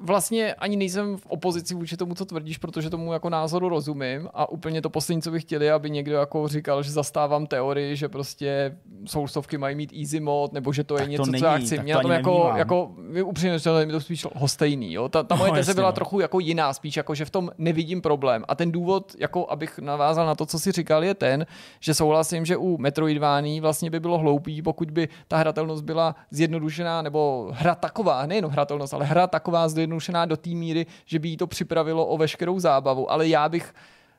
[0.00, 4.48] vlastně ani nejsem v opozici vůči tomu, co tvrdíš, protože tomu jako názoru rozumím a
[4.48, 8.08] úplně to poslední, co bych chtěl, je, aby někdo jako říkal, že zastávám teorii, že
[8.08, 8.76] prostě
[9.06, 11.58] soulstovky mají mít easy mod, nebo že to je Tak to něco, co není, já
[11.58, 11.78] chci.
[11.78, 12.90] Mě to na tom jako, jako
[13.24, 14.92] upřímně je mi to spíš hostejný.
[14.92, 15.08] Jo?
[15.08, 15.92] Ta, ta moje No, teze byla no.
[15.92, 18.44] trochu jako jiná, spíš jako, že v tom nevidím problém.
[18.48, 21.46] A ten důvod, jako abych navázal na to, co si říkal, je ten,
[21.80, 27.02] že souhlasím, že u Metroidvání vlastně by bylo hloupý, pokud by ta hratelnost byla zjednodušená,
[27.02, 31.36] nebo hra taková, nejen hratelnost, ale hra taková zjednodušená do té míry, že by jí
[31.36, 33.10] to připravilo o veškerou zábavu.
[33.10, 33.74] Ale já bych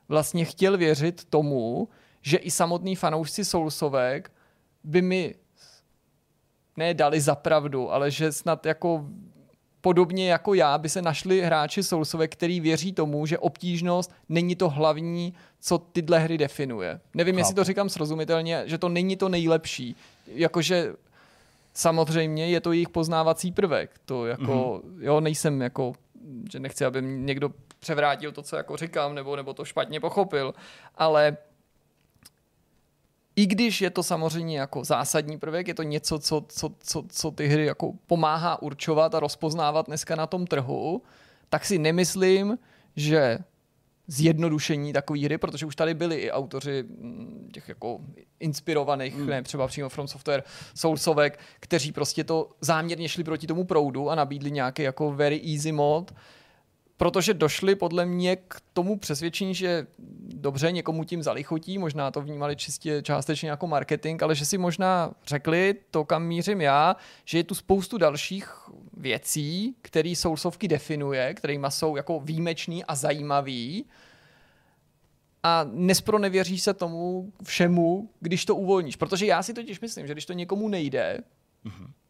[0.08, 1.88] vlastně chtěl věřit tomu,
[2.22, 4.32] že i samotný fanoušci Soulsovek
[4.84, 5.36] by mi
[6.78, 9.06] ne dali za pravdu, ale že snad jako
[9.82, 14.70] podobně jako já by se našli hráči Soulsovek, který věří tomu, že obtížnost není to
[14.70, 17.00] hlavní, co tyhle hry definuje.
[17.14, 17.40] Nevím, Chápu.
[17.40, 19.96] jestli to říkám srozumitelně, že to není to nejlepší.
[20.28, 20.94] Jakože
[21.80, 24.00] samozřejmě je to jejich poznávací prvek.
[24.06, 25.04] To jako, mm-hmm.
[25.04, 25.94] jo, nejsem jako,
[26.52, 27.50] že nechci, aby někdo
[27.80, 30.54] převrátil to, co jako říkám, nebo, nebo to špatně pochopil,
[30.96, 31.38] ale
[33.36, 37.32] i když je to samozřejmě jako zásadní prvek, je to něco, co, co, co, co
[37.32, 41.02] ty hry jako pomáhá určovat a rozpoznávat dneska na tom trhu,
[41.50, 42.58] tak si nemyslím,
[42.96, 43.40] že
[44.10, 48.00] zjednodušení takové hry, protože už tady byli i autoři mm, těch jako
[48.40, 49.28] inspirovaných, mm.
[49.28, 50.44] ne třeba přímo From Software,
[50.76, 55.72] Soulsovek, kteří prostě to záměrně šli proti tomu proudu a nabídli nějaký jako very easy
[55.72, 56.14] mod,
[57.00, 59.88] protože došli podle mě k tomu přesvědčení, že
[60.28, 65.12] dobře, někomu tím zalichotí, možná to vnímali čistě částečně jako marketing, ale že si možná
[65.28, 66.96] řekli to, kam mířím já,
[67.26, 68.54] že je tu spoustu dalších
[68.94, 73.86] věcí, které Soulsovky definuje, kterými jsou jako výjimečný a zajímavý
[75.44, 78.96] a nespronevěříš se tomu všemu, když to uvolníš.
[78.96, 81.20] Protože já si totiž myslím, že když to někomu nejde,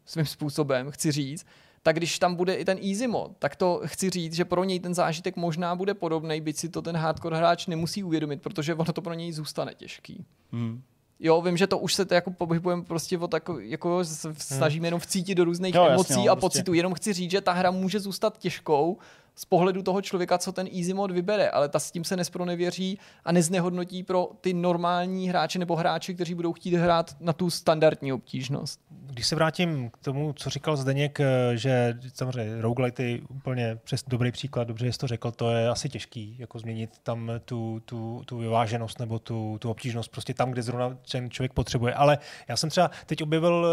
[0.04, 1.46] svým způsobem, chci říct,
[1.82, 4.80] tak když tam bude i ten easy mod, tak to chci říct, že pro něj
[4.80, 8.92] ten zážitek možná bude podobný, byť si to ten hardcore hráč nemusí uvědomit, protože ono
[8.92, 10.24] to pro něj zůstane těžký.
[10.52, 10.82] Hmm.
[11.20, 14.04] Jo, vím, že to už se to jako pohybujeme prostě o tak, jako
[14.38, 16.40] snažíme jenom vcítit do různých jo, emocí jasně, a prostě.
[16.40, 16.74] pocitů.
[16.74, 18.98] Jenom chci říct, že ta hra může zůstat těžkou,
[19.34, 22.98] z pohledu toho člověka, co ten easy mod vybere, ale ta s tím se nespronevěří
[23.24, 28.12] a neznehodnotí pro ty normální hráče nebo hráči, kteří budou chtít hrát na tu standardní
[28.12, 28.80] obtížnost.
[28.90, 34.04] Když se vrátím k tomu, co říkal Zdeněk, eh, že samozřejmě roguelite je úplně přes
[34.08, 38.22] dobrý příklad, dobře jsi to řekl, to je asi těžký, jako změnit tam tu, tu,
[38.26, 41.94] tu vyváženost nebo tu, tu obtížnost prostě tam, kde zrovna ten člověk potřebuje.
[41.94, 43.66] Ale já jsem třeba teď objevil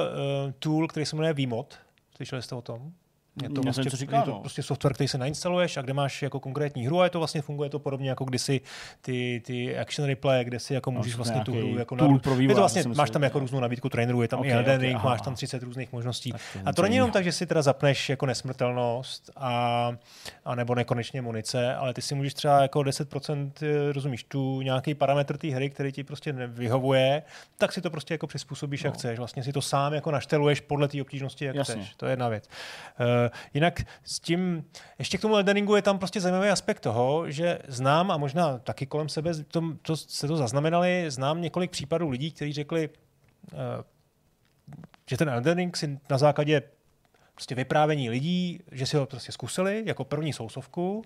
[0.46, 1.80] uh, tool, který se jmenuje VMod,
[2.18, 2.94] Slyšeli jste o tom?
[3.44, 4.40] Je to, vlastně, říká, je to no.
[4.40, 7.42] prostě software, který se nainstaluješ a kde máš jako konkrétní hru a je to vlastně
[7.42, 8.62] funguje to podobně jako kdysi
[9.02, 12.52] ty, ty action replay, kde si jako můžeš vlastně tu hru jako tool pro vývoj,
[12.52, 15.12] je to vlastně, máš tam jako různou nabídku trainerů, je tam okay, i Ring, okay,
[15.12, 16.34] máš tam 30 různých možností.
[16.66, 19.92] A to není jenom tak, že si teda zapneš jako nesmrtelnost a,
[20.46, 24.96] a nebo nekonečně munice, ale ty si můžeš třeba jako 10% eh, rozumíš tu nějaký
[24.96, 27.24] parametr té hry, který ti prostě nevyhovuje,
[27.58, 28.88] tak si to prostě jako přizpůsobíš, no.
[28.88, 29.18] jak chceš.
[29.18, 31.76] Vlastně si to sám jako našteluješ podle té obtížnosti, jak Jasně.
[31.76, 31.96] chceš.
[31.96, 32.50] To je jedna věc.
[33.00, 33.06] Uh,
[33.54, 34.66] jinak s tím,
[35.00, 38.86] ještě k tomu Eldeningu je tam prostě zajímavý aspekt toho, že znám a možná taky
[38.86, 42.90] kolem sebe to, to, se to zaznamenali, znám několik případů lidí, kteří řekli,
[43.54, 43.60] uh,
[45.10, 46.62] že ten Eldening si na základě
[47.34, 51.04] prostě vyprávění lidí, že si ho prostě zkusili jako první sousovku,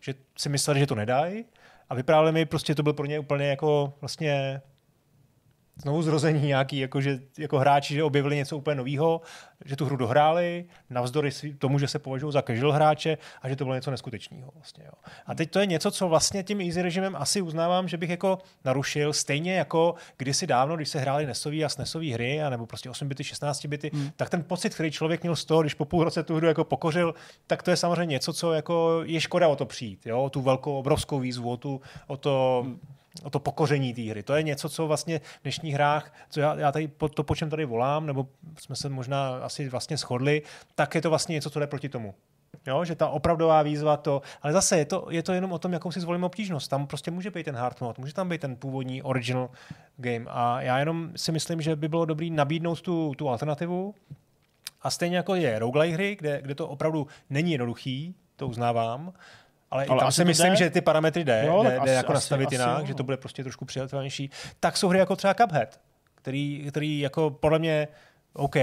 [0.00, 1.44] že si mysleli, že to nedají
[1.88, 4.62] a vyprávěli mi prostě to byl pro ně úplně jako vlastně
[5.76, 9.20] znovu zrození nějaký, jako, že, jako hráči, že objevili něco úplně nového,
[9.64, 13.64] že tu hru dohráli, navzdory tomu, že se považují za casual hráče a že to
[13.64, 14.50] bylo něco neskutečného.
[14.54, 14.92] Vlastně, jo.
[15.26, 18.38] A teď to je něco, co vlastně tím easy režimem asi uznávám, že bych jako
[18.64, 23.08] narušil, stejně jako kdysi dávno, když se hráli nesový a snesový hry, nebo prostě 8
[23.08, 24.10] bity, 16 bity, hmm.
[24.16, 26.64] tak ten pocit, který člověk měl z toho, když po půl roce tu hru jako
[26.64, 27.14] pokořil,
[27.46, 30.22] tak to je samozřejmě něco, co jako je škoda o to přijít, jo?
[30.22, 32.80] o tu velkou, obrovskou výzvu, o, tu, o to hmm
[33.30, 34.22] to pokoření té hry.
[34.22, 37.34] To je něco, co vlastně v dnešních hrách, co já, já tady po, to, po
[37.34, 38.26] čem tady volám, nebo
[38.58, 40.42] jsme se možná asi vlastně shodli,
[40.74, 42.14] tak je to vlastně něco, co jde proti tomu.
[42.66, 45.72] Jo, že ta opravdová výzva to, ale zase je to, je to jenom o tom,
[45.72, 46.70] jakou si zvolíme obtížnost.
[46.70, 49.50] Tam prostě může být ten hard mode, může tam být ten původní original
[49.96, 53.94] game a já jenom si myslím, že by bylo dobré nabídnout tu, tu alternativu
[54.82, 59.12] a stejně jako je roguelike hry, kde, kde to opravdu není jednoduchý, to uznávám,
[59.74, 60.56] ale, ale tam si myslím, jde?
[60.56, 62.94] že ty parametry jde, jo, jde, jde asi, jako asi, nastavit asi, jinak, asi, že
[62.94, 64.30] to bude prostě trošku přijatelnější.
[64.60, 65.80] Tak jsou hry jako třeba Cuphead,
[66.14, 67.88] který, který jako podle mě
[68.32, 68.56] OK,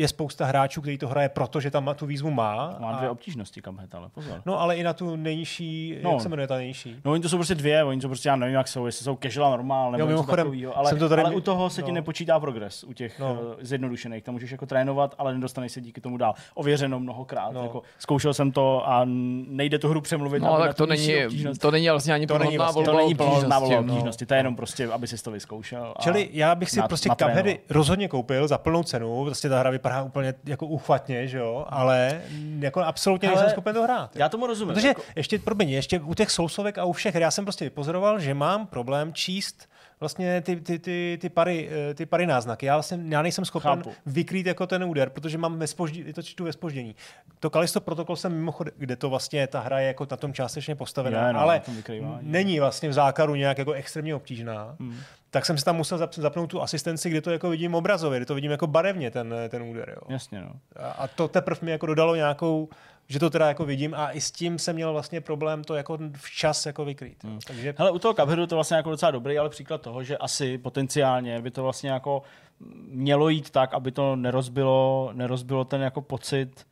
[0.00, 2.76] je spousta hráčů, kteří to hraje proto, že tam tu výzvu má.
[2.78, 3.12] Má dvě a...
[3.12, 4.42] obtížnosti Cuphead, ale pozor.
[4.46, 6.10] No, ale i na tu nejnižší, no.
[6.10, 6.96] jak se jmenuje ta nejnižší?
[7.04, 9.18] No, oni to jsou prostě dvě, oni to prostě, já nevím, jak jsou, jestli jsou
[9.22, 11.22] casual normál, nebo jo, něco takového, ale, to tady...
[11.22, 11.86] ale u toho se no.
[11.86, 13.32] ti nepočítá progres, u těch no.
[13.32, 16.34] uh, zjednodušených, tam můžeš jako trénovat, ale nedostaneš se díky tomu dál.
[16.54, 17.62] Ověřeno mnohokrát, no.
[17.62, 20.40] jako, zkoušel jsem to a nejde tu hru přemluvit.
[20.40, 21.12] No, tak to není,
[21.60, 25.06] to není vlastně ani volba To není plnohodná volba obtížnosti, to je jenom prostě, aby
[25.06, 25.94] si to vyzkoušel.
[26.00, 29.89] Čili já bych si prostě Cupheady rozhodně koupil za plnou cenu, prostě ta hra vypadá
[30.02, 32.22] úplně jako uchvatně, že jo, ale
[32.58, 34.16] jako absolutně ale nejsem schopen to hrát.
[34.16, 34.74] Já tomu rozumím.
[34.74, 35.02] Protože jako...
[35.16, 38.66] ještě, promiň, ještě u těch sousovek a u všech, já jsem prostě vypozoroval, že mám
[38.66, 39.68] problém číst
[40.00, 42.66] vlastně ty, ty, ty, ty, pary, eh, ty pary náznaky.
[42.66, 43.92] Já, vlastně, já nejsem schopen Chápu.
[44.06, 46.96] vykrýt jako ten úder, protože mám ve spoždění, to čtu ve spoždění.
[47.40, 50.74] To Kalisto protokol jsem mimochodem, kde to vlastně ta hra je jako na tom částečně
[50.74, 51.62] postavená, je, no, ale
[52.20, 54.76] není vlastně v zákaru nějak jako extrémně obtížná.
[54.80, 54.96] Hmm
[55.30, 58.34] tak jsem si tam musel zapnout tu asistenci, kde to jako vidím obrazově, kde to
[58.34, 59.94] vidím jako barevně ten, ten úder.
[59.96, 60.02] Jo.
[60.08, 60.52] Jasně, no.
[60.76, 62.68] A, a to teprve mi jako dodalo nějakou,
[63.08, 65.98] že to teda jako vidím a i s tím jsem měl vlastně problém to jako
[66.16, 67.24] včas jako vykrýt.
[67.24, 67.38] Hmm.
[67.46, 67.74] Takže...
[67.78, 71.42] Hele, u toho Cupheadu to vlastně jako docela dobrý, ale příklad toho, že asi potenciálně
[71.42, 72.22] by to vlastně jako
[72.88, 76.66] mělo jít tak, aby to nerozbilo, nerozbilo ten jako pocit,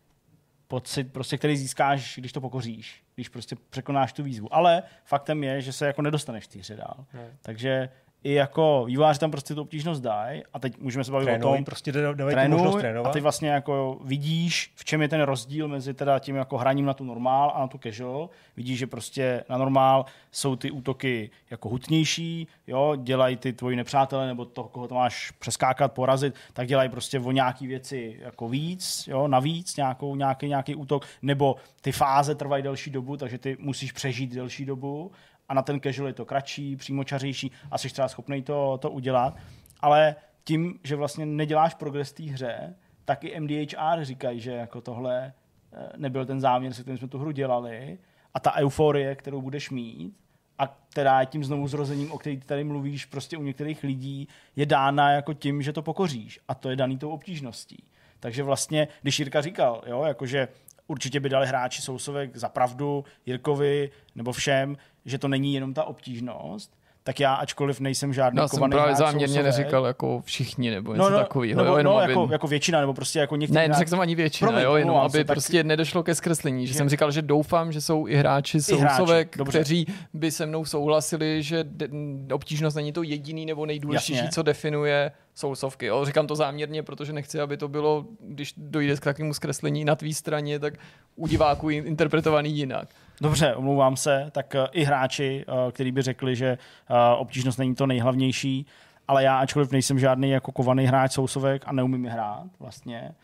[0.69, 4.55] pocit, prostě, který získáš, když to pokoříš, když prostě překonáš tu výzvu.
[4.55, 7.05] Ale faktem je, že se jako nedostaneš té hře dál.
[7.13, 7.29] Hmm.
[7.43, 7.89] Takže
[8.25, 11.55] i jako vývojáři tam prostě tu obtížnost dají a teď můžeme se bavit Trénuj, o
[11.55, 16.19] tom, prostě trénuj, a ty vlastně jako vidíš, v čem je ten rozdíl mezi teda
[16.19, 18.31] tím jako hraním na tu normál a na tu casual.
[18.57, 24.27] Vidíš, že prostě na normál jsou ty útoky jako hutnější, jo, dělají ty tvoji nepřátelé
[24.27, 29.09] nebo to, koho to máš přeskákat, porazit, tak dělají prostě o nějaký věci jako víc,
[29.11, 33.93] jo, navíc nějakou, nějaký, nějaký útok, nebo ty fáze trvají delší dobu, takže ty musíš
[33.93, 35.11] přežít delší dobu
[35.49, 39.37] a na ten casual je to kratší, přímočařejší a jsi třeba schopný to, to udělat.
[39.81, 45.33] Ale tím, že vlastně neděláš progres té hře, tak i MDHR říkají, že jako tohle
[45.73, 47.99] eh, nebyl ten záměr, se kterým jsme tu hru dělali
[48.35, 50.17] a ta euforie, kterou budeš mít,
[50.59, 54.67] a která je tím znovu zrozením, o který tady mluvíš, prostě u některých lidí je
[54.67, 56.41] dána jako tím, že to pokoříš.
[56.49, 57.85] A to je daný tou obtížností.
[58.21, 60.49] Takže vlastně, když Jirka říkal, jo, jakože
[60.89, 65.85] určitě by dali hráči sousovek za pravdu Jirkovi nebo všem, že to není jenom ta
[65.85, 66.78] obtížnost,
[67.09, 71.03] tak já, ačkoliv nejsem žádný Já jsem právě hráč záměrně neříkal jako všichni nebo něco
[71.03, 71.59] no, no, takového.
[71.59, 72.13] nebo, jo, jenom no, aby...
[72.13, 74.91] jako, jako, většina, nebo prostě jako někteří Ne, neřekl jsem ani většina, Promiň, jo, jenom
[74.91, 76.67] omlouvám aby se, tak- prostě nedošlo ke zkreslení.
[76.67, 80.65] Že Že- jsem říkal, že doufám, že jsou i hráči sousovek, kteří by se mnou
[80.65, 81.89] souhlasili, že de-
[82.35, 84.31] obtížnost není to jediný nebo nejdůležitější, Jasně.
[84.31, 85.87] co definuje sousovky.
[85.87, 86.05] Jo.
[86.05, 90.15] Říkám to záměrně, protože nechci, aby to bylo, když dojde k takovému zkreslení na tvý
[90.15, 90.75] straně, tak
[91.17, 92.89] u diváků in- interpretovaný jinak.
[93.21, 97.75] Dobře, omlouvám se, tak eh, i hráči, eh, kteří by řekli, že eh, obtížnost není
[97.75, 98.67] to nejhlavnější,
[99.09, 103.15] ale já, ačkoliv nejsem žádný jako kovaný hráč sousovek a neumím je hrát vlastně,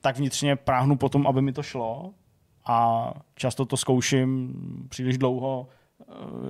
[0.00, 2.10] tak vnitřně práhnu potom, aby mi to šlo
[2.66, 4.54] a často to zkouším
[4.88, 5.68] příliš dlouho,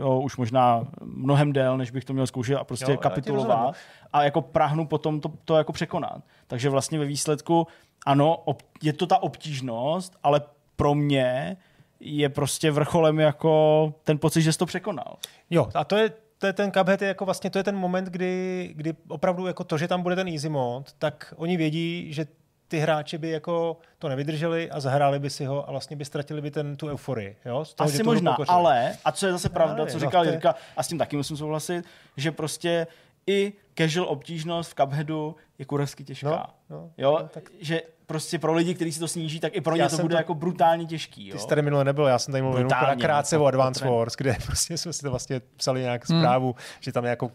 [0.01, 3.77] jo, už možná mnohem dél, než bych to měl zkoušet a prostě Jo, kapitulovat
[4.13, 6.23] a jako práhnu potom to, to jako překonat.
[6.47, 7.67] Takže vlastně ve výsledku,
[8.07, 10.41] ano, ob, je to ta obtížnost, ale
[10.77, 11.57] pro mě
[12.01, 15.17] je prostě vrcholem jako ten pocit, že jsi to překonal.
[15.51, 18.05] Jo, a to je, to je ten Cuphead, je jako vlastně to je ten moment,
[18.09, 22.27] kdy, kdy opravdu jako to, že tam bude ten easy mod, tak oni vědí, že
[22.69, 26.43] ty hráči by jako to nevydrželi a zahráli by si ho a vlastně by ztratili
[26.43, 27.37] by ten, tu euforii.
[27.45, 27.65] Jo?
[27.65, 28.55] Z toho, Asi možná, pokořili.
[28.57, 31.17] ale, a co je zase pravda, nevím, co no, říkal Jirka, a s tím taky
[31.17, 31.85] musím souhlasit,
[32.17, 32.87] že prostě
[33.27, 36.31] i casual obtížnost v Cupheadu je kurevsky těžká.
[36.31, 39.61] No, no, jo, no, tak- že prostě pro lidi, kteří si to sníží, tak i
[39.61, 41.29] pro ně Já to bude to- jako brutálně těžký.
[41.29, 41.33] Jo?
[41.33, 42.69] Ty jsi tady minule nebyl, já jsem tady mluvil
[43.01, 46.93] krátce no, o Advance Wars, kde prostě jsme si to vlastně psali nějak zprávu, že
[46.93, 47.31] tam je jako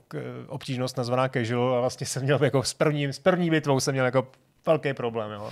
[0.48, 4.06] obtížnost nazvaná casual a vlastně jsem měl jako s, prvním, s první bitvou jsem měl
[4.06, 4.28] jako
[4.66, 5.32] velký problém.
[5.32, 5.50] Jo.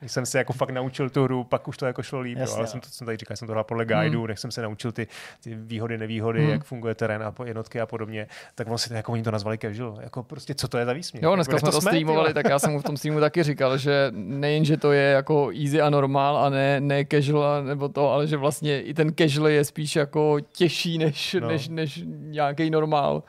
[0.00, 2.40] Když jsem se jako fakt naučil tu hru, pak už to jako šlo líp, jo.
[2.40, 2.66] Jasně, ale no.
[2.66, 4.28] jsem to jsem tady říkal, jsem to hrál podle guideu, hmm.
[4.28, 5.06] než jsem se naučil ty,
[5.42, 6.50] ty výhody, nevýhody, Hmm.
[6.50, 9.98] jak funguje terén a jednotky a podobně, tak vlastně jako oni to nazvali casual.
[10.00, 11.22] Jako prostě, co to je za výsměch?
[11.22, 13.20] Jo, Jako, dneska kde jsme to jsme, streamovali, tak já jsem mu v tom streamu
[13.20, 17.64] taky říkal, že nejen, že to je jako easy a normál a ne, ne casual
[17.64, 21.48] nebo to, ale že vlastně i ten casual je spíš jako těžší než, no.
[21.48, 23.22] než, než nějaký normál.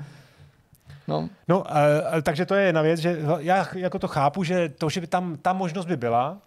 [1.07, 1.79] No, No, a,
[2.11, 5.07] a, takže to je jedna věc, že já jako to chápu, že to, že by
[5.07, 6.37] tam ta možnost by byla,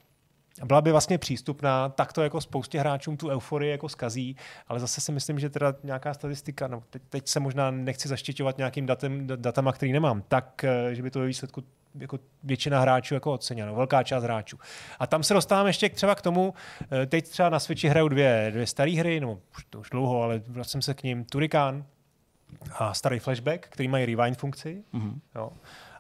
[0.65, 4.37] byla by vlastně přístupná, tak to jako spoustě hráčům tu euforii jako skazí,
[4.69, 8.59] ale zase si myslím, že teda nějaká statistika, no teď, teď se možná nechci zaštiťovat
[8.59, 11.63] nějakým datem, da- datama, který nemám, tak, eh, že by to ve výsledku
[11.95, 14.59] jako většina hráčů jako oceněno, velká část hráčů.
[14.99, 16.55] A tam se dostávám ještě třeba k tomu,
[17.03, 20.23] eh, teď třeba na Switchi hraju dvě, dvě staré hry, no už, to už dlouho,
[20.23, 21.85] ale vracím se k ním, Turikán
[22.79, 24.85] a starý flashback, který mají rewind funkci.
[24.93, 25.21] Mhm.
[25.35, 25.53] Jo.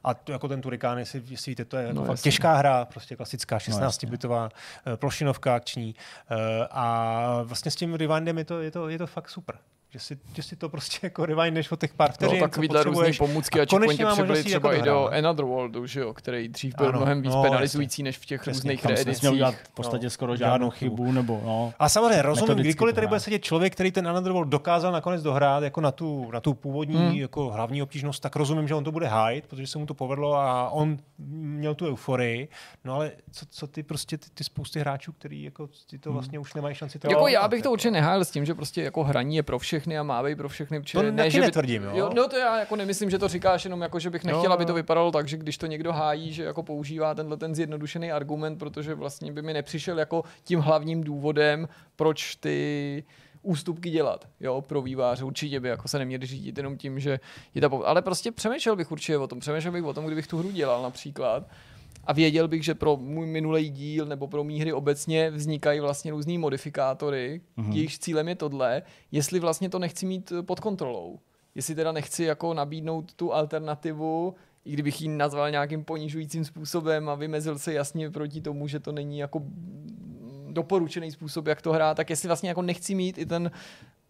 [0.04, 3.16] A to, jako ten Turikán, jestli, jestli víte, to je No, fakt těžká hra, prostě
[3.16, 4.48] klasická No, 16-bitová
[4.86, 5.94] eh, plošinovka akční.
[6.30, 9.58] Eh, A vlastně s tím rewindem je to, je to, je to fakt super.
[9.92, 12.82] Že si, že si to prostě jako rewindneš o těch pár no vteřin, co takovýhle
[12.84, 13.18] různý potřebuješ.
[13.18, 15.18] pomůcky a, checkpointy mám přibyly třeba jako i do dohrát.
[15.18, 18.40] Another Worldu, že jo, který dřív byl Ano, mnohem víc no, penalizující než v těch
[18.40, 18.58] Přesně.
[18.72, 19.30] různých reedicích.
[19.64, 20.96] v podstatě No, skoro žádnou chybu.
[20.96, 21.72] chybu, nebo no.
[21.78, 25.62] A samozřejmě rozumím, kdykoliv tady bude sedět člověk, který ten Another World dokázal nakonec dohrát
[25.62, 27.12] jako na tu, na tu původní Hmm.
[27.14, 30.34] jako hlavní obtížnost, tak rozumím, že on to bude hájit, protože se mu to povedlo
[30.34, 32.48] a on měl tu euforii.
[32.84, 36.38] No ale co, co ty prostě ty, ty spousty hráčů, který jako ty to vlastně
[36.38, 39.04] už nemají šanci to Jako já bych to určitě nehájil s tím, že prostě jako
[39.04, 40.80] hraní je pro všechny a má být pro všechny.
[40.80, 42.10] protože To ne, taky že by, netvrdím, jo.
[42.14, 44.64] No to já jako nemyslím, že to říkáš jenom jako, že bych nechtěl, Jo, aby
[44.64, 44.76] to jo.
[44.76, 48.94] vypadalo tak, že když to někdo hájí, že jako používá tenhle ten zjednodušený argument, protože
[48.94, 53.04] vlastně by mi nepřišel jako tím hlavním důvodem, proč ty
[53.42, 55.24] ústupky dělat, jo, pro výváře.
[55.24, 57.20] Určitě by jako se neměli řídit jenom tím, že
[57.54, 57.84] je ta po...
[57.84, 59.40] Ale prostě přemýšlel bych určitě o tom.
[59.40, 61.42] Přemýšlel bych o tom, kdybych tu hru dělal například.
[62.04, 66.10] A věděl bych, že pro můj minulý díl nebo pro mý hry obecně vznikají vlastně
[66.10, 67.66] různý modifikátory, Mhm.
[67.70, 67.74] mm-hmm.
[67.76, 71.18] jejichž cílem je tohle, jestli vlastně to nechci mít eh, pod kontrolou.
[71.54, 74.34] Jestli teda nechci jako nabídnout tu alternativu,
[74.64, 78.92] i kdybych ji nazval nějakým ponižujícím způsobem a vymezil se jasně proti tomu, že to
[78.92, 79.42] není jako
[80.50, 83.50] doporučený způsob, jak to hrát, tak jestli vlastně jako nechci mít i ten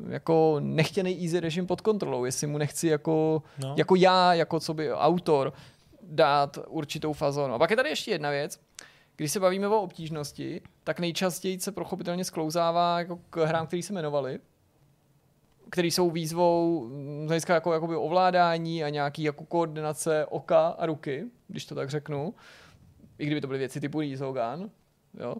[0.09, 3.74] jako nechtěný easy režim pod kontrolou, jestli mu nechci jako, no.
[3.78, 5.52] jako já, jako co by autor,
[6.11, 7.55] dát určitou fazonu.
[7.55, 8.61] A pak je tady ještě jedna věc,
[9.16, 13.93] když se bavíme o obtížnosti, tak nejčastěji se prochopitelně sklouzává jako k hrám, které se
[13.93, 14.39] jmenovali,
[15.70, 20.87] které jsou výzvou mm, z hlediska jako, jakoby ovládání a nějaký jako koordinace oka a
[20.87, 22.35] ruky, když to tak řeknu.
[23.19, 24.70] I kdyby to byly věci typu Rizogan,
[25.15, 25.37] jo.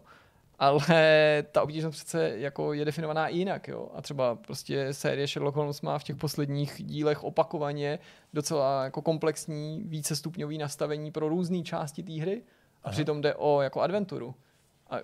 [0.61, 3.89] Ale ta obtížnost přece jako je definovaná i jinak, jo.
[3.93, 7.99] A třeba prostě série Sherlock Holmes má v těch posledních dílech opakovaně
[8.33, 12.41] docela jako komplexní vícestupňový nastavení pro různé části té hry.
[12.83, 12.91] A Aha.
[12.91, 14.35] přitom jde o jako adventuru.
[14.89, 14.95] A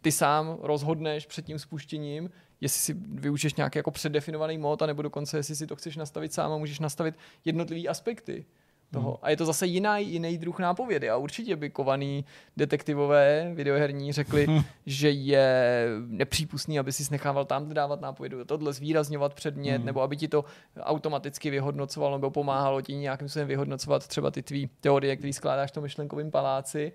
[0.00, 2.30] ty sám rozhodneš před tím spuštěním,
[2.60, 6.52] jestli si využiješ nějaký jako předdefinovaný mod, anebo dokonce jestli si to chceš nastavit sám
[6.52, 7.14] a můžeš nastavit
[7.44, 8.44] jednotlivý aspekty.
[8.92, 9.10] Toho.
[9.10, 9.18] Hmm.
[9.22, 11.10] A je to zase jiná, jiný druh nápovědy.
[11.10, 12.24] A určitě by kovaný
[12.56, 14.46] detektivové videoherní řekli,
[14.86, 19.86] že je nepřípustný, aby si nechával tam dávat nápovědu, tohle zvýrazňovat předmět, hmm.
[19.86, 20.44] nebo aby ti to
[20.80, 25.74] automaticky vyhodnocovalo, nebo pomáhalo ti nějakým způsobem vyhodnocovat třeba ty tvý teorie, které skládáš v
[25.74, 26.92] tom myšlenkovém paláci.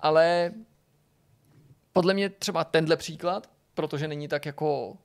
[0.00, 0.52] Ale
[1.92, 4.96] podle mě třeba tenhle příklad, protože není tak jako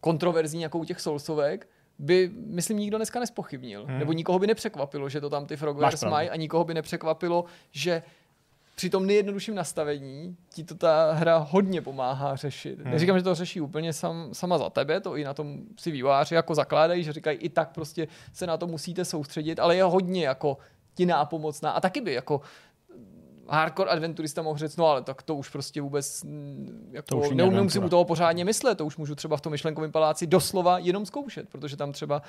[0.00, 1.68] kontroverzní jako u těch Soulsovek,
[1.98, 3.86] by, myslím, nikdo dneska nespochybnil.
[3.86, 3.98] Hmm.
[3.98, 8.02] Nebo nikoho by nepřekvapilo, že to tam ty Frogwares mají a nikoho by nepřekvapilo, že
[8.76, 12.80] při tom nejjednodušším nastavení ti to ta hra hodně pomáhá řešit.
[12.80, 12.90] Hmm.
[12.90, 16.34] Neříkám, že to řeší úplně sam, sama za tebe, to i na tom si výváři
[16.34, 20.26] jako zakládají, že říkají, i tak prostě se na to musíte soustředit, ale je hodně
[20.26, 20.58] jako
[20.94, 21.70] ti nápomocná.
[21.70, 22.40] A taky by jako
[23.48, 26.24] hardcore adventurista mohl říct, no ale tak to už prostě vůbec
[26.90, 29.92] jako, to už nemusím u toho pořádně myslet, to už můžu třeba v tom myšlenkovém
[29.92, 32.22] paláci doslova jenom zkoušet, protože tam třeba,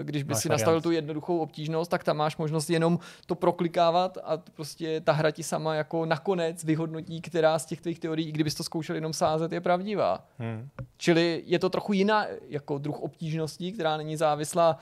[0.00, 0.60] eh, když by máš si variant.
[0.60, 5.30] nastavil tu jednoduchou obtížnost, tak tam máš možnost jenom to proklikávat a prostě ta hra
[5.30, 9.52] ti sama jako nakonec vyhodnotí, která z těch tvých teorií, kdybys to zkoušel jenom sázet,
[9.52, 10.24] je pravdivá.
[10.38, 10.68] Hmm.
[10.96, 14.78] Čili je to trochu jiná jako druh obtížností, která není závislá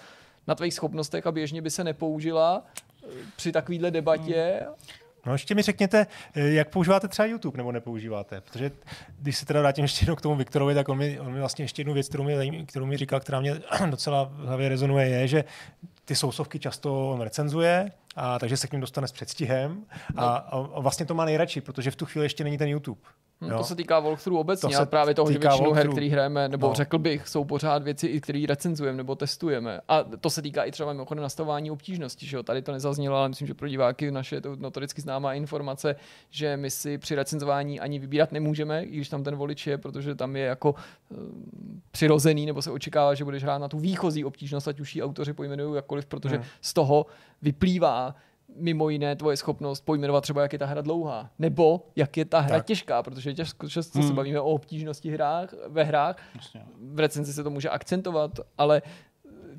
[0.47, 2.63] na tvých schopnostech a běžně by se nepoužila
[3.03, 3.07] eh,
[3.37, 4.61] při takovýhle debatě.
[4.65, 8.71] Hmm No ještě mi řekněte, eh, jak používáte třeba YouTube nebo nepoužíváte, protože
[9.19, 11.65] když se teda vrátím ještě jednou k tomu Viktorovi, tak on mi, on mi vlastně
[11.65, 13.61] ještě jednu věc, kterou mi, kterou mi říkal, která mě
[13.91, 15.45] docela v hlavě rezonuje, je, že
[16.05, 19.85] ty sousovky často on recenzuje, a takže se k ním dostane s předstihem
[20.17, 20.23] a, no.
[20.23, 23.01] a, a vlastně to má nejradši, protože v tu chvíli ještě není ten YouTube.
[23.41, 26.69] Hmm, to se týká walkthrough obecně, ale právě toho, že většinu her, který hrajeme, nebo
[26.69, 26.75] no.
[26.75, 29.81] řekl bych, jsou pořád věci, které recenzujeme nebo testujeme.
[29.89, 32.27] A to se týká i třeba mimochodem nastavování obtížnosti.
[32.27, 32.43] Že jo?
[32.43, 35.97] Tady to nezaznělo, ale myslím, že pro diváky naše je to notoricky známá informace,
[36.31, 40.15] že my si při recenzování ani vybírat nemůžeme, i když tam ten volič je, protože
[40.15, 41.19] tam je jako uh,
[41.91, 45.33] přirozený, nebo se očekává, že budeš hrát na tu výchozí obtížnost, ať už ji autoři
[45.33, 46.45] pojmenují jakkoliv, protože hmm.
[46.61, 47.07] z toho
[47.43, 48.08] vyplývá,
[48.59, 52.41] mimo jiné tvoje schopnost pojmenovat třeba, jak je ta hra dlouhá, nebo jak je ta
[52.41, 52.67] hra tak.
[52.67, 54.09] těžká, protože těžko, často hmm.
[54.09, 56.17] se bavíme o obtížnosti hrách, ve hrách,
[56.81, 58.83] v recenzi se to může akcentovat, ale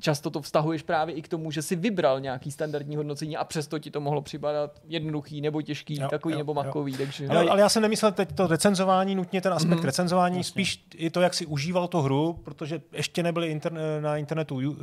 [0.00, 3.78] často to vztahuješ právě i k tomu, že si vybral nějaký standardní hodnocení a přesto
[3.78, 6.92] ti to mohlo připadat jednoduchý nebo těžký, jo, takový jo, nebo makový.
[6.92, 6.98] Jo.
[6.98, 7.28] Takže...
[7.28, 9.84] Ale, ale já jsem nemyslel teď to recenzování, nutně ten aspekt mm-hmm.
[9.84, 10.50] recenzování, Jasně.
[10.50, 14.74] spíš i to, jak si užíval tu hru, protože ještě nebyly interne- na internetu uh,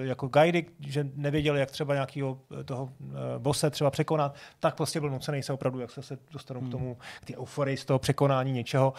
[0.00, 3.08] jako guidy, že nevěděli, jak třeba nějakého eh, toho uh,
[3.38, 6.68] bose třeba překonat, tak prostě byl nucený se opravdu, jak se, se dostanu mm.
[6.68, 8.92] k tomu, k té euforii z toho překonání něčeho.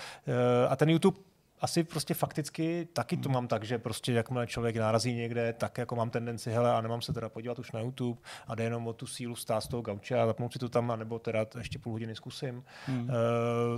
[0.69, 1.17] A ten YouTube
[1.61, 3.33] asi prostě fakticky taky to hmm.
[3.33, 7.01] mám tak, že prostě jakmile člověk narazí někde, tak jako mám tendenci, hele, a nemám
[7.01, 9.81] se teda podívat už na YouTube a jde jenom o tu sílu stát z toho
[9.81, 12.63] gauče a zapnout si to tam, nebo teda ještě půl hodiny zkusím.
[12.85, 13.09] Hmm.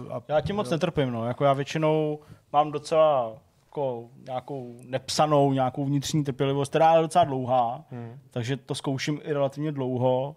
[0.05, 1.27] Uh, a, já tím moc netrpím, no.
[1.27, 2.19] Jako já většinou
[2.53, 3.33] mám docela
[3.65, 8.19] jako nějakou nepsanou, nějakou vnitřní trpělivost, která je docela dlouhá, hmm.
[8.31, 10.35] takže to zkouším i relativně dlouho,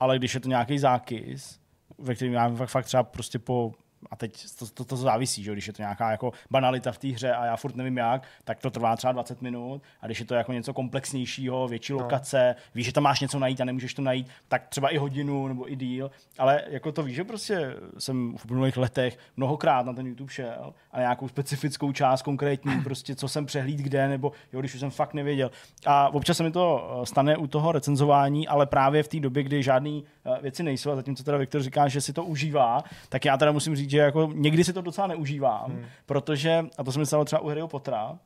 [0.00, 1.60] ale když je to nějaký zákys,
[1.98, 3.72] ve kterém já fakt, fakt třeba prostě po
[4.10, 7.08] a teď to, to, to závisí, že když je to nějaká jako banalita v té
[7.08, 10.26] hře a já furt nevím jak, tak to trvá třeba 20 minut a když je
[10.26, 11.98] to jako něco komplexnějšího, větší no.
[11.98, 15.48] lokace, víš, že tam máš něco najít a nemůžeš to najít, tak třeba i hodinu
[15.48, 19.92] nebo i díl, ale jako to víš, že prostě jsem v minulých letech mnohokrát na
[19.92, 24.60] ten YouTube šel a nějakou specifickou část konkrétní, prostě co jsem přehlíd kde, nebo jo,
[24.60, 25.50] když už jsem fakt nevěděl.
[25.86, 29.42] A občas se mi to eh, stane u toho recenzování, ale právě v té době,
[29.42, 33.24] kdy žádný eh, věci nejsou a zatímco teda Viktor říká, že si to užívá, tak
[33.24, 35.84] já teda musím říct, že jako někdy si to docela neužívám, hmm.
[36.06, 38.18] protože, a to se mi stalo třeba u Harryho Pottera,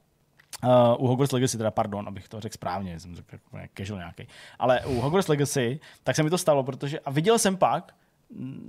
[0.64, 4.28] Uh, u Hogwarts Legacy, teda pardon, abych to řekl správně, jsem řekl jako casual nějaký.
[4.58, 7.94] Ale u Hogwarts Legacy, tak se mi to stalo, protože, a viděl jsem pak,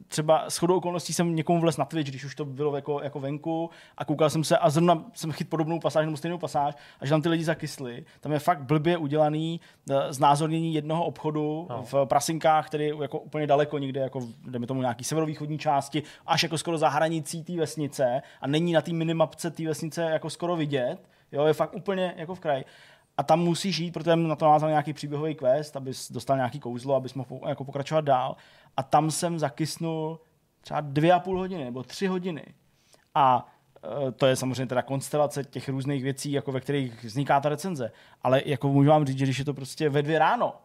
[0.07, 3.19] třeba s chodou okolností jsem někomu vlez na Twitch, když už to bylo jako, jako
[3.19, 7.05] venku a koukal jsem se a zrovna jsem chyt podobnou pasáž nebo stejnou pasáž a
[7.05, 8.05] že tam ty lidi zakysli.
[8.19, 11.83] Tam je fakt blbě udělaný eh, znázornění jednoho obchodu no.
[11.83, 16.43] v Prasinkách, který je jako úplně daleko někde, jako jdeme tomu nějaký severovýchodní části, až
[16.43, 20.55] jako skoro za hranicí té vesnice a není na té minimapce té vesnice jako skoro
[20.55, 20.97] vidět.
[21.31, 22.65] Jo, je fakt úplně jako v kraji
[23.17, 26.95] a tam musíš jít, protože na to navázal nějaký příběhový quest, abys dostal nějaký kouzlo,
[26.95, 28.35] abys mohl jako pokračovat dál.
[28.77, 30.19] A tam jsem zakysnul
[30.61, 32.45] třeba dvě a půl hodiny nebo tři hodiny.
[33.15, 33.53] A
[34.07, 37.91] e, to je samozřejmě teda konstelace těch různých věcí, jako ve kterých vzniká ta recenze.
[38.21, 40.55] Ale jako můžu vám říct, že když je to prostě ve dvě ráno,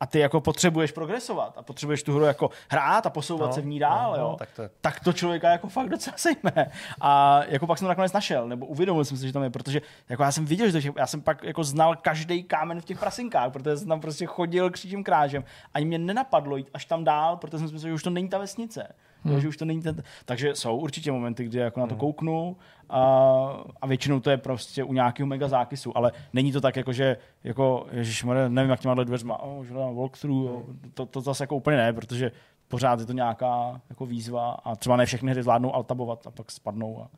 [0.00, 3.60] a ty jako potřebuješ progresovat a potřebuješ tu hru jako hrát a posouvat no, se
[3.60, 4.62] v ní dál, no, jo, no, tak, to...
[4.80, 6.70] tak to člověka jako fakt docela sejme.
[7.00, 9.82] A jako pak jsem to nakonec našel, nebo uvědomil jsem si, že tam je, protože
[10.08, 13.52] jako já jsem viděl, že já jsem pak jako znal každý kámen v těch prasinkách,
[13.52, 15.44] protože jsem tam prostě chodil křížím krážem.
[15.74, 18.28] Ani mě nenapadlo jít až tam dál, protože jsem si myslel, že už to není
[18.28, 18.94] ta vesnice.
[19.24, 19.40] hmm.
[19.40, 20.02] že už to není ten...
[20.24, 22.00] Takže jsou určitě momenty, kdy jako na to hmm.
[22.00, 22.56] kouknu
[22.90, 26.92] a, a většinou to je prostě u nějakého mega zákysu, ale není to tak jako,
[26.92, 30.62] že jako, ježišmarja, nevím, jak těma dveřma, oh, že walkthrough, jo.
[30.94, 32.32] To, to, zase jako úplně ne, protože
[32.68, 36.50] pořád je to nějaká jako výzva a třeba ne všechny hry zvládnou altabovat a pak
[36.50, 37.08] spadnou a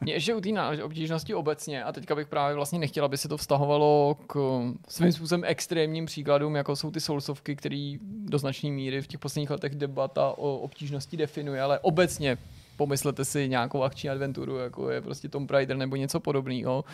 [0.00, 3.36] mě ještě u té obtížnosti obecně, a teďka bych právě vlastně nechtěla, aby se to
[3.36, 9.06] vztahovalo k svým způsobem extrémním příkladům, jako jsou ty soulsovky, který do značné míry v
[9.06, 12.38] těch posledních letech debata o obtížnosti definuje, ale obecně
[12.80, 16.84] pomyslete si nějakou akční adventuru, jako je prostě Tomb Raider nebo něco podobného,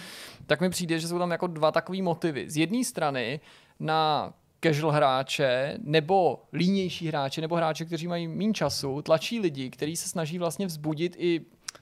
[0.46, 2.50] tak mi přijde, že jsou tam jako dva takové motivy.
[2.50, 3.40] Z jedné strany
[3.80, 9.96] na casual hráče nebo línější hráče nebo hráče, kteří mají méně času, tlačí lidi, kteří
[9.96, 11.40] se snaží vlastně vzbudit i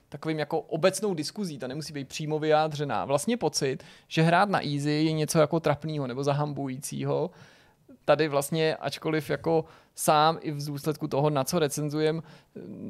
[0.09, 3.05] takovým jako obecnou diskuzí, ta nemusí být přímo vyjádřená.
[3.05, 7.31] Vlastně pocit, že hrát na easy je něco jako trapného nebo zahambujícího.
[8.05, 9.64] Tady vlastně, ačkoliv jako
[9.94, 12.22] sám i v důsledku toho, na co recenzujem,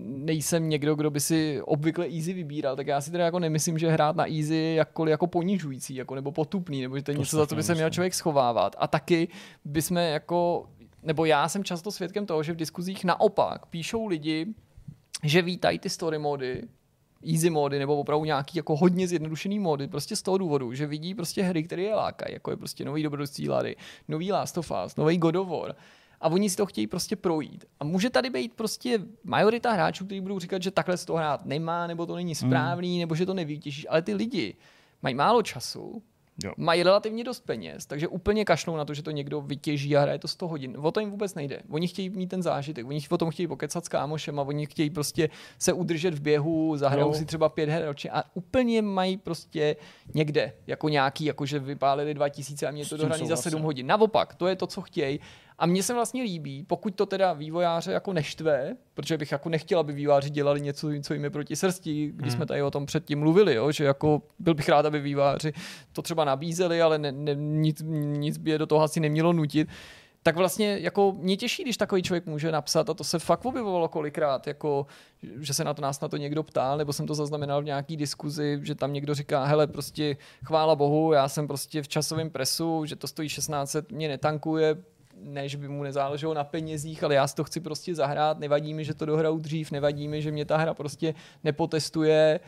[0.07, 3.91] nejsem někdo, kdo by si obvykle easy vybíral, tak já si teda jako nemyslím, že
[3.91, 7.21] hrát na easy je jakkoliv jako ponižující, jako nebo potupný, nebo že to je to
[7.21, 8.77] něco, za co by se měl člověk schovávat.
[8.79, 9.29] A taky
[9.65, 10.69] bychom jako,
[11.03, 14.47] nebo já jsem často svědkem toho, že v diskuzích naopak píšou lidi,
[15.23, 16.63] že vítají ty story mody,
[17.33, 21.15] easy mody nebo opravdu nějaký jako hodně zjednodušený mody, prostě z toho důvodu, že vidí
[21.15, 23.77] prostě hry, které je lákají, jako je prostě nový dobrodružství Lady,
[24.09, 25.75] nový Last of Us, nový God of War,
[26.21, 27.65] a oni si to chtějí prostě projít.
[27.81, 31.47] A může tady být prostě majorita hráčů, kteří budou říkat, že takhle se to hrát
[31.47, 33.01] nemá, nebo to není správný, mm.
[33.01, 34.57] nebo že to nevytěžíš, ale ty lidi
[35.03, 36.03] mají málo času,
[36.45, 36.53] Jo.
[36.57, 40.19] Mají relativně dost peněz, takže úplně kašnou na to, že to někdo vytěží a hraje
[40.19, 40.77] to 100 hodin.
[40.81, 41.61] O to jim vůbec nejde.
[41.71, 44.91] Oni chtějí mít ten zážitek, oni o tom chtějí pokecat s kámošem a oni chtějí
[44.91, 45.29] prostě
[45.59, 47.15] se udržet v běhu, zahrajou jo.
[47.15, 49.77] si třeba pět her ročně a úplně mají prostě
[50.15, 53.87] někde, jako nějaký, jako že vypálili 2000 a mě to dohraný za 7 hodin.
[53.87, 55.21] Naopak, to je to, co chtějí
[55.59, 59.79] a mně se vlastně líbí, pokud to teda vývojáře jako neštve, protože bych jako nechtěl,
[59.79, 62.37] aby vývojáři dělali něco, co jim je proti srsti, když hmm.
[62.37, 65.53] jsme tady o tom předtím mluvili, jo, že jako byl bych rád, aby vývojáři
[65.93, 69.69] to třeba nabízeli, ale ne, ne, nic, nic by je do toho asi nemělo nutit
[70.25, 73.89] tak vlastně jako mě těší, když takový člověk může napsat a to se fakt objevovalo
[73.89, 74.87] kolikrát, jako,
[75.23, 77.97] že se na to nás na to někdo ptal, nebo jsem to zaznamenal v nějaký
[77.97, 82.87] diskuzi, že tam někdo říká, hele, prostě chvála bohu, já jsem prostě v časovém presu,
[82.87, 84.77] že to stojí 16, mě netankuje,
[85.21, 88.75] ne, že by mu nezáleželo na penězích, ale já si to chci prostě zahrát, nevadí
[88.75, 91.15] mi, že to dohraju dřív, nevadí mi, že mě ta hra prostě
[91.45, 92.41] nepotestuje,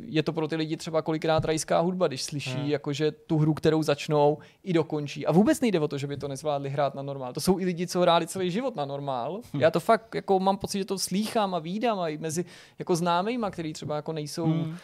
[0.00, 2.70] je to pro ty lidi třeba kolikrát rajská hudba, když slyší hmm.
[2.70, 5.26] jakože tu hru, kterou začnou, i dokončí.
[5.26, 7.32] A vůbec nejde o to, že by to nezvládli hrát na normál.
[7.32, 9.40] To jsou i lidi, co hráli celý život na normál.
[9.52, 9.62] Hmm.
[9.62, 12.44] Já to fakt jako mám pocit, že to slýchám a výdám a i mezi
[12.78, 14.76] jako známejma, který třeba jako nejsou hmm.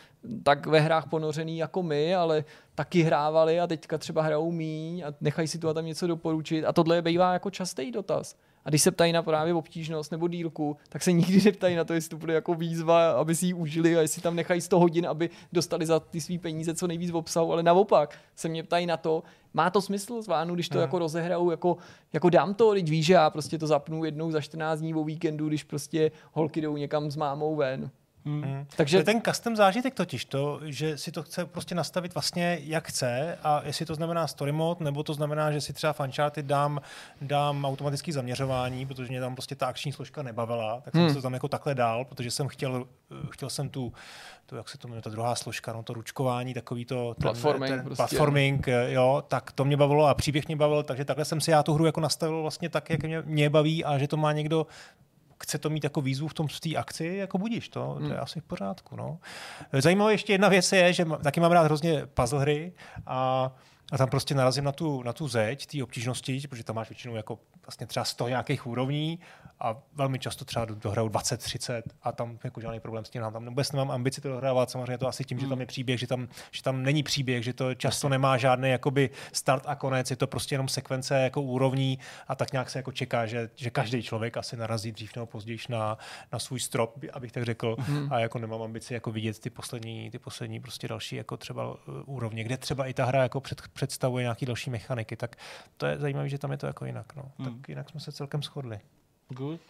[0.42, 2.44] Tak ve hrách ponořený jako my, ale
[2.74, 6.64] taky hrávali a teďka třeba hrajou míň a nechají si tu a tam něco doporučit.
[6.64, 8.36] A tohle je bývá jako častý dotaz.
[8.64, 11.94] A když se ptají na právě obtížnost nebo dílku, tak se nikdy neptají na to,
[11.94, 15.06] jestli to bude jako výzva, aby si ji užili a jestli tam nechají 100 hodin,
[15.06, 18.86] aby dostali za ty své peníze co nejvíc v obsahu, ale naopak se mě ptají
[18.86, 19.22] na to,
[19.54, 20.82] má to smysl zvládnu, když to hmm.
[20.82, 21.76] jako rozehraju, jako,
[22.12, 25.04] jako dám to, teď víš, že já prostě to zapnu jednou za 14 dní o
[25.04, 27.90] víkendu, když prostě holky jdou někam s mámou ven.
[28.24, 28.42] Hmm.
[28.42, 28.66] Hmm.
[28.76, 32.58] Takže to je ten custom zážitek totiž to, že si to chce prostě nastavit vlastně
[32.62, 36.00] jak chce a jestli to znamená story mode, nebo to znamená, že si třeba v
[36.00, 36.80] Uncharted dám,
[37.22, 41.14] dám automatické zaměřování, protože mě tam prostě ta akční složka nebavila, tak jsem hmm.
[41.14, 42.86] to tam jako takhle dál, protože jsem chtěl,
[43.30, 43.92] chtěl jsem tu,
[44.46, 47.70] tu jak se to jmenuje, ta druhá složka, no to ručkování, takový to ten, platforming,
[47.70, 47.96] ten, prostě.
[47.96, 51.62] platforming, jo, tak to mě bavilo a příběh mě bavil, takže takhle jsem si já
[51.62, 54.66] tu hru jako nastavil vlastně tak, jak mě, mě baví a že to má někdo
[55.42, 58.10] chce to mít jako výzvu v tom v té akci, jako budíš to, to je
[58.10, 58.20] hmm.
[58.20, 58.96] asi v pořádku.
[58.96, 59.18] No.
[59.72, 62.72] Zajímavé ještě jedna věc je, že taky mám rád hrozně puzzle hry
[63.06, 63.50] a
[63.90, 67.16] a tam prostě narazím na tu, na tu zeď té obtížnosti, protože tam máš většinou
[67.16, 69.18] jako vlastně třeba 100 nějakých úrovní
[69.60, 73.22] a velmi často třeba dohraju 20-30 a tam jako žádný problém s tím.
[73.32, 75.46] Tam vůbec nemám ambici to dohrávat, samozřejmě to asi tím, hmm.
[75.46, 78.70] že tam je příběh, že tam, že tam není příběh, že to často nemá žádný
[78.70, 81.98] jakoby start a konec, je to prostě jenom sekvence jako úrovní
[82.28, 85.58] a tak nějak se jako čeká, že, že každý člověk asi narazí dřív nebo později
[85.68, 85.98] na,
[86.32, 88.12] na svůj strop, abych tak řekl, hmm.
[88.12, 91.76] a jako nemám ambici jako vidět ty poslední, ty poslední prostě další jako třeba uh,
[92.06, 95.36] úrovně, kde třeba i ta hra jako před, představuje nějaký další mechaniky, tak
[95.76, 97.16] to je zajímavé, že tam je to jako jinak.
[97.16, 97.32] No.
[97.38, 97.48] Hmm.
[97.48, 98.80] Tak jinak jsme se celkem shodli.
[99.28, 99.60] Good.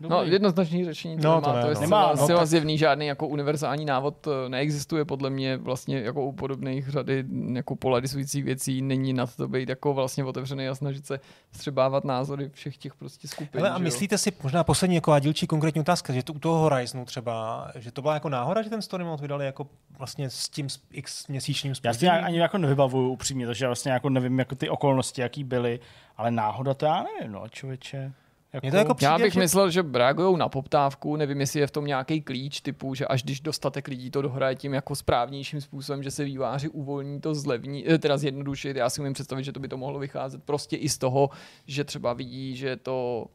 [0.00, 0.16] Dobrý.
[0.16, 1.80] No, jednoznačný řešení to no, nemá, to, ne, to je no.
[1.80, 2.46] nemá, no, tak...
[2.46, 7.76] zjevný, žádný jako univerzální návod eh, neexistuje, podle mě vlastně jako u podobných řady jako
[7.76, 11.20] polarizujících věcí není na to být jako vlastně otevřený a snažit se
[11.52, 13.60] střebávat názory všech těch prostě skupin.
[13.60, 17.04] Ale a myslíte si, možná poslední jako dílčí konkrétní otázka, že to u toho Horizonu
[17.04, 19.66] třeba, že to byla jako náhoda, že ten story mode vydali jako
[19.98, 22.10] vlastně s tím x měsíčním způsobem?
[22.10, 25.44] Já si ani jako nevybavuju upřímně, takže já vlastně jako nevím jako ty okolnosti, jaký
[25.44, 25.80] byly,
[26.16, 28.12] ale náhoda to já nevím, no člověče.
[28.52, 31.60] Jako, Mně to jako Já přijde, bych že- myslel, že reagují na poptávku, nevím, jestli
[31.60, 34.94] je v tom nějaký klíč typu, že až když dostatek lidí to dohraje tím jako
[34.96, 38.76] správnějším způsobem, že se výváři uvolní to zlevní, eh, teda zjednodušit.
[38.76, 41.30] Já si umím představit, že to by to mohlo vycházet prostě i z toho,
[41.66, 43.26] že třeba vidí, že to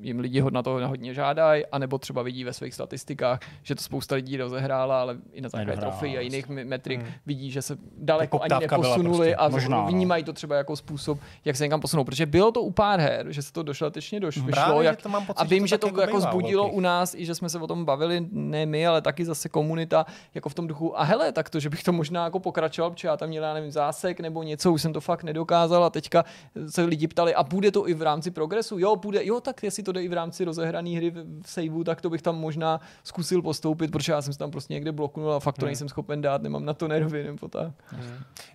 [0.00, 3.82] jim lidi hod- na to hodně žádají, anebo třeba vidí ve svých statistikách, že to
[3.82, 6.20] spousta lidí rozehrála, ale i na základě trofy a vlastně.
[6.20, 7.10] jiných me- metrik Hmm.
[7.26, 9.34] vidí, že se daleko ani poptávka byla neposunuli prostě.
[9.36, 9.86] a Možná, no.
[9.86, 12.04] vnímají to třeba jako způsob, jak se někam posunou.
[12.04, 15.02] Protože bylo to u pár her, že se to došlatečně doš- vyšlo, Právě, že jak,
[15.02, 17.24] to mám pocit, a vím, že to, tak jako bývá u zbudilo u nás, i
[17.26, 20.66] že jsme se o tom bavili, ne my, ale taky zase komunita, jako v tom
[20.66, 21.00] duchu.
[21.00, 23.54] A hele, tak to, že bych to možná jako pokračoval, protože já tam měl, já
[23.54, 26.24] nevím, zásek nebo něco, už jsem to fakt nedokázal a teďka
[26.68, 28.78] se lidi ptali, a bude to i v rámci progresu?
[28.78, 32.00] Jo, bude, jo, tak jestli to jde i v rámci rozehrané hry v, saveu, tak
[32.00, 35.40] to bych tam možná zkusil postoupit, protože já jsem se tam prostě někde bloknul a
[35.40, 35.68] fakt to Hmm.
[35.68, 37.72] nejsem schopen dát, nemám na to nervy nebo tak.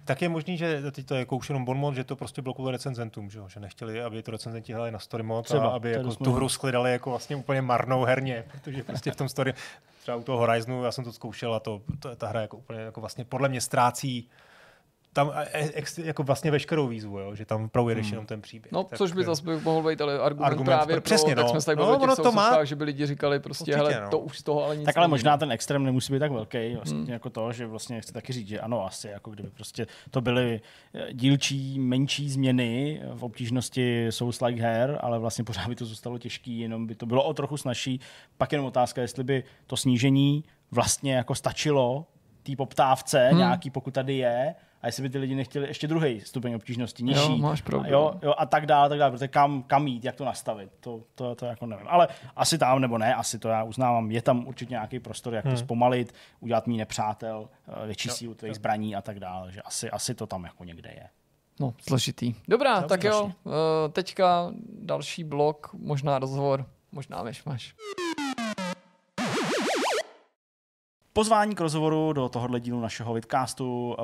[0.06, 2.42] Tak je možný, že teď to je jako už jenom bon mod, že to prostě
[2.42, 3.50] blokovalo recenzentům, že, jo?
[3.50, 6.50] že nechtěli, aby to recenzenti hráli na story mod Třeba, a aby jako tu hru
[6.50, 9.54] shledali jako vlastně úplně marnou herně, protože prostě v tom story,
[10.02, 12.80] třeba u toho Horizonu, já jsem to zkoušel a to, to ta hra jako úplně
[12.80, 14.30] jako vlastně podle mě ztrácí
[15.18, 17.36] tam e- ex, jako vlastně veškerou výzvu, jo?
[17.36, 18.14] že tam projedeš Hmm.
[18.14, 18.72] jenom ten příběh.
[18.72, 21.36] No, tak, což by zase by mohl být ale argument, Argument právě pro- pro, přesně,
[21.36, 21.50] tak no.
[21.50, 23.64] jsme se tady No, bavili o ono těch to má- že by lidi říkali prostě,
[23.64, 24.10] Určitě, hele, no.
[24.10, 26.74] to už z toho ale nic Tak ale možná ten extrém nemusí být tak velký,
[26.76, 27.10] vlastně Hmm.
[27.10, 30.62] jako to, že vlastně chci taky říct, že ano, asi jako kdyby prostě to byly
[30.94, 36.18] eh, dílčí, menší změny v obtížnosti Souls like her, ale vlastně pořád by to zůstalo
[36.18, 38.00] těžký, jenom by to bylo o trochu snažší.
[38.38, 42.06] Pak jenom otázka, jestli by to snížení vlastně jako stačilo
[42.44, 43.38] té poptávce Hmm.
[43.38, 44.56] nějaký, pokud tady je,
[44.88, 47.20] a jestli by ty lidi nechtěli ještě druhý stupeň obtížnosti, nižší.
[47.32, 47.64] Jo, máš.
[47.82, 50.70] A jo, jo, a tak dále, tak dále, protože kam, kam jít, jak to nastavit,
[50.80, 51.86] to, to, to jako nevím.
[51.90, 55.46] Ale asi tam, nebo ne, asi to já uznávám, je tam určitě nějaký prostor, jak
[55.46, 55.54] hmm.
[55.54, 57.50] to zpomalit, udělat mý nepřátel,
[57.84, 58.54] eh, větší Jo, sílu tvých jo.
[58.56, 61.08] zbraní a tak dále, že asi, asi to tam jako někde je.
[61.60, 62.36] No, složitý.
[62.48, 63.34] Dobrá, No, tak jo, strašně.
[63.86, 64.52] eh, teďka
[64.82, 67.74] další blok, možná rozhovor, možná myšmaš.
[71.18, 73.96] Pozvání k rozhovoru do tohohle dílu našeho vidcastu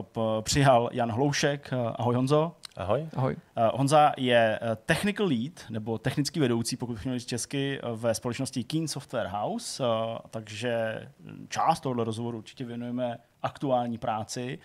[0.42, 1.74] přijal Jan Hloušek.
[1.96, 2.52] Ahoj Honzo.
[2.78, 3.08] Ahoj.
[3.16, 3.36] Ahoj.
[3.56, 7.88] Eh, Honza je eh, technical lead, nebo technický vedoucí, pokud bych měl říct česky, eh,
[7.96, 9.84] ve společnosti Keen Software House,
[10.30, 11.02] takže
[11.50, 14.60] část tohoto rozhovoru určitě věnujeme aktuální práci.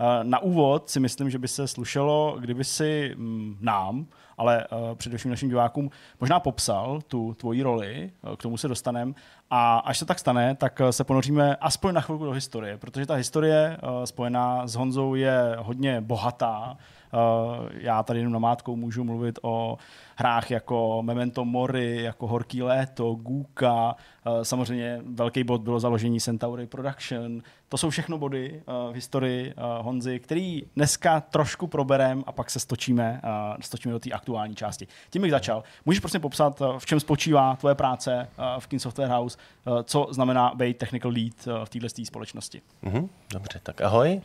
[0.00, 4.06] Eh, Na úvod si myslím, že by se slušelo, kdyby si mm, nám,
[4.38, 5.90] ale eh, především našim divákům,
[6.20, 9.12] možná popsal tu tvoji roli, eh, k tomu se dostaneme.
[9.50, 13.14] A až se tak stane, tak se ponoříme aspoň na chvilku do historie, protože ta
[13.14, 16.76] historie spojená s Honzou je hodně bohatá.
[17.14, 19.78] Eh, Já tady jenom namátkou můžu mluvit o
[20.16, 23.96] hrách jako Memento Mori, jako Horký léto, Guka,
[24.26, 27.42] eh, samozřejmě velký bod bylo založení Centauri Production.
[27.68, 32.60] To jsou všechno body eh, v historii Honzy, který dneska trošku proberem a pak se
[32.60, 33.20] stočíme,
[33.60, 34.86] stočíme do té aktuální části.
[35.10, 35.62] Tím bych začal.
[35.84, 38.28] Můžeš prosím popsat, v čem spočívá tvoje práce
[38.58, 39.38] v King Software House,
[39.84, 42.62] co znamená být technical lead v této společnosti?
[42.82, 44.20] Mhm, dobře, tak ahoj.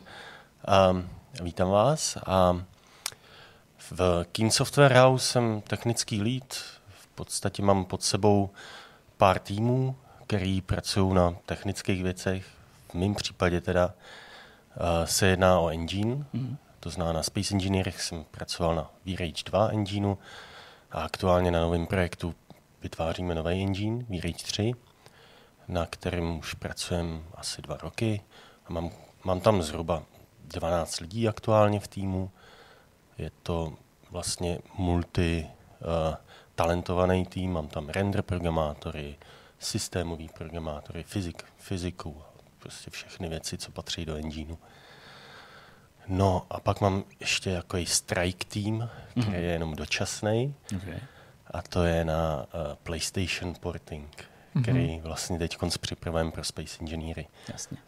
[0.90, 1.08] Um,
[1.42, 2.18] vítám vás.
[2.26, 2.56] A
[3.90, 6.54] v Keen Software House jsem technický lead.
[6.88, 8.50] V podstatě mám pod sebou
[9.16, 9.96] pár týmů,
[10.26, 12.46] který pracují na technických věcech.
[12.88, 16.24] V mém případě teda uh, se jedná o engine.
[16.32, 16.56] Mhm.
[16.80, 20.18] To znamená, na Space Engineerech jsem pracoval na VRage 2 engineu
[20.90, 22.34] a aktuálně na novém projektu
[22.82, 24.72] vytváříme nový engine, VRage 3,
[25.68, 28.22] na kterém už pracujeme asi dva roky.
[28.66, 28.90] A mám,
[29.24, 30.02] mám tam zhruba
[30.44, 32.30] 12 lidí aktuálně v týmu.
[33.20, 33.72] Je to
[34.10, 35.46] vlastně multi
[35.80, 36.14] uh,
[36.54, 39.16] talentovaný tým, mám tam render programátory,
[39.58, 42.22] systémový programátory, fyzik, fyziku,
[42.58, 44.56] prostě všechny věci, co patří do engineu.
[46.08, 48.88] No a pak mám ještě jako strike tým,
[49.22, 51.00] který je jenom dočasný Okay.
[51.46, 54.24] a to je na uh, PlayStation porting,
[54.62, 57.26] který vlastně teď připravujeme pro Space Engineery.
[57.48, 57.78] Jasně.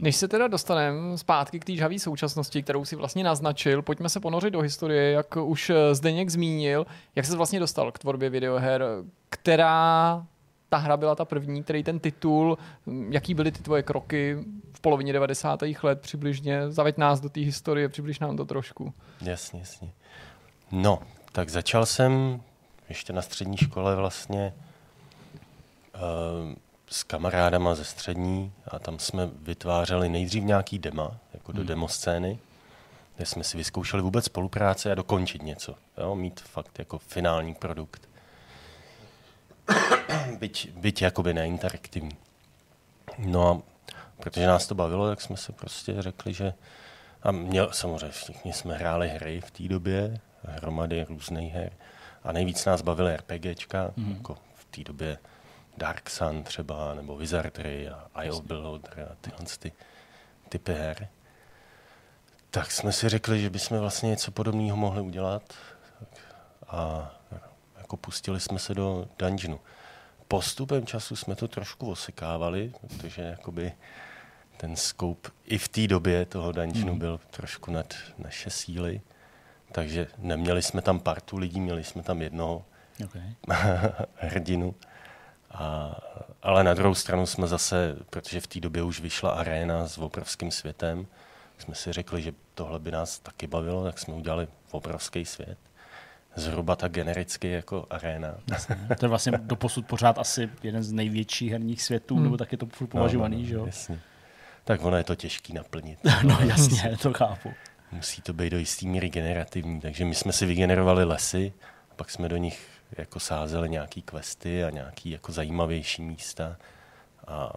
[0.00, 4.20] Než se teda dostaneme zpátky k té žhavé současnosti, kterou si vlastně naznačil, pojďme se
[4.20, 8.84] ponořit do historie, jak už eh, Zdeněk zmínil, jak se vlastně dostal k tvorbě videoher,
[9.30, 10.26] která
[10.68, 14.38] ta hra byla ta první, který ten titul, hm, jaký byly ty tvoje kroky
[14.72, 15.62] v polovině 90.
[15.82, 18.92] let přibližně, zaveď nás do té historie, přibliž nám to trošku.
[19.20, 19.92] Jasně, jasně.
[20.72, 20.98] No,
[21.32, 22.40] tak začal jsem
[22.88, 24.54] ještě na střední škole vlastně
[25.94, 26.54] uh,
[26.90, 31.68] s kamarádama ze střední a tam jsme vytvářeli nejdřív nějaký dema, jako do Hmm.
[31.68, 32.38] demo scény,
[33.16, 36.14] kde jsme si vyzkoušeli vůbec spolupráce a dokončit něco, jo?
[36.14, 38.08] mít fakt jako finální produkt.
[40.38, 42.16] byť, byť jakoby neinteraktivní.
[43.18, 43.62] No a
[44.22, 46.54] protože nás to bavilo, tak jsme se prostě řekli, že
[47.22, 51.72] a měl, samozřejmě všichni jsme hráli hry v té době, hromady různých her.
[52.24, 54.12] A nejvíc nás bavily RPGčka, mm.
[54.12, 55.18] jako v té době
[55.78, 59.72] Dark Sun třeba, nebo Wizardry a Eye of Beholder a tyhle ty
[60.48, 61.08] typy her.
[62.50, 65.54] Tak jsme si řekli, že bychom vlastně něco podobného mohli udělat
[66.68, 67.10] a
[67.78, 69.60] jako pustili jsme se do dungeonu.
[70.28, 73.72] Postupem času jsme to trošku osekávali, protože jakoby
[74.56, 76.98] ten scope i v té době toho dungeonu mm.
[76.98, 79.00] byl trošku nad naše síly.
[79.72, 82.64] Takže neměli jsme tam partu lidí, měli jsme tam jednoho
[83.04, 83.34] okay.
[84.14, 84.74] hrdinu.
[85.58, 85.96] A,
[86.42, 90.50] ale na druhou stranu jsme zase, protože v té době už vyšla aréna s obrovským
[90.50, 91.06] světem,
[91.58, 95.58] jsme si řekli, že tohle by nás taky bavilo, tak jsme udělali obrovský svět.
[96.34, 98.34] Zhruba tak genericky jako aréna.
[98.98, 102.24] To je vlastně doposud pořád asi jeden z největších herních světů, hmm.
[102.24, 103.66] nebo tak je to furt považovaný, no, no, že jo?
[103.66, 104.00] Jasně.
[104.64, 105.98] Tak ono je to těžký naplnit.
[106.22, 107.52] no jasně, to chápu.
[107.92, 111.52] Musí to být do jistý míry generativní, takže my jsme si vygenerovali lesy,
[111.90, 116.56] a pak jsme do nich jako sázeli nějaký questy a nějaký jako zajímavější místa
[117.26, 117.52] a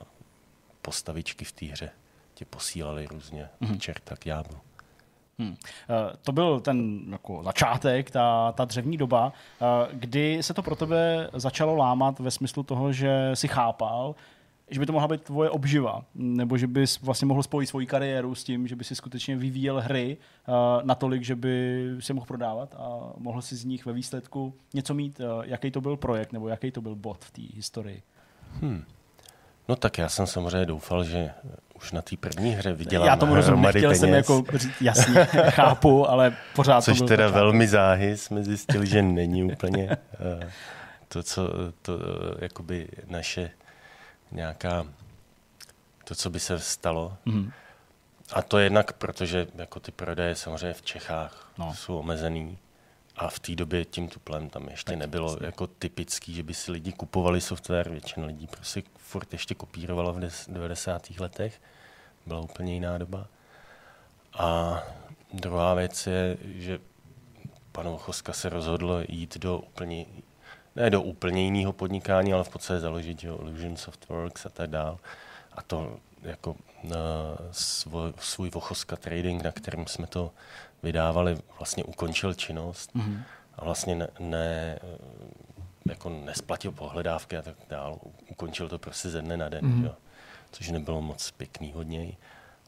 [0.82, 1.90] postavičky v té hře
[2.34, 3.78] tě posílali různě mm-hmm.
[3.78, 4.58] čerta k jáblu.
[5.40, 5.56] Hmm.
[6.22, 11.30] To byl ten jako začátek, ta, ta dřevní doba, eh, kdy se to pro tebe
[11.34, 14.16] začalo lámat ve smyslu toho, že si chápal,
[14.72, 18.36] že by to mohla být tvoje obživa, nebo že bys vlastně mohl spojit svoji kariéru
[18.36, 20.18] s tím, že by si skutečně vyvíjel hry
[20.48, 24.94] uh, natolik, že by si mohl prodávat a mohl si z nich ve výsledku něco
[24.94, 25.20] mít.
[25.20, 28.02] Uh, jaký to byl projekt, nebo jaký to byl bod v té historii?
[28.62, 28.84] Hmm.
[29.70, 31.32] No tak já jsem samozřejmě doufal, že
[31.76, 34.00] už na té první hře vydělám Já tomu rozumím, nechtěl peněz.
[34.00, 37.44] jsem jako říct, jasně, chápu, ale pořád Což to teda počátek.
[37.44, 40.44] velmi záhy jsme zjistili, že není úplně uh,
[41.08, 41.50] to, co
[41.82, 42.02] to, uh,
[42.40, 43.52] jakoby naše
[44.32, 44.86] nějaká,
[46.04, 47.18] to, co by se stalo.
[47.26, 47.52] Mm.
[48.34, 51.76] A to jednak, protože jako ty prodeje samozřejmě v Čechách no.
[51.76, 52.58] jsou omezený.
[53.16, 55.46] A v té době tím tuplem tam ještě tak, nebylo vlastně.
[55.46, 57.90] jako typický, že by si lidi kupovali software.
[57.90, 61.10] Většina lidí prostě furt ještě kopírovala v 90.
[61.20, 61.62] letech.
[62.26, 63.28] Byla úplně jiná doba.
[64.34, 64.80] A
[65.34, 66.80] druhá věc je, že
[67.72, 70.06] pan Vochoska se rozhodl jít do úplně
[70.76, 75.00] ne do úplně jiného podnikání, ale v podstatě založit jo, Illusion Softworks a tak dál.
[75.52, 76.98] A to jako na
[77.52, 80.32] svoj, svůj Vochoska Trading, na kterém jsme to
[80.84, 83.22] vydávali, vlastně ukončil činnost mm-hmm.
[83.56, 84.80] a vlastně ne, ne,
[85.86, 88.00] jako nesplatil pohledávky a tak dál.
[88.30, 89.86] Ukončil to prostě ze dne na den, mm-hmm.
[89.86, 89.96] jo,
[90.52, 92.14] což nebylo moc pěkný hodně.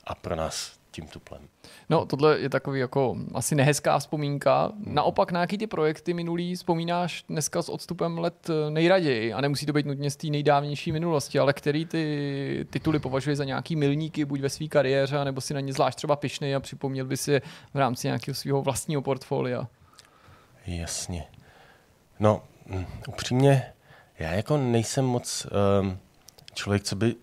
[0.04, 1.48] A pro nás tím tuplem.
[1.90, 4.72] No, tohle je takový jako asi nehezká vzpomínka.
[4.86, 9.34] Naopak na jaký ty projekty minulý vzpomínáš dneska s odstupem let eh, nejraději?
[9.34, 13.44] A nemusí to být nutně z té nejdávnější minulosti, ale který ty tituly považuje za
[13.44, 17.06] nějaký milníky, buď ve své kariéře, nebo si na ně zvlášť třeba pišnej a připomněl
[17.06, 17.42] by si
[17.74, 19.68] v rámci nějakého svého vlastního portfolia?
[20.66, 21.24] Jasně.
[22.20, 23.64] No, hm, upřímně,
[24.20, 25.48] já jako nejsem moc
[25.82, 25.98] um,
[26.54, 27.22] člověk, co by uh,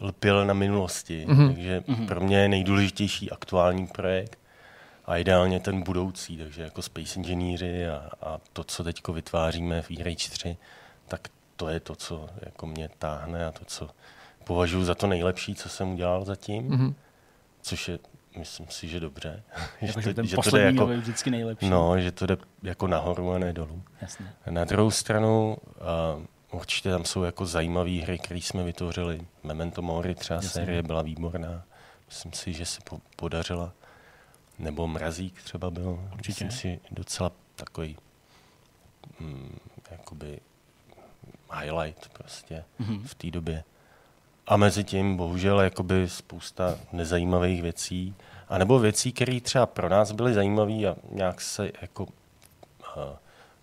[0.00, 1.26] lpěl na minulosti.
[1.28, 1.46] Mm-hmm.
[1.46, 2.06] Takže mm-hmm.
[2.06, 4.38] pro mě je nejdůležitější aktuální projekt
[5.06, 6.36] a ideálně ten budoucí.
[6.36, 10.56] Takže jako Space Engineery a, a to, co teď vytváříme v e 3,
[11.08, 13.90] tak to je to, co jako mě táhne a to, co
[14.44, 16.70] považuji za to nejlepší, co jsem udělal zatím.
[16.70, 16.94] Mm-hmm.
[17.62, 17.98] Což je,
[18.38, 19.42] myslím si, že dobře.
[19.80, 21.70] Jako, že, to, že to jde jako, vždycky nejlepší.
[21.70, 23.82] No, že to jde jako nahoru a ne dolů.
[24.00, 24.26] Jasně.
[24.50, 25.56] Na druhou stranu,
[26.16, 29.26] uh, Určitě tam jsou jako zajímavé hry, které jsme vytvořili.
[29.42, 30.50] Memento Mori třeba Jasně.
[30.50, 31.62] série byla výborná.
[32.06, 33.72] Myslím si, že se po- podařila.
[34.58, 36.08] Nebo Mrazík třeba byl.
[36.14, 36.44] Určitě.
[36.44, 37.96] Myslím si docela takový
[39.20, 39.58] mm,
[39.90, 40.40] jakoby
[41.60, 43.02] highlight prostě mm-hmm.
[43.06, 43.64] v té době.
[44.46, 48.14] A mezi tím bohužel jakoby spousta nezajímavých věcí,
[48.48, 52.10] a nebo věcí, které třeba pro nás byly zajímavé a nějak se jako uh,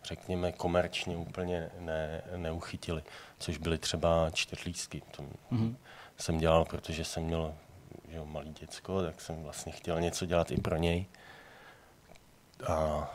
[0.06, 3.04] řekněme, komerčně úplně ne, neuchytili,
[3.40, 5.02] což byly třeba čtyřlístky.
[5.12, 5.76] To mm-hmm.
[6.18, 7.54] jsem dělal, protože jsem měl
[8.10, 11.06] že jo, malý děcko, tak jsem vlastně chtěl něco dělat i pro něj.
[12.68, 13.10] A, a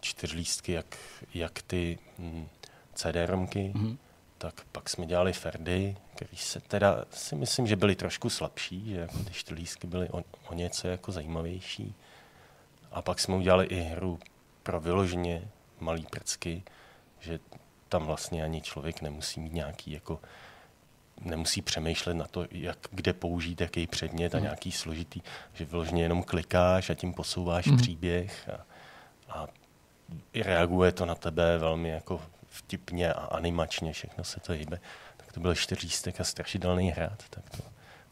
[0.00, 0.98] čtyřlístky, jak,
[1.34, 2.48] jak ty mm,
[2.94, 3.96] CD-romky, mm-hmm.
[4.38, 8.96] tak pak jsme dělali Ferdy, který se teda si myslím, že byly trošku slabší, že
[8.96, 11.94] jako ty čtyřlístky byly o, o něco jako zajímavější.
[12.92, 14.18] A pak jsme udělali i hru
[14.62, 15.48] pro vyloženě
[15.80, 16.62] malý prcky,
[17.20, 17.38] že
[17.88, 20.20] tam vlastně ani člověk nemusí mít nějaký jako
[21.20, 24.42] nemusí přemýšlet na to, jak, kde použít jaký předmět a mm.
[24.42, 25.20] nějaký složitý,
[25.52, 27.76] že vyloženě jenom klikáš a tím posouváš mm.
[27.76, 28.64] příběh a,
[29.28, 29.46] a
[30.34, 34.80] reaguje to na tebe velmi jako vtipně a animačně, všechno se to hýbe.
[35.16, 37.62] Tak to byl čtyřístek a strašidelný hrát, tak to,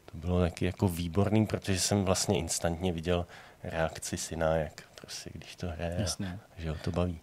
[0.04, 3.26] to bylo taky jako výborný, protože jsem vlastně instantně viděl
[3.62, 6.38] reakci syna, jak prostě, když to hraje, Jasně.
[6.56, 7.20] a, že ho to baví.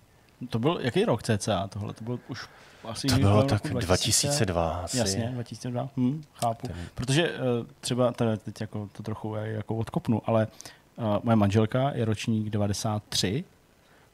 [0.49, 1.93] To byl jaký rok cca tohle?
[1.93, 2.47] To byl už
[2.83, 4.97] asi To bylo tak roku 2002 asi.
[4.97, 6.67] Jasně, 2002, hm, chápu.
[6.95, 7.37] Protože uh,
[7.79, 10.47] třeba, teda teď jako to trochu jako odkopnu, ale
[10.95, 13.43] uh, moje manželka je ročník 93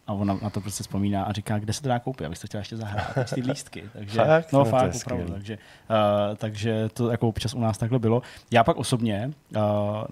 [0.07, 2.47] a ona na to prostě vzpomíná a říká, kde se to dá koupit, abych to
[2.47, 3.83] chtěla ještě zahrát, ty lístky.
[3.93, 4.51] Takže, Fakt?
[4.51, 5.33] no, No, fakt, opravdu.
[5.33, 5.57] Takže,
[5.89, 8.21] uh, takže to jako občas u nás takhle bylo.
[8.51, 9.61] Já pak osobně uh,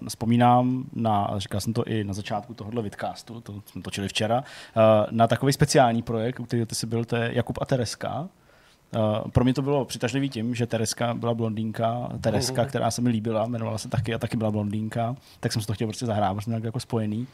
[0.08, 4.82] vzpomínám na, říkal jsem to i na začátku tohohle vidcastu, to jsme točili včera, uh,
[5.10, 8.28] na takový speciální projekt, u kterého ty jsi byl, to je Jakub a Tereska.
[8.96, 13.10] Uh, pro mě to bylo přitažlivý tím, že Tereska byla blondýnka, Tereska, která se mi
[13.10, 16.36] líbila, jmenovala se taky a taky byla blondýnka, tak jsem si to chtěl prostě zahrát,
[16.36, 17.18] protože jako spojený.
[17.18, 17.24] Uh,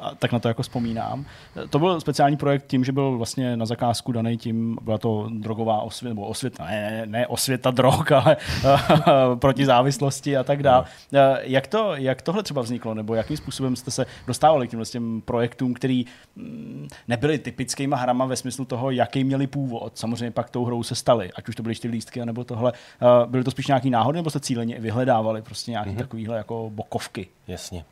[0.00, 1.24] a tak na to jako vzpomínám.
[1.70, 5.82] To byl speciální projekt tím, že byl vlastně na zakázku daný tím, byla to drogová
[5.82, 10.84] osvěta, nebo osvěta, ne, ne, ne osvěta drog, ale uh, proti závislosti a tak dále.
[11.12, 14.86] Uh, jak, to, jak tohle třeba vzniklo, nebo jakým způsobem jste se dostávali k těmhle
[14.86, 16.06] těm projektům, který
[16.36, 19.98] mm, nebyly typickýma hrama ve smyslu toho, jaký měli původ.
[19.98, 22.72] Samozřejmě pak tou hrou se staly, ať už to byly ty lístky, nebo tohle.
[22.72, 25.98] Uh, byly to spíš nějaký náhody, nebo se cíleně vyhledávali prostě nějaký mm-hmm.
[25.98, 27.28] takovýhle jako bokovky?
[27.46, 27.84] Jasně.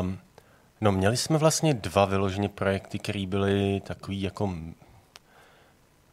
[0.00, 0.18] Um,
[0.80, 4.54] no měli jsme vlastně dva vyloženě projekty, které byly takový jako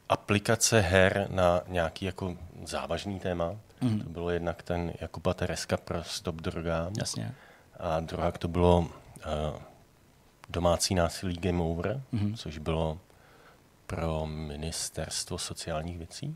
[0.10, 2.36] aplikace her na nějaký jako
[2.66, 3.56] závažný téma.
[3.82, 4.00] Mm.
[4.00, 6.94] To bylo jednak ten Jakuba Tereska pro Stop drogám.
[6.98, 7.34] Jasně.
[7.80, 8.88] A druhá to bylo uh,
[10.50, 12.36] domácí násilí Game Over, mm-hmm.
[12.36, 12.98] což bylo
[13.90, 16.36] pro ministerstvo sociálních věcí,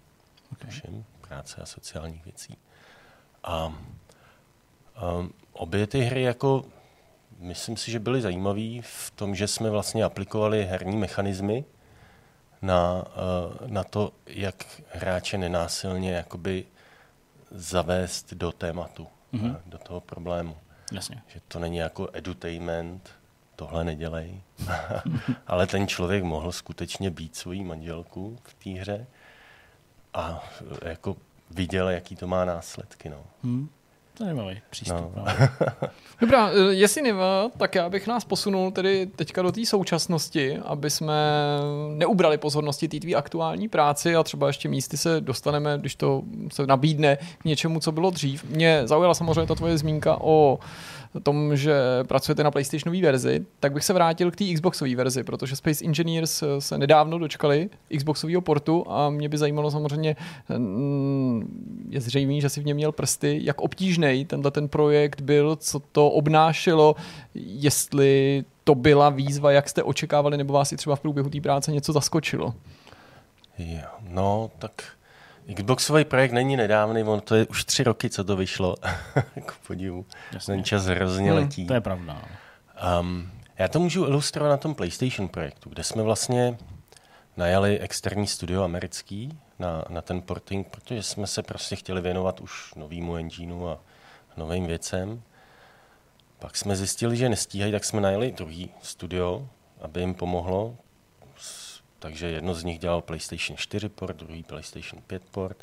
[0.52, 0.70] okay.
[0.70, 2.58] tuším, práce a sociálních věcí.
[3.44, 6.66] A um, obě ty hry jako,
[7.40, 11.66] myslím si, že byly zajímavé v tom, že jsme vlastně aplikovali herní mechanismy
[12.62, 13.04] na,
[13.62, 16.66] uh, na to, jak hráče nenásilně jakoby
[17.52, 19.58] zavést do tématu, mm-hmm.
[19.66, 20.58] do toho problému.
[20.92, 21.24] Jasně.
[21.28, 23.10] Že to není jako edutainment,
[23.64, 24.42] tohle nedělej.
[25.48, 29.08] Ale ten člověk mohl skutečně být svojí manželku v té hře
[30.14, 30.44] a
[30.86, 31.16] jako
[31.52, 33.10] viděl, jaký to má následky.
[33.10, 33.18] No.
[33.44, 33.70] Hmm.
[34.20, 34.98] Zajímavý přístup.
[34.98, 35.12] No.
[35.16, 35.26] No.
[36.22, 40.90] Dobrá, eh, jestli neva, tak já bych nás posunul tedy teďka do té současnosti, aby
[40.90, 41.14] jsme
[41.94, 46.68] neubrali pozornosti té tvý aktuální práci a třeba ještě místy se dostaneme, když to se
[46.68, 48.44] nabídne k něčemu, co bylo dřív.
[48.44, 50.60] Mě zaujala samozřejmě ta tvoje zmínka o
[51.20, 51.74] tom, že
[52.08, 56.44] pracujete na PlayStationové verzi, tak bych se vrátil k té Xboxové verzi, protože Space Engineers
[56.60, 60.16] se nedávno dočkali Xboxového portu a mě by zajímalo samozřejmě,
[60.58, 65.56] mm, je zřejmé, že si v něm měl prsty, jak obtížný tenhle ten projekt byl,
[65.56, 66.96] co to obnášelo,
[67.36, 71.72] jestli to byla výzva, jak jste očekávali, nebo vás i třeba v průběhu té práce
[71.72, 72.54] něco zaskočilo.
[73.58, 74.84] Jo, no, tak
[75.56, 78.76] Xboxový projekt není nedávný, on to je už tři roky, co to vyšlo.
[79.46, 80.06] k podivu.
[80.32, 80.54] Jasně.
[80.56, 81.68] Ten čas hrozně Hmm, letí.
[81.68, 82.22] to je pravda.
[83.00, 86.58] Um, já to můžu ilustrovat na tom PlayStation projektu, kde jsme vlastně
[87.38, 92.76] najali externí studio americký na, na ten porting, protože jsme se prostě chtěli věnovat už
[92.76, 93.80] novýmu engineu a
[94.38, 95.22] novým věcem.
[96.40, 99.48] Pak jsme zjistili, že nestíhají, tak jsme najali druhý studio,
[99.82, 100.76] aby jim pomohlo.
[102.04, 105.58] Takže jedno z nich dělalo PlayStation 4 port, druhý PlayStation 5 port.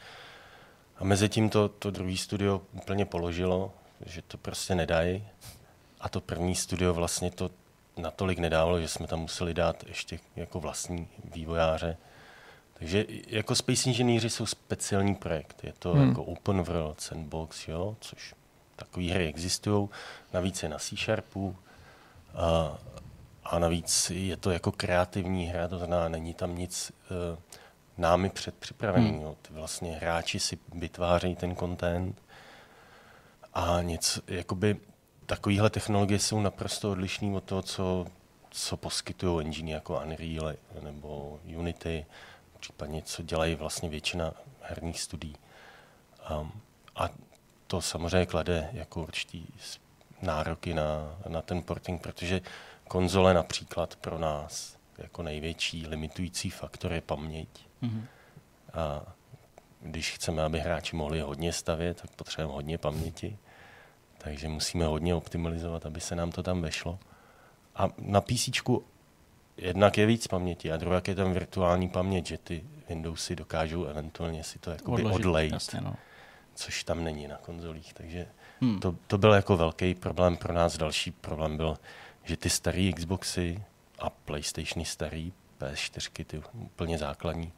[0.97, 3.73] A mezi tím to, to druhý studio úplně položilo,
[4.07, 5.25] že to prostě nedají.
[6.01, 7.51] A to první studio vlastně to
[7.97, 11.97] natolik nedávalo, že jsme tam museli dát ještě jako vlastní vývojáře.
[12.75, 15.65] Takže jako Space Engineers jsou speciální projekt.
[15.65, 16.01] Je to Hmm.
[16.01, 16.09] hmm.
[16.09, 18.35] jako open world sandbox, jo, což
[18.77, 19.89] takové hry existují.
[20.33, 21.57] Navíc je na C Sharpu.
[22.35, 22.79] A,
[23.51, 27.39] a navíc je to jako kreativní hra, to znamená, není tam nic uh,
[27.99, 29.11] námi předpřipravený.
[29.11, 29.35] Hmm.
[29.51, 32.23] Vlastně hráči si vytvářejí ten content
[33.55, 34.77] a něco, jakoby
[35.27, 38.07] takovéhle technologie jsou naprosto odlišné od toho, co,
[38.51, 42.07] co poskytují engine jako Unreal nebo Unity,
[42.61, 44.33] případně co dělají vlastně většina
[44.63, 45.37] herních studií.
[46.41, 46.53] Um,
[46.97, 47.09] a
[47.67, 49.47] to samozřejmě klade jako určitý
[50.23, 52.41] nároky na, na ten porting, protože
[52.91, 57.49] konzole například pro nás jako největší limitující faktor je paměť.
[57.81, 58.07] Mhm.
[58.73, 59.03] A
[59.81, 63.39] když chceme, aby hráči mohli hodně stavět, tak potřebujeme hodně paměti.
[64.19, 66.99] Takže musíme hodně optimalizovat, aby se nám to tam vešlo.
[67.77, 68.49] A na PC
[69.57, 74.45] jednak je víc paměti a druhá je tam virtuální paměť, že ty Windowsy dokážou eventuálně
[74.45, 75.97] si to jakoby Odložit, odlejt, Jasně, no.
[76.55, 77.95] což tam není na konzolích.
[77.95, 78.27] Takže
[78.61, 78.81] Hmm.
[78.81, 80.77] to, to byl jako velký problém pro nás.
[80.77, 81.79] Další problém byl,
[82.25, 83.63] že ty staré Xboxy
[83.99, 87.53] a PlayStationy starý, PS4, ty úplně základní,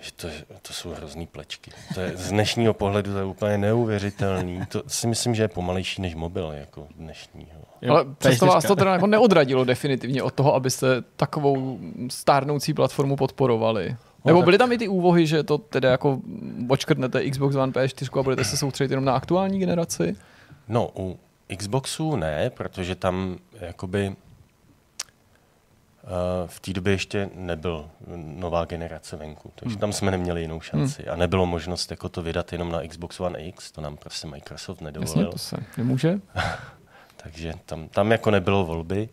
[0.00, 0.28] že to,
[0.62, 1.70] to jsou hrozný plečky.
[1.94, 4.66] To je, z dnešního pohledu to je úplně neuvěřitelný.
[4.68, 7.60] To si myslím, že je pomalejší než mobil, jako dnešního.
[7.82, 10.86] Jo, Ale přesto vás to teda jako neodradilo definitivně od toho, abyste
[11.16, 11.78] takovou
[12.10, 13.96] stárnoucí platformu podporovali.
[14.24, 16.20] Nebo no, byly tam i ty úvohy, že to teda jako
[16.68, 20.16] očkrtnete Xbox One PS4 a budete se soustředit jenom na aktuální generaci?
[20.68, 21.18] No, u
[21.56, 24.16] Xboxu ne, protože tam jakoby
[26.46, 29.80] v té době ještě nebyl nová generace venku, takže hmm.
[29.80, 31.02] tam jsme neměli jinou šanci.
[31.02, 31.12] Hmm.
[31.12, 34.80] A nebylo možnost jako to vydat jenom na Xbox One X, to nám prostě Microsoft
[34.80, 35.26] nedovolil.
[35.26, 36.20] Jasně, to se nemůže.
[37.16, 39.08] takže tam, tam jako nebylo volby.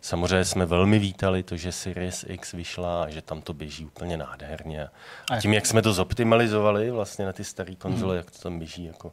[0.00, 4.16] Samozřejmě jsme velmi vítali to, že Series X vyšla a že tam to běží úplně
[4.16, 4.88] nádherně.
[5.30, 8.16] A tím, jak jsme to zoptimalizovali vlastně na ty staré konzole, hmm.
[8.16, 9.12] jak to tam běží jako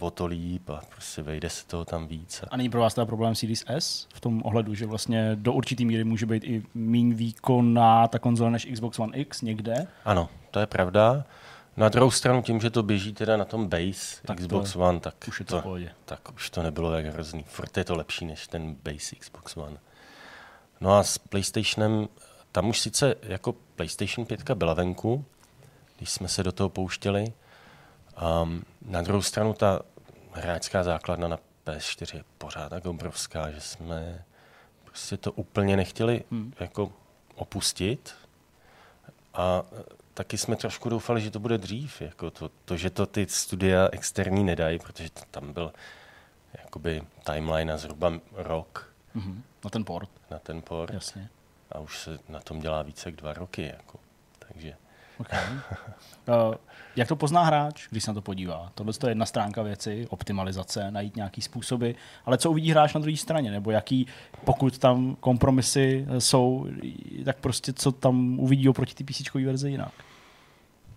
[0.00, 2.44] o to líp a prostě vejde se toho tam víc.
[2.50, 5.84] A není pro vás teda problém Series S v tom ohledu, že vlastně do určitý
[5.84, 9.86] míry může být i méně výkonná ta konzole než Xbox One X někde?
[10.04, 11.24] Ano, to je pravda.
[11.76, 15.00] Na druhou stranu tím, že to běží teda na tom base tak Xbox to, One,
[15.00, 17.44] tak už, je to, to tak už to nebylo tak hrozný.
[17.48, 19.76] Furt je to lepší než ten base Xbox One.
[20.80, 22.08] No a s PlayStationem,
[22.52, 25.24] tam už sice jako PlayStation 5 byla venku,
[25.96, 27.32] když jsme se do toho pouštěli,
[28.42, 29.80] Um, na druhou stranu ta
[30.32, 34.24] hráčská základna na PS4 je pořád tak obrovská, že jsme
[34.84, 36.52] prostě to úplně nechtěli hmm.
[36.60, 36.92] jako
[37.34, 38.14] opustit
[39.34, 39.62] a
[40.14, 43.88] taky jsme trošku doufali, že to bude dřív, jako to, to že to ty studia
[43.92, 45.72] externí nedají, protože to tam byl
[46.58, 48.94] jakoby timeline na zhruba rok.
[49.16, 49.40] Mm-hmm.
[49.64, 50.10] Na ten port.
[50.30, 50.94] Na ten port.
[50.94, 51.28] Jasně.
[51.72, 53.62] A už se na tom dělá více jak dva roky.
[53.62, 53.98] Jako.
[55.18, 55.44] Okay.
[56.28, 56.54] Uh,
[56.96, 58.70] jak to pozná hráč, když se na to podívá?
[58.74, 61.90] Tohle je jedna stránka věci, optimalizace, najít nějaký způsoby,
[62.26, 64.06] ale co uvidí hráč na druhé straně, nebo jaký,
[64.44, 66.66] pokud tam kompromisy jsou,
[67.24, 69.92] tak prostě co tam uvidí oproti ty PC verzi jinak?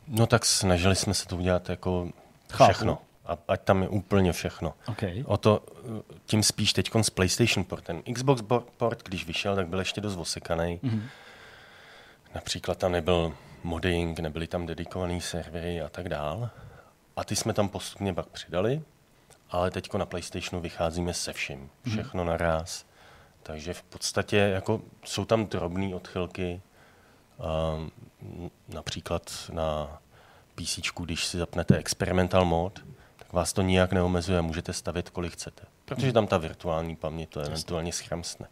[0.08, 2.10] No tak snažili jsme se to udělat jako
[2.52, 2.74] Chápu.
[2.74, 2.98] všechno.
[3.26, 4.74] A, ať tam je úplně všechno.
[4.88, 5.24] Okay.
[5.28, 5.64] O to,
[6.26, 8.02] tím spíš teď s PlayStation portem.
[8.14, 8.44] Xbox
[8.78, 10.80] port, když vyšel, tak byl ještě dost osekaný.
[10.84, 11.02] Mm-hmm.
[12.36, 13.34] Například tam nebyl
[13.68, 16.50] modding, nebyly tam dedikované servery a tak dál.
[17.16, 18.82] A ty jsme tam postupně pak přidali,
[19.50, 21.92] ale teď na PlayStationu vycházíme se vším, mhm.
[21.92, 22.30] všechno mm.
[22.30, 22.86] naraz.
[23.44, 26.62] Takže v podstatě jako jsou tam drobné odchylky,
[27.78, 27.92] um,
[28.70, 30.00] například na
[30.56, 32.80] PC, když si zapnete experimental mod,
[33.16, 35.64] tak vás to nijak neomezuje, můžete stavit, kolik chcete.
[35.86, 38.48] Protože tam ta virtuální paměť to eventuálně schramsne.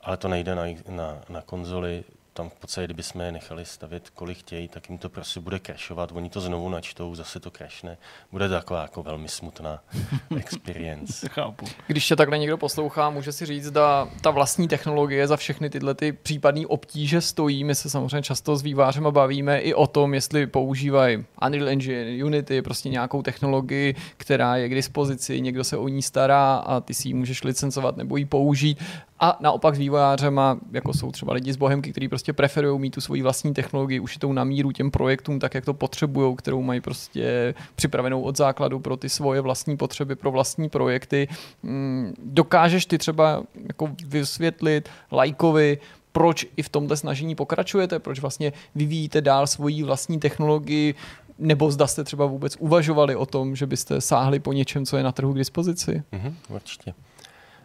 [0.00, 2.04] Ale to nejde na, na, na konzoli,
[2.36, 5.58] tam v podstatě, kdyby jsme je nechali stavit, kolik chtějí, tak jim to prostě bude
[5.58, 7.98] crashovat, oni to znovu načtou, zase to crashne.
[8.32, 9.82] Bude to taková jako velmi smutná
[10.36, 11.28] experience.
[11.28, 11.66] Chápu.
[11.86, 15.94] Když se takhle někdo poslouchá, může si říct, da ta vlastní technologie za všechny tyhle
[15.94, 17.64] ty případné obtíže stojí.
[17.64, 22.62] My se samozřejmě často s vývářem bavíme i o tom, jestli používají Unreal Engine, Unity,
[22.62, 27.08] prostě nějakou technologii, která je k dispozici, někdo se o ní stará a ty si
[27.08, 28.78] ji můžeš licencovat nebo ji použít.
[29.20, 33.00] A naopak s vývojářema, jako jsou třeba lidi z Bohemky, kteří prostě preferují mít tu
[33.00, 37.54] svoji vlastní technologii ušitou na míru těm projektům, tak jak to potřebují, kterou mají prostě
[37.74, 41.28] připravenou od základu pro ty svoje vlastní potřeby, pro vlastní projekty.
[41.62, 45.78] Mm, dokážeš ty třeba jako vysvětlit lajkovi,
[46.12, 50.94] proč i v tomhle snažení pokračujete, proč vlastně vyvíjíte dál svoji vlastní technologii,
[51.38, 55.02] nebo zda jste třeba vůbec uvažovali o tom, že byste sáhli po něčem, co je
[55.02, 56.02] na trhu k dispozici?
[56.12, 56.94] Mm-hmm, určitě.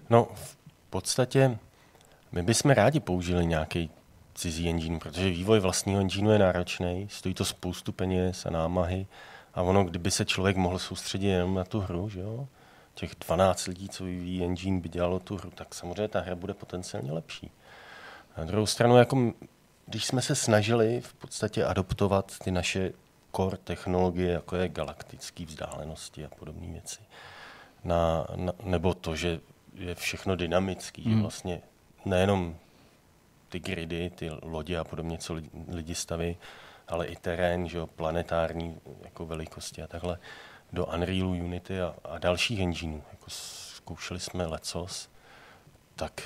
[0.10, 0.58] No, v
[0.92, 1.58] podstatě
[2.32, 3.90] my bychom rádi použili nějaký
[4.36, 9.08] cizí engine, protože vývoj vlastního engineu je náročný, stojí to spoustu peněz a námahy
[9.54, 12.48] a ono, kdyby se člověk mohl soustředit jenom na tu hru, že jo,
[12.94, 16.54] těch 12 lidí, co vyvíjí engine, by dělalo tu hru, tak samozřejmě ta hra bude
[16.54, 17.52] potenciálně lepší.
[18.38, 19.34] Na druhou stranu, jako
[19.86, 22.92] když jsme se snažili v podstatě adoptovat ty naše
[23.36, 27.00] core technologie, jako je galaktické vzdálenosti a podobné věci,
[27.84, 29.40] na, na, nebo to, že
[29.74, 31.22] je všechno dynamický, hmm.
[31.22, 31.62] vlastně
[32.06, 32.56] nejenom
[33.50, 35.38] ty gridy, ty lodě a podobně, co
[35.68, 36.38] lidi staví,
[36.88, 40.20] ale i terén, že jo, planetární jako velikosti a takhle
[40.74, 43.04] do Unrealu, Unity a, a dalších engineů.
[43.12, 45.10] Jako zkoušeli jsme lecos,
[45.96, 46.22] tak,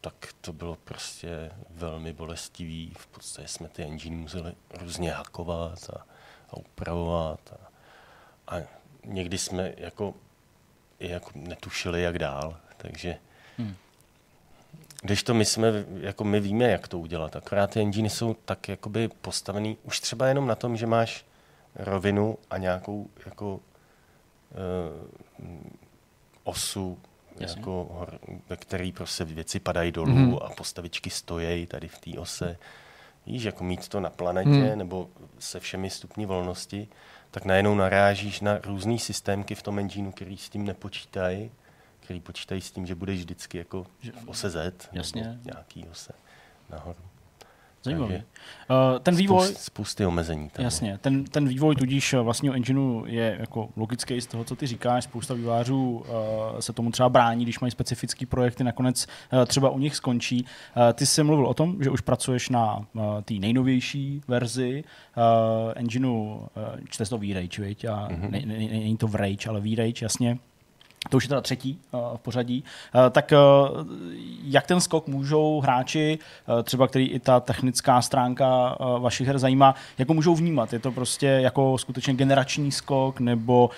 [0.00, 2.94] tak to bylo prostě velmi bolestivý.
[2.98, 6.06] V podstatě jsme ty engine museli různě hakovat a,
[6.50, 7.52] a upravovat.
[7.52, 8.62] A, a
[9.04, 10.14] někdy jsme jako,
[11.00, 12.56] jako netušili, jak dál.
[12.82, 13.16] Takže
[13.58, 13.74] hmm.
[15.02, 18.68] Když to my jsme, jako my víme, jak to udělat, akorát ty engine jsou tak
[18.68, 21.24] jakoby postavený už třeba jenom na tom, že máš
[21.74, 23.60] rovinu a nějakou jako uh,
[26.44, 26.98] osu,
[27.40, 28.06] jako,
[28.48, 30.38] ve který prostě věci padají dolů mm-hmm.
[30.44, 32.56] a postavičky stojí tady v té ose.
[33.26, 34.78] Víš, jako mít to na planetě Hmm.
[34.78, 36.88] nebo se všemi stupni volnosti,
[37.30, 41.50] tak najednou narážíš na různý systémky v tom engineu, který s tím nepočítají,
[42.02, 43.84] který počítají s tím, že budeš vždycky jako
[44.24, 45.38] v ose Z, Jasně.
[45.44, 46.12] nějaký ose
[46.70, 46.98] nahoru.
[47.84, 48.08] Zajímavý.
[48.12, 48.24] Takže
[48.70, 50.48] Uh, ten vývoj, Spoust, spousty omezení.
[50.50, 50.64] Tam.
[50.64, 55.04] Jasně, ten, ten vývoj tudíž vlastního engineu je jako logický z toho, co ty říkáš.
[55.04, 59.78] Spousta vývářů uh, se tomu třeba brání, když mají specifické projekty, nakonec uh, třeba u
[59.78, 60.44] nich skončí.
[60.76, 64.84] Uh, ty jsi mluvil o tom, že už pracuješ na uh, té nejnovější verzi
[65.16, 65.22] uh,
[65.76, 66.46] engineu, uh,
[66.90, 67.88] čte to V-Rage?
[67.88, 68.30] A Mhm.
[68.30, 70.38] ne, ne, není to V-Rage, ale V-Rage, jasně.
[71.10, 72.64] To už je teda třetí uh, v pořadí.
[72.94, 73.86] Uh, tak uh,
[74.42, 76.18] jak ten skok můžou hráči,
[76.62, 80.72] třeba který i ta technická stránka vašich her zajímá, jako můžou vnímat?
[80.72, 83.70] Je to prostě jako skutečně generační skok, nebo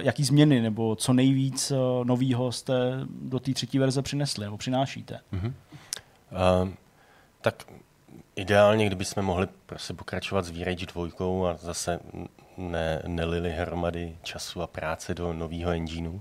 [0.00, 1.72] jaký změny, nebo co nejvíc
[2.04, 2.74] novýho jste
[3.22, 5.20] do té třetí verze přinesli, nebo přinášíte?
[5.32, 6.68] Uh,
[7.40, 7.64] tak
[8.36, 12.00] ideálně, kdybychom mohli prostě pokračovat s V-Rage 2 a zase
[12.56, 16.20] ne, nelili hromady času a práce do nového engineu.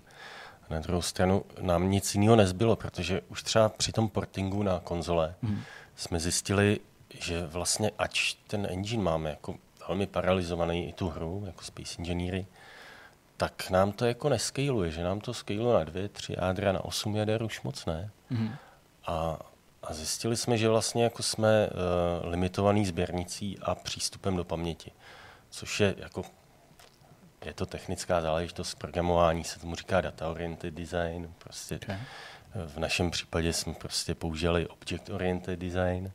[0.69, 5.35] Na druhou stranu nám nic jiného nezbylo, protože už třeba při tom portingu na konzole
[5.41, 5.61] hmm.
[5.95, 6.79] jsme zjistili,
[7.19, 9.55] že vlastně ač ten engine máme jako
[9.87, 12.45] velmi paralizovaný i tu hru, jako Space Engineery,
[13.37, 17.15] tak nám to jako neskaluje, že nám to skaluje na dvě, tři jádra, na osm
[17.15, 18.11] jader už moc ne.
[18.31, 18.51] Mm-hmm.
[19.05, 19.39] A,
[19.83, 24.91] a zjistili jsme, že vlastně jako jsme uh, limitovaný sběrnicí a přístupem do paměti,
[25.49, 26.23] což je jako
[27.45, 31.34] je to technická záležitost programování, se tomu říká data oriented design.
[31.38, 31.98] Prostě Okay.
[32.68, 36.11] v našem případě jsme prostě použili object oriented design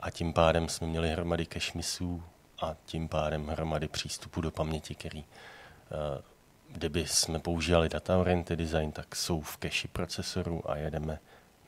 [0.00, 2.22] a tím pádem jsme měli hromady cache misů
[2.62, 6.22] a tím pádem hromady přístupu do paměti, který uh,
[6.70, 11.18] kdyby jsme používali data oriented design, tak jsou v cache procesoru a jedeme,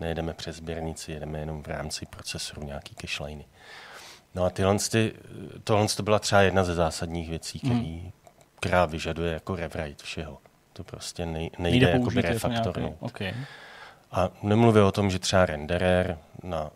[0.01, 3.47] nejedeme přes sběrnici, jedeme jenom v rámci procesoru nějaký cache liney.
[4.35, 5.15] No a tyhle, ty,
[5.65, 8.13] tohle to byla třeba jedna ze zásadních věcí, který,
[8.61, 10.39] která vyžaduje jako rewrite všeho.
[10.73, 12.77] To prostě nej, nejde použít jako refaktornout.
[13.01, 13.35] nějaký- Okay.
[14.13, 16.71] A nemluvím o tom, že třeba renderer, na,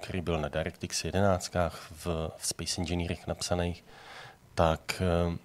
[0.00, 1.52] který byl na DirectX 11
[1.90, 2.06] v,
[2.36, 3.84] v Space Engineerech napsaných,
[4.54, 5.36] tak eh,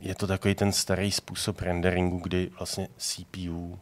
[0.00, 3.78] je to takový ten starý způsob renderingu, kdy vlastně CPU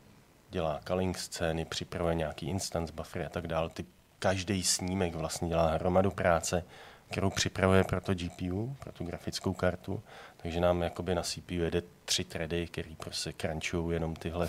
[0.51, 3.70] dělá culling scény, připravuje nějaký instance buffery a tak dále.
[3.70, 3.85] Ty,
[4.18, 6.64] každý snímek vlastně dělá hromadu práce,
[7.11, 10.03] kterou připravuje pro to GPU, pro tu grafickou kartu.
[10.37, 14.49] Takže nám jakoby na CPU jede tři thready, který prostě crunchují jenom tyhle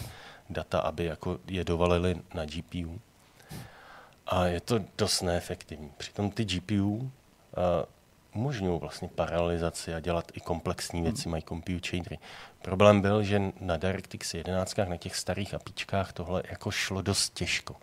[0.50, 3.00] data, aby jako je dovalili na GPU.
[4.28, 5.92] A je to dost neefektivní.
[5.98, 7.10] Přitom ty GPU uh,
[8.36, 12.20] umožňují vlastně paralelizaci a dělat i komplexní věci, mají compute shadery.
[12.62, 17.76] Problém byl, že na DirectX 11 na těch starých apíčkách tohle jako šlo dost těžko.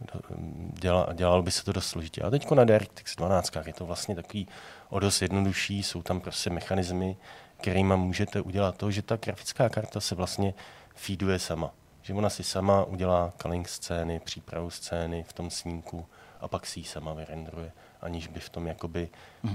[0.00, 0.36] Do-
[0.80, 2.22] Děla, dělalo by se to dost složitě.
[2.22, 4.48] A teď na DirectX 12 je to vlastně takový
[4.88, 7.16] o dost jednodušší, jsou tam prostě mechanismy,
[7.56, 10.54] kterými můžete udělat to, že ta grafická karta se vlastně
[10.94, 11.70] feeduje sama.
[12.02, 16.06] Že ona si sama udělá culling scény, přípravu scény v tom snímku
[16.40, 19.08] a pak si ji sama vyrendruje, aniž by v tom jakoby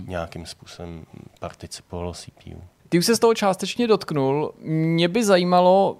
[0.07, 1.05] nějakým způsobem
[1.39, 2.63] participovalo CPU.
[2.89, 4.53] Ty už se z toho částečně dotknul.
[4.59, 5.97] Mě by zajímalo,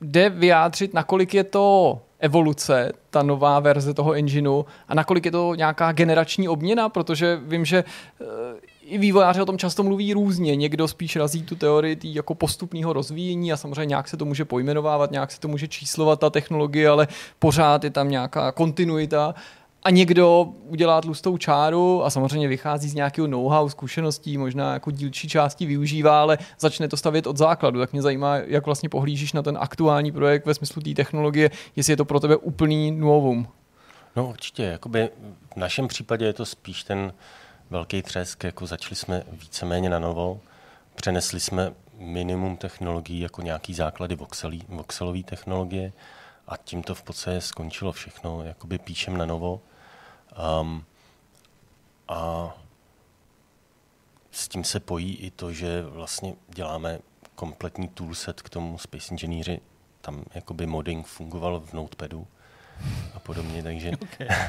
[0.00, 5.54] jde vyjádřit, nakolik je to evoluce, ta nová verze toho engineu a nakolik je to
[5.54, 7.84] nějaká generační obměna, protože vím, že
[8.20, 8.24] eh,
[8.82, 10.56] i vývojáři o tom často mluví různě.
[10.56, 14.44] Někdo spíš razí tu teorii tý jako postupného rozvíjení a samozřejmě nějak se to může
[14.44, 17.08] pojmenovávat, nějak se to může číslovat ta technologie, ale
[17.38, 19.34] pořád je tam nějaká kontinuita.
[19.82, 25.28] A někdo udělá tlustou čáru a samozřejmě vychází z nějakého know-how, zkušeností, možná jako dílčí
[25.28, 27.80] části využívá, ale začne to stavět od základu.
[27.80, 31.92] Tak mě zajímá, jak vlastně pohlížíš na ten aktuální projekt ve smyslu té technologie, jestli
[31.92, 33.48] je to pro tebe úplný novum.
[34.16, 35.08] No určitě, jakoby
[35.54, 37.12] v našem případě je to spíš ten
[37.70, 40.40] velký třesk, jako začali jsme víceméně na novo,
[40.94, 44.16] přenesli jsme minimum technologií jako nějaký základy
[44.68, 45.92] voxelové technologie
[46.48, 49.60] a tím to v podstatě skončilo všechno, jakoby píšem na novo.
[50.60, 50.84] Um,
[52.08, 52.50] a
[54.30, 56.98] s tím se pojí i to, že vlastně děláme
[57.34, 59.60] kompletní toolset k tomu Space Engineeri,
[60.00, 62.26] tam jakoby modding fungoval v Notepadu
[63.14, 63.92] a podobně, takže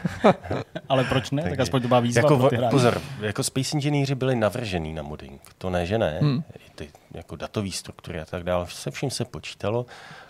[0.90, 1.42] Ale proč ne?
[1.42, 4.94] Tak Takže- aspoň to má výzva jako, pro ty pozor, jako Space Engineeri byli navržený
[4.94, 5.42] na modding.
[5.58, 6.20] To ne, že ne.
[6.22, 6.44] Hmm.
[6.66, 9.86] I ty jako datové struktury a tak dále, se vším se počítalo,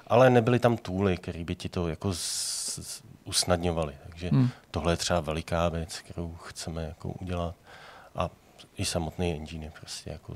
[0.10, 3.98] ale nebyly tam tooly, které by ti to jako z, usnadňovaly.
[4.04, 4.50] Takže Hmm.
[4.72, 7.56] tohle je třeba veliká věc, kterou chceme jako udělat.
[8.16, 8.30] A
[8.78, 10.36] i samotný engine je prostě jako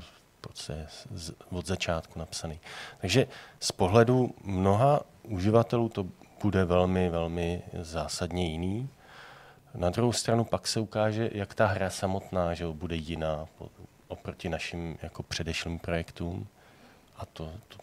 [1.50, 2.60] od začátku napsaný.
[3.00, 3.26] Takže
[3.60, 6.06] z pohledu mnoha uživatelů to
[6.42, 8.88] bude velmi, velmi zásadně jiný.
[9.74, 13.46] Na druhou stranu pak se ukáže, jak ta hra samotná že bude jiná
[14.08, 16.46] oproti našim jako předešlým projektům.
[17.16, 17.76] A to, to,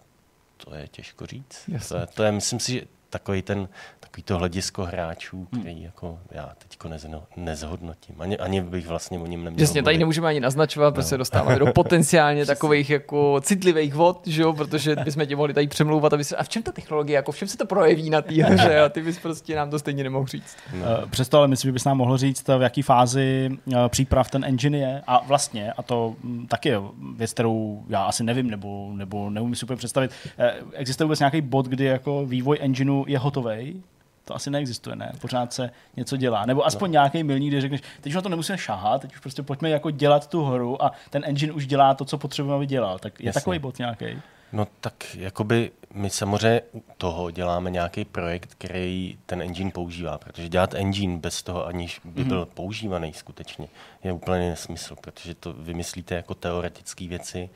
[0.66, 1.64] to je těžko říct.
[1.68, 1.90] Jasně.
[1.90, 2.82] To je, to je, myslím si, že
[3.12, 3.70] takový ten,
[4.00, 8.16] takový to hledisko hráčů, který jako já teď nezno, nezhodnotím.
[8.20, 11.66] Ani, ani bych vlastně o něm neměl Jasně, tady nemůžeme ani naznačovat, protože dostáváme do
[11.76, 16.36] potenciálně takových jako citlivých vod, že jo, protože bychom tě mohli tady přemlouvat, aby se,
[16.36, 18.90] a v čem ta technologie, jako v čem se to projeví na té hře a
[18.90, 20.58] ty bys prostě nám to stejně nemohl říct.
[20.74, 20.86] No.
[20.86, 24.46] Eh, Přesto ale myslím, že bys nám mohl říct, v jaký fázi eh, příprav ten
[24.46, 25.02] engine je.
[25.08, 26.82] A vlastně, a to mm, taky je
[27.16, 31.42] věc, kterou já asi nevím, nebo, nebo neumím si úplně představit, eh, existuje vůbec nějaký
[31.42, 33.84] bod, kdy jako vývoj engineu je hotový?
[34.26, 35.12] To asi neexistuje, ne?
[35.22, 36.46] Pořád se něco dělá.
[36.46, 36.92] Nebo aspoň no.
[36.92, 39.92] nějaký milník, kdy řekneš, teď už na to nemusíme šahat, teď už prostě pojďme jako
[39.92, 43.00] dělat tu hru a ten engine už dělá to, co potřebujeme, aby dělal.
[43.00, 43.42] Tak je Jasně.
[43.42, 44.06] takový bod nějaký.
[44.54, 50.50] No tak jakoby my samozřejmě u toho děláme nějaký projekt, který ten engine používá, protože
[50.50, 52.54] dělat engine bez toho, aniž by byl mm-hmm.
[52.54, 53.68] používaný skutečně,
[54.04, 57.50] je úplně nesmysl, protože to vymyslíte jako teoretické věci,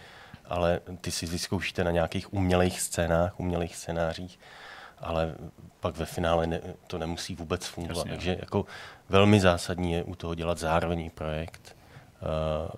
[0.46, 4.40] ale ty si vyzkoušíte na nějakých umělých scénách, umělých scénářích,
[5.00, 5.36] ale
[5.80, 7.98] pak ve finále ne, to nemusí vůbec fungovat.
[7.98, 8.66] Jasně, Takže jako
[9.10, 11.76] velmi zásadní je u toho dělat zároveň projekt,
[12.22, 12.70] uh,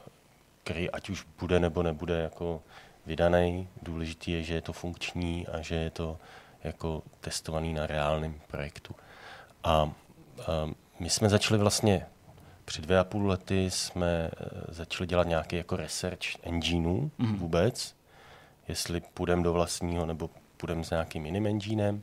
[0.63, 2.61] který ať už bude nebo nebude jako
[3.05, 3.67] vydaný.
[3.81, 6.17] Důležitý je, že je to funkční a že je to
[6.63, 8.95] jako testovaný na reálném projektu.
[9.63, 12.05] A um, my jsme začali vlastně
[12.67, 17.35] před dvě a půl lety jsme eh, začali dělat nějaký jako research engineů mm.
[17.35, 17.95] vůbec,
[18.67, 22.01] jestli půjdeme do vlastního nebo půjdeme s nějakým jiným enginem.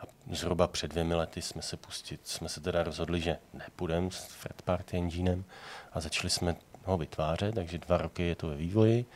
[0.00, 4.28] A zhruba před dvěmi lety jsme se pustit, jsme se teda rozhodli, že nepůjdeme s
[4.42, 5.44] third party enginem
[5.92, 9.06] a začali jsme ho vytvářet, takže dva roky je to ve vývoji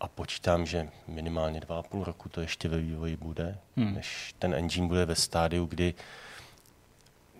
[0.00, 3.94] a počítám, že minimálně dva a půl roku to ještě ve vývoji bude, hmm.
[3.94, 5.94] než ten engine bude ve stádiu, kdy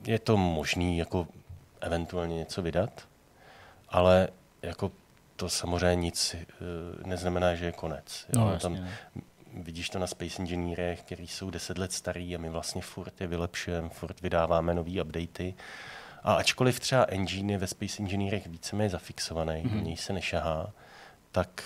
[0.06, 1.26] je to možný jako
[1.80, 3.08] eventuálně něco vydat,
[3.88, 4.28] ale
[4.62, 4.92] jako
[5.36, 6.44] to samozřejmě nic eh,
[7.08, 8.26] neznamená, že je konec.
[8.34, 8.40] Jo?
[8.40, 8.98] No, jasně, Tam, ne.
[9.58, 13.26] Vidíš to na Space Engineerech, který jsou deset let starý a my vlastně furt je
[13.26, 15.54] vylepšujeme, furt vydáváme nové updaty.
[16.22, 19.74] A ačkoliv třeba engine je ve Space Engineerech víceméně zafixovaný, mm-hmm.
[19.74, 20.72] do něj se nešahá,
[21.32, 21.62] tak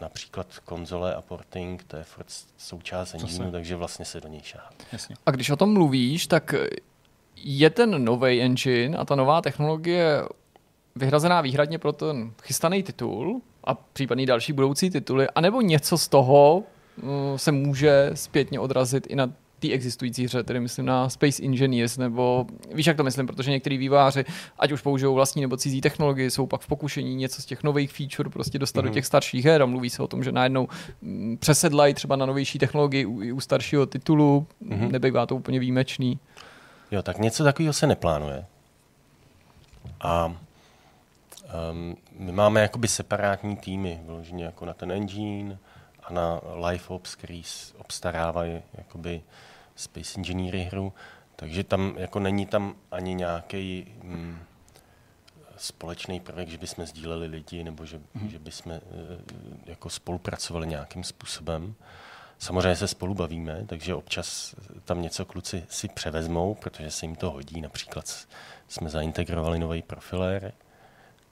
[0.00, 4.70] například konzole a porting, to je furt součást engineu, takže vlastně se do něj šahá.
[4.92, 5.16] Jasně.
[5.26, 6.54] A když o tom mluvíš, tak
[7.36, 10.22] je ten nový engine a ta nová technologie
[10.96, 16.64] vyhrazená výhradně pro ten chystaný titul a případný další budoucí tituly, anebo něco z toho
[17.36, 19.32] se může zpětně odrazit i na
[19.62, 23.78] té existující hře, tedy myslím na Space Engineers, nebo víš, jak to myslím, protože některý
[23.78, 24.24] výváři,
[24.58, 27.92] ať už použijou vlastní nebo cizí technologii, jsou pak v pokušení něco z těch nových
[27.92, 28.88] feature prostě dostat mm-hmm.
[28.88, 30.68] do těch starších her a mluví se o tom, že najednou
[31.02, 34.90] mm, přesedlají třeba na novější technologii u, u staršího titulu, mm-hmm.
[34.90, 36.18] nebývá to úplně výjimečný.
[36.90, 38.44] Jo, tak něco takového se neplánuje.
[40.00, 45.58] A um, my máme jakoby separátní týmy, vyloženě jako na ten engine
[46.02, 47.42] a na Life Ops, který
[47.78, 49.22] obstarávají jakoby
[49.76, 50.92] Space Engineering hru,
[51.36, 54.38] takže tam jako není tam ani nějaký mm,
[55.56, 58.28] společný projekt, že bychom sdíleli lidi nebo že, mm.
[58.28, 58.80] že bychom eh,
[59.66, 61.74] jako spolupracovali nějakým způsobem.
[62.38, 64.54] Samozřejmě se spolu bavíme, takže občas
[64.84, 67.60] tam něco kluci si převezmou, protože se jim to hodí.
[67.60, 68.26] Například
[68.68, 70.52] jsme zaintegrovali nový profilér,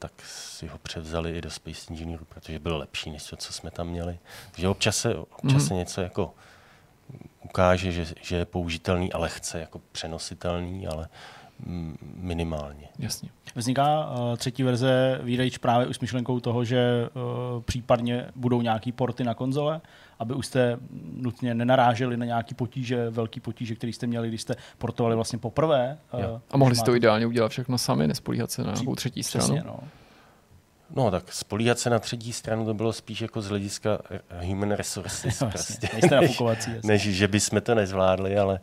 [0.01, 3.70] tak si ho převzali i do Space Engineeru, protože byl lepší než to, co jsme
[3.70, 4.18] tam měli.
[4.51, 6.35] Takže občas se, občas se něco jako
[7.44, 11.09] ukáže, že, že je použitelný a lehce jako přenositelný, ale mm,
[12.16, 12.89] minimálně.
[12.99, 13.28] Jasně.
[13.55, 18.93] Vzniká uh, třetí verze Výrejč právě už s myšlenkou toho, že uh, případně budou nějaký
[18.93, 19.81] porty na konzole,
[20.19, 20.77] aby už jste
[21.16, 25.99] nutně nenaráželi na nějaký potíže, velký potíže, který jste měli, když jste portovali vlastně poprvé.
[26.12, 26.41] Uh, Jo.
[26.51, 29.45] A mohli si to ideálně udělat všechno sami, nespolíhat se na nějakou třetí stranu.
[29.45, 29.81] Přesně, no.
[30.95, 33.99] No tak spolíhat se na třetí stranu to bylo spíš jako z hlediska
[34.43, 35.24] human resources.
[35.41, 35.73] Jo, prostě.
[35.82, 35.89] jasně.
[35.93, 36.89] Nejste nafukovací, jasně.
[36.89, 38.61] Než že bychom to nezvládli, ale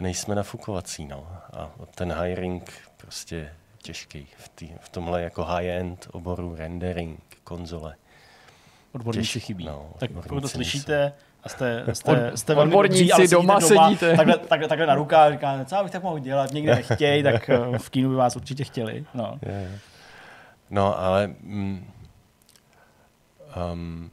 [0.00, 1.04] nejsme nafukovací.
[1.04, 1.26] No.
[1.52, 3.52] A ten hiring prostě je
[3.82, 7.94] těžký v, tý, v tomhle jako high-end oboru rendering, konzole.
[8.92, 9.64] Odborníci Těž- chybí.
[9.64, 11.12] no, tak pokud to slyšíte
[11.42, 14.16] a jste, jste, jste velmi Odborníci dobří, ale sedíte doma sedíte.
[14.16, 17.78] Takhle, takhle, takhle na rukách říkáte, co bych tak mohl dělat, někde nechtějí, tak eh,
[17.78, 19.04] v kínu by vás určitě chtěli.
[19.14, 19.38] No.
[19.42, 19.78] Je, je.
[20.70, 21.26] No, ale...
[21.40, 21.90] Mm,
[23.72, 24.10] um,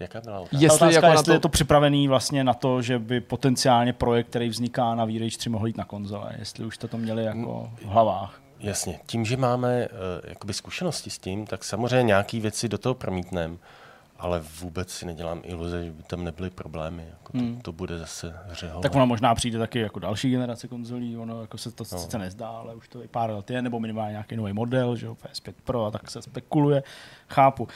[0.00, 0.56] jaká byla otázka?
[0.56, 3.20] Je, Jestli otázka, jako na jestli to- je to připravený vlastně na to, že by
[3.20, 6.98] potenciálně projekt, který vzniká na Výrejč 3 mohl jít na konzole, jestli už jste to
[6.98, 8.40] měli jako v hlavách.
[8.60, 12.94] Jasně, tím, že máme uh, jakoby zkušenosti s tím, tak samozřejmě nějaké věci do toho
[12.94, 13.56] promítneme,
[14.18, 17.04] ale vůbec si nedělám iluze, že by tam nebyly problémy.
[17.10, 17.60] Jako to, Hmm.
[17.60, 18.82] to bude zase hřehové.
[18.82, 21.98] Tak ona možná přijde taky jako další generace konzolí, ono jako se to no.
[21.98, 25.06] sice nezdá, ale už to i pár let je, nebo minimálně nějaký nový model, že
[25.06, 26.82] jo, PS5 Pro a tak se spekuluje,
[27.28, 27.62] chápu.
[27.62, 27.68] Uh,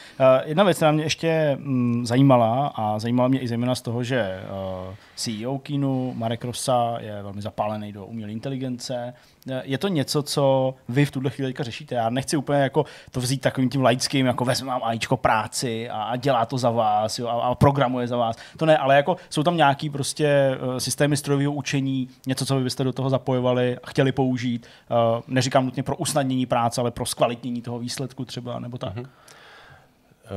[0.44, 4.43] jedna věc, která mě ještě mm, zajímala a zajímala mě i zejména z toho, že
[4.89, 9.15] uh, CEO Kinu Marek Rosa je velmi zapálený do umělé inteligence.
[9.62, 11.94] Je to něco, co vy v tuhle chvíli řešíte?
[11.94, 16.16] Já nechci úplně jako to vzít takovým tím laickým, jako vezmu vám AIčko práci a,
[16.16, 18.36] dělá to za vás jo, a, programuje za vás.
[18.57, 22.65] To ne, ale jako jsou tam nějaký prostě eh, systémy strojového učení, něco, co vy
[22.65, 24.66] byste do toho zapojovali a chtěli použít.
[24.90, 28.97] Eh, Neříkám nutně pro usnadnění práce, ale pro zkvalitnění toho výsledku třeba, nebo tak.
[28.97, 29.07] Mhm.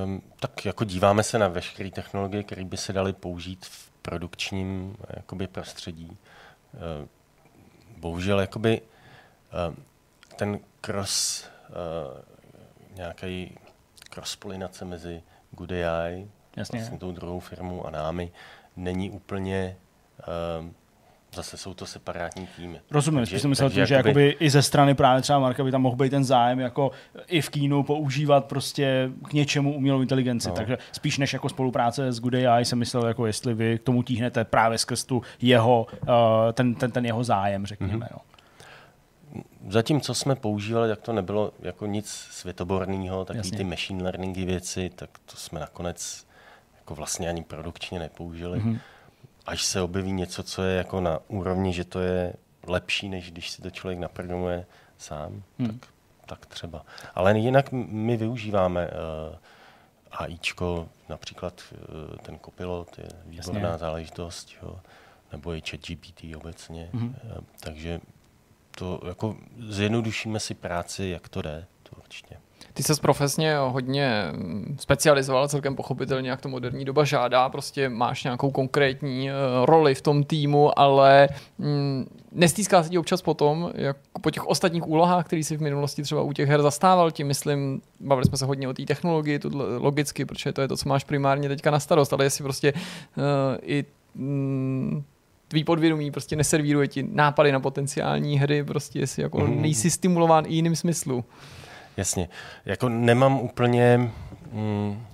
[0.03, 4.95] Um, tak jako díváme se na veškeré technologie, které by se daly použít v produkčním
[5.15, 6.18] jakoby, prostředí.
[6.73, 7.07] Uh,
[7.98, 9.76] bohužel jakoby, uh,
[10.36, 13.57] ten cross, uh, nějaký
[14.10, 14.38] cross
[14.84, 16.80] mezi Good AI, Jasně.
[16.80, 18.32] vlastně tou druhou firmou a námi,
[18.76, 19.77] není úplně,
[21.36, 22.82] zase jsou to separátní týmy.
[22.91, 25.72] Rozumím, Takže- spíš jsem myslel tím, že jakoby i ze strany právě třeba Marka by
[25.72, 26.91] tam mohl být ten zájem jako
[27.28, 30.49] i v kínu používat prostě k něčemu umělou inteligenci.
[30.49, 30.56] No.
[30.56, 34.03] Takže spíš než jako spolupráce s Good AI jsem myslel, jako jestli vy k tomu
[34.03, 36.07] tíhnete právě skrz tu jeho, uh,
[36.53, 37.94] ten, ten, ten jeho zájem, řekněme.
[37.94, 38.03] Mhm.
[38.03, 38.36] Mm-hmm.
[39.68, 43.57] Zatím, co jsme používali, tak to nebylo jako nic světoborného, takový Jasně.
[43.57, 46.26] ty machine learningy věci, tak to jsme nakonec
[46.76, 48.60] jako vlastně ani produkčně nepoužili.
[48.60, 48.74] Mhm.
[48.74, 48.80] Mm-hmm.
[49.46, 52.34] Až se objeví něco, co je jako na úrovni, že to je
[52.68, 54.66] lepší, než když si to člověk naprogramuje
[54.98, 55.80] sám, hmm.
[55.80, 55.90] tak,
[56.26, 56.86] tak třeba.
[57.16, 59.36] Ale jinak my využíváme uh,
[60.12, 63.78] AIčko, například uh, ten kopilot je výborná Jasně.
[63.78, 64.80] záležitost, jo,
[65.32, 66.90] nebo i ChatGPT obecně.
[66.94, 67.16] Mhm.
[67.24, 68.02] Uh, takže
[68.72, 72.38] to jako zjednodušíme si práci, jak to jde, to určitě.
[72.77, 78.23] Ty se profesně hodně mm, specializoval, celkem pochopitelně, jak to moderní doba žádá, prostě máš
[78.23, 83.97] nějakou konkrétní uh, roli v tom týmu, ale mm, nestýská se ti občas potom, jak
[84.22, 87.81] po těch ostatních úlohách, které si v minulosti třeba u těch her zastával, tím myslím,
[87.99, 89.49] bavili jsme se hodně o té technologii, to
[89.80, 93.23] logicky, protože to je to, co máš primárně teďka na starost, ale jestli prostě uh,
[93.61, 93.85] i
[94.15, 95.03] mm,
[95.47, 99.61] tvý podvědomí prostě neservíruje ti nápady na potenciální hry, prostě jestli jako Mhm.
[99.61, 101.26] nejsi stimulován i jiným smyslu.
[101.98, 102.30] Jasně.
[102.66, 104.12] Jako nemám úplně
[104.52, 105.06] mm,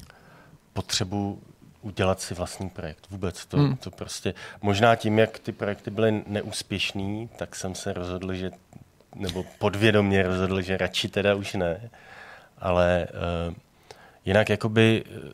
[0.73, 1.41] potřebu
[1.81, 3.07] udělat si vlastní projekt.
[3.09, 3.67] Vůbec to, Hmm.
[3.67, 3.77] hmm.
[3.77, 8.51] to prostě, možná tím, jak ty projekty byly neúspěšný, tak jsem se rozhodl, že,
[9.15, 11.89] nebo podvědomě rozhodl, že radši teda už ne.
[12.57, 13.07] Ale
[13.47, 13.53] uh,
[14.25, 15.31] jinak jakoby uh,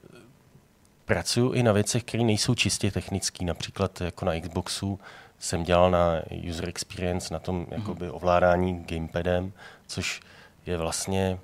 [1.06, 3.46] pracuji i na věcech, které nejsou čistě technické.
[3.46, 5.00] Například jako na Xboxu
[5.40, 9.52] jsem dělal na user experience, na tom jakoby ovládání gamepadem,
[9.88, 10.22] což
[10.68, 11.40] je vlastně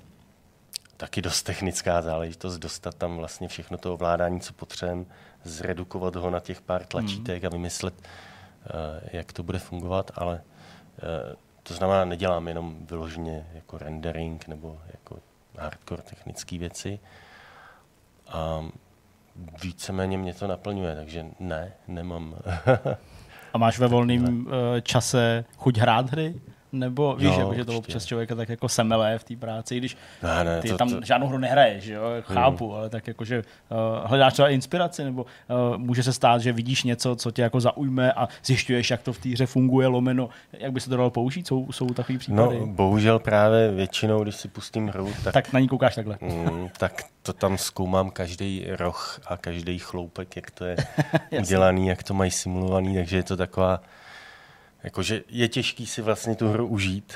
[0.96, 5.04] taky dost technická záležitost, dostat tam vlastně všechno to ovládání, co potřebujeme,
[5.44, 11.34] zredukovat ho na těch pár tlačítek a vymyslet, uh, jak to bude fungovat, ale uh,
[11.62, 15.18] to znamená, nedělám jenom vyloženě jako rendering nebo jako
[15.58, 16.98] hardcore technické věci.
[18.28, 18.64] A
[19.62, 22.34] víceméně mě to naplňuje, takže ne, nemám.
[23.52, 24.52] A máš ve volném uh,
[24.82, 26.40] čase chuť hrát hry?
[26.74, 27.78] Nebo víš, Jo, jako, že to určitě.
[27.78, 31.00] občas člověka tak jako semele v té práci, když ne, ne, ty to, tam to,
[31.04, 32.02] žádnou hru nehraješ, jo?
[32.20, 33.76] chápu, ale tak jakože uh,
[34.08, 35.22] hledáš třeba inspiraci, nebo
[35.72, 39.12] uh, může se stát, že vidíš něco, co tě jako zaujme a zjišťuješ, jak to
[39.12, 42.58] v té hře funguje, lomeno, jak by se to dalo použít, jsou, jsou takový případy.
[42.60, 46.18] no, bohužel právě většinou, když si pustím hru, tak tak na ní koukáš takhle.
[46.20, 50.76] Mm, tak to tam zkoumám každý roh a každý chloupek, jak to je
[51.38, 53.80] udělaný, jak to mají simulovaný, takže je to taková,
[54.84, 57.14] jakože je těžký si vlastně tu hru užít,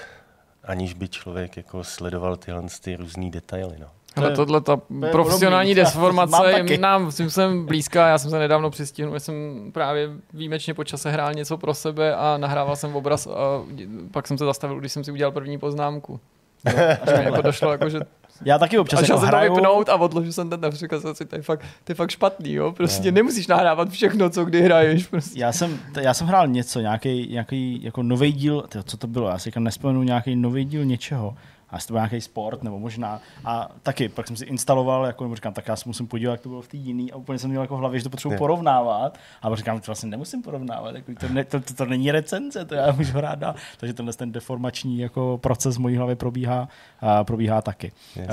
[0.64, 3.76] aniž by člověk jako sledoval tyhle ty různý detaily.
[3.78, 3.86] No.
[4.16, 5.84] Ale tohle ta je profesionální podobný.
[5.84, 8.08] deformace je nám tím jsem blízká.
[8.08, 12.16] Já jsem se nedávno přistihnul, že jsem právě výjimečně po čase hrál něco pro sebe
[12.16, 13.62] a nahrával jsem obraz a
[14.10, 16.20] pak jsem se zastavil, když jsem si udělal první poznámku.
[16.64, 18.00] Jo, až mi jako došlo, jako, že
[18.44, 21.24] Já taky občas a jako jsem to hraju, vypnout a odložil jsem ten jsem si,
[21.24, 22.72] to je fakt, to je fakt špatný, jo?
[22.72, 25.06] Prostě nemusíš nahrávat všechno, co kdy hraješ.
[25.06, 25.40] Prostě.
[25.40, 29.38] Já jsem, já jsem hrál něco, nějaký, nějaký jako nový díl, co to bylo, já
[29.38, 31.34] si říkám, nespomenu nějaký nový díl něčeho.
[31.70, 33.20] A jestli to byl nějaký sport, nebo možná.
[33.44, 36.40] A taky, pak jsem si instaloval, jako nebo říkám, tak já se musím podívat, jak
[36.40, 37.12] to bylo v té jiný.
[37.12, 39.18] A úplně jsem měl jako v hlavě, že to potřebuji porovnávat.
[39.42, 42.64] A pak říkám, to vlastně nemusím porovnávat, jako to, ne, to, to, to, není recenze,
[42.64, 43.54] to já můžu hrát dál.
[43.76, 46.68] Takže tenhle ten deformační jako proces v mojí hlavě probíhá,
[47.00, 47.92] a probíhá taky.
[48.16, 48.24] Uh,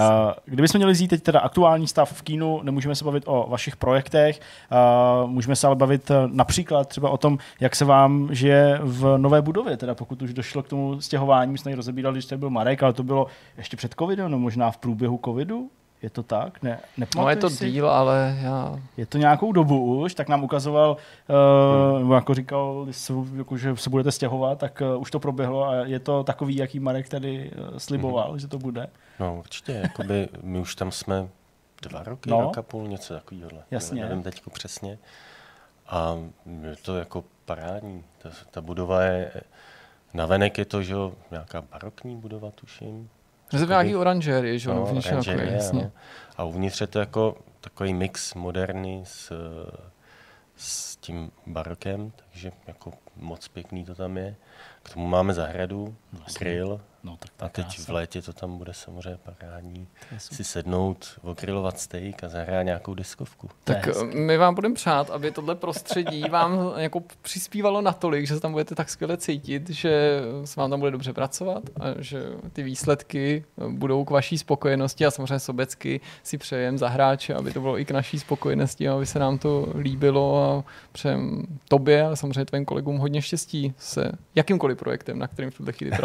[0.46, 4.40] kdybychom měli vzít teď teda aktuální stav v kínu, nemůžeme se bavit o vašich projektech,
[5.24, 9.18] uh, můžeme se ale bavit uh, například třeba o tom, jak se vám žije v
[9.18, 12.40] nové budově, teda pokud už došlo k tomu stěhování, my jsme ji rozebírali, když tady
[12.40, 13.25] byl Marek, ale to bylo
[13.58, 15.70] ještě před covidem, no možná v průběhu covidu,
[16.02, 16.64] Je to tak?
[16.64, 16.80] Ne,
[17.16, 17.72] no je to si?
[17.72, 18.80] díl, ale já...
[18.98, 20.98] Je to nějakou dobu už, tak nám ukazoval,
[21.90, 22.88] uh, nebo jako říkal,
[23.36, 26.80] jako, že se budete stěhovat, tak uh, už to proběhlo a je to takový, jaký
[26.80, 28.38] Marek tady uh, sliboval, mm-hmm.
[28.38, 28.88] že to bude.
[29.20, 31.28] No určitě, jakoby my už tam jsme
[31.82, 32.42] dva roky, no.
[32.42, 33.50] rok a půl, něco takového.
[33.72, 34.02] Jasně.
[34.02, 34.98] Nevím teď přesně.
[35.88, 36.16] A
[36.62, 38.04] je to jako parádní.
[38.18, 39.32] Ta, ta budova je,
[40.14, 43.10] navenek je to, že jo, nějaká barokní budova, tuším.
[43.48, 44.76] To je nějaký oranžery, že jo?
[44.76, 45.92] No, oranžery, jako, no.
[46.38, 49.34] A uvnitř je to jako takový mix moderní s,
[50.56, 54.36] s tím barokem, takže jako moc pěkný to tam je.
[54.84, 56.46] K tomu máme zahradu, vlastně.
[56.46, 59.88] grill, No, tak a teď v létě to tam bude samozřejmě parádní.
[60.18, 63.50] Si sednout, okrilovat steak a zahrát nějakou diskovku.
[63.64, 68.52] Tak my vám budeme přát, aby tohle prostředí vám jako přispívalo natolik, že se tam
[68.52, 73.46] budete tak skvěle cítit, že se vám tam bude dobře pracovat a že ty výsledky
[73.68, 77.86] budou k vaší spokojenosti a samozřejmě sobecky si přejem za hráče, aby to bylo i
[77.86, 82.98] k naší spokojenosti, aby se nám to líbilo a přejem tobě, ale samozřejmě tvým kolegům
[82.98, 86.05] hodně štěstí se jakýmkoliv projektem, na kterým v tuhle chvíli pracujete.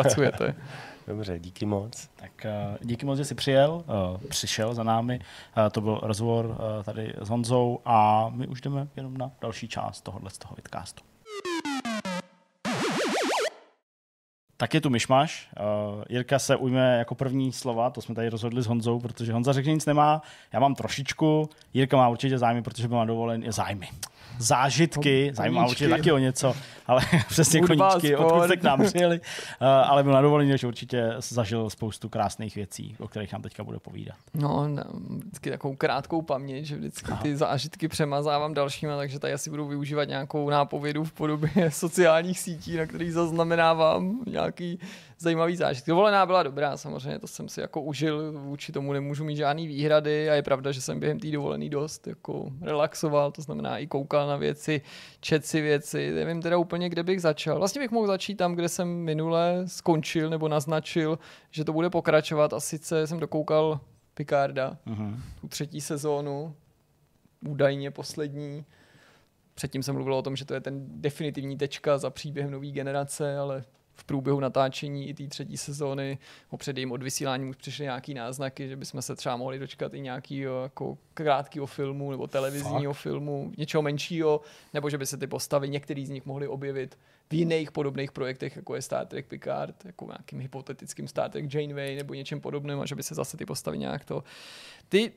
[1.06, 2.08] Dobře, díky moc.
[2.16, 5.20] Tak uh, díky moc, že jsi přijel, uh, přišel za námi.
[5.56, 10.00] Uh, to byl rozhovor tady s Honzou a my už jdeme jenom na další část
[10.00, 11.02] tohohle z toho vidcastu.
[14.56, 15.48] Tak je tu myšmaš.
[15.60, 19.52] Uh, Jirka se ujme jako první slova, to jsme tady rozhodli s Honzou, protože Honza
[19.52, 20.22] řekl, že nic nemá,
[20.52, 23.88] já mám trošičku, Jirka má určitě zájmy, protože byl na dovolen, zájmy
[24.40, 26.54] zážitky, zajímá určitě taky o něco,
[26.86, 30.66] ale přesně Hudba, koníčky, odkud jste k nám přijeli, uh, ale byl na dovolení, že
[30.66, 34.16] určitě zažil spoustu krásných věcí, o kterých nám teďka bude povídat.
[34.34, 39.50] No, no vždycky takovou krátkou paměť, že vždycky ty zážitky přemazávám dalšíma, takže tady asi
[39.50, 44.78] budu využívat nějakou nápovědu v podobě sociálních sítí, na kterých zaznamenávám nějaký
[45.20, 45.88] zajímavý zážitek.
[45.88, 50.30] Dovolená byla dobrá, samozřejmě, to jsem si jako užil, vůči tomu nemůžu mít žádný výhrady
[50.30, 54.28] a je pravda, že jsem během té dovolený dost jako relaxoval, to znamená i koukal
[54.28, 54.80] na věci,
[55.20, 57.58] čet si věci, nevím teda úplně, kde bych začal.
[57.58, 61.18] Vlastně bych mohl začít tam, kde jsem minule skončil nebo naznačil,
[61.50, 63.80] že to bude pokračovat a sice jsem dokoukal
[64.14, 65.16] Picarda, uh-huh.
[65.40, 66.54] tu třetí sezónu,
[67.46, 68.64] údajně poslední.
[69.54, 73.38] Předtím jsem mluvil o tom, že to je ten definitivní tečka za příběhem nové generace,
[73.38, 76.18] ale v průběhu natáčení i té třetí sezóny,
[76.50, 80.00] o před jejím odvysíláním už přišly nějaký náznaky, že bychom se třeba mohli dočkat i
[80.00, 83.02] nějakého jako krátkého filmu nebo televizního Fakt?
[83.02, 84.40] filmu, něčeho menšího,
[84.74, 86.98] nebo že by se ty postavy, některý z nich mohly objevit
[87.30, 91.96] v jiných podobných projektech, jako je Star Trek Picard, jako nějakým hypotetickým Star Trek Janeway
[91.96, 94.24] nebo něčem podobným a že by se zase ty postavy nějak to...
[94.88, 95.12] Ty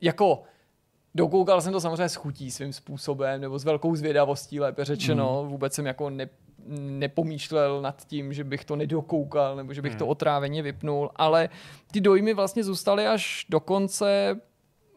[0.00, 0.42] jako
[1.14, 5.42] Dokoukal jsem to samozřejmě s chutí svým způsobem, nebo s velkou zvědavostí, lépe řečeno.
[5.42, 5.48] Mm.
[5.48, 6.28] Vůbec jsem jako ne,
[6.76, 9.98] nepomýšlel nad tím, že bych to nedokoukal nebo že bych hmm.
[9.98, 11.48] to otráveně vypnul, ale
[11.90, 14.40] ty dojmy vlastně zůstaly až do konce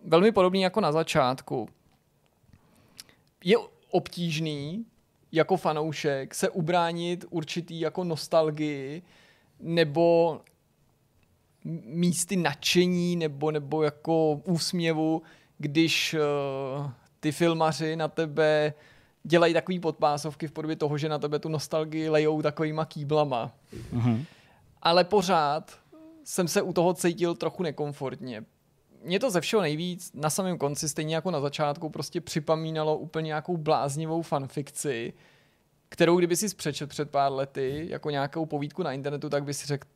[0.06, 1.70] velmi podobný jako na začátku.
[3.44, 3.58] Je
[3.92, 4.86] obtížný
[5.32, 9.02] jako fanoušek se ubránit určitý jako nostalgii
[9.60, 10.42] nebo
[11.86, 15.22] místy nadšení nebo, nebo jako úsměvu,
[15.58, 18.82] když uh, ty filmaři na tebe uh,
[19.24, 23.52] dělají takové podpásovky v podobě toho, že na tebe tu nostalgii lejou takovýma kýblama.
[23.94, 24.26] Mm-hmm.
[24.82, 25.80] Ale pořád
[26.24, 28.44] jsem se u toho cítil trochu nekomfortně.
[29.04, 33.28] Mě to ze všeho nejvíc na samém konci, stejně jako na začátku, prostě připomínalo úplně
[33.28, 35.14] nějakou bláznivou fanfikci,
[35.90, 39.68] kterou kdyby si přečet před pár lety, jako nějakou povídku na internetu, tak by si
[39.68, 39.88] řekl,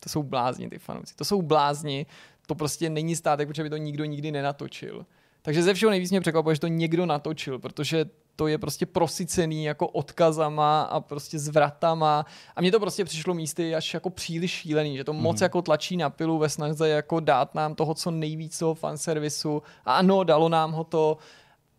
[0.00, 2.06] to jsou blázni ty fanouci, to jsou blázni,
[2.46, 5.06] to prostě není státek, protože by to nikdo nikdy nenatočil.
[5.42, 8.04] Takže ze všeho nejvíc mě překvapuje, že to někdo natočil, protože
[8.36, 12.26] to je prostě prosycený jako odkazama a prostě zvratama.
[12.56, 15.44] A mně to prostě přišlo místy až jako příliš šílený, že to moc mm.
[15.44, 19.62] jako tlačí na pilu ve snaze jako dát nám toho co nejvíc toho fanservisu.
[19.84, 21.18] A ano, dalo nám ho to.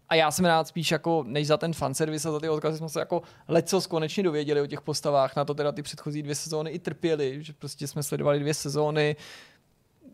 [0.10, 2.90] A já jsem rád spíš jako, než za ten fanservice a za ty odkazy jsme
[2.90, 6.72] se jako leco konečně dověděli o těch postavách, na to teda ty předchozí dvě sezóny
[6.72, 9.16] i trpěli, že prostě jsme sledovali dvě sezóny,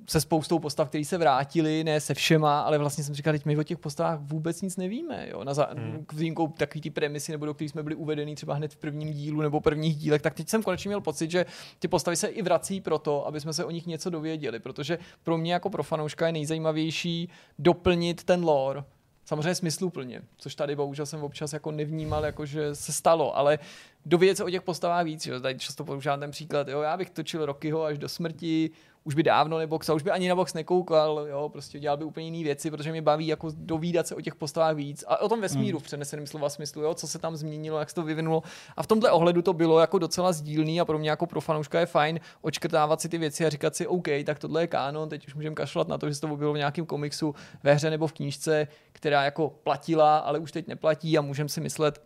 [0.07, 3.57] se spoustou postav, které se vrátili, ne se všema, ale vlastně jsem říkal, teď my
[3.57, 5.27] o těch postavách vůbec nic nevíme.
[5.29, 5.43] Jo?
[5.43, 6.05] Na za- hmm.
[6.05, 9.13] K výjimkou takový ty premisy, nebo do kterých jsme byli uvedení třeba hned v prvním
[9.13, 11.45] dílu nebo prvních dílech, tak teď jsem konečně měl pocit, že
[11.79, 15.37] ty postavy se i vrací proto, aby jsme se o nich něco dověděli, protože pro
[15.37, 17.29] mě jako pro fanouška je nejzajímavější
[17.59, 18.83] doplnit ten lore,
[19.25, 23.59] samozřejmě smysluplně, což tady bohužel jsem občas jako nevnímal, jako že se stalo, ale
[24.05, 27.09] dovědět se o těch postavách víc, že tady často používám ten příklad, jo, já bych
[27.09, 28.71] točil Rockyho až do smrti,
[29.03, 32.25] už by dávno neboxal, už by ani na box nekoukal, jo, prostě dělal by úplně
[32.25, 35.41] jiné věci, protože mě baví jako dovídat se o těch postavách víc a o tom
[35.41, 35.83] vesmíru hmm.
[35.83, 38.43] v přeneseném slova smyslu, jo, co se tam změnilo, jak se to vyvinulo.
[38.77, 41.79] A v tomhle ohledu to bylo jako docela sdílný a pro mě jako pro fanouška
[41.79, 45.27] je fajn očkrtávat si ty věci a říkat si, OK, tak tohle je kánon, teď
[45.27, 48.13] už můžeme kašlat na to, že to bylo v nějakém komiksu, ve hře nebo v
[48.13, 52.01] knížce, která jako platila, ale už teď neplatí a můžeme si myslet,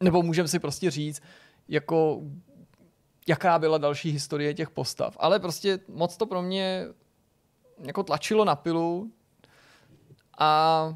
[0.00, 1.22] nebo můžeme si prostě říct,
[1.68, 2.20] jako
[3.26, 5.16] jaká byla další historie těch postav.
[5.20, 6.86] Ale prostě moc to pro mě
[7.78, 9.10] jako tlačilo na pilu
[10.38, 10.94] a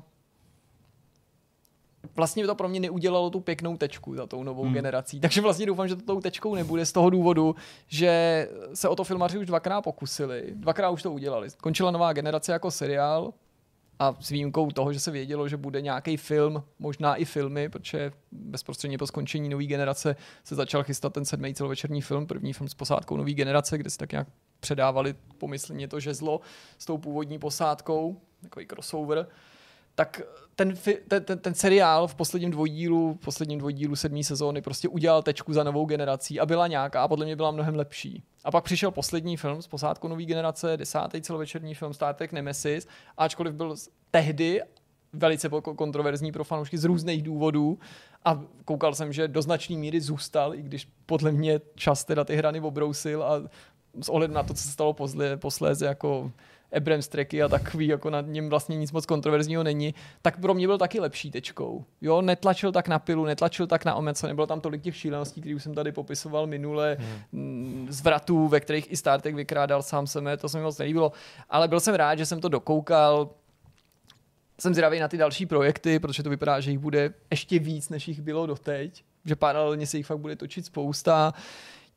[2.16, 4.74] vlastně to pro mě neudělalo tu pěknou tečku za tou novou hmm.
[4.74, 5.20] generací.
[5.20, 7.56] Takže vlastně doufám, že to tou tečkou nebude z toho důvodu,
[7.88, 10.44] že se o to filmaři už dvakrát pokusili.
[10.54, 11.48] Dvakrát už to udělali.
[11.62, 13.32] Končila nová generace jako seriál,
[14.00, 18.12] a s výjimkou toho, že se vědělo, že bude nějaký film, možná i filmy, protože
[18.32, 22.74] bezprostředně po skončení nové generace se začal chystat ten sedmý celovečerní film, první film s
[22.74, 24.28] posádkou nové generace, kde si tak nějak
[24.60, 26.40] předávali pomyslně to žezlo
[26.78, 29.26] s tou původní posádkou, takový crossover
[29.94, 30.22] tak
[30.54, 30.74] ten,
[31.08, 35.52] ten, ten, ten seriál v posledním dvojdílu, v posledním dvojdílu sedmé sezóny prostě udělal tečku
[35.52, 38.22] za novou generací a byla nějaká a podle mě byla mnohem lepší.
[38.44, 42.86] A pak přišel poslední film z posádkou nové generace, desátý celovečerní film Star Trek Nemesis,
[43.16, 43.74] ačkoliv byl
[44.10, 44.60] tehdy
[45.12, 47.78] velice kontroverzní pro fanoušky z různých důvodů
[48.24, 52.36] a koukal jsem, že do značné míry zůstal, i když podle mě čas teda ty
[52.36, 53.42] hrany obrousil a
[54.02, 54.96] s ohledem na to, co se stalo
[55.36, 56.32] posléze jako
[56.76, 60.66] Abrams tracky a takový, jako na něm vlastně nic moc kontroverzního není, tak pro mě
[60.66, 61.84] byl taky lepší tečkou.
[62.00, 65.54] Jo, netlačil tak na pilu, netlačil tak na omeco, nebylo tam tolik těch šíleností, které
[65.54, 66.96] už jsem tady popisoval minule,
[67.32, 67.86] hmm.
[67.90, 71.12] zvratů, ve kterých i Star Trek vykrádal sám sebe, to se mi moc nelíbilo,
[71.50, 73.30] ale byl jsem rád, že jsem to dokoukal,
[74.60, 78.08] jsem zvědavý na ty další projekty, protože to vypadá, že jich bude ještě víc, než
[78.08, 81.34] jich bylo doteď, že paralelně se jich fakt bude točit spousta.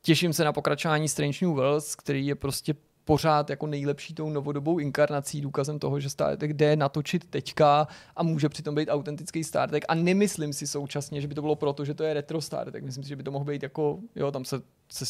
[0.02, 2.74] Těším se na pokračování Strange New Worlds, který je prostě
[3.04, 8.22] pořád jako nejlepší tou novodobou inkarnací, důkazem toho, že Star Trek jde natočit teďka a
[8.22, 9.84] může přitom být autentický Star Trek.
[9.88, 12.84] A nemyslím si současně, že by to bylo proto, že to je retro Star Trek.
[12.84, 14.60] Myslím si, že by to mohlo být jako, jo, tam se,
[14.92, 15.04] se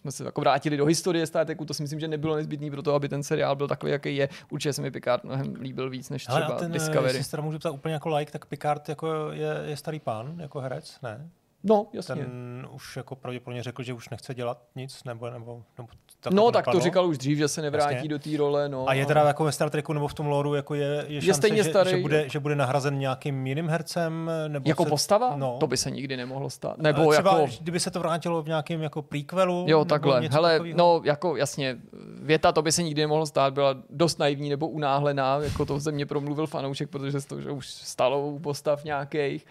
[0.00, 2.82] jsme se jako vrátili do historie Star Treku, to si myslím, že nebylo nezbytný pro
[2.82, 4.28] to, aby ten seriál byl takový, jaký je.
[4.50, 7.08] Určitě se mi Picard mnohem líbil víc než třeba Ale ten, Discovery.
[7.08, 10.60] Jestli se můžu ptát úplně jako like, tak Picard jako je, je starý pán, jako
[10.60, 11.28] herec, ne?
[11.64, 12.14] No, jasně.
[12.14, 15.88] Ten už jako pravděpodobně řekl, že už nechce dělat nic, nebo, nebo, nebo
[16.20, 18.08] tak No, tak to říkal už dřív, že se nevrátí jasně.
[18.08, 18.68] do té role.
[18.68, 18.88] No.
[18.88, 21.48] A je teda jako ve Star Treku nebo v tom lore jako je, je, šance,
[21.48, 24.30] je že, starý, že, bude, že bude nahrazen nějakým jiným hercem?
[24.48, 25.36] Nebo jako se, postava?
[25.36, 25.56] No.
[25.60, 26.78] To by se nikdy nemohlo stát.
[26.78, 27.52] Nebo třeba, jako...
[27.60, 29.64] kdyby se to vrátilo v nějakém jako prequelu?
[29.68, 30.28] Jo, takhle.
[30.30, 30.78] Hele, takovýho?
[30.78, 31.78] no, jako jasně,
[32.22, 35.92] věta to by se nikdy nemohlo stát, byla dost naivní nebo unáhlená, jako to ze
[35.92, 39.46] mě promluvil fanoušek, protože to že už stalo u postav nějakých.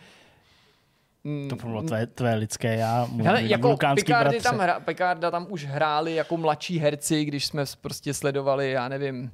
[1.24, 5.48] Mm, to bylo tvé, tvé lidské já, můj Hele, jako Picardy tam, hra, Picarda tam
[5.50, 9.32] už hráli jako mladší herci, když jsme prostě sledovali, já nevím,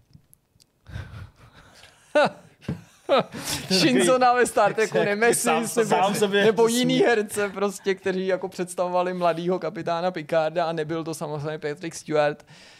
[3.71, 9.59] Shinzona ve Star Treku Nemesis nebo, sobě, nebo jiný herce prostě, kteří jako představovali mladýho
[9.59, 12.43] kapitána Picarda a nebyl to samozřejmě Patrick Stewart.
[12.43, 12.76] Uh,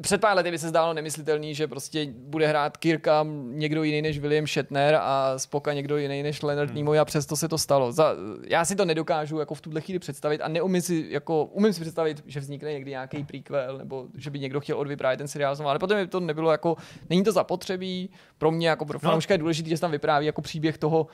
[0.00, 4.18] před pár lety by se zdálo nemyslitelný, že prostě bude hrát Kirka někdo jiný než
[4.18, 6.76] William Shatner a Spoka někdo jiný než Leonard hmm.
[6.76, 7.92] Nimoy a přesto se to stalo.
[7.92, 8.14] Za,
[8.48, 11.80] já si to nedokážu jako v tuhle chvíli představit a neumím si, jako, umím si
[11.80, 15.68] představit, že vznikne někdy nějaký prequel nebo že by někdo chtěl odvyprávět ten seriál znovu,
[15.68, 16.76] ale potom to nebylo jako,
[17.10, 19.00] není to zapotřebí, pro mě jako pro no.
[19.00, 21.06] fanouška je důležité, že se tam vypráví jako příběh toho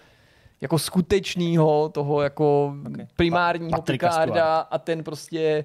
[0.60, 3.06] jako skutečného, toho jako okay.
[3.16, 5.64] primárního Picarda a ten prostě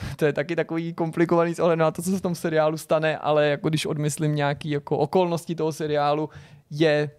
[0.16, 3.18] to je taky takový komplikovaný s ohledem na to, co se v tom seriálu stane,
[3.18, 6.30] ale jako když odmyslím nějaký jako okolnosti toho seriálu,
[6.70, 7.10] je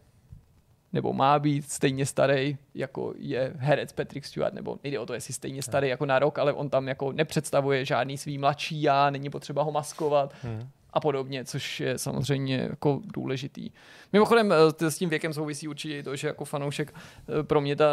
[0.93, 5.33] nebo má být stejně starý, jako je herec Patrick Stewart, nebo nejde o to, jestli
[5.33, 9.29] stejně starý jako na rok, ale on tam jako nepředstavuje žádný svý mladší já, není
[9.29, 10.69] potřeba ho maskovat hmm.
[10.93, 13.69] a podobně, což je samozřejmě jako důležitý.
[14.13, 17.85] Mimochodem eh, s tím věkem souvisí určitě to, že jako fanoušek eh, pro mě ta,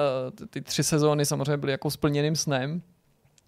[0.50, 2.83] ty tři sezóny samozřejmě byly jako splněným snem,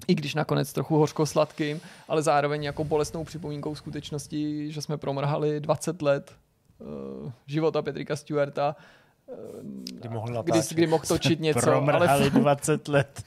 [0.09, 6.03] i když nakonec trochu hořko-sladkým, ale zároveň jako bolestnou připomínkou skutečnosti, že jsme promrhali 20
[6.03, 6.33] let
[6.79, 8.77] uh, života Petrika Stewarta,
[9.27, 9.37] uh,
[9.83, 11.61] kdy mohl, kdy, kdy mohl točit něco.
[11.61, 13.23] Promrhali ale 20 let.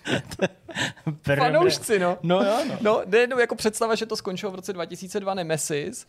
[1.35, 2.17] Fanoušci, no.
[2.23, 2.77] No, jo, no.
[2.81, 6.07] no, no, jako představa, že to skončilo v roce 2002 Nemesis,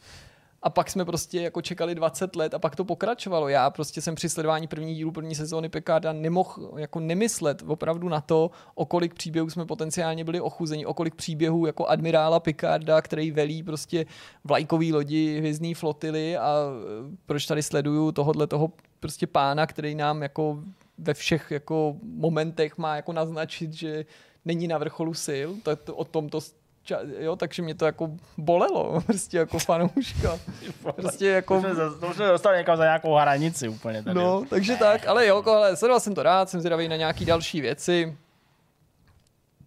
[0.66, 3.48] a pak jsme prostě jako čekali 20 let a pak to pokračovalo.
[3.48, 8.20] Já prostě jsem při sledování první dílu první sezóny Pekáda nemohl jako nemyslet opravdu na
[8.20, 13.30] to, o kolik příběhů jsme potenciálně byli ochuzeni, o kolik příběhů jako admirála Picarda, který
[13.30, 14.06] velí prostě
[14.44, 20.22] vlajkový lodi hvězdný flotily a e, proč tady sleduju tohodle toho prostě pána, který nám
[20.22, 20.58] jako
[20.98, 24.04] ve všech jako momentech má jako naznačit, že
[24.44, 26.40] není na vrcholu sil, to, to, o tom to
[26.86, 30.38] ča- jo, takže mě to jako bolelo, prostě jako fanouška.
[30.82, 31.54] Prostě jako...
[31.62, 34.14] To jsme, to jsme dostali někam za nějakou hranici úplně tady.
[34.14, 37.60] No, takže tak, ale jo, ale sledoval jsem to rád, jsem zvědavý na nějaký další
[37.60, 38.16] věci.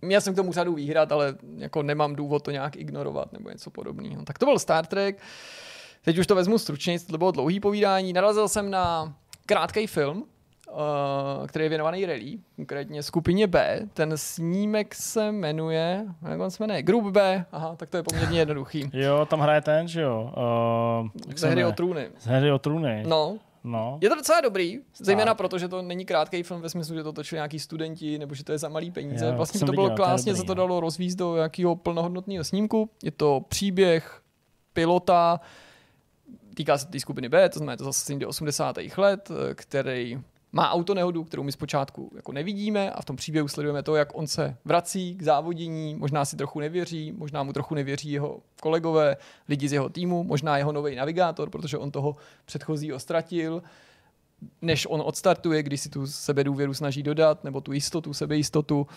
[0.01, 3.69] Měl jsem k tomu řadu výhrad, ale jako nemám důvod to nějak ignorovat nebo něco
[3.69, 4.23] podobného.
[4.23, 5.17] Tak to byl Star Trek.
[6.01, 8.14] Teď už to vezmu stručně, to bylo dlouhý povídání.
[8.14, 9.14] Narazil jsem na
[9.45, 10.25] krátký film,
[11.48, 13.80] který je věnovaný rally, konkrétně skupině B.
[13.93, 18.39] Ten snímek se jmenuje, jak on se jmenuje, Group B, aha, tak to je poměrně
[18.41, 18.89] jednoduchý.
[18.93, 20.33] Jo, tam hraje ten, že jo.
[21.03, 22.09] Uh, se Ze hry o trůny.
[22.19, 23.03] Z hry o trůny.
[23.07, 23.98] No, no.
[24.01, 27.14] je to docela dobrý, zejména proto, že to není krátký film ve smyslu, že to
[27.14, 29.25] točili nějaký studenti, nebo že to je za malý peníze.
[29.25, 30.56] Jo, vlastně to bylo viděl, dobrý, se to no.
[30.56, 32.89] dalo rozvízt do jakého plnohodnotného snímku.
[33.03, 34.22] Je to příběh
[34.73, 35.39] pilota,
[36.53, 38.77] týká se té skupiny B, to znamená, to zase do 80.
[38.98, 40.19] let, eh, který
[40.51, 44.27] má autonehodu, kterou my zpočátku jako nevidíme a v tom příběhu sledujeme to, jak on
[44.27, 49.17] se vrací k závodění, možná si trochu nevěří, možná mu trochu nevěří jeho kolegové,
[49.49, 53.63] lidi z jeho týmu, možná jeho nový navigátor, protože on toho předchozího ztratil,
[54.61, 58.87] než on odstartuje, když si tu sebedůvěru snaží dodat, nebo tu jistotu, sebejistotu,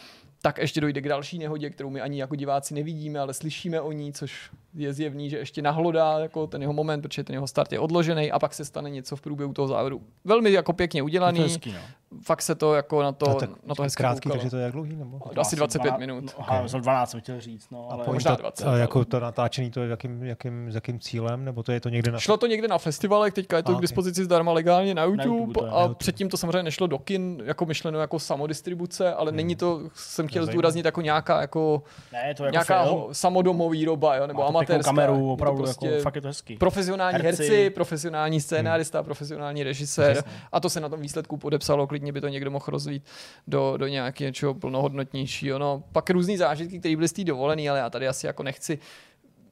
[0.43, 3.93] tak ještě dojde k další nehodě, kterou my ani jako diváci nevidíme, ale slyšíme o
[3.93, 7.73] ní, což je zjevný, že ještě nahlodá jako ten jeho moment, protože ten jeho start
[7.73, 10.03] je odložený a pak se stane něco v průběhu toho závodu.
[10.25, 11.79] Velmi jako pěkně udělaný, hezký, no.
[12.27, 14.35] Fakt se to jako na to, No, tak na to hezky krátký, koukalo.
[14.41, 14.97] takže to je jak dlouhý?
[14.97, 15.41] Nebo?
[15.41, 16.25] Asi 25 12 minut.
[16.39, 18.05] No, aha, jsem 12 jsem chtěl říct, no, ale...
[18.05, 21.01] Pojď možná to, 20, a ale- jako to natáčení, to je jakým, jakým, s jakým
[21.01, 21.45] cílem?
[21.45, 22.19] Nebo to je to někde na...
[22.19, 25.25] Šlo to někde na festivalech, teďka je to A, k dispozici zdarma legálně na YouTube,
[25.25, 25.99] YouTube to je, a na YouTube.
[25.99, 30.47] předtím to samozřejmě nešlo do kin, jako myšleno jako samodistribuce, ale není to, jsem chtěl
[30.47, 31.83] zdůraznit jako nějaká jako,
[32.13, 32.97] Ne, to jako nějaká film.
[32.99, 34.89] ho, samodomový výroba, jo, nebo Má amatérská.
[34.91, 36.57] kameru, to opravdu, prostě jako, fakt je to hezký.
[36.57, 37.43] profesionální herci.
[37.43, 37.71] Herci.
[37.71, 42.51] profesionální scénárista, profesionální režisér a to se na tom výsledku podepsalo, klidně by to někdo
[42.51, 43.05] mohl rozvít
[43.47, 45.59] do, do nějakého něčeho plnohodnotnějšího.
[45.59, 48.79] No, pak různý zážitky, které byly z té dovolený, ale já tady asi jako nechci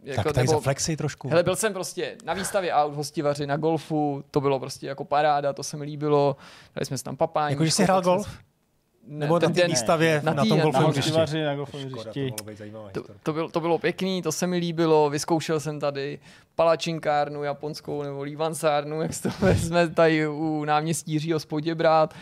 [0.02, 1.28] jako, tak tady za flexy trošku.
[1.28, 5.52] Hele, byl jsem prostě na výstavě aut hostivaři, na golfu, to bylo prostě jako paráda,
[5.52, 6.36] to se mi líbilo.
[6.74, 7.52] Dali jsme si tam papání.
[7.52, 8.28] Jako, že jsi hrál golf?
[9.06, 11.10] Ne, Nebo na ten té den- výstavě na na tý- tom na golfovém Na hřišti?
[11.10, 12.34] hostivaři, na golfovém hřišti.
[12.92, 16.18] to, to, bylo, to bylo pěkný, to se mi líbilo, vyzkoušel jsem tady
[16.60, 22.14] palačinkárnu japonskou nebo lívansárnu, jak to vezme tady u náměstí Jiřího Spoděbrát,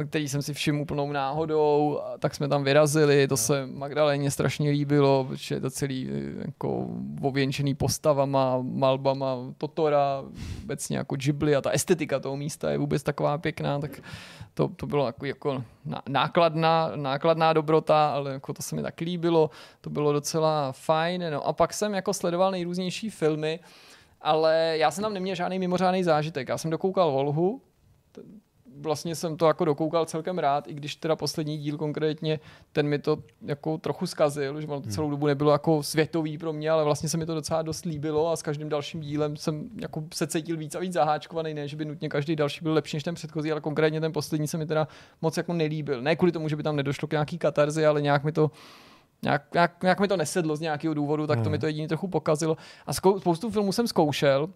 [0.00, 4.30] eh, který jsem si všiml úplnou náhodou, a tak jsme tam vyrazili, to se Magdaléně
[4.30, 6.86] strašně líbilo, protože je to celý eh, jako
[7.22, 10.24] ověnčený postavama, malbama Totora,
[10.64, 14.00] obecně jako Ghibli a ta estetika toho místa je vůbec taková pěkná, tak
[14.54, 19.00] to, to bylo jako, jako ná- nákladná, nákladná dobrota, ale jako to se mi tak
[19.00, 21.24] líbilo, to bylo docela fajn.
[21.30, 23.60] No a pak jsem jako sledoval nejrůznější filmy,
[24.20, 26.48] ale já jsem tam neměl žádný mimořádný zážitek.
[26.48, 27.60] Já jsem dokoukal Volhu,
[28.80, 32.40] vlastně jsem to jako dokoukal celkem rád, i když teda poslední díl konkrétně,
[32.72, 36.52] ten mi to jako trochu zkazil, že ono to celou dobu nebylo jako světový pro
[36.52, 39.70] mě, ale vlastně se mi to docela dost líbilo a s každým dalším dílem jsem
[39.80, 42.96] jako se cítil víc a víc zaháčkovaný, ne, že by nutně každý další byl lepší
[42.96, 44.88] než ten předchozí, ale konkrétně ten poslední se mi teda
[45.22, 46.02] moc jako nelíbil.
[46.02, 48.50] Ne kvůli tomu, že by tam nedošlo k nějaký katarzi, ale nějak mi to
[49.24, 52.08] Nějak, nějak, nějak mi to nesedlo z nějakého důvodu, tak to mi to jedině trochu
[52.08, 52.56] pokazilo.
[52.86, 54.48] A zkou, spoustu filmů jsem zkoušel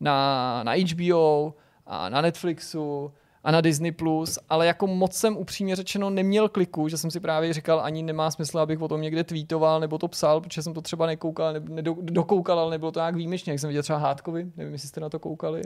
[0.00, 1.54] na, na HBO
[1.86, 3.12] a na Netflixu
[3.46, 7.20] a na Disney+, Plus, ale jako moc jsem upřímně řečeno neměl kliku, že jsem si
[7.20, 10.74] právě říkal, ani nemá smysl, abych o tom někde tweetoval nebo to psal, protože jsem
[10.74, 13.98] to třeba nekoukal, ne, nedo, dokoukal, ale nebylo to nějak výjimečně, jak jsem viděl třeba
[13.98, 15.62] Hádkovi, nevím, jestli jste na to koukali,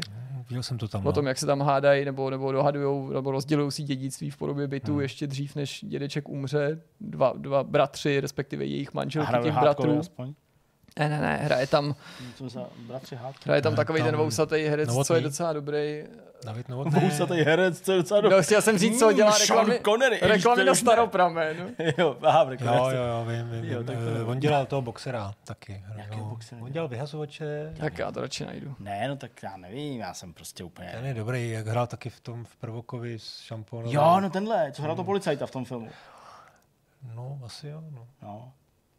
[0.49, 1.01] Viděl jsem to tam.
[1.01, 1.13] o no.
[1.13, 4.93] tom, jak se tam hádají nebo, nebo dohadujou, nebo rozdělují si dědictví v podobě bytu
[4.93, 5.01] Hmm.
[5.01, 9.99] ještě dřív, než dědeček umře, dva, dva bratři, respektive jejich manželky těch bratrů.
[9.99, 10.35] aspoň.
[11.01, 11.95] Ne, ne, ne, hraje tam,
[13.45, 16.05] hraje tam takový ten vousatý herec, co je docela dobrý.
[16.45, 17.01] David Novotný.
[17.01, 18.37] Vousatý herec, co je docela dobrý.
[18.37, 21.75] No, chtěl jsem říct, co Mm, dělá Sean reklamy, Connery, reklamy na staropramen.
[21.99, 24.25] Jo, aha, tak Jo, jo, jo, vím, vím, Jo, tak to Eh.
[24.25, 25.85] On dělal toho boxera taky.
[25.97, 27.75] Jakého boxera On dělal vyhazovače.
[27.81, 28.75] Tak já to radši najdu.
[28.79, 30.91] Ne, no tak já nevím, já jsem prostě úplně...
[30.95, 33.93] Ten je dobrý, jak hrál taky v tom v Prvokovi s šampónem.
[33.93, 35.89] Jo, no tenhle, co hrál to policajta v tom filmu.
[37.15, 37.83] No, asi jo.
[37.91, 38.07] No.
[38.23, 38.53] No.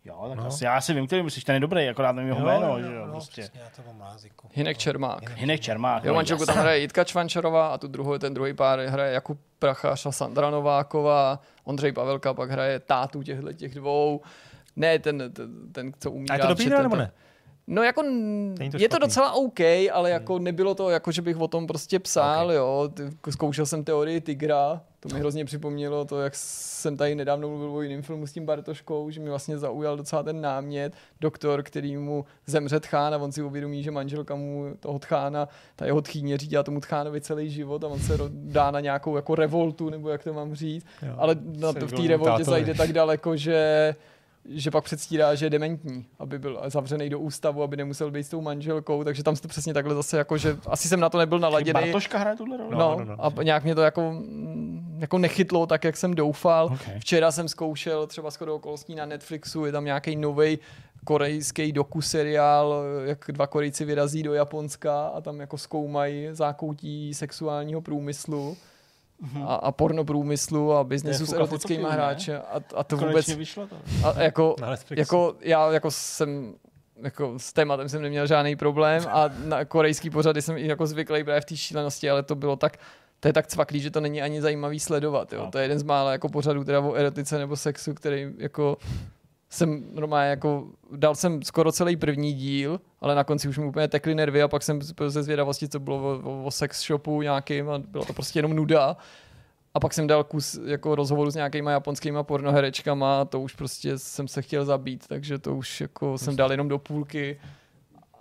[0.06, 0.46] Jo, tak No.
[0.48, 3.08] asi já si vím, který myslíš, ten je dobrý, akorát nevím jeho jméno, že jo,
[3.12, 3.42] prostě.
[3.42, 4.18] přesně, já to mám.
[4.54, 5.30] Hinek Čermák.
[5.38, 6.04] Hinek Čermák.
[6.04, 9.40] Jo, no, manželku tam hraje Jitka Čvančarová a tu druhou, ten druhý pár hraje Jakub
[9.60, 11.40] Prachař a Sandra Nováková.
[11.64, 14.22] Ondřej Pavelka pak hraje tátu těchto těch dvou.
[14.76, 17.12] Ne, ten, ten, ten co umí A je to dobrý, nebo ne?
[17.68, 19.60] No jako, Není to je to docela OK,
[19.92, 22.54] ale jako nebylo to jako, že bych o tom prostě psal, Ok.
[22.54, 22.90] jo.
[22.94, 27.72] Ty- Zkoušel jsem teorii Tigra, to mi hrozně připomnělo to, jak jsem tady nedávno mluvil
[27.72, 31.98] o jiném filmu s tím Bartoškou, že mi vlastně zaujal docela ten námět, doktor, který
[31.98, 36.38] mu zemře tchán a on si uvědomí, že manželka mu toho tchána, ta jeho tchýně
[36.38, 40.10] řídí a tomu tchánovi celý život a on se dá na nějakou jako revoltu, nebo
[40.10, 41.14] jak to mám říct, Jo.
[41.18, 43.96] ale na, Se v té revoltě zajde tak daleko, že
[44.46, 48.30] že pak předstírá, že je dementní, aby byl zavřený do ústavu, aby nemusel být s
[48.30, 51.18] tou manželkou, takže tam se to přesně takhle zase jako, že asi jsem na to
[51.18, 51.74] nebyl naladěný.
[51.74, 52.72] Bartoška hraje tuhle roli?
[52.72, 56.16] No, no, no, no, a nějak mě to jako, mm, jako nechytlo tak, jak jsem
[56.16, 56.66] doufal.
[56.66, 57.00] Okay.
[57.00, 60.60] Včera jsem zkoušel třeba shodou okolností na Netflixu, je tam nějaký nový
[61.06, 67.82] korejský doku seriál, jak dva Korejci vyrazí do Japonska a tam jako zkoumají zákoutí sexuálního
[67.82, 68.58] průmyslu.
[69.46, 73.28] A, a porno průmyslu a biznesu s erotickými hráči a, a to vůbec...
[73.28, 73.76] vyšlo to.
[74.04, 74.56] A jako,
[74.90, 76.54] jako, já jako jsem
[77.04, 81.24] jako s tématem jsem neměl žádný problém a na korejský pořady jsem i jako zvyklý
[81.24, 82.78] právě v té šílenosti, ale to bylo tak,
[83.20, 85.34] to je tak cvaklý, že to není ani zajímavý sledovat.
[85.34, 85.48] Jo.
[85.52, 88.78] To je jeden z mála jako pořadů teda o erotice nebo sexu, který jako
[89.54, 93.88] jsem normálně jako, dal jsem skoro celý první díl, ale na konci už mi úplně
[93.88, 97.70] tekly nervy a pak jsem ze zvědavosti, co bylo o, o, o sex shopu nějakým
[97.70, 98.98] a bylo to prostě jenom nuda.
[99.74, 103.98] A pak jsem dal kus jako rozhovoru s nějakýma japonskýma pornoherečkama a to už prostě
[103.98, 107.40] jsem se chtěl zabít, takže to už jako jsem dal jenom do půlky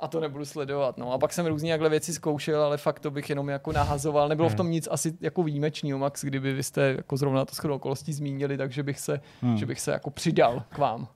[0.00, 0.99] a to nebudu sledovat.
[0.99, 1.12] No.
[1.12, 4.28] A pak jsem různě jakhle věci zkoušel, ale fakt to bych jenom jako nahazoval.
[4.28, 4.55] Nebylo hmm.
[4.55, 8.12] v tom nic asi jako výjimečného, Max, kdyby vy jste jako zrovna to shodou okolností
[8.12, 9.57] zmínili, takže bych se, hmm.
[9.57, 11.09] že bych se jako přidal k vám.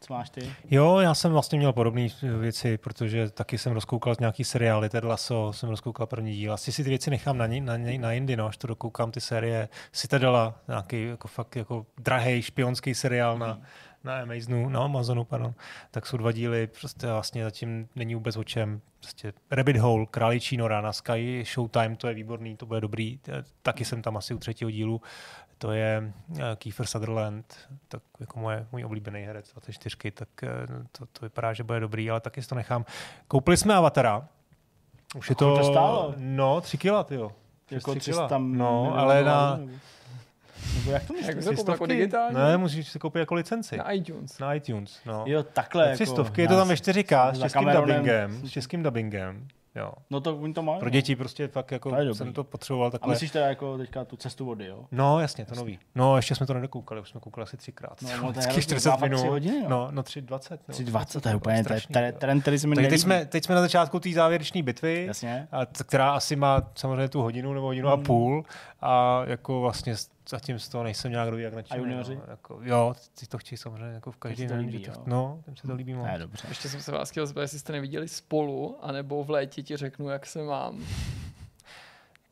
[0.00, 0.52] Co máš ty?
[0.70, 5.52] Jo, já jsem vlastně měl podobné věci, protože taky jsem rozkoukal nějaký seriály, Ted Lasso,
[5.52, 6.52] jsem rozkoukal první díl.
[6.52, 9.68] Asi si ty věci nechám na, na, na jindy, no, až to dokoukám ty série.
[9.92, 13.60] Citadela, nějaký jako fakt jako drahý špionský seriál na,
[14.04, 15.54] na Amazonu, na Amazonu, pardon,
[15.90, 18.80] tak jsou dva díly, prostě vlastně zatím není vůbec o čem.
[19.00, 23.18] Prostě Rabbit Hole, Králičí nora na Sky, Showtime, to je výborný, to bude dobrý.
[23.62, 25.00] Taky jsem tam asi u třetího dílu
[25.58, 30.48] to je uh, Kiefer Sutherland, tak jako moje, můj oblíbený herec 24, tak uh,
[30.92, 32.84] to, to vypadá, že bude dobrý, ale taky si to nechám.
[33.28, 34.28] Koupili jsme Avatara.
[35.16, 36.14] Už je to, to stálo?
[36.16, 37.32] No, tři kila, ty jo.
[37.70, 39.60] Jako 300 No, ale na...
[40.74, 41.46] Nebo jak to myslíš?
[41.46, 42.38] Jak to jako digitálně?
[42.38, 43.76] Ne, musíš si koupit jako licenci.
[43.76, 44.38] Na iTunes.
[44.38, 45.24] Na iTunes, no.
[45.26, 45.94] Jo, takhle.
[45.94, 48.48] Tři stovky, je to tam ve 4K s českým dubbingem.
[48.48, 49.48] S českým dubbingem.
[49.74, 49.92] Jo.
[50.10, 50.80] No to oni to mají.
[50.80, 53.10] Pro děti prostě fakt jako to jsem to potřeboval takhle.
[53.10, 54.84] A myslíš teda jako teďka tu cestu vody, jo?
[54.92, 55.78] No jasně, to nový.
[55.94, 58.02] No ještě jsme to nedokoukali, už jsme koukali asi třikrát.
[58.02, 59.16] No, no to je 40 minut.
[59.16, 59.66] Tři hodiny, jo?
[59.68, 60.58] No, no 3.20.
[60.68, 61.64] 3.20, to je úplně
[62.18, 65.48] trend, který se mi teď jsme, teď jsme na začátku té závěrečné bitvy, Jasně.
[65.52, 68.00] A, která asi má samozřejmě tu hodinu nebo hodinu hmm.
[68.00, 68.44] a půl
[68.80, 69.94] a jako vlastně
[70.28, 71.80] zatím z toho nejsem nějak jak nadšený.
[71.80, 72.16] A junioři?
[72.16, 74.58] No, jako, jo, ty to chtějí samozřejmě jako v každý den.
[74.58, 76.06] Líbí, to, no, tím se to líbí moc.
[76.06, 76.48] Ne, dobře.
[76.48, 80.08] Ještě jsem se vás chtěl zeptat, jestli jste neviděli spolu, anebo v létě ti řeknu,
[80.08, 80.84] jak se mám.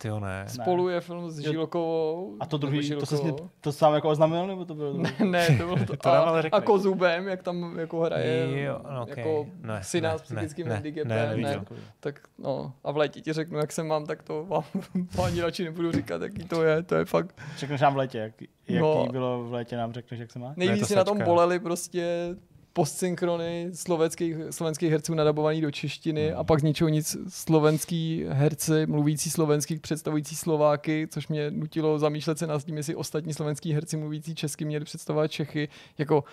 [0.03, 0.45] Ty ne.
[0.49, 2.37] Spolu je film s Žilkovou.
[2.41, 3.17] A to druhý, to, se
[3.61, 5.97] to sám jako oznámil, nebo to bylo Ne, ne, to bylo to.
[5.97, 9.15] to a, a Kozubem, jak tam jako hraje jo, okay.
[9.17, 11.09] jako ne, syna ne, s psychickým ne, handicapem.
[11.09, 11.65] Ne, ne, ne,
[12.01, 14.65] tak no, a v létě ti řeknu, jak se mám, tak to vám
[15.25, 17.41] ani radši nebudu říkat, jaký to je, to je fakt.
[17.57, 18.33] Řekneš nám v létě, jak,
[18.69, 20.55] jaký no, bylo v létě, nám řekneš, jak se má?
[20.57, 22.35] Nejvíc si na tom boleli prostě
[22.73, 26.39] postsynchrony slovenských, slovenských herců nadabovaný do češtiny mm.
[26.39, 32.39] a pak z ničeho nic slovenský herci, mluvící slovenský, představující Slováky, což mě nutilo zamýšlet
[32.39, 35.69] se nad tím, jestli ostatní slovenský herci mluvící česky měli představovat Čechy
[35.99, 36.25] jako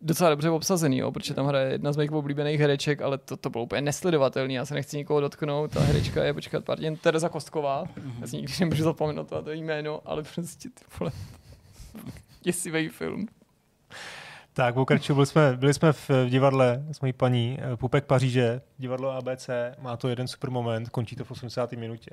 [0.00, 3.50] docela dobře obsazený, jo, protože tam hraje jedna z mých oblíbených hereček, ale to, to
[3.50, 7.28] bylo úplně nesledovatelný, já se nechci nikoho dotknout, ta herečka je, počkat, pár jen Tereza
[7.28, 8.12] Kostková, mm-hmm.
[8.20, 11.12] já si nikdy nemůžu zapomenout to, to jméno, ale prostě ty vole,
[12.42, 13.26] děsivý film.
[14.56, 15.14] Tak, pokračuju.
[15.14, 19.50] Byli jsme, byli jsme v divadle s mojí paní eh, Pupek Paříže, divadlo ABC,
[19.80, 21.72] má to jeden super moment, končí to v 80.
[21.72, 22.10] minutě.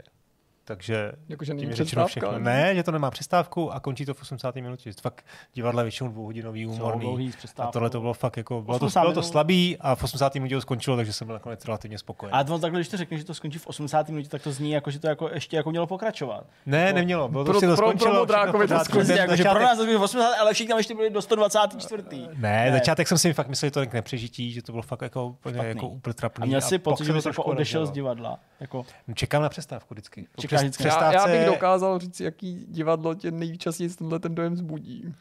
[0.71, 2.39] Takže jako, že tím je řečeno všechno.
[2.39, 4.55] Ne, že to nemá přestávku a končí to v 80.
[4.55, 4.91] minutě.
[5.01, 7.31] Fakt divadla většinou dvouhodinový, humorný.
[7.57, 10.35] A tohle to bylo fakt jako, bylo to, bylo to slabý a v 80.
[10.35, 12.33] minutě to skončilo, takže jsem byl nakonec relativně spokojený.
[12.33, 14.09] A to takhle, když to řekneš, že to skončí v 80.
[14.09, 16.45] minutě, tak to zní jako, že to jako ještě jako mělo pokračovat.
[16.65, 17.29] Ne, jako, nemělo.
[17.29, 18.25] Bylo to, to, to skončilo.
[18.25, 19.17] Pro, pro to skončilo.
[19.17, 20.33] Jako, že pro nás to bylo v 80.
[20.33, 22.03] ale všichni tam ještě byli do 124.
[22.33, 25.01] Ne, ne, začátek jsem si fakt myslel, že to k nepřežití, že to bylo fakt
[25.01, 26.43] jako, jako úplně trapný.
[26.43, 28.39] A měl si pocit, že jsi odešel z divadla.
[28.59, 28.85] Jako...
[29.13, 30.27] Čekám na přestávku vždycky.
[30.39, 30.87] Čekáš vždycky.
[30.87, 35.13] Já, já bych dokázal říct, jaký divadlo tě nejčastěji tenhle ten dojem zbudí.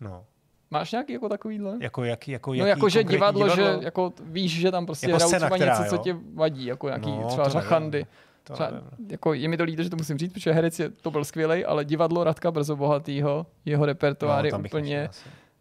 [0.00, 0.24] No.
[0.70, 1.76] Máš nějaký jako takovýhle?
[1.80, 5.06] Jako, jaký, jako, jaký no jako, že divadlo, divadlo, že jako víš, že tam prostě
[5.06, 5.90] jako hrajou třeba která, něco, jo?
[5.90, 8.06] co tě vadí, jako nějaký no, třeba řachandy.
[8.44, 8.70] Třeba,
[9.08, 11.64] jako, je mi to líto, že to musím říct, protože herec je, to byl skvělý,
[11.64, 15.10] ale divadlo Radka Brzo Bohatýho, jeho repertoár no, je úplně...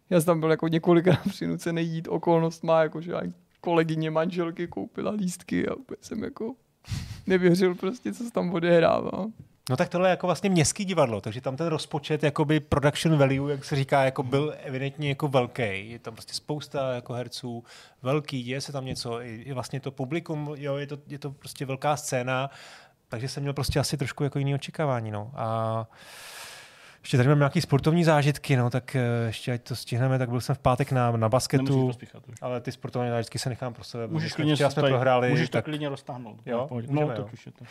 [0.10, 3.14] Já jsem tam byl jako několikrát přinucený jít, okolnost má, jako, že
[3.62, 6.54] kolegyně manželky koupila lístky a úplně jsem jako
[7.28, 9.26] nevěřil prostě, co se tam odehrává.
[9.70, 13.52] No tak tohle je jako vlastně městský divadlo, takže tam ten rozpočet, jakoby production value,
[13.52, 15.92] jak se říká, jako byl evidentně jako velký.
[15.92, 17.64] Je tam prostě spousta jako herců,
[18.02, 21.66] velký, děje se tam něco, i vlastně to publikum, jo, je to, je to prostě
[21.66, 22.50] velká scéna,
[23.08, 25.32] takže jsem měl prostě asi trošku jako jiný očekávání, no.
[25.36, 25.88] A
[27.02, 30.42] Ještě tady mám nějaký sportovní zážitky, no, tak eh, ještě ať to stihneme, tak byl
[30.42, 31.92] jsem v pátek na, na basketu,
[32.42, 34.08] ale ty sportovní zážitky se nechám pro sebe.
[34.08, 36.38] Můžeš Včera klidně jsme tady- prohráli, můžeš to tak klidně roztáhnout.
[36.46, 36.66] Jo?
[36.68, 36.88] Pohodě.
[36.88, 37.66] Můžeme, no, tak už je to.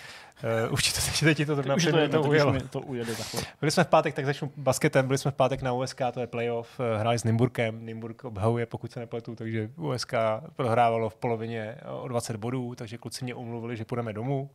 [0.67, 2.53] uh, už to, teď, teď to zrovna Už to, je to, ujelo.
[2.53, 3.43] to, to ujede takhle.
[3.61, 6.27] Byli jsme v pátek, tak začnu basketem, byli jsme v pátek na USK, to je
[6.27, 10.13] playoff, eh, hráli s Nymburkem, Nymburk obhajuje, pokud se nepletu, takže USK
[10.57, 14.51] prohrávalo v polovině o 20 bodů, takže kluci mě umluvili, že půjdeme domů,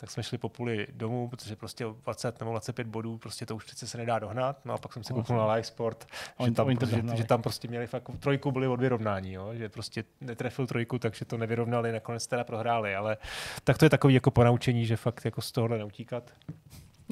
[0.00, 3.56] tak jsme šli po půli domů, protože prostě o 20 nebo 25 bodů, prostě to
[3.56, 6.16] už přece se nedá dohnat, no a pak jsem si kouknul na live sport, že
[6.36, 7.18] Oni- tam, prostě, dohnali.
[7.18, 9.54] že tam prostě měli fakt, trojku byli od vyrovnání, jo?
[9.54, 13.16] že prostě netrefil trojku, takže to nevyrovnali, nakonec teda prohráli, ale
[13.64, 16.30] tak to je takový jako ponaučení, že fakt jako z tohohle neutíkat.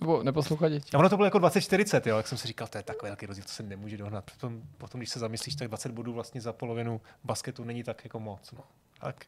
[0.01, 0.91] Nebo neposlouchat děti.
[0.95, 3.27] A ono to bylo jako 20-40, jo, jak jsem si říkal, to je takový velký
[3.27, 4.31] rozdíl, to se nemůže dohnat.
[4.31, 8.21] Potom, potom, když se zamyslíš, tak 20 bodů vlastně za polovinu basketu není tak jako
[8.21, 8.53] moc.
[8.53, 8.61] No.
[9.01, 9.27] Tak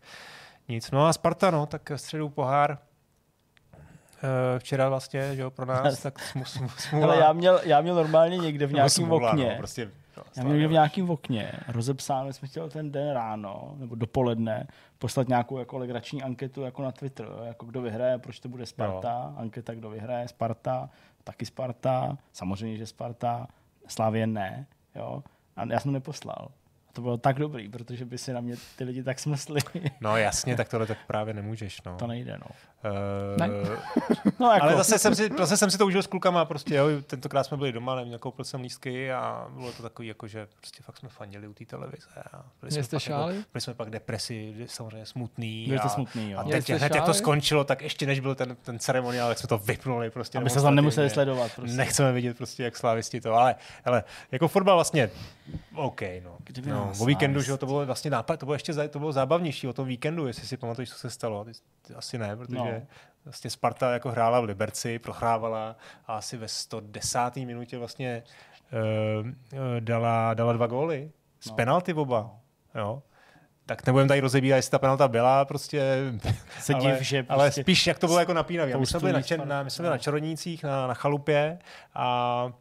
[0.68, 0.90] nic.
[0.90, 2.78] No a Sparta, no, tak středu pohár.
[4.23, 7.07] Eh, Včera vlastně, že jo, pro nás, tak smu, smu, smůla.
[7.07, 9.49] Ale já měl, já měl normálně někde v nějakém smůla, okně.
[9.50, 13.74] No, prostě, no, Já měl někde v nějakém okně rozepsáno, jsme chtěli ten den ráno
[13.78, 14.66] nebo dopoledne
[14.99, 18.66] poslat nějakou jako legrační anketu jako na Twitter, jo, jako kdo vyhraje, proč to bude
[18.66, 20.90] Sparta, anketa kdo vyhraje, Sparta,
[21.24, 23.47] taky Sparta, samozřejmě, že Sparta,
[23.86, 25.23] Slávě ne, jo.
[25.57, 26.49] A já jsem neposlal.
[26.89, 29.60] A to bylo tak dobrý, protože by si na mě ty lidi tak smysli.
[30.00, 31.82] No jasně, tak tohle tak právě nemůžeš.
[31.82, 31.97] No.
[31.97, 32.47] to nejde, no.
[33.36, 33.49] Ne.
[34.39, 36.86] No jako, Ale zase jsem, si, zase jsem si to užil s klukama, prostě jo,
[37.07, 40.83] tentokrát jsme byli doma, nevím, nakoupil jsem lístky a bylo to takový, jako, že prostě
[40.83, 42.07] fakt jsme fandili u té televize.
[42.33, 43.34] A byli, jsme pak jako, šály?
[43.52, 45.65] byli jsme pak depresi, samozřejmě smutný.
[45.67, 46.39] Byli a, jste smutný, jo.
[46.39, 49.39] A teď jste hned, jak to skončilo, tak ještě než byl ten, ten ceremoniál, tak
[49.39, 50.10] jsme to vypnuli.
[50.10, 51.52] Prostě aby se tam nemuseli sledovat.
[51.57, 51.76] Prostě.
[51.76, 55.10] Nechceme vidět prostě, jak slávisti to, ale, ale jako fotbal vlastně
[55.75, 56.36] OK, no.
[56.44, 59.68] Kdyby no o víkendu, že to bylo vlastně nápad, to bylo ještě to bylo zábavnější
[59.68, 61.47] o tom víkendu, jestli si pamatuješ, co se stalo.
[61.97, 62.69] Asi ne, protože No.
[62.73, 62.86] No.
[63.24, 65.76] vlastně Sparta jako hrála v Liberci, prohrávala
[66.07, 67.36] a asi ve 110.
[67.36, 68.23] minutě vlastně
[69.23, 69.28] uh,
[69.81, 71.57] dala, dala dva góly z No.
[71.57, 72.31] penalty oba.
[72.74, 73.02] Jo.
[73.66, 75.97] Tak nebudeme tady rozebírat, jestli ta penalta byla, prostě,
[76.60, 78.74] Se ale, div, že ale prostě spíš jak to bylo jako napínavý.
[78.74, 81.58] A My jsme byli na, čer, na, my jsme byli na čarodnících, na, na chalupě
[81.94, 82.52] a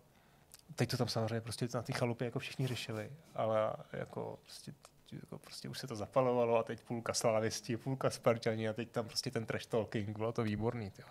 [0.76, 4.72] teď to tam samozřejmě prostě na té chalupě jako všichni řešili, ale jako prostě
[5.16, 9.06] jako prostě už se to zapalovalo a teď půlka slávisti, půlka Spartani a teď tam
[9.06, 10.92] prostě ten trash talking, bylo to výborný.
[10.92, 11.08] Tyjo.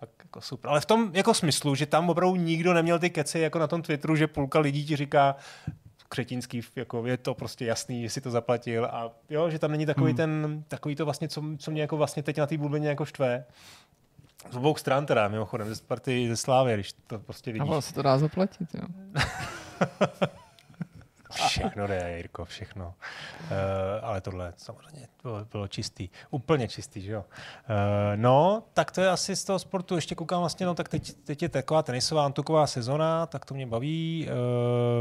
[0.00, 0.70] Tak jako super.
[0.70, 3.82] Ale v tom jako smyslu, že tam opravdu nikdo neměl ty keci jako na tom
[3.82, 5.36] Twitteru, že půlka lidí ti říká,
[6.08, 9.86] Křetínský, jako je to prostě jasný, že si to zaplatil a jo, že tam není
[9.86, 10.16] takový Hmm.
[10.16, 13.44] ten, takový to vlastně, co, co mě jako vlastně teď na té bulbině jako štve.
[14.50, 17.68] Z obou stran teda, mimochodem, ze Sparty, ze Slávy, když to prostě A vidíš.
[17.68, 18.86] ono se to dá zaplatit, jo.
[21.34, 22.94] Všechno jde, Jirko, všechno.
[23.40, 23.48] Uh,
[24.02, 26.08] ale tohle samozřejmě bylo, bylo čistý.
[26.30, 27.20] Úplně čistý, že jo.
[27.20, 29.94] Uh, no, tak to je asi z toho sportu.
[29.94, 33.66] Ještě koukám vlastně, no tak teď, teď je taková tenisová antuková sezona, tak to mě
[33.66, 34.28] baví.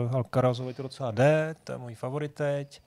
[0.08, 2.82] Uh, Alcarazovi to docela jde, to je můj favorit teď.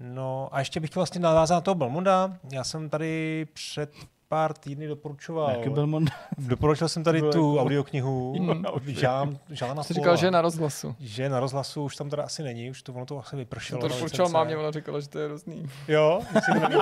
[0.00, 2.36] No a ještě bych chtěl vlastně navázat na toho Belmonda.
[2.52, 3.92] Já jsem tady před
[4.32, 5.50] pár týdny doporučoval.
[5.50, 6.10] Jaký byl Mond?
[6.38, 8.34] Doporučil jsem tady tu jako- audioknihu
[8.86, 10.94] Žán, Žána Jsi říkal, že je na rozhlasu.
[11.00, 13.80] že na rozhlasu už tam teda asi není, už to ono to asi vypršelo.
[13.80, 15.66] To doporučoval mámě, ona říkala, že to je hrozný.
[15.88, 16.20] Jo,
[16.68, 16.76] mi.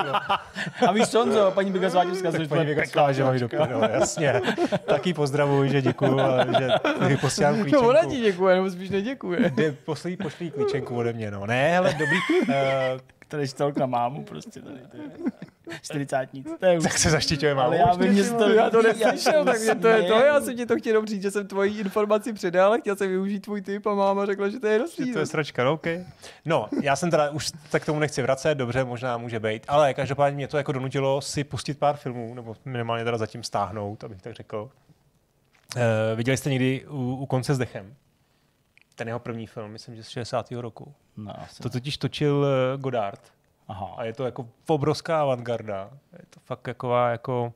[0.87, 4.41] A víš co, Honzo, paní Bigazáčovská, tak paní Věga říkala, že prdele, jasně.
[4.85, 6.17] Taky pozdravuji, že děkuju,
[6.59, 6.69] že
[7.09, 7.87] že posílám No klíčenku.
[7.87, 9.53] ona ti děkuje, nebo spíš neděkuje.
[9.85, 11.45] Poslí, pošlí klíčenku ode mě, no.
[11.45, 12.17] Ne, ale dobrý.
[12.41, 12.55] Uh,
[13.31, 14.79] Tady čtelk na mámu prostě tady.
[14.91, 16.29] To je 40
[16.59, 16.83] To je už.
[16.83, 17.67] tak se zaštiťuje málo.
[17.67, 20.19] Ale já vím, že to, Já to neslyšel, takže to je to.
[20.19, 23.39] Já jsem ti to chtěl říct, že jsem tvoji informaci předal a chtěl jsem využít
[23.39, 25.13] tvůj tip a máma řekla, že to je hrozný.
[25.13, 26.05] to je sračka, no, okay.
[26.45, 29.93] No, já jsem teda už se k tomu nechci vracet, dobře, možná může být, ale
[29.93, 34.21] každopádně mě to jako donutilo si pustit pár filmů, nebo minimálně teda zatím stáhnout, abych
[34.21, 34.69] tak řekl.
[35.75, 35.81] Uh,
[36.15, 37.93] viděli jste někdy u, u konce s dechem?
[39.01, 40.51] Ten jeho první film, myslím, že z 60.
[40.51, 40.93] roku.
[41.17, 41.33] No.
[41.61, 43.33] To totiž točil eh, Godard
[43.67, 43.93] Aha.
[43.97, 45.89] a je to jako obrovská avantgarda.
[46.13, 47.53] Je to fakt taková jako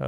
[0.00, 0.06] uh,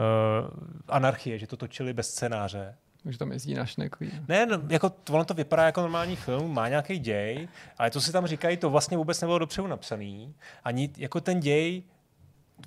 [0.88, 2.76] anarchie, že to točili bez scénáře.
[3.04, 4.12] Už tam jezdí na šnekový.
[4.28, 8.12] Ne, no, jako, ono to vypadá jako normální film, má nějaký děj, ale to si
[8.12, 10.34] tam říkají, to vlastně vůbec nebylo dopředu napsaný.
[10.64, 11.82] Ani jako ten děj,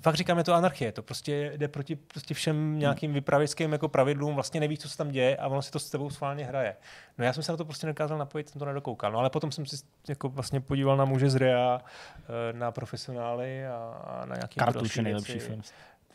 [0.02, 4.34] fakt říkám, je to anarchie, to prostě jde proti prostě všem nějakým vypravěckým jako pravidlům,
[4.34, 6.76] vlastně nevíš, co se tam děje a ono si to s tebou schválně hraje.
[7.18, 9.12] No já jsem se na to prostě nedokázal napojit, jsem to nedokoukal.
[9.12, 9.76] No ale potom jsem si
[10.08, 14.96] jako vlastně podíval na muže z Ria, eh, na profesionály a, a na nějaké Kartuš
[14.96, 15.46] je nejlepší věci.
[15.46, 15.62] film.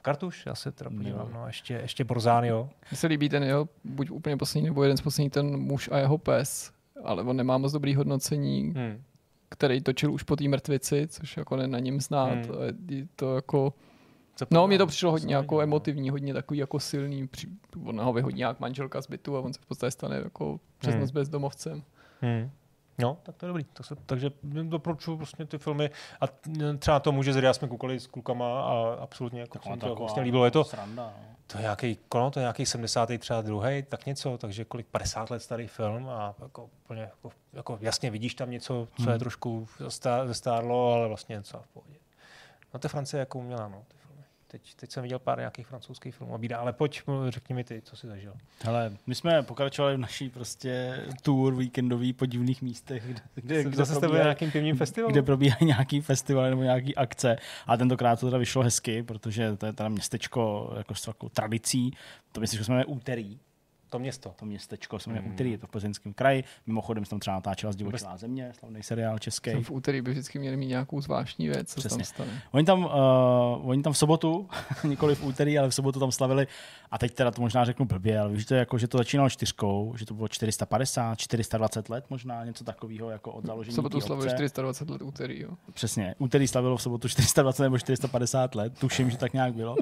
[0.02, 1.34] Kartuš, já se teda podívám, Jo.
[1.34, 2.70] no, ještě, ještě Borzánio.
[2.92, 5.98] Mně se líbí ten jeho, buď úplně poslední, nebo jeden z posledních, ten muž a
[5.98, 6.72] jeho pes,
[7.04, 9.04] ale on nemá moc dobrý hodnocení, Hmm.
[9.54, 12.30] Který točil už po té mrtvici, což jako ne na něm znát.
[12.46, 13.10] Hmm.
[13.16, 13.74] To jako
[14.52, 15.62] No, mně to přišlo hodně jako no.
[15.62, 17.28] emotivní, hodně takový jako silný.
[17.28, 17.48] Při,
[17.86, 20.92] ona ho vyhodí jak manželka z bytu a on se v podstatě stane jako přes
[20.94, 21.02] Hmm.
[21.02, 21.84] noc bezdomovcem.
[22.22, 22.50] Hmm.
[22.98, 23.64] No, tak to je dobrý.
[23.64, 25.90] To se, takže doporučuji vlastně ty filmy.
[26.22, 26.26] A
[26.80, 30.46] třeba to může zrát, jsme koukali s klukama a absolutně jako se to vlastně líbilo.
[30.46, 31.36] Je to, Sranda, no.
[31.48, 33.10] to je nějaký, kono, to je nějaký 70.
[33.20, 37.78] třeba druhý, tak něco, takže kolik 50 let starý film a jako, úplně, jako, jako
[37.82, 39.20] jasně vidíš tam něco, co je Hmm.
[39.20, 39.68] trošku
[40.26, 41.96] zestárlo, ale vlastně něco v pohodě.
[42.74, 43.96] No to je Francie jako umělá, no, ty.
[44.54, 47.82] Teď, teď jsem viděl pár nějakých francouzských filmů a bídá, ale pojď, řekni mi ty,
[47.82, 48.34] co jsi zažil.
[48.64, 53.78] Hele, my jsme pokračovali v naší prostě tour víkendový po divných místech, kde, kde, kde,
[53.78, 55.12] Zase jste byli nějakým pivním festivalu?
[55.12, 57.36] kde probíhají nějaký festival nebo nějaký akce.
[57.68, 61.98] A tentokrát to teda vyšlo hezky, protože to je teda městečko jako s takovou tradicí.
[62.32, 63.40] To myslím, že jsme úterý.
[63.94, 64.34] To město.
[64.40, 65.26] To městečko jsme Hmm.
[65.26, 65.34] mm.
[65.34, 66.44] úterý, je to v plzeňském kraji.
[66.68, 69.52] Mimochodem se tam třeba natáčela Zdivočilá země, slavný seriál český.
[69.52, 72.16] Jsem v úterý by vždycky měli mít nějakou zvláštní věc, co se tam Přesně.
[72.16, 72.42] stane.
[72.52, 74.50] Oni tam, uh, oni tam v sobotu,
[74.84, 76.48] nikoli v úterý, ale v sobotu tam slavili,
[76.92, 79.30] a teď teda to možná řeknu blbě, ale víš, to je jako, že to začínalo
[79.30, 84.00] čtyřkou, že to bylo 450, 420 let možná, něco takového jako od V založení sobotu
[84.00, 84.36] té slavili obce.
[84.36, 85.50] 420 let úterý, jo.
[85.74, 89.76] Přesně, úterý slavilo v sobotu 420 nebo 450 let, tuším, že tak nějak bylo.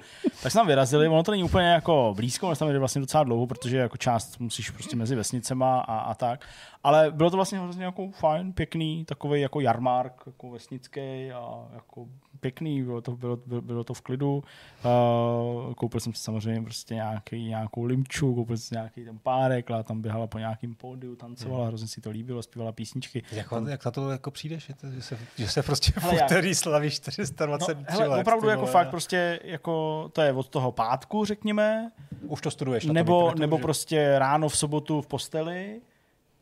[0.43, 3.01] Tak jsme tam vyrazili, ono to není úplně jako blízko, ono se tam jde vlastně
[3.01, 6.45] docela dlouho, protože jako část musíš prostě mezi vesnicema a, a tak.
[6.84, 12.08] Ale bylo to vlastně hrozně jako fajn, pěkný, takový jako jarmark, jako vesnický a jako
[12.40, 14.43] pěkný, bylo to, bylo, bylo, to v klidu.
[14.85, 19.72] Uh, koupil jsem si samozřejmě prostě nějaký, nějakou limču, koupil jsem si nějaký ten párek,
[19.72, 23.24] a tam běhala po nějakým pódiu, tancovala, hrozně si to líbilo, zpívala písničky.
[23.32, 26.56] Jak, jak na to jako přijdeš, že, to, že, se, že se prostě v úterý
[26.56, 31.26] slaví 420 No, hele, let, opravdu jako fakt prostě jako to je od toho pátku,
[31.26, 31.92] řekněme,
[32.27, 35.82] Už to studuješ nebo, nebo prostě ráno v sobotu v posteli,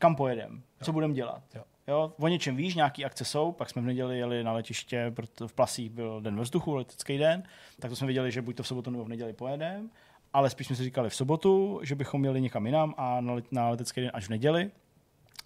[0.00, 1.42] kam pojedem, co budeme dělat.
[1.54, 1.62] Jo.
[1.88, 5.48] Jo, o něčem víš, nějaký akce jsou, pak jsme v neděli jeli na letiště, proto
[5.48, 7.42] v Plasích byl den ve vzduchu, letecký den,
[7.80, 9.90] tak to jsme věděli, že buď to v sobotu nebo v neděli pojedem,
[10.32, 13.52] ale spíš jsme si říkali v sobotu, že bychom jeli někam jinam a na, let,
[13.52, 14.70] na letecký den až v neděli.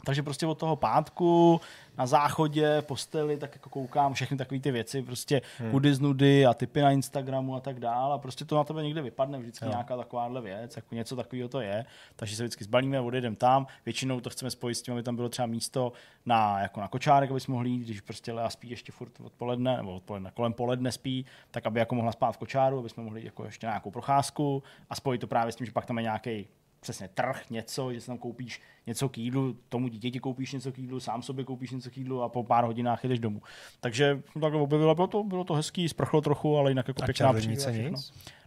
[0.05, 1.61] Takže prostě od toho pátku
[1.99, 5.71] na záchodě, posteli, tak jako koukám všechny takové ty věci, prostě hmm.
[5.71, 8.83] kudy z nudy a typy na Instagramu a tak dál a prostě to na tebe
[8.83, 9.71] někde vypadne vždycky Jo.
[9.71, 11.85] nějaká takováhle věc, jako něco takového to je,
[12.17, 15.29] takže se vždycky zbalíme, odjedeme tam, většinou to chceme spojit s tím, aby tam bylo
[15.29, 15.93] třeba místo
[16.27, 19.77] na, jako na kočárek, aby jsme mohli jít, když prostě Lea spí ještě furt odpoledne,
[19.77, 23.25] nebo odpoledne, kolem poledne spí, tak aby jako mohla spát v kočáru, aby jsme mohli
[23.25, 26.03] jako ještě na nějakou procházku a spojit to právě s tím, že pak tam je
[26.03, 26.47] nějaký
[26.85, 30.79] přesně trh, něco, že si tam koupíš něco k jídlu, tomu dítěti koupíš něco k
[30.79, 33.43] jídlu, sám sobě koupíš něco k jídlu a po pár hodinách jedeš domů.
[33.81, 37.33] Takže takhle objevila, bylo to, bylo to hezký, sprchlo trochu, ale jinak jako A pěkná
[37.33, 37.99] příroda?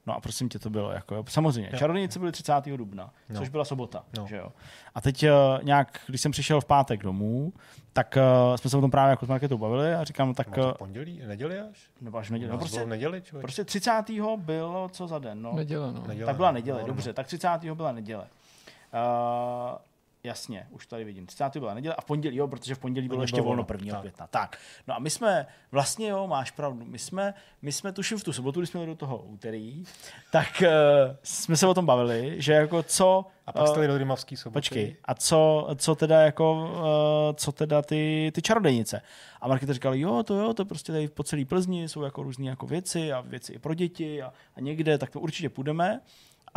[0.08, 1.70] No a prosím tě, to bylo jako, jo, samozřejmě.
[1.74, 1.80] Jo.
[1.80, 2.54] Čarodějnice byly 30.
[2.78, 3.40] dubna, No.
[3.40, 4.28] což byla sobota, No.
[4.28, 4.52] že jo.
[4.96, 5.30] A teď uh,
[5.64, 7.54] nějak, když jsem přišel v pátek domů,
[7.94, 8.18] tak
[8.50, 11.22] uh, jsme se o tom právě jako s Marketou bavili a říkám, tak, uh, pondělí,
[11.28, 11.90] neděli až?
[12.02, 13.44] nebo až v neděli, no, No, prostě, prostě, neděli, člověk.
[13.44, 14.04] prostě 30.
[14.38, 15.54] bylo co za den, no.
[15.56, 16.04] Neděle, no.
[16.08, 16.54] Neděle, Tak byla no.
[16.54, 16.94] neděle, No, no.
[16.94, 17.74] dobře, tak 30.
[17.74, 18.24] byla neděle.
[18.94, 19.78] Uh,
[20.28, 21.26] jasně, už tady vidím.
[21.26, 21.58] 30.
[21.58, 23.94] byla neděle a v pondělí, jo, protože v pondělí bylo ještě volno volno, 1.
[23.94, 24.02] tak.
[24.02, 24.28] května.
[24.28, 24.58] Tak.
[24.88, 28.34] No a my jsme, vlastně jo, máš pravdu, my jsme, my jsme tuším v tu
[28.34, 29.84] sobotu, když jsme jeli do toho úterý,
[30.32, 30.68] tak uh,
[31.24, 33.26] jsme se o tom bavili, že jako co...
[33.46, 34.54] A pak jste eh, jeli do Rimavský soboty.
[34.54, 39.02] Počkej, a co, co teda jako, uh, co teda ty, ty čarodejnice?
[39.42, 42.50] A Markéta říkala, jo, to jo, to prostě tady po celý Plzni jsou jako různé
[42.50, 46.02] jako věci a věci i pro děti a, a někde, tak to určitě půjdeme.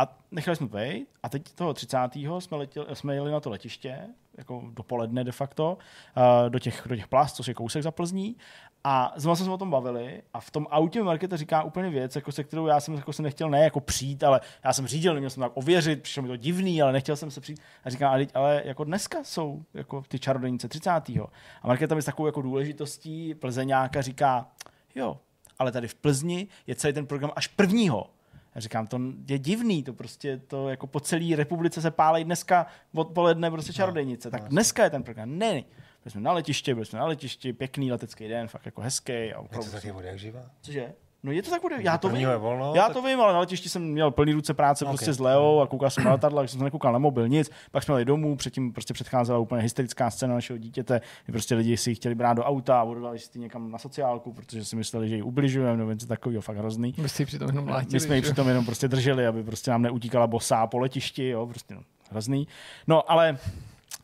[0.01, 1.97] A nechali jsme to vejít a teď toho 30.
[2.39, 3.99] jsme, letěli, jsme jeli na to letiště,
[4.37, 5.77] jako dopoledne de facto,
[6.17, 8.35] uh, do těch, do těch plast, což je kousek za Plzní.
[8.83, 11.89] A znovu jsme se o tom bavili a v tom autě mi Markéta říká úplně
[11.89, 14.87] věc, jako se kterou já jsem jako se nechtěl ne jako přijít, ale já jsem
[14.87, 17.61] řídil, neměl jsem tak ověřit, přišlo mi to divný, ale nechtěl jsem se přijít.
[17.83, 20.91] A říká, ale, ale jako dneska jsou jako ty čarodejnice 30.
[20.91, 24.47] A Markéta mi s takovou jako důležitostí Plzeňáka říká,
[24.95, 25.19] jo,
[25.59, 28.07] ale tady v Plzni je celý ten program až prvního.
[28.55, 32.65] Já říkám, to je divný, to prostě to jako po celé republice se pálejí dneska
[32.95, 34.31] odpoledne prostě čarodejnice.
[34.31, 35.37] Tak dneska je ten program.
[35.37, 35.63] Ne, ne.
[36.03, 39.13] Byli jsme na letišti, byli jsme na letišti, pěkný letecký den, fakt jako hezký.
[39.13, 40.51] A Je opravdu, to taky bude jak živá.
[40.61, 40.93] cože?
[41.23, 42.27] No je to tak já to vím.
[42.37, 44.91] Volno, já tak- to vím, ale na letišti jsem měl plný ruce práce Ok.
[44.91, 47.49] prostě s Leou a koukal jsem na letadla, jsem nekoukal na mobil, nic.
[47.71, 51.77] Pak jsme jeli domů, předtím prostě předcházela úplně hysterická scéna našeho dítěte, kdy prostě lidi
[51.77, 55.15] si chtěli brát do auta a oddali si někam na sociálku, protože si mysleli, že
[55.15, 56.93] ji ubližujeme, nebo něco takového, fakt hrozný.
[56.97, 57.93] My si ji přitom jenom mlátili.
[57.93, 61.47] My jsme ji přitom jenom prostě drželi, aby prostě nám neutíkala bosá po letišti, jo,
[61.47, 62.47] prostě no, hrozný.
[62.87, 63.37] No, ale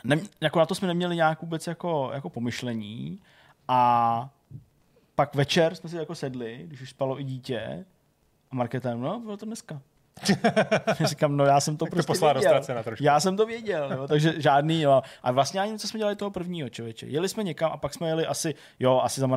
[0.03, 3.19] ne, jako na to jsme neměli nějak vůbec jako, jako pomyšlení
[3.67, 4.29] a
[5.17, 7.85] pak večer jsme si jako sedli, když už spalo i dítě
[8.51, 9.81] a Markéta, no, bylo to dneska.
[11.05, 12.51] Říkám, no já jsem to prostě poslala do věděl.
[12.51, 13.03] ztracena trošku.
[13.03, 15.01] Já jsem to věděl, jo, takže žádný, jo.
[15.23, 17.05] A vlastně ani co jsme dělali toho prvního člověče.
[17.05, 19.27] Jeli jsme někam a pak jsme jeli asi, jo, asi za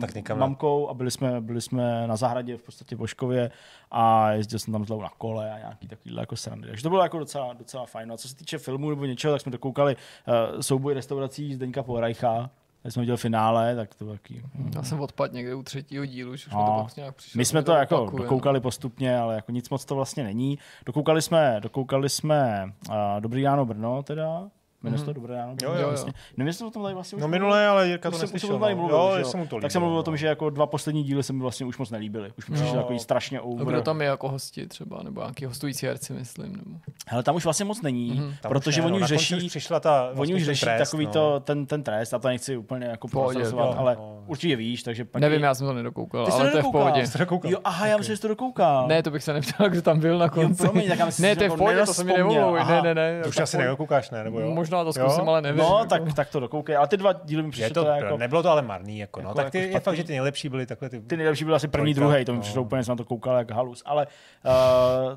[0.00, 3.50] Tak někam, mamkou a byli jsme, byli jsme na zahradě v podstatě v Božkově
[3.90, 6.68] a jezdil jsem tam znovu na kole a nějaký takovýhle jako srandy.
[6.68, 8.08] Takže to bylo jako docela, docela fajn.
[8.08, 11.82] No a co se týče filmů nebo něčeho, tak jsme dokoukali uh, souboj restaurací Zdeňka
[11.82, 12.50] Porajcha,
[12.82, 14.42] když jsme viděli finále, tak to taky.
[14.74, 16.58] Já jsem odpadl někde u třetího dílu, už, už No.
[16.60, 17.38] mi to pak nějak přišlo.
[17.38, 18.24] My jsme to jako opakuje, no.
[18.24, 20.58] dokoukali postupně, ale jako nic moc to vlastně není.
[20.86, 24.48] Dokoukali jsme, dokoukali jsme uh, Dobrý ráno Brno teda.
[24.82, 25.74] Jmenuje se to Dobré ráno Brno?
[25.74, 26.12] Jo, jo, vlastně.
[26.36, 28.24] Nevím, jestli jsme o tom tady vlastně už No minule, ale Jirka Už to jsem,
[28.24, 28.58] už jsem neslyšel.
[28.58, 28.80] tady no.
[28.80, 30.16] mluvil, jo, že že se mu to tak jsem mluvil o tom, no.
[30.16, 32.32] že jako dva poslední díly se mi vlastně už moc nelíbily.
[32.38, 32.82] Už mi přišli No.
[32.82, 33.66] takový strašně A over.
[33.66, 36.52] kdo tam je jako hosti třeba, nebo nějaký hostující herci, myslím.
[36.56, 36.70] Nebo...
[37.08, 38.34] Hele, tam už vlastně moc není, Mhm.
[38.42, 41.06] Tam protože oni no, už řeší, přišla ta, Oni vlastně už ten řeší trest, takový
[41.06, 41.12] no.
[41.12, 44.22] to, ten, ten trest, a to nechci úplně jako prosazovat, jo, ale no.
[44.26, 45.20] určitě víš, takže paní...
[45.20, 46.80] Nevím, já jsem to nedokoukal, Ty jsi ale to je v nedokoukal?
[46.92, 47.52] pohodě.
[47.52, 48.86] Jo, aha, já myslím, že jsi to dokoukal.
[48.88, 50.62] Ne, to bych se neptal, kdo tam byl na konci.
[50.62, 52.12] promiň, tak já myslím, ne, že to je v pohodě, to se mi.
[52.58, 52.82] Aha.
[52.82, 53.22] Ne, ne, ne.
[53.22, 54.24] To už asi nedokoukáš, ne?
[54.24, 54.50] Nebo jo?
[54.70, 55.10] Možná to Jo?
[55.10, 55.58] zkusím, ale nevím.
[55.58, 55.86] No, jako.
[55.86, 56.76] tak, tak to dokoukej.
[56.76, 58.16] Ale ty dva díly mi přišly to, jako...
[58.16, 59.28] nebylo to ale marný, jako, no.
[59.28, 61.00] jako- tak ty, jako je fakt, že ty nejlepší byly takhle ty...
[61.00, 62.42] Ty nejlepší byly asi první, druhý, to mi no.
[62.42, 63.82] přišlo úplně, jsem na to koukal jak halus.
[63.86, 64.52] Ale uh,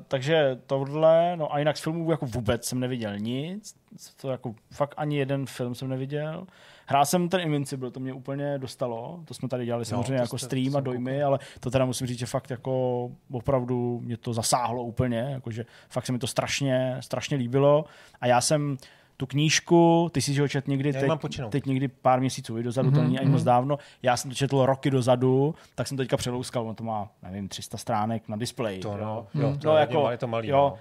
[0.08, 3.74] takže tohle, no a jinak z filmů jako vůbec jsem neviděl nic.
[4.20, 6.46] To jako fakt ani jeden film jsem neviděl.
[6.86, 9.20] Hrál jsem ten Invincible, to mě úplně dostalo.
[9.24, 12.06] To jsme tady dělali samozřejmě to jako jste- stream a dojmy, ale to teda musím
[12.06, 16.96] říct, že fakt jako opravdu mě to zasáhlo úplně, jakože fakt se mi to strašně,
[17.00, 17.84] strašně líbilo.
[18.20, 18.76] A já jsem
[19.22, 21.10] tu knížku, ty jsi ho čet někdy teď,
[21.50, 23.46] teď někdy pár měsíců i dozadu, mm-hmm, to Mhm, není ani moc mhm.
[23.46, 23.78] dávno.
[24.02, 27.48] Já jsem to četl roky dozadu, tak jsem to teďka přelouskal, on to má, nevím,
[27.48, 28.80] 300 stránek na displeji.
[28.80, 28.96] To, jo.
[29.00, 29.42] no, Hmm.
[29.42, 30.78] jo, to No, je, jako- je to malý, jo, no.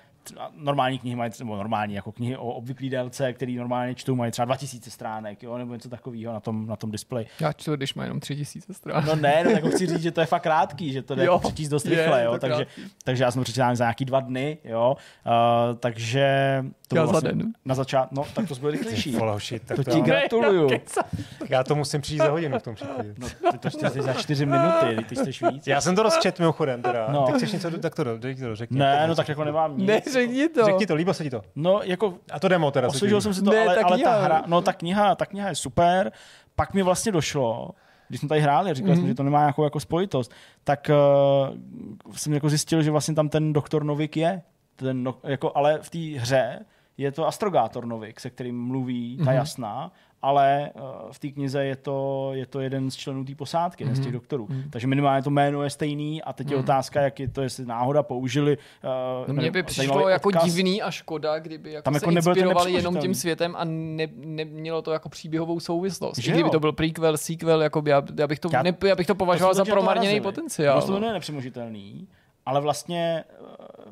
[0.55, 4.45] Normální knihy mají, nebo normální, jako knihy o obvyklý délce, který normálně čtou, mají třeba
[4.45, 7.27] 2000 stránek, jo, nebo něco takového na tom, na tom displeji.
[7.39, 9.03] Já čtu, když má jenom tři tisíce stran.
[9.07, 11.33] No ne, no, tak chci říct, že to je fakt krátký, že to jde Jo,
[11.33, 12.81] jako přečíst dost je, rychle, je jo, takže, krátký.
[13.03, 17.07] takže já jsem to přečetl za nějaký dva dny, jo, uh, takže to Já bylo
[17.07, 17.53] za vlastně den.
[17.65, 19.11] na začátku, no tak to byl Ty rychlejší.
[19.15, 20.69] vole, hoši, tak To to, ti já, gratuluju.
[21.39, 23.15] tak já to musím přijít za hodinu v tom případě.
[23.17, 25.67] No, ty to čteš za čtyři minuty, ty chceš víc.
[25.67, 27.07] Já jsem to rozčet mimochodem teda.
[27.11, 27.25] No.
[27.27, 28.79] Ty chceš něco, do- tak to, to řekni.
[28.79, 29.87] Ne, no tak jako nemám nic.
[29.87, 30.65] Ne, řekni to.
[30.65, 31.41] Řekni to, líbilo se ti to.
[31.55, 32.87] No, jako A to demo teda.
[32.87, 34.21] osvěžil jsem si to, Ne, ale, ta ale ta kniha.
[34.23, 36.11] hra, no ta kniha, ta kniha je super.
[36.55, 37.69] Pak mi vlastně došlo,
[38.07, 38.93] když jsme tady hráli, říkal mm-hmm.
[38.93, 38.99] Mhm.
[39.01, 40.31] jsem, že to nemá nějakou jako spojitost,
[40.63, 40.89] tak
[41.49, 44.41] uh, jsem jako zjistil, že vlastně tam ten doktor Novik je.
[44.75, 46.65] Ten, no, jako, ale v té hře
[46.97, 49.33] je to astrogátor Novik, se kterým mluví ta Mhm.
[49.33, 53.83] jasná, ale uh, v té knize je to, je to jeden z členů té posádky,
[53.83, 54.13] jeden z těch Mhm.
[54.13, 54.47] doktorů.
[54.49, 54.69] Mhm.
[54.69, 56.63] Takže minimálně to jméno je stejný a teď je Mhm.
[56.65, 58.57] otázka, jak je to, jestli náhoda použili.
[58.57, 62.17] Uh, No mně by přišlo jako divný a škoda, kdyby jako Tam se jako ten
[62.17, 66.17] inspirovali jenom tím světem a ne, nemělo to jako příběhovou souvislost.
[66.17, 66.51] Že I kdyby jo?
[66.51, 69.15] to byl prequel, sequel, jako by já, já, bych to, Já- ne, já bych to
[69.15, 70.21] považoval To za to promarněný narazili.
[70.21, 70.75] potenciál.
[70.75, 71.07] Prostě to no.
[71.07, 72.07] je nepřemožitelný,
[72.45, 73.45] ale vlastně eh,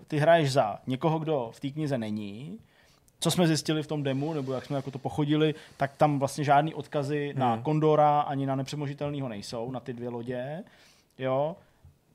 [0.07, 2.57] ty hraješ za někoho, kdo v té knize není,
[3.19, 6.43] co jsme zjistili v tom demo, nebo jak jsme jako to pochodili, tak tam vlastně
[6.43, 7.39] žádný odkazy hmm.
[7.39, 10.63] na Kondora ani na nepřemožitelného nejsou, na ty dvě lodě.
[11.17, 11.55] Jo.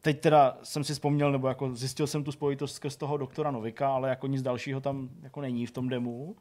[0.02, 3.94] Teď teda jsem si vzpomněl, nebo jako zjistil jsem tu spojitost skrz toho doktora Novika,
[3.94, 6.36] ale jako nic dalšího tam jako není v tom demu.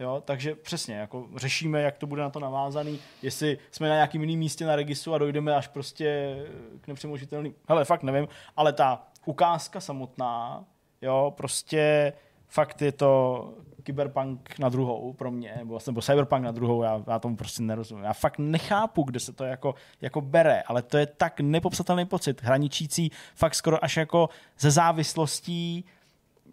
[0.00, 4.20] Jo, takže přesně, jako řešíme, jak to bude na to navázaný, jestli jsme na nějakým
[4.20, 6.36] jiném místě na registru a dojdeme až prostě
[6.80, 7.54] k nepřemožitelným.
[7.68, 10.64] Hele, fakt nevím, ale ta ukázka samotná,
[11.02, 12.12] jo, prostě
[12.48, 13.54] fakt je to
[13.88, 18.04] cyberpunk na druhou pro mě, nebo, nebo cyberpunk na druhou, já, já tomu prostě nerozumím.
[18.04, 22.42] Já fakt nechápu, kde se to jako, jako bere, ale to je tak nepopsatelný pocit,
[22.42, 25.84] hraničící fakt skoro až jako ze závislostí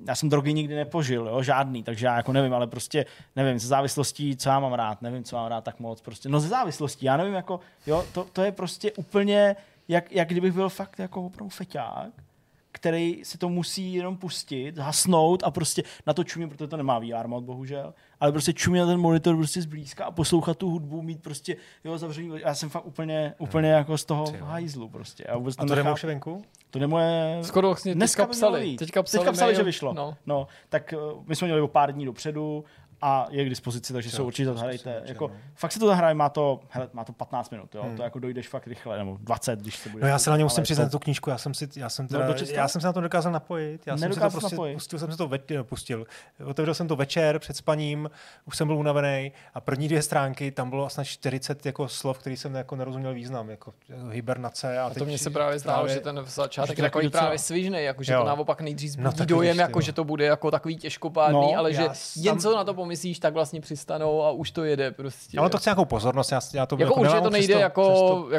[0.08, 3.06] já jsem drogy nikdy nepožil, jo, žádný, takže já jako nevím, ale prostě
[3.36, 6.40] nevím, ze závislostí, co já mám rád, nevím, co mám rád tak moc, prostě, no
[6.40, 9.56] ze závislostí, já nevím, jako, jo, to, to je prostě úplně,
[9.88, 12.12] jak, jak kdybych byl fakt jako opravdu feťák,
[12.86, 17.00] který si to musí jenom pustit, hasnout a prostě na to čumě, protože to nemá
[17.00, 21.02] VR mod, bohužel, ale prostě čumě na ten monitor prostě zblízka a poslouchat tu hudbu,
[21.02, 24.46] mít prostě, jo, zavřený, já jsem fakt úplně, úplně jako z toho jo.
[24.46, 25.26] hajzlu prostě.
[25.28, 26.44] Já vůbec A to demo už je venku?
[26.70, 27.40] To demo je...
[27.42, 28.76] Skoro vlastně Dneska teďka psali.
[28.78, 29.58] Teďka psali, Teďka psali, mail.
[29.58, 29.94] že vyšlo.
[29.94, 30.18] No.
[30.26, 32.64] No, tak uh, my jsme měli o pár dní dopředu
[33.02, 35.02] a je k dispozici, takže se určitě zahrajte.
[35.06, 35.34] Jako, no.
[35.56, 37.84] fakt si to zahraje, má to, hele, má to 15 minut, jo?
[37.84, 37.98] Hmm.
[37.98, 40.02] to jako dojdeš fakt rychle, nebo 20, když se bude.
[40.04, 41.90] No já se na ně musím ale přiznat to- tu knížku, já jsem si, já
[41.90, 42.44] jsem, No, teda, to?
[42.54, 44.76] já jsem se na to dokázal napojit, já jsem si to prostě, napojit?
[44.76, 46.06] pustil jsem si to, ve, pustil,
[46.46, 48.10] otevřel jsem to večer před spaním,
[48.46, 52.38] už jsem byl unavený a první dvě stránky, tam bylo snad 40 jako slov, který
[52.38, 53.74] jsem jako nerozuměl význam, jako
[54.12, 54.80] hibernace.
[54.80, 58.04] A, A to mně se právě zdálo, že ten začátek je takový právě svižnej, jako
[58.04, 58.20] že Jo.
[58.20, 61.58] to naopak nejdřív No dojem, vidíš, jako ty že to bude jako takový těžkopádný, No,
[61.58, 64.92] ale že jen co na to Já zamyslíš, tak vlastně přistanou a už to jede
[64.92, 65.38] prostě.
[65.38, 67.56] Ale No, to chce nějakou pozornost, já, já to jako určitě nemám to nejde přes
[67.56, 67.82] to, jako,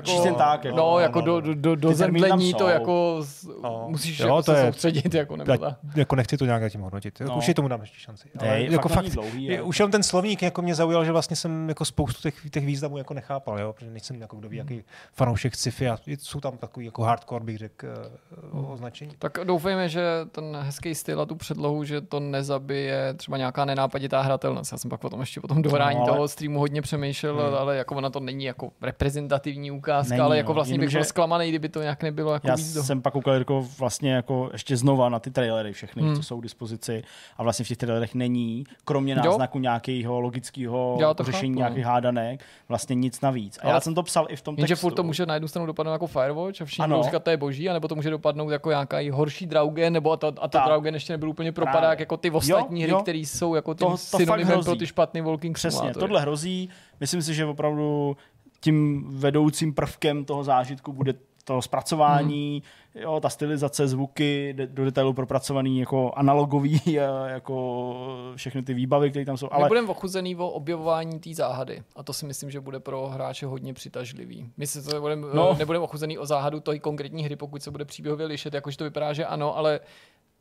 [0.02, 1.40] přes to, jako, tak, jako, no, no, jako no, do, no.
[1.40, 3.22] do, do, do zemdlení to jako
[3.62, 3.84] No.
[3.88, 5.76] musíš Jo, jako to se je- soustředit, jako nebo tak.
[5.96, 7.20] Jako nechci to nějak tím hodnotit.
[7.20, 7.38] Jako No.
[7.38, 8.28] Už je tomu dám ještě šanci.
[8.38, 11.36] Ale Dej, jako fakt dlouhý, je, už jenom ten slovník jako mě zaujal, že vlastně
[11.36, 13.72] jsem jako spoustu těch, těch významů jako nechápal, jo?
[13.72, 17.58] protože nejsem jako kdo ví, jaký fanoušek sci-fi a jsou tam takový jako hardcore, bych
[17.58, 19.12] řekl, eh, označení.
[19.18, 20.02] Tak doufejme, že
[20.32, 24.72] ten hezký styl a tu předlohu, že to nezabije třeba nějaká nenápaditá hratelnost.
[24.72, 27.54] Já jsem pak potom ještě po tom dohrání No, ale- toho streamu hodně přemýšlel, Hmm.
[27.54, 30.54] ale jako ona to není jako reprezentativní ukázka, Není, ale jako no.
[30.54, 32.82] vlastně Jenom, bych byl že- zklamaný, kdyby to nějak nebylo jako Já víc do...
[32.82, 36.16] jsem pak koukal jako vlastně jako ještě znova na ty trailery všechny, Hmm.
[36.16, 37.02] co jsou k dispozici
[37.36, 41.90] a vlastně v těch trailerech není, kromě náznaku nějakého logického řešení chápu, nějakých no.
[41.90, 43.58] hádanek, vlastně nic navíc.
[43.58, 44.86] A Ale- já jsem to psal i v tom Jenže textu.
[44.86, 46.96] furt to může na jednu stranu dopadnout jako Firewatch a všichni Ano.
[46.96, 50.16] budou říkat, to je boží, anebo to může dopadnout jako nějaký horší Draugen, nebo a
[50.16, 50.58] to, a to.
[50.66, 53.96] Draugen ještě nebyl úplně propadák jako ty ostatní Jo, hry, které jsou jako tím To-
[54.10, 54.64] to fakt synonymem hrozí.
[54.66, 56.00] pro ty špatný Walking Přesně, Simulátory.
[56.00, 56.68] tohle hrozí.
[57.00, 58.16] Myslím si, že opravdu
[58.60, 61.14] tím vedoucím prvkem toho zážitku bude
[61.44, 62.62] to zpracování,
[62.94, 63.02] hmm.
[63.02, 67.94] jo, ta stylizace, zvuky, de- do detailu propracovaný jako analogový, a jako
[68.36, 69.48] všechny ty výbavy, které tam jsou.
[69.50, 69.62] Ale...
[69.64, 73.74] Nebudeme ochuzený o objevování té záhady a to si myslím, že bude pro hráče hodně
[73.74, 74.50] přitažlivý.
[74.56, 75.34] My si to budeme, No.
[75.34, 75.56] no.
[75.58, 79.12] nebudeme ochuzený o záhadu té konkrétní hry, pokud se bude příběhově lišet, jakože to vypadá,
[79.12, 79.80] že ano, ale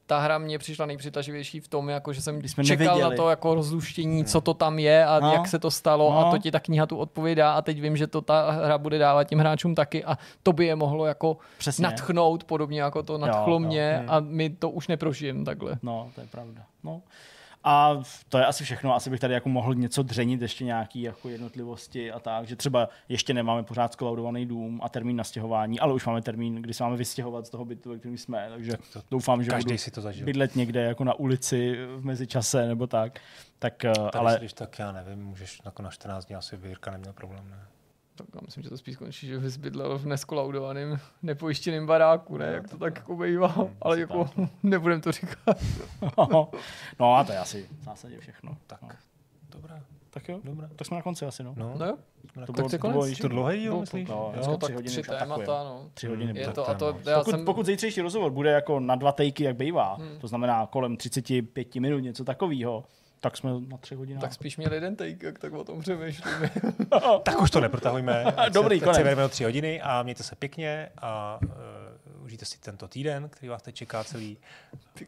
[0.07, 3.09] ta hra mě přišla nejpřitažlivější v tom, jako že jsem Když jsme čekal nevěděli.
[3.17, 5.33] na to jako rozluštění, co to tam je a No.
[5.33, 6.27] jak se to stalo No.
[6.27, 8.97] a to ti ta kniha tu odpovědá a teď vím, že to ta hra bude
[8.97, 11.83] dávat těm hráčům taky a to by je mohlo jako přesně.
[11.83, 13.59] natchnout, podobně jako to nadchlo jo.
[13.59, 14.09] mě Hmm.
[14.09, 15.77] a my to už neprožijem takhle.
[15.83, 16.61] No, to je pravda.
[16.83, 17.01] No.
[17.67, 18.95] A to je asi všechno.
[18.95, 22.89] Asi bych tady jako mohl něco dřenit, ještě nějaký jako jednotlivosti a tak, že třeba
[23.09, 26.83] ještě nemáme pořád skolaudovaný dům a termín na stěhování, ale už máme termín, kdy se
[26.83, 30.01] máme vystěhovat z toho bytu, ve kterém jsme, takže to- doufám, že Každý si to
[30.01, 30.25] zažil.
[30.25, 33.19] bydlet někde jako na ulici v mezičase nebo tak.
[33.59, 36.67] Tak, eh, Tady ale Když tak já nevím, můžeš jako na 14 dní asi by
[36.67, 37.59] Jirka neměl problém, ne?
[38.15, 42.45] Tak já myslím, že to spíš skončí, že bys bydlel v neskolaudovaném, nepojištěném baráku, ne?
[42.45, 44.29] Jak to tak jako bývá, ale jako
[44.63, 45.57] nebudem to říkat.
[46.99, 48.57] no a to je asi v zásadě všechno.
[48.67, 48.89] Tak, No.
[49.49, 49.79] dobrá,
[50.09, 50.69] Tak jo, dobrá.
[50.75, 51.53] tak jsme na konci asi, no.
[51.57, 54.09] No, No jo, To tak bylo- to je to bylo to dlouhý díl, No, myslíš?
[54.09, 54.57] no, Jo.
[54.57, 55.89] tak hodiny tři témata, no.
[55.93, 56.39] Tři hodiny.
[56.39, 56.53] Je bude.
[56.53, 59.11] to, a tak to, to já Pokud, jsem, pokud zítřejší rozhovor bude jako na dva
[59.11, 60.19] tejky, jak bývá, Hmm.
[60.19, 62.83] to znamená kolem 35 minut, něco takového,
[63.25, 64.19] tak jsme na tři hodiny.
[64.19, 66.33] tak spíš měl jeden take, jak tak o tom přemýšlím.
[67.23, 68.25] Tak už to neprotahujme.
[68.53, 69.25] Dobrý, se, ať se konec.
[69.25, 73.61] o tři hodiny a mějte se pěkně a uh, užijte si tento týden, který vás
[73.61, 74.37] teď čeká celý.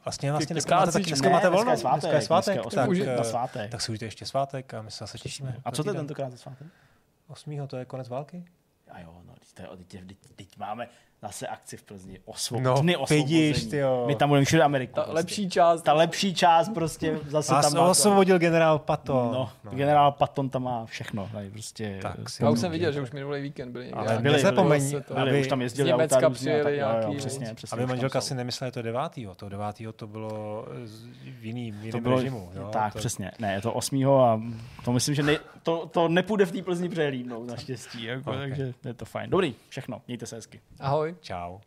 [0.06, 2.02] Vlastně, vlastně dneska máte, taky, dneska Ne, máte volno, Dneska je svátek.
[2.02, 3.72] dneska je svátek dneska tak, osmi- eh, na svátek.
[3.72, 5.58] tak si užijte ještě svátek a my se zase těšíme.
[5.66, 6.06] A co to je týden.
[6.08, 6.68] tentokrát za svátek?
[7.28, 7.68] 8.
[7.68, 8.46] to je konec války?
[8.92, 10.88] A jo, no, teď, teď, teď, teď máme
[11.22, 12.20] zase akci v Plzni.
[12.26, 13.72] Osvo, No, dny vidíš, osvobození.
[13.72, 14.04] tyjo.
[14.08, 14.94] My tam budeme všude Ameriku.
[14.94, 15.16] Ta prostě.
[15.16, 15.82] lepší část.
[15.82, 19.30] Ta lepší část prostě zase Vás tam má to- osvobodil generál Patton.
[19.34, 21.30] No, generál Patton tam má všechno.
[21.32, 24.00] Tady prostě, Tak si Já už jsem viděl, že už minulý víkend byli někde.
[24.00, 26.52] Ale nějaký- byli, nezapomeň, byli, to- byli, aby- už tam jezdili z Německa auta různě
[26.52, 27.56] a přijeli jo, jo, nějaký, přesně, no.
[27.56, 29.36] přesně, Aby manželka si nemyslela, to devátýho.
[29.36, 31.06] To devátýho to bylo z-
[31.40, 32.50] v jiný, v to jiném bylo, režimu.
[32.56, 32.70] Jo?
[32.74, 33.32] tak, to, přesně.
[33.40, 34.42] Ne, je to osmýho a
[34.86, 38.04] to myslím, že ne, to, to nepůjde v té Plzni přehlídnout naštěstí.
[38.04, 38.32] Jako.
[38.34, 39.30] Takže je to fajn.
[39.30, 40.02] Dobrý, všechno.
[40.08, 40.60] Mějte se hezky.
[40.80, 41.07] Ahoj.
[41.22, 41.61] ciao.